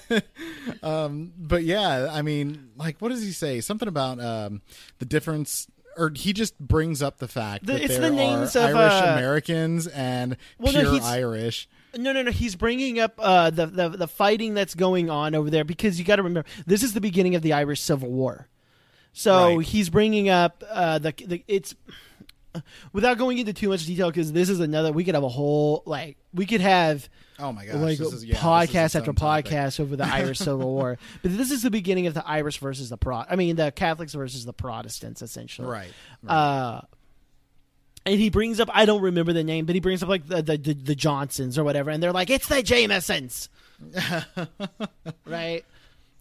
um, 0.83 1.33
but 1.39 1.63
yeah, 1.65 2.09
I 2.11 2.23
mean, 2.23 2.71
like, 2.77 2.99
what 3.01 3.11
does 3.11 3.23
he 3.23 3.33
say? 3.33 3.61
Something 3.61 3.89
about 3.89 4.21
um 4.21 4.63
the 4.99 5.05
difference. 5.07 5.67
Or 5.97 6.11
he 6.15 6.33
just 6.33 6.59
brings 6.59 7.03
up 7.03 7.19
the 7.19 7.27
fact 7.29 7.67
The- 7.67 7.73
that 7.75 7.83
it's 7.83 7.99
there 7.99 8.09
the 8.09 8.17
names 8.17 8.55
are 8.57 8.71
of, 8.71 8.77
Irish 8.77 8.93
uh, 9.03 9.13
Americans 9.19 9.87
and 9.89 10.37
Well, 10.59 10.73
pure 10.73 10.93
he's- 10.93 11.05
Irish. 11.05 11.69
No, 11.97 12.13
no, 12.13 12.23
no. 12.23 12.31
He's 12.31 12.57
bringing 12.57 12.99
up 13.01 13.15
uh, 13.19 13.51
the, 13.51 13.67
the 13.67 13.89
the 13.91 14.09
fighting 14.09 14.55
that's 14.55 14.75
going 14.75 15.11
on 15.11 15.35
over 15.35 15.51
there 15.51 15.65
because 15.65 15.99
you 15.99 16.05
got 16.05 16.17
to 16.17 16.23
remember 16.23 16.49
this 16.67 16.83
is 16.83 16.93
the 16.95 17.01
beginning 17.01 17.35
of 17.35 17.43
the 17.43 17.53
Irish 17.53 17.81
Civil 17.81 18.11
War. 18.11 18.49
So 19.13 19.57
Right. 19.57 19.67
he's 19.67 19.91
bringing 19.91 20.29
up 20.29 20.63
uh, 20.71 20.99
the 20.99 21.13
the 21.27 21.45
it's 21.49 21.75
without 22.93 23.19
going 23.19 23.39
into 23.39 23.53
too 23.53 23.69
much 23.69 23.87
detail 23.87 24.09
because 24.09 24.33
this 24.33 24.49
is 24.49 24.61
another 24.61 24.93
we 24.93 25.05
could 25.05 25.15
have 25.15 25.25
a 25.25 25.29
whole 25.29 25.83
like 25.87 26.17
we 26.35 26.47
could 26.47 26.61
have 26.61 27.09
Oh 27.39 27.53
my 27.53 27.65
gosh! 27.65 27.75
like 27.77 27.99
is, 28.01 28.25
yeah, 28.25 28.37
podcast 28.37 28.95
after 28.97 29.11
own 29.11 29.15
topic. 29.15 29.47
podcast 29.47 29.81
over 29.81 29.97
the 29.97 30.05
Irish 30.05 30.39
Civil 30.39 30.71
War. 30.73 30.99
But 31.23 31.37
this 31.39 31.51
is 31.51 31.63
the 31.63 31.71
beginning 31.71 32.07
of 32.07 32.13
the 32.15 32.27
Irish 32.27 32.59
versus 32.59 32.91
the 32.91 32.99
Pro. 32.99 33.25
I 33.29 33.37
mean 33.37 33.57
the 33.57 33.73
Catholics 33.73 34.13
versus 34.15 34.45
the 34.45 34.53
Protestants 34.53 35.23
essentially. 35.23 35.67
Right. 35.69 35.91
right. 36.23 36.33
Uh, 36.35 36.81
and 38.07 38.19
he 38.19 38.31
brings 38.31 38.61
up 38.61 38.69
I 38.73 38.85
don't 38.85 39.03
remember 39.03 39.33
the 39.33 39.45
name, 39.45 39.67
but 39.67 39.75
he 39.75 39.81
brings 39.81 40.03
up 40.03 40.09
like 40.09 40.27
the 40.27 40.43
the, 40.43 40.57
the, 40.57 40.75
the 40.75 40.95
Johnsons 40.95 41.59
or 41.59 41.65
whatever, 41.65 41.91
and 41.91 42.03
they're 42.03 42.13
like, 42.13 42.31
it's 42.31 42.49
the 42.49 42.63
Jamesons, 42.63 43.49
right? 45.27 45.65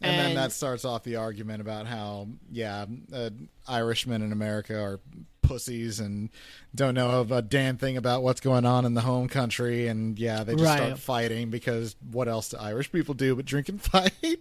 and, 0.02 0.18
then 0.18 0.36
that 0.36 0.52
starts 0.54 0.86
off 0.86 1.04
the 1.04 1.18
argument 1.18 1.60
about 1.60 1.86
how 1.86 2.26
yeah 2.50 2.86
uh, 3.14 3.30
irishmen 3.68 4.22
in 4.22 4.32
america 4.32 4.82
are 4.82 5.02
pussies 5.42 6.00
and 6.00 6.30
don't 6.74 6.94
know 6.94 7.10
of 7.10 7.34
a 7.34 7.42
damn 7.42 7.76
thing 7.76 7.98
about 7.98 8.24
what's 8.24 8.40
going 8.40 8.66
on 8.66 8.86
in 8.86 8.94
the 8.94 9.02
home 9.02 9.28
country 9.28 9.88
and 9.88 10.18
yeah 10.18 10.46
they 10.46 10.54
just 10.54 10.64
Right. 10.64 10.78
start 10.78 11.00
fighting 11.00 11.50
because 11.50 11.98
what 12.12 12.30
else 12.30 12.48
do 12.48 12.56
irish 12.58 12.90
people 12.94 13.14
do 13.14 13.36
but 13.36 13.44
drink 13.44 13.68
and 13.68 13.82
fight 13.92 14.40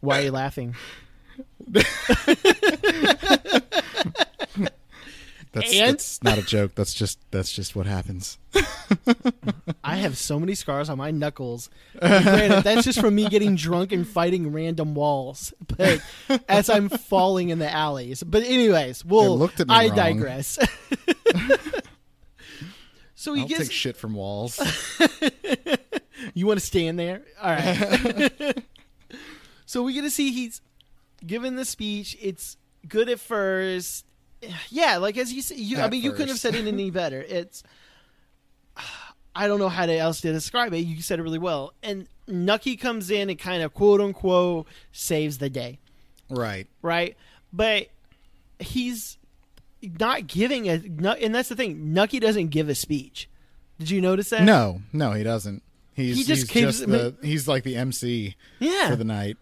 why 0.00 0.20
are 0.20 0.22
you 0.22 0.30
laughing? 0.32 0.74
that's, 5.52 5.72
And- 5.72 5.90
that's 5.94 6.22
not 6.22 6.38
a 6.38 6.42
joke 6.42 6.74
that's 6.74 6.92
just 6.94 7.18
that's 7.30 7.52
just 7.52 7.74
what 7.76 7.86
happens 7.86 8.38
I 9.84 9.96
have 9.96 10.16
so 10.16 10.40
many 10.40 10.54
scars 10.54 10.88
on 10.88 10.96
my 10.98 11.10
knuckles. 11.10 11.68
And 12.00 12.24
granted, 12.24 12.64
that's 12.64 12.84
just 12.84 13.00
from 13.00 13.14
me 13.14 13.28
getting 13.28 13.54
drunk 13.56 13.92
and 13.92 14.06
fighting 14.08 14.52
random 14.52 14.94
walls. 14.94 15.52
But 15.76 16.00
as 16.48 16.68
I'm 16.70 16.88
falling 16.88 17.50
in 17.50 17.58
the 17.58 17.70
alleys. 17.70 18.22
But 18.22 18.42
anyways, 18.44 19.04
we'll. 19.04 19.38
Looked 19.38 19.60
at 19.60 19.68
me 19.68 19.74
I 19.74 19.86
wrong. 19.88 19.96
digress. 19.96 20.58
so 23.14 23.34
he 23.34 23.42
i'll 23.42 23.48
gets. 23.48 23.62
take 23.62 23.72
shit 23.72 23.96
from 23.96 24.14
walls 24.14 24.58
You 26.34 26.46
want 26.46 26.58
to 26.60 26.66
stand 26.66 26.98
there? 26.98 27.22
All 27.40 27.50
right. 27.52 28.62
so 29.66 29.82
we 29.82 29.92
get 29.92 30.02
to 30.02 30.10
see 30.10 30.32
he's 30.32 30.60
given 31.24 31.54
the 31.56 31.64
speech. 31.64 32.16
It's 32.20 32.56
good 32.88 33.08
at 33.08 33.20
first. 33.20 34.04
Yeah, 34.70 34.98
like 34.98 35.16
as 35.18 35.32
you 35.32 35.42
say, 35.42 35.56
you, 35.56 35.78
I 35.80 35.88
mean, 35.88 36.02
you 36.02 36.12
couldn't 36.12 36.28
have 36.28 36.38
said 36.38 36.54
it 36.54 36.66
any 36.66 36.90
better. 36.90 37.24
It's. 37.28 37.62
I 39.34 39.46
don't 39.46 39.60
know 39.60 39.68
how 39.68 39.86
to 39.86 39.96
else 39.96 40.20
to 40.22 40.32
describe 40.32 40.72
it. 40.74 40.78
You 40.78 41.00
said 41.00 41.20
it 41.20 41.22
really 41.22 41.38
well. 41.38 41.72
And 41.82 42.08
Nucky 42.26 42.76
comes 42.76 43.08
in 43.10 43.30
and 43.30 43.38
kind 43.38 43.62
of 43.62 43.72
quote 43.72 44.00
unquote 44.00 44.66
saves 44.90 45.38
the 45.38 45.48
day, 45.50 45.78
right 46.28 46.66
right? 46.82 47.16
But 47.52 47.86
he's 48.58 49.16
not 50.00 50.26
giving 50.26 50.66
a. 50.68 50.72
And 51.22 51.34
that's 51.34 51.48
the 51.48 51.56
thing. 51.56 51.92
Nucky 51.92 52.18
doesn't 52.18 52.48
give 52.48 52.68
a 52.68 52.74
speech. 52.74 53.28
Did 53.78 53.90
you 53.90 54.00
notice 54.00 54.30
that? 54.30 54.42
no 54.42 54.82
no 54.92 55.12
he 55.12 55.22
doesn't 55.22 55.62
he's 55.94 56.16
He 56.16 56.24
just 56.24 56.50
he's 56.50 56.62
gives- 56.64 56.78
just 56.80 56.90
the 56.90 57.14
he's 57.22 57.46
like 57.46 57.62
the 57.62 57.76
mc 57.76 58.34
Yeah. 58.58 58.90
for 58.90 58.96
the 58.96 59.04
night 59.04 59.36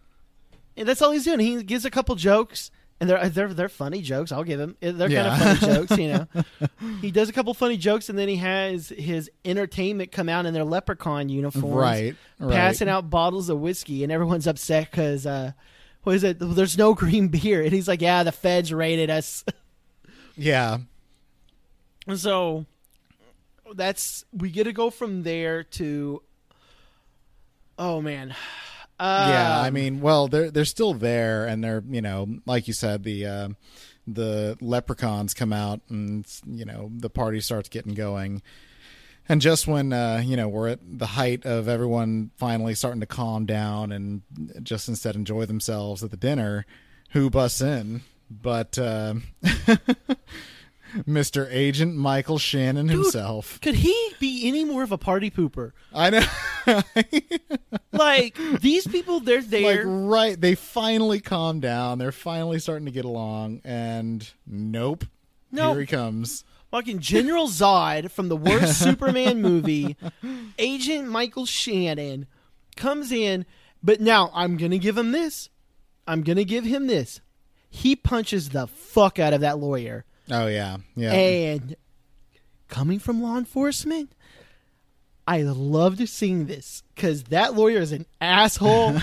And 0.76 0.86
that's 0.86 1.00
all 1.00 1.10
he's 1.12 1.24
doing. 1.24 1.40
He 1.40 1.62
gives 1.62 1.86
a 1.86 1.90
couple 1.90 2.14
jokes, 2.16 2.70
and 3.00 3.10
they're 3.10 3.28
they're 3.28 3.52
they're 3.54 3.68
funny 3.68 4.00
jokes. 4.02 4.32
I'll 4.32 4.44
give 4.44 4.58
him. 4.60 4.76
They're 4.80 5.10
Yeah. 5.10 5.36
kind 5.38 5.50
of 5.50 5.58
funny 5.58 5.74
jokes, 5.74 5.98
you 5.98 6.08
know. 6.08 6.26
he 7.02 7.10
does 7.10 7.28
a 7.28 7.32
couple 7.32 7.52
funny 7.54 7.76
jokes, 7.76 8.08
and 8.08 8.18
then 8.18 8.28
he 8.28 8.36
has 8.36 8.88
his 8.88 9.30
entertainment 9.44 10.12
come 10.12 10.28
out 10.28 10.46
in 10.46 10.54
their 10.54 10.64
leprechaun 10.64 11.28
uniforms, 11.28 11.74
Right, 11.74 12.16
right. 12.38 12.54
Passing 12.54 12.88
out 12.88 13.10
bottles 13.10 13.48
of 13.48 13.58
whiskey, 13.60 14.02
and 14.02 14.10
everyone's 14.12 14.46
upset 14.46 14.90
because 14.90 15.26
uh, 15.26 15.52
what 16.04 16.14
is 16.16 16.24
it? 16.24 16.38
There's 16.40 16.78
no 16.78 16.94
green 16.94 17.28
beer, 17.36 17.62
and 17.62 17.72
he's 17.72 17.88
like, 17.88 18.00
"Yeah, 18.00 18.22
the 18.22 18.32
feds 18.32 18.72
raided 18.72 19.10
us." 19.10 19.44
yeah 20.38 20.78
so 22.14 22.66
that's 23.74 24.24
we 24.32 24.50
get 24.50 24.64
to 24.64 24.72
go 24.72 24.90
from 24.90 25.22
there 25.22 25.62
to. 25.64 26.22
Oh 27.78 28.00
man. 28.00 28.34
Uh, 28.98 29.26
yeah, 29.30 29.60
I 29.60 29.70
mean, 29.70 30.00
well, 30.00 30.26
they're 30.28 30.50
they're 30.50 30.64
still 30.64 30.94
there, 30.94 31.46
and 31.46 31.62
they're 31.62 31.82
you 31.88 32.00
know, 32.00 32.28
like 32.46 32.66
you 32.66 32.74
said, 32.74 33.02
the 33.04 33.26
uh, 33.26 33.48
the 34.06 34.56
leprechauns 34.60 35.34
come 35.34 35.52
out, 35.52 35.80
and 35.88 36.26
you 36.46 36.64
know, 36.64 36.90
the 36.94 37.10
party 37.10 37.40
starts 37.40 37.68
getting 37.68 37.94
going. 37.94 38.42
And 39.28 39.40
just 39.40 39.66
when 39.66 39.92
uh, 39.92 40.22
you 40.24 40.36
know 40.36 40.48
we're 40.48 40.68
at 40.68 40.80
the 40.82 41.06
height 41.06 41.44
of 41.44 41.68
everyone 41.68 42.30
finally 42.36 42.74
starting 42.74 43.00
to 43.00 43.06
calm 43.06 43.44
down 43.44 43.92
and 43.92 44.22
just 44.62 44.88
instead 44.88 45.16
enjoy 45.16 45.44
themselves 45.46 46.02
at 46.02 46.10
the 46.10 46.16
dinner, 46.16 46.64
who 47.10 47.28
busts 47.28 47.60
in? 47.60 48.02
But 48.30 48.78
uh, 48.78 49.14
Mr. 51.04 51.46
Agent 51.50 51.94
Michael 51.96 52.38
Shannon 52.38 52.88
himself. 52.88 53.60
could 53.60 53.74
he 53.76 53.94
be 54.18 54.46
any 54.48 54.64
more 54.64 54.82
of 54.82 54.92
a 54.92 54.98
party 54.98 55.30
pooper? 55.30 55.72
I 55.92 56.10
know. 56.10 56.22
Like 57.92 58.36
these 58.60 58.86
people, 58.86 59.20
they're 59.20 59.40
like 59.40 59.48
there. 59.50 59.86
right 59.86 60.38
they 60.40 60.54
finally 60.54 61.20
calm 61.20 61.60
down 61.60 61.98
they're 61.98 62.12
finally 62.12 62.58
starting 62.58 62.84
to 62.86 62.90
get 62.92 63.04
along 63.06 63.62
and 63.64 64.28
nope 64.46 65.04
Nope. 65.50 65.72
here 65.74 65.80
he 65.80 65.86
comes 65.86 66.44
Fucking 66.72 66.98
General 66.98 67.46
Zod 67.46 68.10
from 68.10 68.28
the 68.28 68.36
worst 68.36 68.78
Superman 68.82 69.40
movie, 69.40 69.96
Agent 70.58 71.08
Michael 71.08 71.46
Shannon 71.46 72.26
comes 72.76 73.12
in, 73.12 73.46
but 73.82 74.00
now 74.00 74.30
I'm 74.34 74.56
gonna 74.58 74.76
give 74.76 74.98
him 74.98 75.12
this. 75.12 75.48
I'm 76.08 76.22
gonna 76.22 76.44
give 76.44 76.64
him 76.64 76.86
this. 76.88 77.20
He 77.70 77.94
punches 77.96 78.50
the 78.50 78.66
fuck 78.66 79.18
out 79.18 79.32
of 79.32 79.40
that 79.42 79.58
lawyer, 79.58 80.04
oh 80.30 80.46
yeah 80.46 80.76
yeah 80.94 81.12
and 81.12 81.76
coming 82.68 82.98
from 82.98 83.22
law 83.22 83.36
enforcement, 83.38 84.12
I 85.26 85.42
loved 85.42 86.06
seeing 86.08 86.46
this 86.46 86.82
because 86.94 87.24
that 87.24 87.54
lawyer 87.54 87.78
is 87.78 87.92
an 87.92 88.06
asshole. 88.20 88.96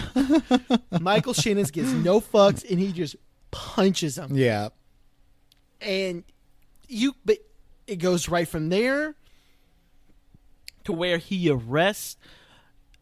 Michael 1.00 1.34
Shannon 1.34 1.66
gives 1.66 1.94
no 1.94 2.20
fucks, 2.22 2.70
and 2.70 2.80
he 2.80 2.92
just 2.92 3.16
punches 3.52 4.18
him. 4.18 4.36
yeah 4.36 4.70
and 5.82 6.24
you 6.88 7.14
but 7.26 7.38
it 7.88 7.98
goes 7.98 8.30
right 8.30 8.48
from 8.48 8.70
there 8.70 9.16
to 10.86 10.94
where 10.94 11.18
he 11.18 11.50
arrests 11.50 12.18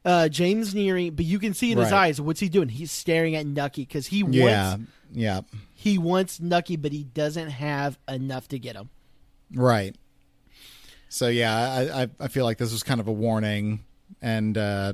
uh, 0.04 0.28
James 0.28 0.74
Neary, 0.74 1.16
but 1.16 1.26
you 1.26 1.38
can 1.38 1.54
see 1.54 1.72
in 1.72 1.78
his 1.78 1.92
eyes 1.92 2.20
what's 2.20 2.40
he 2.40 2.50
doing? 2.50 2.70
He's 2.70 2.92
staring 2.92 3.36
at 3.36 3.46
Nucky 3.46 3.84
because 3.84 4.08
he 4.08 4.24
wants 4.24 4.38
Yeah, 4.38 4.78
yeah, 5.14 5.42
he 5.82 5.98
wants 5.98 6.40
Nucky, 6.40 6.76
but 6.76 6.92
he 6.92 7.04
doesn't 7.04 7.50
have 7.50 7.98
enough 8.08 8.48
to 8.50 8.60
get 8.60 8.76
him. 8.76 8.90
right. 9.54 9.96
So 11.10 11.28
yeah, 11.28 11.54
I, 11.54 12.04
I 12.04 12.08
I 12.22 12.28
feel 12.30 12.46
like 12.46 12.58
this 12.58 12.72
was 12.72 12.84
kind 12.84 13.02
of 13.02 13.08
a 13.08 13.12
warning, 13.12 13.84
and 14.22 14.58
uh, 14.58 14.94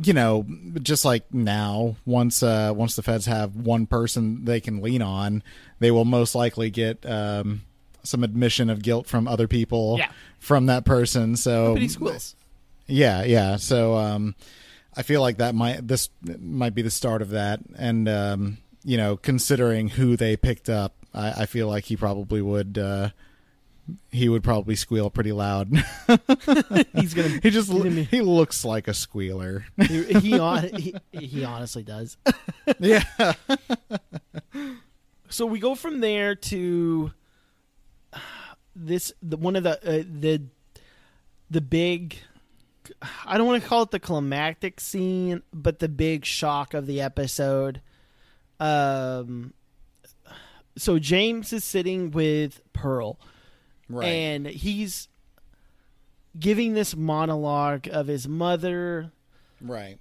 you 0.00 0.12
know, 0.12 0.46
just 0.80 1.04
like 1.04 1.32
now, 1.34 1.96
once 2.06 2.40
uh, 2.42 2.72
once 2.74 2.94
the 2.94 3.02
feds 3.02 3.26
have 3.26 3.56
one 3.56 3.86
person 3.86 4.44
they 4.44 4.60
can 4.60 4.80
lean 4.80 5.02
on, 5.02 5.42
they 5.80 5.90
will 5.90 6.04
most 6.04 6.36
likely 6.36 6.70
get 6.70 7.04
um, 7.04 7.62
some 8.04 8.22
admission 8.22 8.70
of 8.70 8.80
guilt 8.82 9.08
from 9.08 9.26
other 9.26 9.48
people 9.48 9.96
Yeah. 9.98 10.12
from 10.38 10.66
that 10.66 10.84
person. 10.84 11.34
So 11.36 11.74
But. 11.98 12.34
Yeah, 12.86 13.24
yeah. 13.24 13.56
So 13.56 13.96
um, 13.96 14.36
I 14.96 15.02
feel 15.02 15.20
like 15.20 15.38
that 15.38 15.54
might 15.56 15.88
this 15.88 16.10
might 16.38 16.76
be 16.76 16.82
the 16.82 16.90
start 16.92 17.22
of 17.22 17.30
that, 17.30 17.58
and 17.76 18.08
um, 18.08 18.58
you 18.84 18.96
know, 18.96 19.16
considering 19.16 19.88
who 19.88 20.16
they 20.16 20.36
picked 20.36 20.68
up, 20.68 20.94
I, 21.12 21.42
I 21.42 21.46
feel 21.46 21.68
like 21.68 21.84
he 21.84 21.96
probably 21.96 22.42
would. 22.42 22.78
Uh, 22.78 23.10
he 24.10 24.30
would 24.30 24.42
probably 24.42 24.76
squeal 24.76 25.10
pretty 25.10 25.32
loud. 25.32 25.68
He's 26.94 27.12
gonna 27.12 27.28
he 27.42 27.50
just 27.50 27.70
gonna 27.70 27.90
be- 27.90 28.04
he 28.04 28.22
looks 28.22 28.64
like 28.64 28.88
a 28.88 28.94
squealer. 28.94 29.66
he 29.76 30.04
he, 30.04 30.38
he 30.78 30.94
he 31.12 31.44
honestly 31.44 31.82
does. 31.82 32.16
yeah, 32.78 33.02
So 35.28 35.46
we 35.46 35.58
go 35.58 35.74
from 35.74 36.00
there 36.00 36.34
to 36.34 37.12
this 38.76 39.12
the 39.22 39.36
one 39.36 39.56
of 39.56 39.64
the 39.64 39.72
uh, 39.72 40.04
the 40.08 40.42
the 41.50 41.60
big 41.60 42.18
I 43.26 43.36
don't 43.38 43.46
want 43.46 43.62
to 43.62 43.68
call 43.68 43.82
it 43.82 43.90
the 43.90 44.00
climactic 44.00 44.80
scene, 44.80 45.42
but 45.52 45.78
the 45.78 45.88
big 45.88 46.24
shock 46.24 46.74
of 46.74 46.86
the 46.86 47.00
episode. 47.00 47.80
Um 48.64 49.52
so 50.76 50.98
James 50.98 51.52
is 51.52 51.64
sitting 51.64 52.10
with 52.10 52.60
Pearl 52.72 53.18
right. 53.88 54.06
and 54.06 54.46
he's 54.46 55.08
giving 56.38 56.74
this 56.74 56.96
monologue 56.96 57.88
of 57.90 58.06
his 58.08 58.26
mother 58.26 59.12
right. 59.60 59.98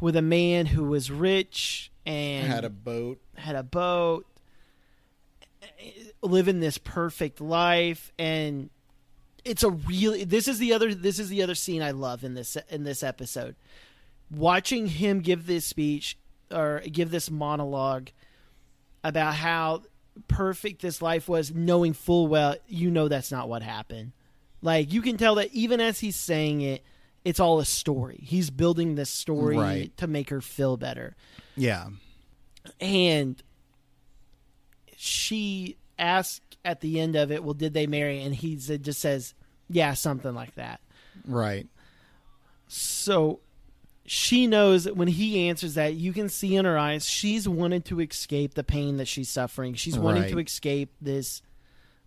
with 0.00 0.16
a 0.16 0.22
man 0.22 0.66
who 0.66 0.84
was 0.84 1.10
rich 1.10 1.90
and 2.04 2.46
Had 2.46 2.64
a 2.64 2.70
boat. 2.70 3.20
had 3.36 3.56
a 3.56 3.62
boat, 3.62 4.26
living 6.22 6.60
this 6.60 6.78
perfect 6.78 7.40
life, 7.40 8.12
and 8.18 8.70
it's 9.44 9.62
a 9.62 9.70
really 9.70 10.24
this 10.24 10.48
is 10.48 10.58
the 10.58 10.72
other 10.72 10.94
this 10.94 11.18
is 11.18 11.28
the 11.28 11.42
other 11.42 11.54
scene 11.54 11.82
I 11.82 11.90
love 11.92 12.24
in 12.24 12.34
this 12.34 12.56
in 12.70 12.84
this 12.84 13.02
episode. 13.02 13.56
Watching 14.30 14.86
him 14.88 15.20
give 15.20 15.46
this 15.46 15.64
speech 15.64 16.16
or 16.50 16.80
give 16.80 17.10
this 17.10 17.30
monologue 17.30 18.08
about 19.04 19.34
how 19.34 19.82
perfect 20.28 20.80
this 20.82 21.02
life 21.02 21.28
was, 21.28 21.52
knowing 21.54 21.92
full 21.92 22.26
well 22.28 22.56
you 22.66 22.90
know 22.90 23.08
that's 23.08 23.30
not 23.32 23.48
what 23.48 23.62
happened. 23.62 24.12
Like 24.62 24.92
you 24.92 25.02
can 25.02 25.16
tell 25.16 25.34
that 25.36 25.52
even 25.52 25.80
as 25.80 26.00
he's 26.00 26.16
saying 26.16 26.60
it, 26.62 26.82
it's 27.24 27.40
all 27.40 27.58
a 27.60 27.64
story. 27.64 28.20
He's 28.22 28.50
building 28.50 28.94
this 28.94 29.10
story 29.10 29.56
Right. 29.56 29.96
to 29.98 30.06
make 30.06 30.30
her 30.30 30.40
feel 30.40 30.76
better 30.76 31.16
Yeah. 31.56 31.88
and 32.80 33.42
she 34.96 35.76
asked 35.98 36.56
at 36.64 36.80
the 36.80 37.00
end 37.00 37.16
of 37.16 37.30
it, 37.30 37.44
"Well, 37.44 37.54
did 37.54 37.74
they 37.74 37.86
marry?" 37.86 38.22
And 38.22 38.34
he 38.34 38.56
just 38.56 39.00
says, 39.00 39.34
"Yeah, 39.68 39.94
something 39.94 40.34
like 40.34 40.54
that." 40.54 40.80
Right. 41.24 41.68
So 42.68 43.40
she 44.06 44.46
knows 44.46 44.84
that 44.84 44.96
when 44.96 45.08
he 45.08 45.48
answers 45.48 45.74
that, 45.74 45.94
you 45.94 46.12
can 46.12 46.28
see 46.28 46.54
in 46.56 46.64
her 46.64 46.78
eyes 46.78 47.08
she's 47.08 47.48
wanted 47.48 47.84
to 47.86 48.00
escape 48.00 48.54
the 48.54 48.64
pain 48.64 48.96
that 48.98 49.08
she's 49.08 49.28
suffering. 49.28 49.74
She's 49.74 49.98
wanting 49.98 50.22
Right. 50.22 50.32
to 50.32 50.38
escape 50.38 50.90
this 51.00 51.42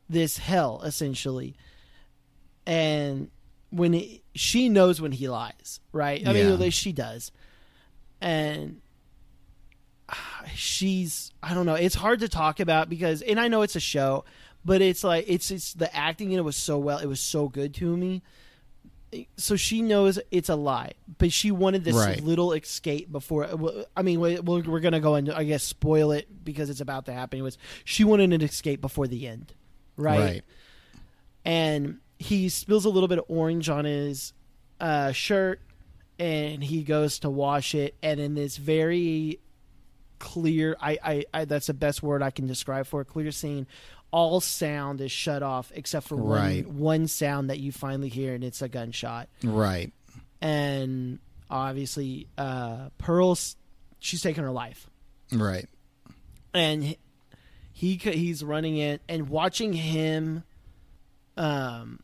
this 0.09 0.37
hell 0.37 0.81
essentially. 0.83 1.55
And 2.65 3.29
when 3.69 3.93
it, 3.93 4.21
she 4.35 4.69
knows 4.69 4.99
when 5.01 5.11
he 5.11 5.27
lies, 5.27 5.79
right? 5.91 6.25
I 6.27 6.31
Yeah. 6.31 6.49
mean, 6.49 6.59
like, 6.59 6.73
she 6.73 6.91
does. 6.91 7.31
And 8.21 8.81
ah, 10.09 10.43
she's 10.55 11.31
I 11.41 11.53
don't 11.53 11.65
know, 11.65 11.75
it's 11.75 11.95
hard 11.95 12.19
to 12.21 12.27
talk 12.29 12.59
about 12.59 12.89
because 12.89 13.21
and 13.21 13.39
I 13.39 13.47
know 13.47 13.61
it's 13.61 13.75
a 13.75 13.79
show, 13.79 14.25
but 14.65 14.81
it's 14.81 15.03
like 15.03 15.25
it's 15.27 15.51
it's 15.51 15.73
the 15.73 15.93
acting 15.95 16.31
in 16.31 16.39
it 16.39 16.43
was 16.43 16.55
so 16.57 16.77
well, 16.77 16.97
it 16.99 17.05
was 17.07 17.19
so 17.21 17.47
good 17.47 17.73
to 17.75 17.95
me 17.95 18.21
so 19.37 19.55
she 19.55 19.81
knows 19.81 20.19
it's 20.31 20.49
a 20.49 20.55
lie, 20.55 20.91
but 21.17 21.31
she 21.31 21.49
wanted 21.51 21.83
this 21.83 21.95
Right. 21.95 22.23
little 22.23 22.53
escape 22.53 23.11
before. 23.11 23.47
I 23.97 24.01
mean, 24.03 24.19
we- 24.19 24.39
we're, 24.39 24.61
we're 24.63 24.79
going 24.79 24.93
to 24.93 24.99
go 24.99 25.15
and 25.15 25.31
I 25.31 25.43
guess 25.43 25.63
spoil 25.63 26.11
it 26.11 26.43
because 26.43 26.69
it's 26.69 26.81
about 26.81 27.05
to 27.07 27.13
happen. 27.13 27.41
Was 27.43 27.57
she 27.83 28.03
wanted 28.03 28.31
an 28.33 28.41
escape 28.41 28.81
before 28.81 29.07
the 29.07 29.27
end, 29.27 29.53
right? 29.97 30.19
Right. 30.19 30.41
And 31.45 31.99
he 32.17 32.49
spills 32.49 32.85
a 32.85 32.89
little 32.89 33.07
bit 33.07 33.17
of 33.19 33.25
orange 33.27 33.69
on 33.69 33.85
his 33.85 34.33
uh, 34.79 35.11
shirt, 35.11 35.61
and 36.19 36.63
he 36.63 36.83
goes 36.83 37.19
to 37.19 37.29
wash 37.29 37.73
it, 37.73 37.95
and 38.03 38.19
in 38.19 38.35
this 38.35 38.57
very 38.57 39.39
clear, 40.19 40.75
I, 40.81 40.97
I, 41.03 41.25
I 41.33 41.45
that's 41.45 41.67
the 41.67 41.73
best 41.73 42.03
word 42.03 42.21
I 42.21 42.29
can 42.29 42.45
describe 42.45 42.85
for 42.87 42.99
a 43.01 43.05
clear 43.05 43.31
scene. 43.31 43.67
All 44.11 44.41
sound 44.41 45.01
is 45.01 45.11
shut 45.11 45.43
off 45.43 45.71
except 45.75 46.07
for 46.07 46.15
Right. 46.15 46.65
one 46.67 46.77
one 46.79 47.07
sound 47.07 47.49
that 47.49 47.59
you 47.59 47.71
finally 47.71 48.09
hear, 48.09 48.33
and 48.33 48.43
it's 48.43 48.61
a 48.61 48.67
gunshot 48.69 49.29
Right. 49.43 49.91
and 50.41 51.19
obviously 51.51 52.27
uh 52.37 52.89
pearl's 52.99 53.55
she's 53.99 54.21
taking 54.21 54.43
her 54.43 54.51
life 54.51 54.89
Right. 55.33 55.67
and 56.53 56.95
he 57.73 57.95
he's 57.95 58.43
running 58.43 58.77
it 58.77 59.01
and 59.09 59.29
watching 59.29 59.73
him 59.73 60.43
um 61.37 61.99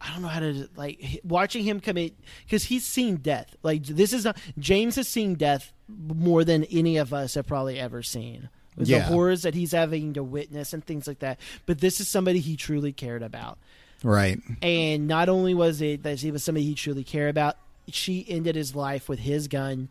I 0.00 0.12
don't 0.12 0.22
know 0.22 0.28
how 0.28 0.40
to 0.40 0.68
like 0.76 1.20
watching 1.24 1.64
him 1.64 1.80
commit 1.80 2.14
because 2.44 2.62
he's 2.64 2.86
seen 2.86 3.16
death. 3.16 3.56
Like 3.64 3.82
this 3.84 4.12
is 4.12 4.24
not 4.24 4.36
James 4.58 4.94
has 4.94 5.08
seen 5.08 5.34
death 5.34 5.72
more 5.88 6.44
than 6.44 6.62
any 6.64 6.96
of 6.98 7.12
us 7.12 7.34
have 7.34 7.46
probably 7.48 7.80
ever 7.80 8.02
seen. 8.04 8.48
The 8.78 8.84
Yeah. 8.92 9.00
horrors 9.00 9.42
that 9.42 9.54
he's 9.54 9.72
having 9.72 10.14
to 10.14 10.22
witness 10.22 10.72
and 10.72 10.84
things 10.84 11.06
like 11.06 11.18
that. 11.20 11.38
But 11.66 11.80
this 11.80 12.00
is 12.00 12.08
somebody 12.08 12.40
he 12.40 12.56
truly 12.56 12.92
cared 12.92 13.22
about. 13.22 13.58
Right. 14.02 14.40
And 14.62 15.06
not 15.08 15.28
only 15.28 15.54
was 15.54 15.80
it 15.80 16.02
that 16.04 16.20
he 16.20 16.30
was 16.30 16.44
somebody 16.44 16.64
he 16.66 16.74
truly 16.74 17.04
cared 17.04 17.30
about, 17.30 17.56
she 17.90 18.24
ended 18.28 18.54
his 18.54 18.74
life 18.76 19.08
with 19.08 19.18
his 19.18 19.48
gun, 19.48 19.88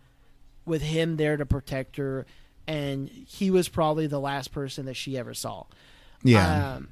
with 0.65 0.81
him 0.81 1.17
there 1.17 1.35
to 1.37 1.45
protect 1.45 1.97
her, 1.97 2.25
and 2.67 3.09
he 3.09 3.51
was 3.51 3.67
probably 3.69 4.07
the 4.07 4.19
last 4.19 4.51
person 4.51 4.85
that 4.85 4.95
she 4.95 5.17
ever 5.17 5.33
saw. 5.33 5.63
Yeah. 6.23 6.75
Um, 6.75 6.87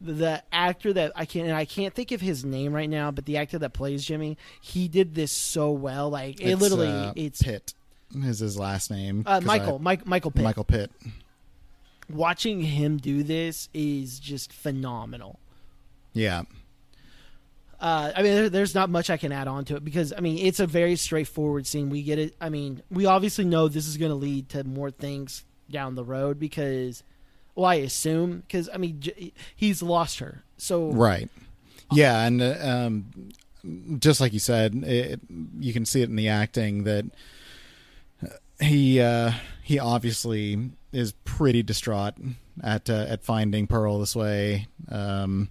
the 0.00 0.42
actor 0.52 0.92
that 0.92 1.12
I 1.16 1.24
can't 1.24 1.50
I 1.50 1.64
can't 1.64 1.94
think 1.94 2.12
of 2.12 2.20
his 2.20 2.44
name 2.44 2.72
right 2.72 2.90
now, 2.90 3.10
but 3.10 3.24
the 3.26 3.36
actor 3.38 3.58
that 3.60 3.72
plays 3.72 4.04
Jimmy, 4.04 4.36
he 4.60 4.86
did 4.88 5.14
this 5.14 5.32
so 5.32 5.70
well. 5.70 6.10
Like 6.10 6.40
it 6.40 6.50
It's, 6.52 6.60
literally, 6.60 6.88
uh, 6.88 7.12
it's 7.16 7.42
Pitt 7.42 7.72
is 8.22 8.38
his 8.38 8.56
last 8.58 8.90
name. 8.90 9.24
uh, 9.26 9.40
Michael, 9.42 9.76
I- 9.76 9.82
Mike, 9.82 10.06
Michael 10.06 10.30
Pitt. 10.30 10.44
Michael 10.44 10.64
Pitt. 10.64 10.90
Watching 12.10 12.60
him 12.60 12.98
do 12.98 13.22
this 13.22 13.68
is 13.72 14.18
just 14.20 14.52
phenomenal. 14.52 15.38
Yeah. 16.12 16.42
Uh, 17.80 18.12
I 18.14 18.22
mean, 18.22 18.34
there, 18.34 18.48
there's 18.50 18.74
not 18.74 18.88
much 18.90 19.10
I 19.10 19.16
can 19.16 19.32
add 19.32 19.48
on 19.48 19.64
to 19.66 19.76
it 19.76 19.84
because 19.84 20.12
I 20.16 20.20
mean 20.20 20.38
it's 20.38 20.60
a 20.60 20.66
very 20.66 20.96
straightforward 20.96 21.66
scene. 21.66 21.90
We 21.90 22.02
get 22.02 22.18
it. 22.18 22.34
I 22.40 22.48
mean, 22.50 22.82
we 22.90 23.06
obviously 23.06 23.44
know 23.44 23.68
this 23.68 23.86
is 23.88 23.96
going 23.96 24.10
to 24.10 24.16
lead 24.16 24.48
to 24.50 24.64
more 24.64 24.90
things 24.90 25.44
down 25.70 25.94
the 25.94 26.04
road 26.04 26.38
because, 26.38 27.02
well, 27.54 27.66
I 27.66 27.76
assume 27.76 28.40
because 28.46 28.68
I 28.72 28.76
mean 28.76 29.00
j- 29.00 29.32
he's 29.56 29.82
lost 29.82 30.18
her. 30.20 30.44
So 30.58 30.90
Right. 30.92 31.28
Yeah, 31.92 32.22
and 32.26 32.40
uh, 32.42 32.56
um, 32.62 33.28
just 33.98 34.20
like 34.20 34.32
you 34.32 34.38
said, 34.38 34.74
it, 34.86 35.20
you 35.58 35.72
can 35.72 35.84
see 35.84 36.00
it 36.02 36.08
in 36.08 36.16
the 36.16 36.28
acting 36.28 36.84
that 36.84 37.04
he 38.64 39.00
uh, 39.00 39.32
he 39.62 39.78
obviously 39.78 40.70
is 40.92 41.12
pretty 41.24 41.62
distraught 41.62 42.14
at 42.62 42.88
uh, 42.90 43.06
at 43.08 43.24
finding 43.24 43.66
Pearl 43.66 43.98
this 43.98 44.16
way. 44.16 44.68
Um, 44.90 45.50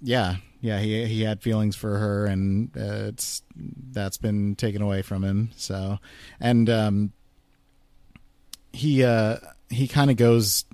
yeah, 0.00 0.36
yeah, 0.60 0.78
he 0.78 1.06
he 1.06 1.22
had 1.22 1.42
feelings 1.42 1.76
for 1.76 1.98
her, 1.98 2.26
and 2.26 2.76
uh, 2.76 3.08
it's 3.08 3.42
that's 3.92 4.18
been 4.18 4.56
taken 4.56 4.82
away 4.82 5.02
from 5.02 5.24
him. 5.24 5.50
So, 5.56 5.98
and 6.40 6.68
um, 6.70 7.12
he 8.72 9.04
uh, 9.04 9.36
he 9.70 9.88
kind 9.88 10.10
of 10.10 10.16
goes 10.16 10.64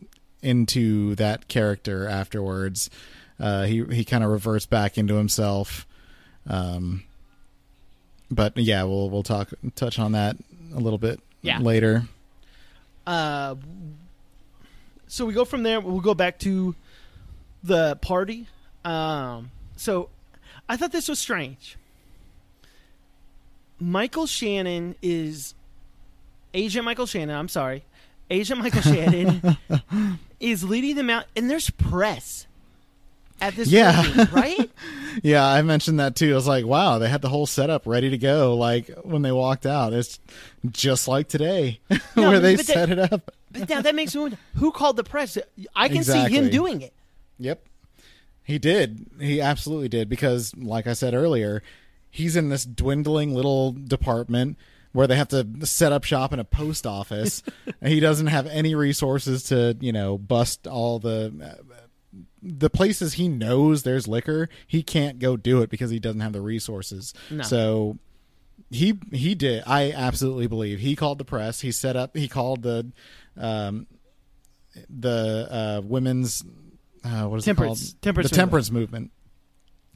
into 0.43 1.14
that 1.16 1.48
character 1.48 2.06
afterwards. 2.06 2.90
Uh, 3.40 3.64
he 3.64 3.85
he 3.85 4.05
kind 4.05 4.24
of 4.24 4.31
reverts 4.31 4.66
back 4.66 4.97
into 4.98 5.14
himself. 5.14 5.86
Um, 6.47 7.05
but 8.31 8.56
yeah, 8.56 8.85
we'll 8.85 9.10
we'll 9.10 9.22
talk 9.22 9.51
touch 9.74 9.98
on 9.98 10.12
that 10.12 10.36
a 10.74 10.78
little 10.80 10.98
bit 10.98 11.20
Yeah. 11.42 11.59
later. 11.60 12.05
Uh, 13.06 13.55
so 15.06 15.24
we 15.26 15.32
go 15.32 15.44
from 15.44 15.62
there. 15.62 15.80
We'll 15.80 16.01
go 16.01 16.14
back 16.14 16.38
to 16.40 16.74
the 17.62 17.96
party. 17.96 18.46
Um, 18.84 19.51
so 19.76 20.09
I 20.68 20.76
thought 20.76 20.92
this 20.92 21.09
was 21.09 21.18
strange. 21.18 21.76
Michael 23.80 24.26
Shannon 24.26 24.94
is 25.02 25.55
Agent 26.55 26.84
Michael 26.84 27.06
Shannon. 27.06 27.34
I'm 27.36 27.48
sorry, 27.48 27.84
Agent 28.30 28.60
Michael 28.60 28.82
Shannon 28.82 29.56
is 30.40 30.64
leading 30.64 30.96
them 30.96 31.10
out, 31.10 31.24
and 31.36 31.51
there's 31.51 31.70
press 31.70 32.46
at 33.40 33.55
this 33.56 33.69
Yeah. 33.69 34.02
meeting, 34.02 34.27
right? 34.32 34.70
Yeah, 35.23 35.44
I 35.47 35.62
mentioned 35.62 36.01
that 36.01 36.16
too. 36.16 36.32
I 36.32 36.35
was 36.35 36.47
like, 36.48 36.65
wow, 36.66 36.98
they 36.98 37.09
had 37.09 37.23
the 37.23 37.28
whole 37.28 37.47
setup 37.47 37.86
ready 37.86 38.11
to 38.11 38.19
go. 38.19 38.55
Like 38.56 38.89
when 39.02 39.23
they 39.23 39.32
walked 39.32 39.66
out, 39.66 39.93
it's 39.93 40.19
just 40.70 41.06
like 41.09 41.28
today, 41.28 41.81
No, 42.16 42.31
where 42.31 42.40
they 42.40 42.56
but 42.56 42.66
that- 42.66 42.73
set 42.74 42.90
it 42.90 42.98
up. 42.98 43.31
But 43.52 43.69
now 43.69 43.82
that 43.82 43.94
makes 43.94 44.15
me 44.16 44.20
wonder 44.23 44.39
who 44.56 44.73
called 44.73 44.97
the 44.97 45.05
press. 45.05 45.39
I 45.77 45.89
can 45.89 46.02
see 46.02 46.19
him 46.28 46.51
doing 46.51 46.82
it. 46.82 46.93
Yep. 47.39 47.65
He 48.43 48.59
did. 48.59 49.06
He 49.20 49.40
absolutely 49.40 49.89
did 49.89 50.09
because 50.09 50.55
like 50.56 50.86
I 50.89 50.93
said 50.93 51.15
earlier, 51.15 51.62
he's 52.11 52.35
in 52.35 52.48
this 52.48 52.65
dwindling 52.65 53.32
little 53.32 53.70
department 53.73 54.59
where 54.93 55.06
they 55.06 55.15
have 55.16 55.28
to 55.28 55.47
set 55.65 55.93
up 55.93 56.02
shop 56.05 56.32
in 56.32 56.39
a 56.40 56.44
post 56.44 56.85
office 56.86 57.43
and 57.81 57.93
he 57.93 58.01
doesn't 58.01 58.27
have 58.27 58.47
any 58.48 58.74
resources 58.74 59.44
to, 59.44 59.77
you 59.81 59.93
know, 59.93 60.19
bust 60.19 60.66
all 60.66 60.98
the 60.98 61.32
uh, 61.43 61.65
the 62.43 62.70
places 62.70 63.15
he 63.15 63.28
knows 63.28 63.82
there's 63.82 64.07
liquor, 64.07 64.49
he 64.66 64.82
can't 64.82 65.19
go 65.19 65.36
do 65.36 65.62
it 65.62 65.70
because 65.70 65.91
he 65.91 65.99
doesn't 65.99 66.20
have 66.20 66.32
the 66.32 66.41
resources. 66.43 67.15
No. 67.31 67.43
So 67.43 67.99
he 68.70 68.99
he 69.12 69.35
did. 69.35 69.62
I 69.66 69.93
absolutely 69.93 70.47
believe 70.47 70.81
he 70.81 70.95
called 70.97 71.19
the 71.19 71.24
press. 71.24 71.61
He 71.61 71.73
set 71.73 71.97
up. 71.97 72.16
He 72.16 72.28
called 72.28 72.62
the 72.62 72.93
um, 73.36 73.86
the 74.89 75.49
uh, 75.51 75.81
women's 75.85 76.45
uh, 77.05 77.27
what 77.27 77.36
is 77.39 77.45
Temperance- 77.45 77.81
it 77.91 77.93
called? 77.95 78.03
temperance 78.03 78.31
the 78.31 78.36
temperance 78.36 78.70
movement. 78.70 79.11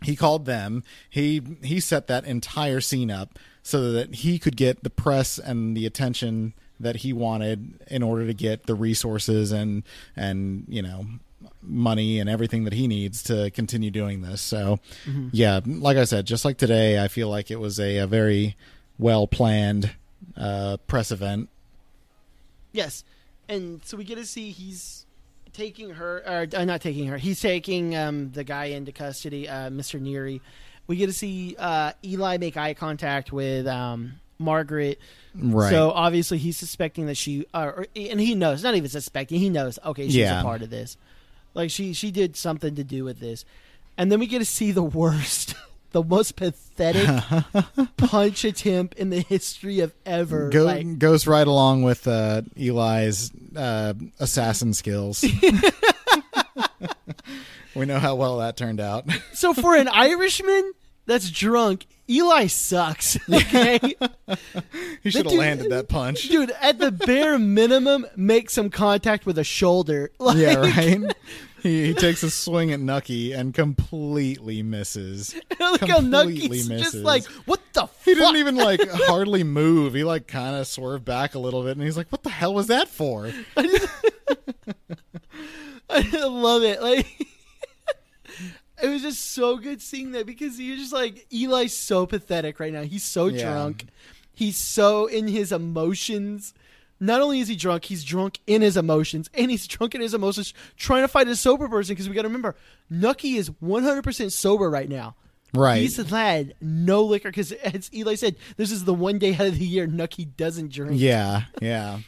He 0.02 0.14
called 0.14 0.44
them. 0.46 0.84
He 1.10 1.42
he 1.62 1.80
set 1.80 2.06
that 2.06 2.24
entire 2.24 2.80
scene 2.80 3.10
up 3.10 3.38
so 3.62 3.90
that 3.92 4.16
he 4.16 4.38
could 4.38 4.56
get 4.56 4.84
the 4.84 4.90
press 4.90 5.38
and 5.38 5.76
the 5.76 5.86
attention 5.86 6.54
that 6.80 6.96
he 6.96 7.12
wanted 7.12 7.82
in 7.88 8.04
order 8.04 8.24
to 8.26 8.32
get 8.34 8.66
the 8.66 8.74
resources 8.76 9.50
and 9.50 9.82
and 10.14 10.64
you 10.68 10.80
know 10.82 11.04
money 11.62 12.20
and 12.20 12.28
everything 12.30 12.64
that 12.64 12.72
he 12.72 12.86
needs 12.86 13.22
to 13.24 13.50
continue 13.50 13.90
doing 13.90 14.22
this. 14.22 14.40
So 14.40 14.78
yeah, 15.32 15.60
like 15.64 15.96
I 15.96 16.04
said, 16.04 16.26
just 16.26 16.44
like 16.44 16.56
today, 16.58 17.02
I 17.02 17.08
feel 17.08 17.28
like 17.28 17.50
it 17.50 17.58
was 17.60 17.78
a, 17.80 17.98
a 17.98 18.06
very 18.06 18.56
well 18.98 19.26
planned 19.26 19.90
uh, 20.36 20.76
press 20.86 21.10
event. 21.10 21.48
Yes, 22.72 23.04
and 23.48 23.80
so 23.84 23.96
we 23.96 24.04
get 24.04 24.16
to 24.16 24.26
see 24.26 24.50
he's 24.50 25.06
taking 25.52 25.90
her, 25.90 26.18
or 26.26 26.46
uh, 26.54 26.64
not 26.64 26.80
taking 26.80 27.06
her. 27.08 27.16
He's 27.18 27.40
taking 27.40 27.96
um, 27.96 28.30
the 28.32 28.44
guy 28.44 28.66
into 28.66 28.92
custody, 28.92 29.48
uh, 29.48 29.70
Mr. 29.70 30.00
Neary. 30.00 30.40
We 30.86 30.96
get 30.96 31.06
to 31.06 31.12
see 31.12 31.56
uh, 31.58 31.92
Eli 32.04 32.36
make 32.38 32.56
eye 32.56 32.74
contact 32.74 33.32
with 33.32 33.66
um, 33.66 34.14
Margaret. 34.38 34.98
Right. 35.34 35.70
So 35.70 35.90
obviously 35.90 36.38
he's 36.38 36.56
suspecting 36.56 37.06
that 37.06 37.16
she, 37.16 37.46
uh, 37.52 37.72
or, 37.76 37.86
and 37.96 38.20
he 38.20 38.34
knows. 38.34 38.62
Not 38.62 38.74
even 38.74 38.88
suspecting. 38.90 39.38
He 39.40 39.48
knows. 39.50 39.78
Okay, 39.84 40.04
she's 40.04 40.16
Yeah. 40.16 40.40
a 40.40 40.44
part 40.44 40.62
of 40.62 40.70
this. 40.70 40.96
Like 41.58 41.70
she, 41.70 41.92
she 41.92 42.12
did 42.12 42.36
something 42.36 42.76
to 42.76 42.84
do 42.84 43.02
with 43.02 43.18
this. 43.18 43.44
And 43.96 44.12
then 44.12 44.20
we 44.20 44.28
get 44.28 44.38
to 44.38 44.44
see 44.44 44.70
the 44.70 44.82
worst, 44.82 45.56
the 45.90 46.04
most 46.04 46.36
pathetic 46.36 47.08
punch 47.96 48.44
attempt 48.44 48.94
in 48.94 49.10
the 49.10 49.22
history 49.22 49.80
of 49.80 49.92
ever. 50.06 50.50
Go, 50.50 50.62
like, 50.62 51.00
goes 51.00 51.26
right 51.26 51.46
along 51.46 51.82
with 51.82 52.06
uh, 52.06 52.42
Eli's 52.56 53.32
uh, 53.56 53.94
assassin 54.20 54.72
skills. 54.72 55.24
we 57.74 57.86
know 57.86 57.98
how 57.98 58.14
well 58.14 58.38
that 58.38 58.56
turned 58.56 58.78
out. 58.78 59.08
So 59.34 59.52
for 59.52 59.74
an 59.74 59.88
Irishman 59.88 60.74
that's 61.06 61.28
drunk, 61.28 61.86
Eli 62.08 62.46
sucks. 62.46 63.18
Okay, 63.28 63.78
he 65.02 65.10
should 65.10 65.26
have 65.26 65.34
landed 65.34 65.70
that 65.72 65.88
punch. 65.88 66.28
dude. 66.28 66.52
At 66.60 66.78
the 66.78 66.90
bare 66.90 67.38
minimum, 67.38 68.06
make 68.16 68.48
some 68.48 68.70
contact 68.70 69.26
with 69.26 69.38
a 69.38 69.44
shoulder. 69.44 70.10
Like, 70.18 70.38
Yeah, 70.38 70.54
right. 70.54 71.14
He, 71.62 71.86
he 71.86 71.94
takes 71.94 72.22
a 72.22 72.30
swing 72.30 72.70
at 72.72 72.78
Nucky 72.80 73.32
and 73.32 73.52
completely 73.52 74.62
misses. 74.62 75.34
Look 75.60 75.80
how 75.80 75.96
Completely 76.00 76.08
Nucky's 76.08 76.68
just 76.68 76.70
misses. 76.70 77.02
like, 77.04 77.24
what 77.46 77.60
the 77.72 77.82
fuck? 77.88 77.94
He 78.04 78.14
didn't 78.14 78.36
even 78.36 78.56
like 78.56 78.80
hardly 78.90 79.42
move. 79.44 79.94
He 79.94 80.04
like 80.04 80.26
kind 80.28 80.54
of 80.56 80.66
swerved 80.66 81.04
back 81.04 81.34
a 81.34 81.38
little 81.38 81.62
bit, 81.62 81.72
and 81.76 81.82
he's 81.82 81.96
like, 81.96 82.08
"What 82.10 82.22
the 82.22 82.30
hell 82.30 82.54
was 82.54 82.68
that 82.68 82.88
for?" 82.88 83.32
I 85.90 86.26
love 86.26 86.62
it. 86.62 86.82
Like, 86.82 87.06
it 88.82 88.88
was 88.88 89.02
just 89.02 89.32
so 89.32 89.56
good 89.56 89.80
seeing 89.82 90.12
that 90.12 90.26
because 90.26 90.60
you're 90.60 90.76
just 90.76 90.92
like 90.92 91.26
Eli's 91.32 91.76
so 91.76 92.06
pathetic 92.06 92.60
right 92.60 92.72
now. 92.72 92.82
He's 92.82 93.04
so 93.04 93.26
Yeah. 93.26 93.44
drunk. 93.50 93.86
He's 94.34 94.56
so 94.56 95.06
in 95.06 95.26
his 95.28 95.50
emotions. 95.50 96.54
Not 97.00 97.20
only 97.20 97.40
is 97.40 97.48
he 97.48 97.56
drunk, 97.56 97.84
he's 97.84 98.02
drunk 98.02 98.40
in 98.46 98.62
his 98.62 98.76
emotions, 98.76 99.30
and 99.34 99.50
he's 99.50 99.66
drunk 99.66 99.94
in 99.94 100.00
his 100.00 100.14
emotions 100.14 100.52
trying 100.76 101.02
to 101.02 101.08
fight 101.08 101.28
a 101.28 101.36
sober 101.36 101.68
person. 101.68 101.94
Because 101.94 102.08
we 102.08 102.14
got 102.14 102.22
to 102.22 102.28
remember, 102.28 102.56
Nucky 102.90 103.36
is 103.36 103.50
100% 103.50 104.32
sober 104.32 104.68
right 104.68 104.88
now. 104.88 105.14
Right. 105.54 105.80
He's 105.80 105.96
had 105.96 106.54
no 106.60 107.04
liquor 107.04 107.30
because, 107.30 107.52
as 107.52 107.90
Eli 107.94 108.16
said, 108.16 108.36
this 108.56 108.70
is 108.70 108.84
the 108.84 108.92
one 108.94 109.18
day 109.18 109.34
out 109.34 109.42
of 109.46 109.58
the 109.58 109.64
year 109.64 109.86
Nucky 109.86 110.24
doesn't 110.26 110.72
drink. 110.72 111.00
yeah, 111.00 111.44
yeah. 111.62 112.00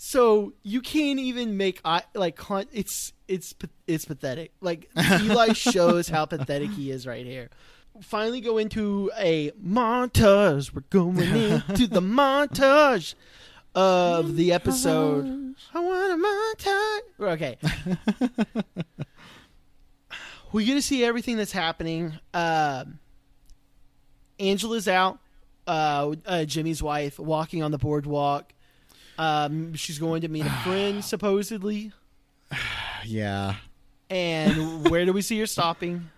So 0.00 0.52
you 0.62 0.80
can't 0.80 1.18
even 1.18 1.56
make 1.56 1.80
like 2.14 2.36
con- 2.36 2.68
it's 2.72 3.12
it's 3.26 3.54
it's 3.86 4.04
pathetic. 4.04 4.52
Like 4.60 4.88
Eli 5.22 5.52
shows 5.52 6.08
how 6.08 6.24
pathetic 6.24 6.70
he 6.70 6.90
is 6.92 7.06
right 7.06 7.26
here. 7.26 7.50
Finally, 8.00 8.40
go 8.40 8.58
into 8.58 9.10
a 9.18 9.50
montage. 9.52 10.72
We're 10.72 10.82
going 10.90 11.18
into 11.68 11.88
the 11.88 12.00
montage 12.00 13.14
of 13.74 14.36
the 14.36 14.52
episode. 14.52 15.54
I 15.74 15.80
want 15.80 16.12
a 16.12 16.60
montage. 16.60 17.32
Okay. 17.32 17.58
we 20.52 20.64
get 20.64 20.74
to 20.74 20.82
see 20.82 21.04
everything 21.04 21.36
that's 21.36 21.52
happening. 21.52 22.18
Um, 22.32 22.98
Angela's 24.38 24.88
out. 24.88 25.18
Uh, 25.66 26.14
uh, 26.24 26.44
Jimmy's 26.44 26.82
wife 26.82 27.18
walking 27.18 27.62
on 27.62 27.70
the 27.70 27.78
boardwalk. 27.78 28.52
Um, 29.18 29.74
she's 29.74 29.98
going 29.98 30.22
to 30.22 30.28
meet 30.28 30.46
a 30.46 30.50
friend 30.50 31.04
supposedly. 31.04 31.92
Yeah. 33.04 33.54
And 34.10 34.84
where 34.90 35.04
do 35.04 35.12
we 35.12 35.22
see 35.22 35.38
her 35.38 35.46
stopping? 35.46 36.10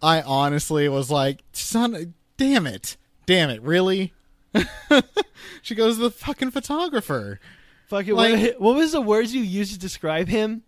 I 0.00 0.22
honestly 0.22 0.88
was 0.88 1.10
like, 1.10 1.40
son, 1.52 2.14
damn 2.38 2.66
it. 2.66 2.96
Damn 3.26 3.50
it, 3.50 3.60
really? 3.60 4.14
she 5.62 5.74
goes 5.74 5.96
to 5.96 6.02
the 6.02 6.10
fucking 6.10 6.50
photographer. 6.50 7.40
Fucking 7.88 8.14
Like- 8.14 8.40
what, 8.54 8.60
what 8.60 8.76
was 8.76 8.92
the 8.92 9.00
words 9.00 9.34
you 9.34 9.42
used 9.42 9.72
to 9.72 9.78
describe 9.78 10.28
him? 10.28 10.62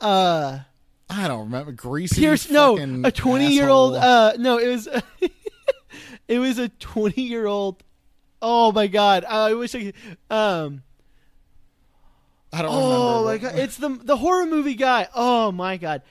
Uh, 0.00 0.60
I 1.08 1.28
don't 1.28 1.44
remember. 1.44 1.72
Greasy. 1.72 2.20
Pierce. 2.20 2.50
No, 2.50 2.76
a 3.04 3.10
twenty-year-old. 3.12 3.94
Uh, 3.96 4.32
no, 4.38 4.58
it 4.58 4.68
was. 4.68 4.88
it 6.28 6.38
was 6.38 6.58
a 6.58 6.68
twenty-year-old. 6.68 7.82
Oh 8.42 8.72
my 8.72 8.86
god! 8.88 9.24
I 9.24 9.54
wish 9.54 9.74
I 9.74 9.84
could. 9.84 9.94
Um. 10.28 10.82
I 12.52 12.62
don't 12.62 12.70
Oh 12.72 13.24
remember. 13.24 13.46
my 13.46 13.52
god! 13.52 13.58
It's 13.60 13.76
the 13.76 13.88
the 13.88 14.16
horror 14.16 14.46
movie 14.46 14.74
guy. 14.74 15.08
Oh 15.14 15.52
my 15.52 15.76
god! 15.76 16.02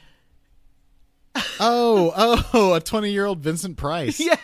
Oh, 1.59 2.43
oh, 2.53 2.73
a 2.73 2.79
20 2.79 3.11
year 3.11 3.25
old 3.25 3.39
Vincent 3.39 3.77
Price. 3.77 4.19
Yeah. 4.19 4.35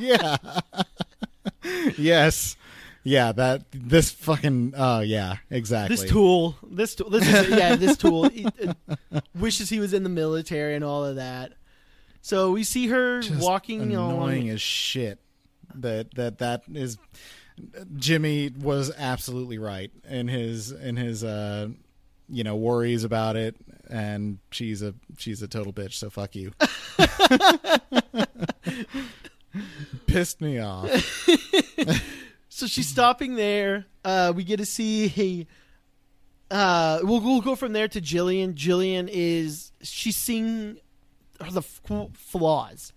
yeah. 0.00 0.36
Yes. 1.98 2.56
Yeah, 3.04 3.32
that, 3.32 3.62
this 3.70 4.10
fucking, 4.10 4.74
oh, 4.76 5.00
yeah, 5.00 5.36
exactly. 5.50 5.96
This 5.96 6.10
tool, 6.10 6.56
this 6.70 6.94
tool, 6.94 7.08
this 7.08 7.26
is 7.26 7.48
yeah, 7.48 7.74
this 7.74 7.96
tool 7.96 8.28
he, 8.28 8.44
uh, 8.44 9.20
wishes 9.34 9.70
he 9.70 9.80
was 9.80 9.94
in 9.94 10.02
the 10.02 10.10
military 10.10 10.74
and 10.74 10.84
all 10.84 11.06
of 11.06 11.16
that. 11.16 11.52
So 12.20 12.50
we 12.50 12.64
see 12.64 12.88
her 12.88 13.22
Just 13.22 13.40
walking 13.40 13.80
annoying 13.80 14.42
along. 14.42 14.50
as 14.50 14.60
shit. 14.60 15.20
That, 15.76 16.12
that, 16.16 16.38
that 16.38 16.64
is, 16.74 16.98
Jimmy 17.96 18.50
was 18.50 18.92
absolutely 18.98 19.58
right 19.58 19.90
in 20.08 20.28
his, 20.28 20.72
in 20.72 20.96
his, 20.96 21.24
uh, 21.24 21.68
you 22.28 22.44
know, 22.44 22.56
worries 22.56 23.04
about 23.04 23.36
it. 23.36 23.56
And 23.88 24.38
she's 24.50 24.82
a, 24.82 24.92
she's 25.16 25.40
a 25.40 25.48
total 25.48 25.72
bitch. 25.72 25.94
So 25.94 26.10
fuck 26.10 26.34
you. 26.34 26.52
Pissed 30.06 30.40
me 30.40 30.58
off. 30.58 31.28
So 32.50 32.66
she's 32.66 32.88
stopping 32.88 33.36
there. 33.36 33.86
Uh, 34.04 34.32
we 34.34 34.42
get 34.42 34.56
to 34.56 34.66
see 34.66 35.46
a. 36.50 36.52
Uh, 36.52 36.98
we'll, 37.02 37.20
we'll 37.20 37.40
go 37.40 37.54
from 37.54 37.72
there 37.72 37.86
to 37.86 38.00
Gillian. 38.00 38.56
Gillian 38.56 39.08
is 39.08 39.70
she's 39.80 40.16
seeing 40.16 40.78
the 41.38 41.58
f- 41.60 41.80
flaws 42.14 42.92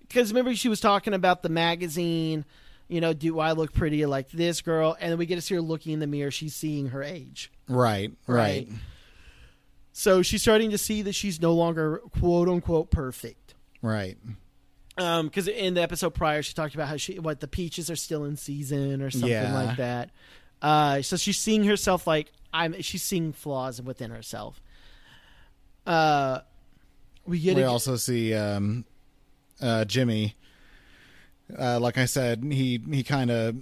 because 0.00 0.32
remember 0.32 0.52
she 0.56 0.68
was 0.68 0.80
talking 0.80 1.14
about 1.14 1.44
the 1.44 1.48
magazine. 1.48 2.44
You 2.88 3.00
know, 3.00 3.12
do 3.12 3.38
I 3.38 3.52
look 3.52 3.72
pretty 3.72 4.04
like 4.06 4.30
this 4.30 4.62
girl? 4.62 4.96
And 4.98 5.12
then 5.12 5.18
we 5.18 5.26
get 5.26 5.36
to 5.36 5.42
see 5.42 5.54
her 5.54 5.60
looking 5.60 5.92
in 5.92 6.00
the 6.00 6.06
mirror. 6.08 6.32
She's 6.32 6.56
seeing 6.56 6.88
her 6.88 7.02
age. 7.02 7.52
Right, 7.68 8.10
right. 8.26 8.36
Right. 8.36 8.68
So 9.92 10.22
she's 10.22 10.42
starting 10.42 10.70
to 10.70 10.78
see 10.78 11.02
that 11.02 11.14
she's 11.14 11.40
no 11.40 11.52
longer 11.52 11.98
quote 12.18 12.48
unquote 12.48 12.90
perfect. 12.90 13.54
Right. 13.80 14.16
Um, 14.98 15.26
because 15.26 15.46
in 15.48 15.74
the 15.74 15.82
episode 15.82 16.10
prior, 16.14 16.42
she 16.42 16.54
talked 16.54 16.74
about 16.74 16.88
how 16.88 16.96
she 16.96 17.18
what 17.18 17.40
the 17.40 17.48
peaches 17.48 17.90
are 17.90 17.96
still 17.96 18.24
in 18.24 18.36
season 18.36 19.00
or 19.02 19.10
something 19.10 19.30
Yeah. 19.30 19.52
like 19.54 19.76
that. 19.76 20.10
Uh, 20.60 21.02
so 21.02 21.16
she's 21.16 21.38
seeing 21.38 21.64
herself 21.64 22.06
like 22.06 22.32
I'm. 22.52 22.80
She's 22.82 23.02
seeing 23.02 23.32
flaws 23.32 23.80
within 23.80 24.10
herself. 24.10 24.60
Uh, 25.86 26.40
we 27.26 27.38
get 27.40 27.56
we 27.56 27.62
a- 27.62 27.68
also 27.70 27.96
see 27.96 28.34
um, 28.34 28.84
uh, 29.60 29.84
Jimmy. 29.84 30.34
Uh, 31.58 31.78
like 31.80 31.96
I 31.96 32.04
said, 32.04 32.42
he 32.44 32.80
he 32.90 33.02
kind 33.04 33.30
of 33.30 33.56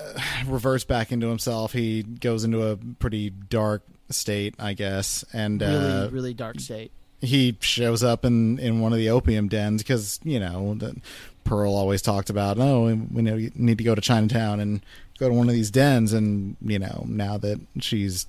uh, 0.00 0.20
reverts 0.46 0.84
back 0.84 1.12
into 1.12 1.28
himself. 1.28 1.72
He 1.72 2.02
goes 2.02 2.44
into 2.44 2.66
a 2.66 2.76
pretty 2.76 3.30
dark 3.30 3.82
state, 4.10 4.54
I 4.58 4.74
guess, 4.74 5.24
and 5.32 5.60
really 5.62 5.76
uh, 5.92 6.08
really 6.10 6.34
dark 6.34 6.58
state. 6.60 6.92
He 7.20 7.56
shows 7.60 8.02
up 8.02 8.24
in 8.24 8.58
in 8.58 8.80
one 8.80 8.92
of 8.92 8.98
the 8.98 9.10
opium 9.10 9.48
dens 9.48 9.82
because 9.82 10.20
you 10.24 10.40
know 10.40 10.74
the, 10.74 10.96
Pearl 11.44 11.74
always 11.74 12.02
talked 12.02 12.30
about 12.30 12.58
oh 12.58 12.84
we 13.12 13.22
know 13.22 13.36
need 13.54 13.78
to 13.78 13.84
go 13.84 13.94
to 13.94 14.00
Chinatown 14.00 14.60
and 14.60 14.80
go 15.18 15.28
to 15.28 15.34
one 15.34 15.48
of 15.48 15.54
these 15.54 15.70
dens 15.70 16.12
and 16.12 16.56
you 16.62 16.78
know 16.78 17.04
now 17.08 17.36
that 17.38 17.60
she's 17.80 18.26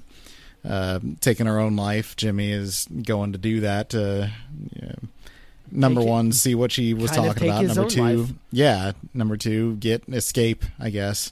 uh, 0.67 0.99
taken 1.21 1.47
her 1.47 1.59
own 1.59 1.75
life 1.75 2.15
Jimmy 2.15 2.51
is 2.51 2.87
going 3.03 3.31
to 3.31 3.37
do 3.37 3.61
that 3.61 3.89
to 3.89 4.31
you 4.75 4.87
know, 4.87 4.95
number 5.71 6.01
one 6.01 6.31
see 6.31 6.53
what 6.53 6.71
she 6.71 6.93
was 6.93 7.11
talking 7.11 7.43
about 7.49 7.63
number 7.65 7.87
two 7.87 8.01
life. 8.01 8.29
yeah 8.51 8.91
number 9.13 9.37
two 9.37 9.75
get 9.77 10.03
escape 10.09 10.65
I 10.79 10.89
guess 10.89 11.31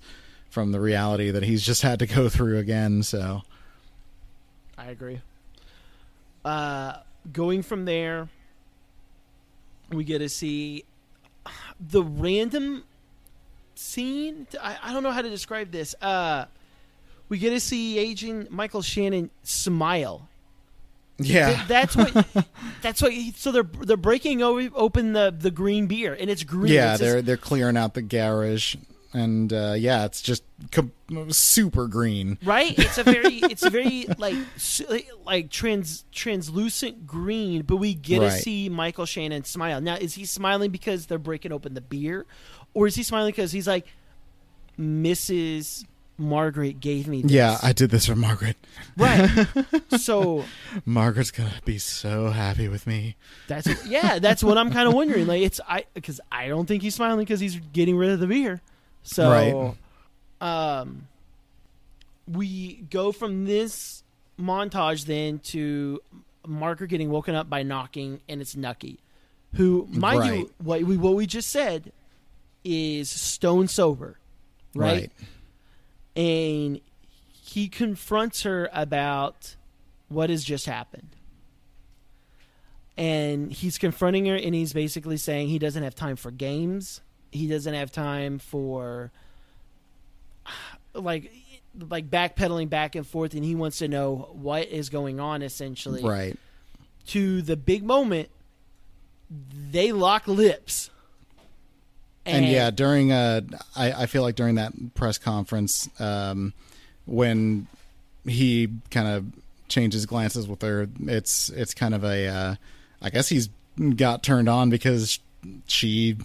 from 0.49 0.71
the 0.71 0.79
reality 0.79 1.29
that 1.29 1.43
he's 1.43 1.63
just 1.63 1.81
had 1.81 1.99
to 1.99 2.07
go 2.07 2.29
through 2.29 2.57
again 2.57 3.03
so 3.03 3.43
I 4.79 4.91
agree. 4.91 5.19
Uh, 6.45 6.93
going 7.31 7.61
from 7.61 7.85
there, 7.85 8.29
we 9.91 10.03
get 10.03 10.19
to 10.19 10.29
see 10.29 10.85
the 11.79 12.03
random 12.03 12.83
scene. 13.75 14.47
I, 14.61 14.77
I 14.83 14.93
don't 14.93 15.03
know 15.03 15.11
how 15.11 15.21
to 15.21 15.29
describe 15.29 15.71
this. 15.71 15.95
Uh, 16.01 16.45
we 17.29 17.37
get 17.37 17.51
to 17.51 17.59
see 17.59 17.97
Agent 17.97 18.51
Michael 18.51 18.81
Shannon 18.81 19.29
smile. 19.43 20.27
yeah 21.17 21.55
Th- 21.55 21.67
That's 21.67 21.95
what. 21.95 22.27
that's 22.81 23.01
what. 23.01 23.13
So 23.35 23.51
they're 23.51 23.63
they're 23.63 23.97
breaking 23.97 24.41
open 24.41 25.13
the 25.13 25.35
the 25.37 25.51
green 25.51 25.87
beer, 25.87 26.15
and 26.19 26.29
it's 26.29 26.43
green. 26.43 26.73
Yeah, 26.73 26.91
It's 26.93 27.01
they're 27.01 27.21
they're 27.21 27.37
clearing 27.37 27.77
out 27.77 27.93
the 27.93 28.01
garage, 28.01 28.75
and 29.13 29.51
uh, 29.51 29.73
yeah, 29.77 30.05
it's 30.05 30.21
just 30.21 30.43
com- 30.71 30.91
super 31.29 31.87
green. 31.87 32.37
right? 32.43 32.77
It's 32.77 32.97
a 32.97 33.03
very 33.03 33.35
it's 33.51 33.63
a 33.63 33.69
very 33.69 34.05
like 34.17 34.35
like 35.25 35.49
trans 35.49 36.05
translucent 36.11 37.07
green 37.07 37.63
but 37.63 37.77
we 37.77 37.93
get 37.93 38.19
to 38.19 38.31
see 38.31 38.69
michael 38.69 39.05
shannon 39.05 39.43
smile. 39.43 39.81
Now 39.81 39.95
is 39.95 40.13
he 40.13 40.25
smiling 40.25 40.71
because 40.71 41.05
they're 41.07 41.17
breaking 41.17 41.51
open 41.51 41.73
the 41.73 41.81
beer? 41.81 42.25
Or 42.73 42.87
is 42.87 42.95
he 42.95 43.03
smiling 43.03 43.31
because 43.31 43.51
he's 43.51 43.67
like 43.67 43.85
mrs 44.79 45.85
margaret 46.17 46.79
gave 46.79 47.07
me 47.07 47.21
this. 47.21 47.31
Yeah, 47.31 47.57
I 47.63 47.71
did 47.73 47.89
this 47.91 48.05
for 48.05 48.15
Margaret. 48.15 48.57
right. 48.97 49.47
So 49.97 50.45
Margaret's 50.85 51.31
gonna 51.31 51.51
be 51.65 51.77
so 51.77 52.29
happy 52.29 52.67
with 52.67 52.85
me. 52.85 53.15
that's 53.47 53.67
yeah 53.87 54.19
that's 54.19 54.43
what 54.43 54.57
i'm 54.57 54.71
kind 54.71 54.87
of 54.87 54.93
wondering. 54.93 55.25
Like 55.27 55.41
it's 55.41 55.59
i 55.67 55.85
because 55.93 56.21
i 56.31 56.47
don't 56.47 56.65
think 56.67 56.83
he's 56.83 56.95
smiling 56.95 57.19
because 57.19 57.39
he's 57.39 57.55
getting 57.73 57.95
rid 57.97 58.11
of 58.11 58.19
the 58.19 58.27
beer 58.27 58.61
so 59.03 59.75
right. 60.41 60.79
um 60.79 61.07
we 62.27 62.75
go 62.89 63.11
from 63.11 63.45
this 63.45 64.03
montage 64.39 65.05
then 65.05 65.39
to 65.39 65.99
Margaret 66.47 66.87
getting 66.87 67.09
woken 67.09 67.35
up 67.35 67.49
by 67.49 67.63
knocking, 67.63 68.21
and 68.29 68.39
it's 68.41 68.55
Nucky, 68.55 68.99
who, 69.55 69.87
mind 69.89 70.19
Right. 70.19 70.39
you, 70.39 70.53
what 70.59 70.83
we 70.83 70.97
what 70.97 71.15
we 71.15 71.25
just 71.25 71.49
said 71.49 71.91
is 72.63 73.09
stone 73.09 73.67
sober, 73.67 74.17
right? 74.75 75.11
And 76.15 76.81
he 77.31 77.67
confronts 77.67 78.43
her 78.43 78.69
about 78.73 79.55
what 80.07 80.29
has 80.29 80.43
just 80.43 80.65
happened. 80.65 81.09
And 82.97 83.51
he's 83.51 83.77
confronting 83.77 84.25
her, 84.25 84.35
and 84.35 84.53
he's 84.53 84.73
basically 84.73 85.17
saying 85.17 85.47
he 85.47 85.57
doesn't 85.59 85.83
have 85.83 85.95
time 85.95 86.15
for 86.17 86.31
games. 86.31 87.01
He 87.31 87.47
doesn't 87.47 87.73
have 87.73 87.91
time 87.91 88.39
for 88.39 89.11
like 90.93 91.31
like 91.89 92.09
backpedaling 92.09 92.69
back 92.69 92.95
and 92.95 93.05
forth 93.05 93.33
and 93.35 93.43
he 93.45 93.53
wants 93.55 93.77
to 93.77 93.87
know 93.87 94.29
what 94.33 94.67
is 94.67 94.89
going 94.89 95.19
on 95.19 95.41
essentially 95.43 96.01
Right. 96.03 96.35
to 97.07 97.41
the 97.43 97.55
big 97.55 97.83
moment 97.83 98.29
they 99.71 99.91
lock 99.91 100.27
lips 100.27 100.89
And, 102.25 102.45
yeah, 102.45 102.71
during 102.71 103.11
uh, 103.11 103.41
I, 103.75 103.91
I 103.91 104.05
feel 104.07 104.23
like 104.23 104.35
during 104.35 104.55
that 104.55 104.73
press 104.95 105.17
conference, 105.17 105.89
um, 105.99 106.53
when 107.05 107.67
he 108.25 108.69
kind 108.91 109.07
of 109.07 109.25
changes 109.67 110.05
glances 110.05 110.47
with 110.47 110.61
her, 110.61 110.87
it's 111.05 111.49
it's 111.49 111.73
kind 111.73 111.95
of 111.95 112.03
a, 112.03 112.27
uh, 112.27 112.55
I 113.01 113.09
guess 113.09 113.29
he's 113.29 113.49
got 113.95 114.21
turned 114.21 114.49
on 114.49 114.69
because 114.69 115.19
she 115.65 116.17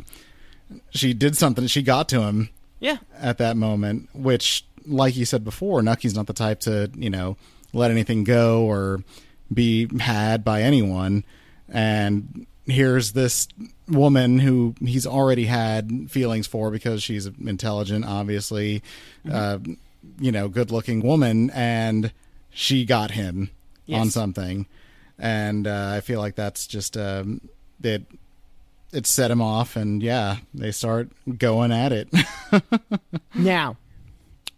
she 0.91 1.15
did 1.15 1.37
something. 1.37 1.67
She 1.67 1.83
got 1.83 2.09
to 2.11 2.23
him 2.23 2.51
yeah 2.81 2.99
at 3.19 3.39
that 3.39 3.57
moment, 3.57 4.09
which, 4.15 4.65
like 4.87 5.17
you 5.17 5.25
said 5.25 5.45
before, 5.45 5.83
Nucky's 5.83 6.15
not 6.15 6.27
the 6.27 6.33
type 6.33 6.61
to, 6.61 6.91
you 6.97 7.11
know, 7.11 7.37
let 7.73 7.91
anything 7.91 8.25
go 8.25 8.65
or 8.65 9.03
be 9.53 9.89
had 9.99 10.45
by 10.45 10.63
anyone. 10.63 11.25
And 11.69 12.47
here's 12.67 13.13
this 13.13 13.49
woman 13.89 14.39
who 14.39 14.75
he's 14.81 15.07
already 15.07 15.47
had 15.47 16.11
feelings 16.11 16.47
for 16.47 16.71
because 16.71 17.03
she's 17.03 17.27
intelligent, 17.27 18.05
obviously, 18.07 18.83
uh, 19.31 19.59
you 20.19 20.33
know, 20.33 20.49
good 20.49 20.71
looking 20.71 21.01
woman, 21.01 21.51
and 21.51 22.13
she 22.51 22.85
got 22.85 23.11
him 23.11 23.51
on 23.91 24.11
something. 24.11 24.67
And 25.19 25.67
uh, 25.67 25.93
I 25.95 26.01
feel 26.01 26.21
like 26.21 26.35
that's 26.35 26.67
just 26.67 26.97
um, 26.97 27.41
it. 27.83 28.05
It 28.95 29.07
set 29.07 29.31
him 29.31 29.43
off, 29.43 29.77
and 29.77 30.03
yeah, 30.03 30.37
they 30.55 30.71
start 30.71 31.11
going 31.39 31.73
at 31.73 31.93
it. 31.93 32.09
now 33.35 33.77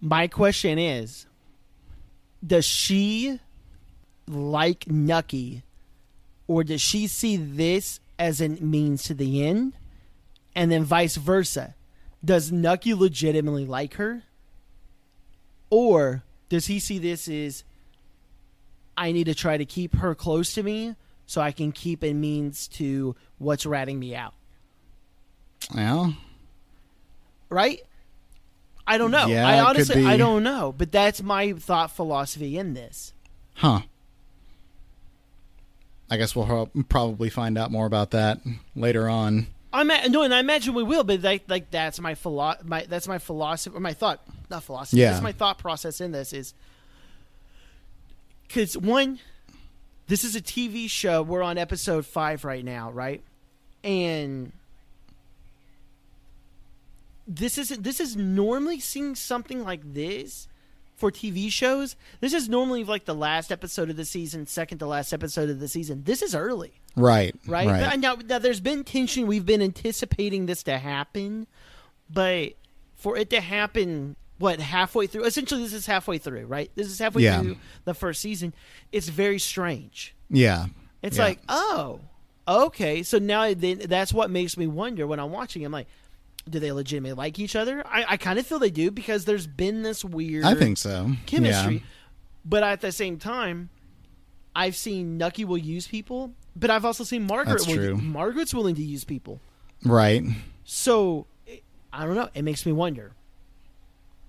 my 0.01 0.29
question 0.29 0.79
is 0.79 1.27
does 2.47 2.65
she 2.65 3.41
like 4.29 4.89
nucky 4.91 5.63
or 6.47 6.63
does 6.63 6.81
she 6.81 7.07
see 7.07 7.37
this 7.37 8.01
as 8.19 8.41
a 8.41 8.49
means 8.49 9.05
to 9.05 9.15
the 9.15 9.45
end 9.45 9.75
and 10.55 10.71
then 10.71 10.85
vice 10.85 11.17
versa 11.17 11.75
does 12.25 12.53
nucky 12.53 12.95
legitimately 12.95 13.65
like 13.65 13.95
her 13.95 14.23
or 15.71 16.25
does 16.49 16.67
he 16.67 16.79
see 16.79 16.99
this 16.99 17.29
as 17.29 17.65
i 18.97 19.13
need 19.13 19.25
to 19.25 19.35
try 19.35 19.57
to 19.57 19.65
keep 19.65 19.97
her 19.97 20.15
close 20.15 20.55
to 20.55 20.63
me 20.63 20.95
so 21.27 21.40
i 21.40 21.53
can 21.53 21.73
keep 21.73 22.03
a 22.03 22.12
means 22.15 22.66
to 22.69 23.15
what's 23.39 23.66
ratting 23.66 23.98
me 23.98 24.15
out 24.15 24.35
well, 25.74 26.15
right? 27.48 27.81
I 28.86 28.98
don't 28.98 29.11
know. 29.11 29.27
Yeah, 29.27 29.47
I 29.47 29.61
honestly. 29.61 30.05
I 30.05 30.16
don't 30.16 30.44
know, 30.44 30.73
but 30.77 30.93
that's 30.93 31.23
my 31.23 31.55
thought 31.55 31.90
philosophy 31.90 32.57
in 32.57 32.74
this. 32.74 33.12
Huh. 33.55 33.81
I 36.09 36.16
guess 36.19 36.36
we'll 36.36 36.70
probably 36.89 37.31
find 37.31 37.59
out 37.59 37.73
more 37.73 37.86
about 37.86 38.12
that 38.12 38.39
later 38.77 39.09
on. 39.09 39.48
I'm 39.73 39.90
a- 39.90 40.09
no, 40.09 40.23
and 40.23 40.32
I 40.32 40.39
imagine 40.39 40.73
we 40.74 40.85
will, 40.85 41.03
but 41.03 41.20
like 41.23 41.44
like 41.48 41.70
that's 41.70 41.98
my 41.98 42.15
philo- 42.15 42.57
my 42.65 42.86
that's 42.89 43.09
my 43.09 43.19
philosophy 43.19 43.77
or 43.77 43.81
my 43.81 43.93
thought, 43.93 44.24
not 44.48 44.62
philosophy. 44.62 44.98
Yeah. 45.01 45.11
That's 45.11 45.23
my 45.23 45.32
thought 45.32 45.59
process 45.59 46.01
in 46.01 46.12
this 46.12 46.32
is 46.32 46.55
because 48.47 48.77
one, 48.78 49.19
this 50.09 50.24
is 50.24 50.37
a 50.37 50.41
TV 50.41 50.89
show. 50.89 51.23
We're 51.23 51.43
on 51.43 51.59
episode 51.59 52.07
five 52.07 52.45
right 52.45 52.65
now, 52.65 52.91
right? 52.91 53.23
And 53.83 54.53
this 57.27 57.59
is 57.59 57.69
this 57.70 58.01
is 58.01 58.16
normally 58.16 58.81
seeing 58.81 59.15
something 59.15 59.65
like 59.65 59.95
this 59.95 60.49
for 60.97 61.11
TV 61.11 61.51
shows. 61.51 61.97
This 62.20 62.33
is 62.33 62.49
normally 62.49 62.85
like 62.85 63.05
the 63.05 63.15
last 63.15 63.53
episode 63.53 63.91
of 63.91 63.97
the 63.97 64.05
season, 64.05 64.47
second 64.47 64.78
to 64.78 64.87
last 64.87 65.12
episode 65.12 65.51
of 65.51 65.61
the 65.61 65.69
season. 65.69 66.05
This 66.05 66.23
is 66.23 66.35
early 66.35 66.73
Right. 66.97 67.35
right? 67.47 67.66
Right. 67.66 68.01
Now, 68.01 68.15
now, 68.15 68.39
there's 68.39 68.61
been 68.61 68.83
tension. 68.83 69.27
We've 69.27 69.45
been 69.45 69.61
anticipating 69.61 70.47
this 70.47 70.62
to 70.62 70.78
happen, 70.78 71.47
but 72.09 72.55
for 72.97 73.19
it 73.19 73.28
to 73.31 73.41
happen, 73.43 74.16
what 74.39 74.61
halfway 74.61 75.07
through? 75.07 75.25
Essentially, 75.25 75.63
this 75.63 75.73
is 75.73 75.87
halfway 75.87 76.19
through, 76.19 76.47
right? 76.47 76.71
This 76.75 76.89
is 76.89 76.99
halfway 76.99 77.23
Yeah. 77.23 77.41
through 77.41 77.57
the 77.85 77.95
first 77.95 78.21
season. 78.21 78.53
It's 78.93 79.09
very 79.09 79.39
strange. 79.39 80.15
yeah. 80.31 80.67
It's 81.03 81.19
Yeah. 81.19 81.25
like, 81.25 81.41
oh, 81.49 82.01
okay. 82.49 83.03
So 83.03 83.19
now 83.19 83.53
then, 83.55 83.79
that's 83.87 84.13
what 84.13 84.31
makes 84.31 84.57
me 84.57 84.67
wonder 84.67 85.07
when 85.07 85.21
I'm 85.21 85.31
watching. 85.31 85.65
I'm 85.65 85.71
like, 85.73 85.87
do 86.49 86.59
they 86.59 86.73
legitimately 86.73 87.13
like 87.17 87.39
each 87.39 87.55
other? 87.55 87.85
I, 87.87 88.05
I 88.11 88.17
kind 88.17 88.39
of 88.39 88.47
feel 88.47 88.59
they 88.59 88.71
do 88.71 88.91
because 88.91 89.25
there's 89.25 89.47
been 89.47 89.83
this 89.83 90.05
weird 90.05 90.45
I 90.45 90.55
think 90.55 90.79
so. 90.79 91.13
chemistry. 91.27 91.75
Yeah. 91.75 91.81
But 92.45 92.63
at 92.63 92.81
the 92.81 92.93
same 92.93 93.19
time, 93.19 93.69
I've 94.55 94.75
seen 94.77 95.19
Nucky 95.19 95.45
will 95.45 95.59
use 95.59 95.87
people, 95.87 96.33
but 96.57 96.71
I've 96.71 96.85
also 96.85 97.05
seen 97.05 97.27
Margaret. 97.27 97.53
That's 97.59 97.67
will, 97.67 97.75
true. 97.75 97.97
Margaret's 97.97 98.55
willing 98.55 98.75
to 98.77 98.83
use 98.83 99.05
people. 99.05 99.41
Right. 99.85 100.23
So 100.65 101.27
I 101.93 102.05
don't 102.07 102.15
know. 102.15 102.31
It 102.35 102.43
makes 102.43 102.65
me 102.67 102.73
wonder. 102.73 103.13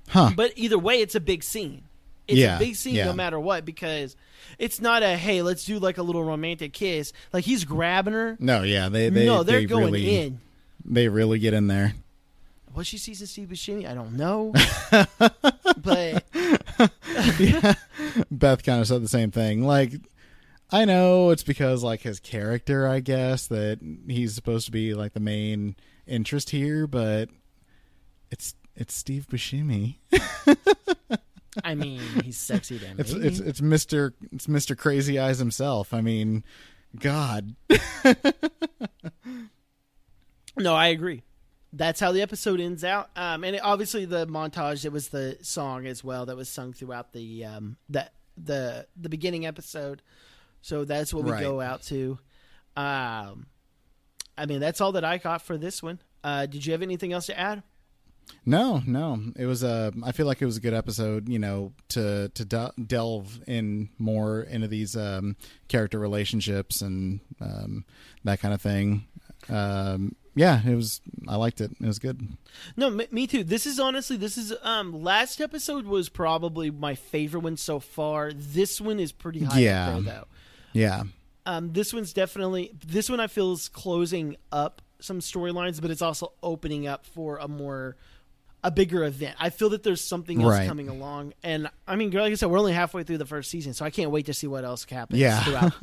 Huh. 0.08 0.32
But 0.36 0.54
either 0.56 0.78
way, 0.80 1.02
it's 1.02 1.16
a 1.16 1.20
big 1.20 1.44
scene. 1.44 1.84
It's 2.28 2.38
Yeah, 2.40 2.58
a 2.58 2.60
big 2.60 2.76
scene 2.76 2.96
yeah. 2.96 3.06
no 3.06 3.14
matter 3.14 3.40
what 3.40 3.64
because 3.66 4.16
it's 4.60 4.82
not 4.82 5.02
a 5.04 5.16
hey, 5.16 5.42
let's 5.42 5.64
do 5.66 5.80
like 5.80 5.98
a 5.98 6.04
little 6.04 6.24
romantic 6.24 6.74
kiss. 6.74 7.14
Like 7.32 7.46
he's 7.46 7.64
grabbing 7.64 8.14
her. 8.14 8.38
No, 8.40 8.64
yeah, 8.64 8.90
they 8.90 9.10
they 9.10 9.26
no, 9.26 9.44
they're 9.44 9.60
they 9.60 9.66
going 9.66 9.86
really, 9.86 10.18
in. 10.20 10.40
They 10.84 11.08
really 11.08 11.40
get 11.40 11.54
in 11.54 11.68
there. 11.68 11.94
What 12.74 12.86
she 12.86 12.98
sees 12.98 13.22
in 13.22 13.28
Steve 13.28 13.48
Buscemi, 13.48 13.88
I 13.90 13.94
don't 13.96 14.14
know. 14.14 14.54
but 15.82 16.24
yeah. 17.40 17.74
Beth 18.30 18.64
kind 18.64 18.82
of 18.82 18.88
said 18.88 19.02
the 19.02 19.08
same 19.08 19.32
thing. 19.32 19.64
Like, 19.64 19.94
I 20.72 20.86
know 20.86 21.32
it's 21.32 21.44
because 21.44 21.84
like 21.84 22.02
his 22.02 22.20
character, 22.20 22.88
I 22.88 23.00
guess 23.00 23.48
that 23.48 23.80
he's 24.08 24.36
supposed 24.36 24.66
to 24.68 24.72
be 24.72 24.94
like 24.94 25.14
the 25.14 25.20
main 25.20 25.76
interest 26.06 26.52
here, 26.52 26.86
but 26.86 27.30
it's 28.30 28.54
it's 28.78 28.94
Steve 28.96 29.28
Buscemi. 29.30 29.98
I 31.64 31.76
mean, 31.76 32.00
he's 32.24 32.38
sexy 32.38 32.80
to 32.80 32.86
me. 32.86 32.96
It's 33.00 33.12
it's 33.12 33.40
it's 33.40 33.62
Mister 33.62 34.14
it's 34.32 34.48
Mister 34.48 34.76
Crazy 34.76 35.20
Eyes 35.20 35.40
himself. 35.40 35.94
I 35.94 36.02
mean, 36.02 36.44
God. 36.98 37.56
No, 40.56 40.74
I 40.76 40.88
agree. 40.88 41.24
That's 41.74 42.00
how 42.00 42.12
the 42.12 42.22
episode 42.22 42.60
ends 42.60 42.84
out. 42.84 43.10
Um, 43.16 43.44
and 43.44 43.56
it, 43.56 43.62
obviously 43.64 44.06
the 44.06 44.26
montage, 44.26 44.86
it 44.86 44.92
was 44.92 45.10
the 45.10 45.38
song 45.42 45.86
as 45.86 46.04
well 46.04 46.26
that 46.28 46.36
was 46.38 46.50
sung 46.50 46.74
throughout 46.74 47.12
the 47.14 47.46
um, 47.46 47.78
the 47.90 48.10
the 48.38 48.88
the 48.96 49.10
beginning 49.10 49.46
episode. 49.46 50.02
So 50.62 50.86
that's 50.86 51.14
what 51.14 51.26
we 51.26 51.32
Right. 51.32 51.42
go 51.42 51.62
out 51.62 51.84
to. 51.84 52.18
Um, 52.76 53.48
I 54.38 54.46
mean, 54.48 54.60
that's 54.60 54.82
all 54.82 54.92
that 54.94 55.04
I 55.04 55.18
got 55.18 55.42
for 55.42 55.58
this 55.58 55.84
one. 55.84 56.00
Uh, 56.24 56.46
did 56.46 56.66
you 56.66 56.72
have 56.72 56.82
anything 56.82 57.14
else 57.14 57.26
to 57.28 57.40
add? 57.40 57.64
No, 58.46 58.82
no. 58.86 59.22
It 59.36 59.46
was 59.46 59.64
a. 59.64 59.94
I 60.04 60.12
feel 60.12 60.26
like 60.26 60.42
it 60.42 60.46
was 60.46 60.58
a 60.58 60.62
good 60.62 60.74
episode. 60.74 61.28
You 61.30 61.40
know, 61.40 61.74
to 61.90 62.30
to 62.30 62.46
de- 62.46 62.74
delve 62.86 63.40
in 63.48 63.90
more 63.98 64.42
into 64.42 64.68
these 64.68 64.96
um, 64.96 65.36
character 65.68 66.00
relationships 66.00 66.82
and 66.82 67.20
um, 67.42 67.86
that 68.24 68.40
kind 68.40 68.54
of 68.54 68.62
thing. 68.62 69.06
Um, 69.50 70.16
yeah, 70.36 70.62
it 70.66 70.76
was. 70.76 71.02
I 71.28 71.36
liked 71.36 71.62
it. 71.62 71.72
It 71.82 71.86
was 71.88 72.00
good. 72.00 72.22
No, 72.76 72.90
me, 72.90 73.08
me 73.12 73.28
too. 73.28 73.44
This 73.44 73.66
is 73.66 73.80
honestly, 73.80 74.18
this 74.18 74.38
is 74.38 74.54
um 74.64 75.04
last 75.04 75.42
episode 75.42 75.86
was 75.86 76.10
probably 76.10 76.70
my 76.72 76.96
favorite 76.96 77.42
one 77.44 77.58
so 77.58 77.80
far. 77.80 78.32
This 78.34 78.80
one 78.80 79.00
is 79.00 79.12
pretty 79.12 79.44
high 79.44 79.60
Yeah. 79.60 79.88
up 79.98 80.04
there 80.04 80.14
though. 80.14 80.28
Yeah, 80.74 81.04
Um, 81.46 81.74
this 81.74 81.92
one's 81.94 82.14
definitely 82.14 82.72
this 82.86 83.10
one 83.10 83.20
I 83.20 83.28
feel 83.28 83.52
is 83.54 83.68
closing 83.68 84.36
up 84.52 84.82
some 85.00 85.20
storylines, 85.22 85.82
but 85.82 85.90
it's 85.92 86.02
also 86.04 86.34
opening 86.44 86.86
up 86.88 87.06
for 87.06 87.38
a 87.38 87.48
more 87.48 87.96
a 88.68 88.72
bigger 88.72 89.06
event. 89.06 89.36
I 89.40 89.50
feel 89.50 89.70
that 89.70 89.84
there's 89.84 90.02
something 90.02 90.42
else 90.42 90.52
Right. 90.52 90.68
coming 90.68 90.90
along, 90.90 91.34
and 91.42 91.70
I 91.88 91.96
mean, 91.96 92.12
like 92.12 92.32
I 92.32 92.36
said, 92.36 92.50
we're 92.50 92.60
only 92.60 92.74
halfway 92.74 93.04
through 93.04 93.20
the 93.20 93.26
first 93.26 93.50
season, 93.50 93.74
so 93.74 93.86
I 93.86 93.90
can't 93.90 94.12
wait 94.12 94.26
to 94.26 94.34
see 94.34 94.48
what 94.48 94.66
else 94.66 94.86
happens. 94.90 95.20
Yeah. 95.20 95.40
throughout. 95.44 95.74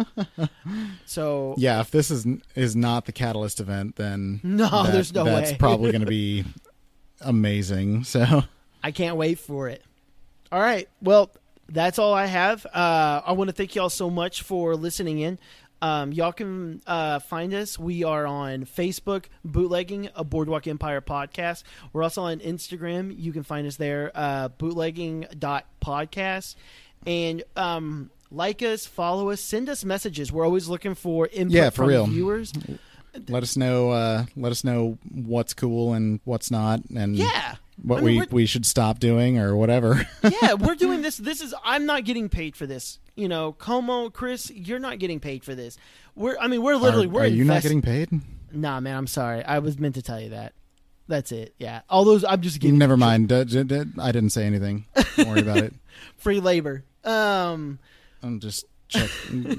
so 1.06 1.55
yeah. 1.59 1.81
If 1.81 1.90
this 1.90 2.11
is 2.11 2.27
is 2.55 2.77
not 2.77 3.06
the 3.06 3.12
catalyst 3.12 3.61
event, 3.61 3.97
then 3.97 4.40
No, 4.43 4.69
that- 4.85 4.93
there's 4.93 5.15
no 5.15 5.24
that's 5.24 5.52
way. 5.52 5.56
probably 5.59 5.93
going 5.93 6.02
to 6.02 6.06
be 6.06 6.44
amazing. 7.20 8.05
So 8.05 8.43
I 8.82 8.90
can't 8.90 9.16
wait 9.16 9.39
for 9.39 9.69
it. 9.69 9.82
All 10.52 10.61
right. 10.61 10.89
Well, 11.02 11.31
that's 11.69 11.98
all 11.98 12.12
I 12.12 12.27
have. 12.27 12.66
Uh, 12.66 13.23
I 13.24 13.32
want 13.32 13.48
to 13.48 13.55
thank 13.56 13.74
y'all 13.74 13.89
so 13.90 14.11
much 14.11 14.43
for 14.43 14.77
listening 14.77 15.20
in. 15.20 15.39
Um, 15.85 16.12
y'all 16.12 16.32
can 16.32 16.81
uh, 16.86 17.19
find 17.19 17.52
us. 17.52 17.78
We 17.78 18.05
are 18.05 18.27
on 18.27 18.65
Facebook, 18.65 19.27
Bootlegging, 19.44 20.09
a 20.16 20.24
Boardwalk 20.24 20.66
Empire 20.66 21.02
podcast. 21.02 21.62
We're 21.93 22.02
also 22.02 22.23
on 22.23 22.39
Instagram. 22.39 23.15
You 23.19 23.32
can 23.32 23.43
find 23.43 23.66
us 23.66 23.77
there, 23.77 24.11
uh, 24.15 24.48
bootlegging.podcast. 24.48 26.55
And 27.06 27.43
um, 27.55 28.11
like 28.31 28.62
us, 28.62 28.86
follow 28.86 29.28
us, 29.28 29.43
send 29.43 29.69
us 29.69 29.85
messages. 29.85 30.32
We're 30.32 30.47
always 30.47 30.69
looking 30.69 30.94
for 30.94 31.28
input 31.31 31.52
Yeah, 31.55 31.69
for 31.70 31.77
from 31.77 31.86
real. 31.89 32.06
viewers. 32.06 32.52
let 33.28 33.43
us 33.43 33.55
know. 33.56 33.90
Uh, 33.90 34.24
let 34.36 34.52
us 34.52 34.65
know 34.65 34.97
what's 35.12 35.52
cool 35.52 35.93
and 35.93 36.19
what's 36.24 36.51
not, 36.51 36.81
and 36.97 37.15
Yeah. 37.15 37.56
What 37.83 37.99
I 37.99 38.03
mean, 38.03 38.21
we 38.21 38.27
we're- 38.31 38.47
should 38.47 38.67
stop 38.67 38.99
doing 38.99 39.39
or 39.39 39.57
whatever. 39.57 40.07
yeah, 40.43 40.55
we're 40.55 40.75
doing 40.75 41.03
this. 41.03 41.17
This 41.17 41.41
is 41.41 41.55
I'm 41.65 41.87
not 41.87 42.05
getting 42.05 42.29
paid 42.29 42.57
for 42.57 42.67
this. 42.67 42.99
You 43.17 43.29
know, 43.29 43.53
Como, 43.53 44.11
Chris, 44.11 44.51
you're 44.51 44.79
not 44.79 44.99
getting 44.99 45.21
paid 45.21 45.45
for 45.45 45.55
this. 45.55 45.77
We're 46.15 46.37
I 46.39 46.49
mean, 46.49 46.63
we're 46.63 46.77
literally 46.77 47.07
are, 47.07 47.11
we're 47.11 47.23
are 47.23 47.27
you 47.27 47.45
not 47.45 47.63
getting 47.63 47.83
paid? 47.83 48.11
Nah, 48.53 48.81
man, 48.81 48.97
I'm 48.97 49.07
sorry. 49.07 49.45
I 49.45 49.59
was 49.59 49.79
meant 49.79 49.95
to 49.97 50.03
tell 50.03 50.21
you 50.21 50.31
that. 50.31 50.53
That's 51.07 51.33
it. 51.33 51.55
Yeah. 51.59 51.83
All 51.91 52.05
those 52.05 52.25
I'm 52.25 52.41
just 52.41 52.61
giving 52.61 52.79
Never 52.79 52.97
mind. 52.97 53.29
D- 53.29 53.45
d- 53.45 53.65
d- 53.65 53.83
I 54.01 54.11
didn't 54.13 54.31
say 54.31 54.45
anything. 54.47 54.87
Don't 55.17 55.29
worry 55.29 55.41
about 55.41 55.59
it. 55.59 55.75
free 56.17 56.41
labor. 56.41 56.85
Um 57.05 57.79
I'm 58.23 58.41
just 58.41 58.65
check. 58.89 59.11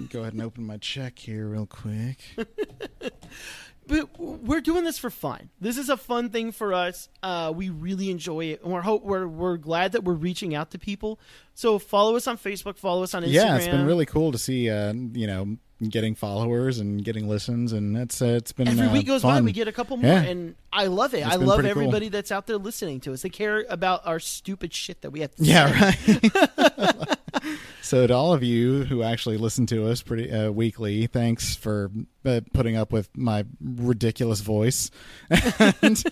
go 0.09 0.21
ahead 0.21 0.33
and 0.33 0.41
open 0.41 0.65
my 0.65 0.77
check 0.77 1.19
here 1.19 1.47
real 1.47 1.65
quick. 1.67 2.17
but 3.87 4.19
we're 4.19 4.61
doing 4.61 4.83
this 4.83 4.97
for 4.97 5.09
fun. 5.09 5.49
This 5.61 5.77
is 5.77 5.89
a 5.89 5.97
fun 5.97 6.29
thing 6.29 6.51
for 6.51 6.73
us. 6.73 7.09
Uh, 7.21 7.51
we 7.55 7.69
really 7.69 8.09
enjoy 8.09 8.45
it, 8.45 8.63
and 8.63 8.71
we're 8.73 8.81
hope 8.81 9.03
we're 9.03 9.27
we're 9.27 9.57
glad 9.57 9.91
that 9.93 10.03
we're 10.03 10.13
reaching 10.13 10.55
out 10.55 10.71
to 10.71 10.79
people. 10.79 11.19
So 11.53 11.79
follow 11.79 12.15
us 12.15 12.27
on 12.27 12.37
Facebook, 12.37 12.77
follow 12.77 13.03
us 13.03 13.13
on 13.13 13.23
Instagram. 13.23 13.33
Yeah, 13.33 13.55
it's 13.57 13.67
been 13.67 13.85
really 13.85 14.05
cool 14.05 14.31
to 14.31 14.37
see. 14.37 14.69
Uh, 14.69 14.93
you 14.93 15.27
know, 15.27 15.57
getting 15.89 16.15
followers 16.15 16.79
and 16.79 17.03
getting 17.03 17.27
listens, 17.27 17.73
and 17.73 17.97
it's 17.97 18.21
uh, 18.21 18.25
it's 18.25 18.51
been 18.51 18.67
Every 18.67 18.87
uh, 18.87 18.93
week 18.93 19.07
goes 19.07 19.23
by, 19.23 19.41
we 19.41 19.51
get 19.51 19.67
a 19.67 19.71
couple 19.71 19.97
more, 19.97 20.11
Yeah. 20.11 20.21
and 20.21 20.55
I 20.71 20.87
love 20.87 21.13
it. 21.13 21.19
It's 21.19 21.27
I 21.27 21.35
love 21.35 21.59
pretty 21.59 21.73
cool. 21.73 21.81
everybody 21.83 22.09
that's 22.09 22.31
out 22.31 22.47
there 22.47 22.57
listening 22.57 22.99
to 23.01 23.13
us. 23.13 23.21
They 23.21 23.29
care 23.29 23.65
about 23.69 24.05
our 24.05 24.19
stupid 24.19 24.73
shit 24.73 25.01
that 25.01 25.11
we 25.11 25.19
have 25.21 25.35
to 25.35 25.43
Yeah, 25.43 25.71
right. 25.79 27.19
so 27.85 28.07
to 28.07 28.13
all 28.13 28.33
of 28.33 28.41
you 28.41 28.83
who 28.83 29.03
actually 29.03 29.37
listen 29.37 29.67
to 29.67 29.87
us 29.87 30.01
pretty 30.01 30.31
uh, 30.31 30.49
weekly, 30.49 31.05
thanks 31.05 31.55
for 31.55 31.91
uh, 32.25 32.41
putting 32.51 32.75
up 32.75 32.91
with 32.91 33.15
my 33.15 33.45
ridiculous 33.61 34.41
voice 34.41 34.89
and, 35.81 36.03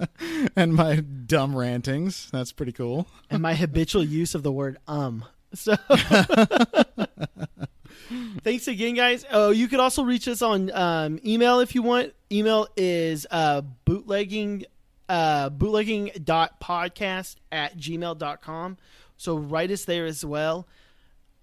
and 0.56 0.72
my 0.72 0.96
dumb 1.00 1.56
rantings. 1.56 2.30
That's 2.30 2.52
pretty 2.52 2.70
cool. 2.70 3.08
and 3.28 3.42
my 3.42 3.54
habitual 3.54 4.04
use 4.04 4.36
of 4.36 4.44
the 4.44 4.52
word 4.52 4.78
um. 4.86 5.24
So 5.52 5.74
thanks 8.44 8.68
again, 8.68 8.94
guys. 8.94 9.24
Oh, 9.30 9.50
you 9.50 9.66
could 9.66 9.80
also 9.80 10.04
reach 10.04 10.28
us 10.28 10.42
on 10.42 10.70
um, 10.72 11.18
email 11.26 11.58
if 11.58 11.74
you 11.74 11.82
want. 11.82 12.12
Email 12.30 12.68
is 12.76 13.26
uh, 13.32 13.62
bootlegging 13.84 14.64
uh, 15.08 15.50
bootlegging.podcast 15.50 17.36
at 17.50 17.76
gmail.com. 17.76 18.76
So 19.16 19.36
write 19.36 19.70
us 19.72 19.84
there 19.84 20.06
as 20.06 20.24
well. 20.24 20.68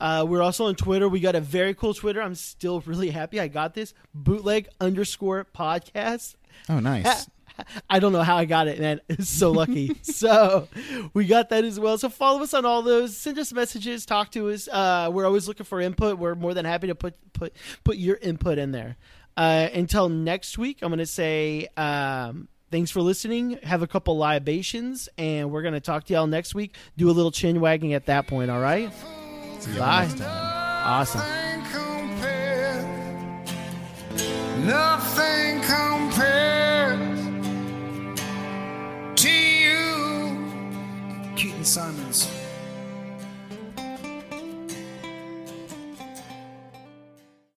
Uh, 0.04 0.26
we're 0.26 0.42
also 0.42 0.66
on 0.66 0.76
Twitter. 0.76 1.08
We 1.08 1.22
got 1.22 1.34
a 1.34 1.40
very 1.40 1.74
cool 1.74 1.94
Twitter. 1.94 2.22
I'm 2.22 2.36
still 2.36 2.82
really 2.82 3.10
happy 3.10 3.40
I 3.40 3.48
got 3.48 3.74
this. 3.74 3.94
Bootleg 4.14 4.68
underscore 4.82 5.48
podcast. 5.56 6.36
Oh, 6.68 6.82
nice. 6.82 7.30
I 7.90 8.00
don't 8.00 8.12
know 8.12 8.22
how 8.22 8.36
I 8.36 8.44
got 8.44 8.68
it, 8.68 8.82
man. 8.82 9.00
It's 9.08 9.30
so 9.40 9.52
lucky. 9.52 9.96
so 10.02 10.68
we 11.14 11.26
got 11.26 11.48
that 11.52 11.64
as 11.64 11.80
well. 11.80 11.98
So 11.98 12.10
follow 12.10 12.44
us 12.44 12.54
on 12.54 12.66
all 12.66 12.82
those. 12.82 13.16
Send 13.16 13.40
us 13.40 13.54
messages. 13.54 14.06
Talk 14.06 14.32
to 14.32 14.50
us. 14.50 14.68
Uh, 14.68 15.10
we're 15.10 15.26
always 15.26 15.48
looking 15.48 15.66
for 15.66 15.80
input. 15.80 16.18
We're 16.18 16.36
more 16.36 16.54
than 16.54 16.66
happy 16.66 16.88
to 16.88 16.96
put 16.96 17.16
put 17.32 17.54
put 17.86 17.96
your 17.96 18.18
input 18.18 18.58
in 18.58 18.74
there. 18.74 18.98
Uh, 19.38 19.70
until 19.74 20.10
next 20.10 20.58
week, 20.58 20.80
I'm 20.82 20.90
going 20.90 21.00
to 21.00 21.06
say 21.06 21.70
um, 21.78 22.50
thanks 22.72 22.92
for 22.92 23.02
listening. 23.02 23.58
Have 23.64 23.82
a 23.82 23.88
couple 23.88 24.18
libations, 24.18 25.08
and 25.18 25.50
we're 25.50 25.62
going 25.62 25.76
to 25.76 25.80
talk 25.80 26.04
to 26.06 26.14
y'all 26.14 26.28
next 26.28 26.54
week. 26.54 26.76
Do 26.98 27.10
a 27.10 27.14
little 27.14 27.32
chin 27.32 27.62
wagging 27.62 27.94
at 27.94 28.08
that 28.08 28.28
point. 28.28 28.52
All 28.52 28.60
right. 28.60 28.92
Bye. 29.68 30.10
Awesome. 30.86 31.22
Nothing 34.66 35.62
compares 35.62 37.20
to 39.16 39.30
you. 39.30 40.54
Keaton 41.36 41.66
Simons. 41.66 42.43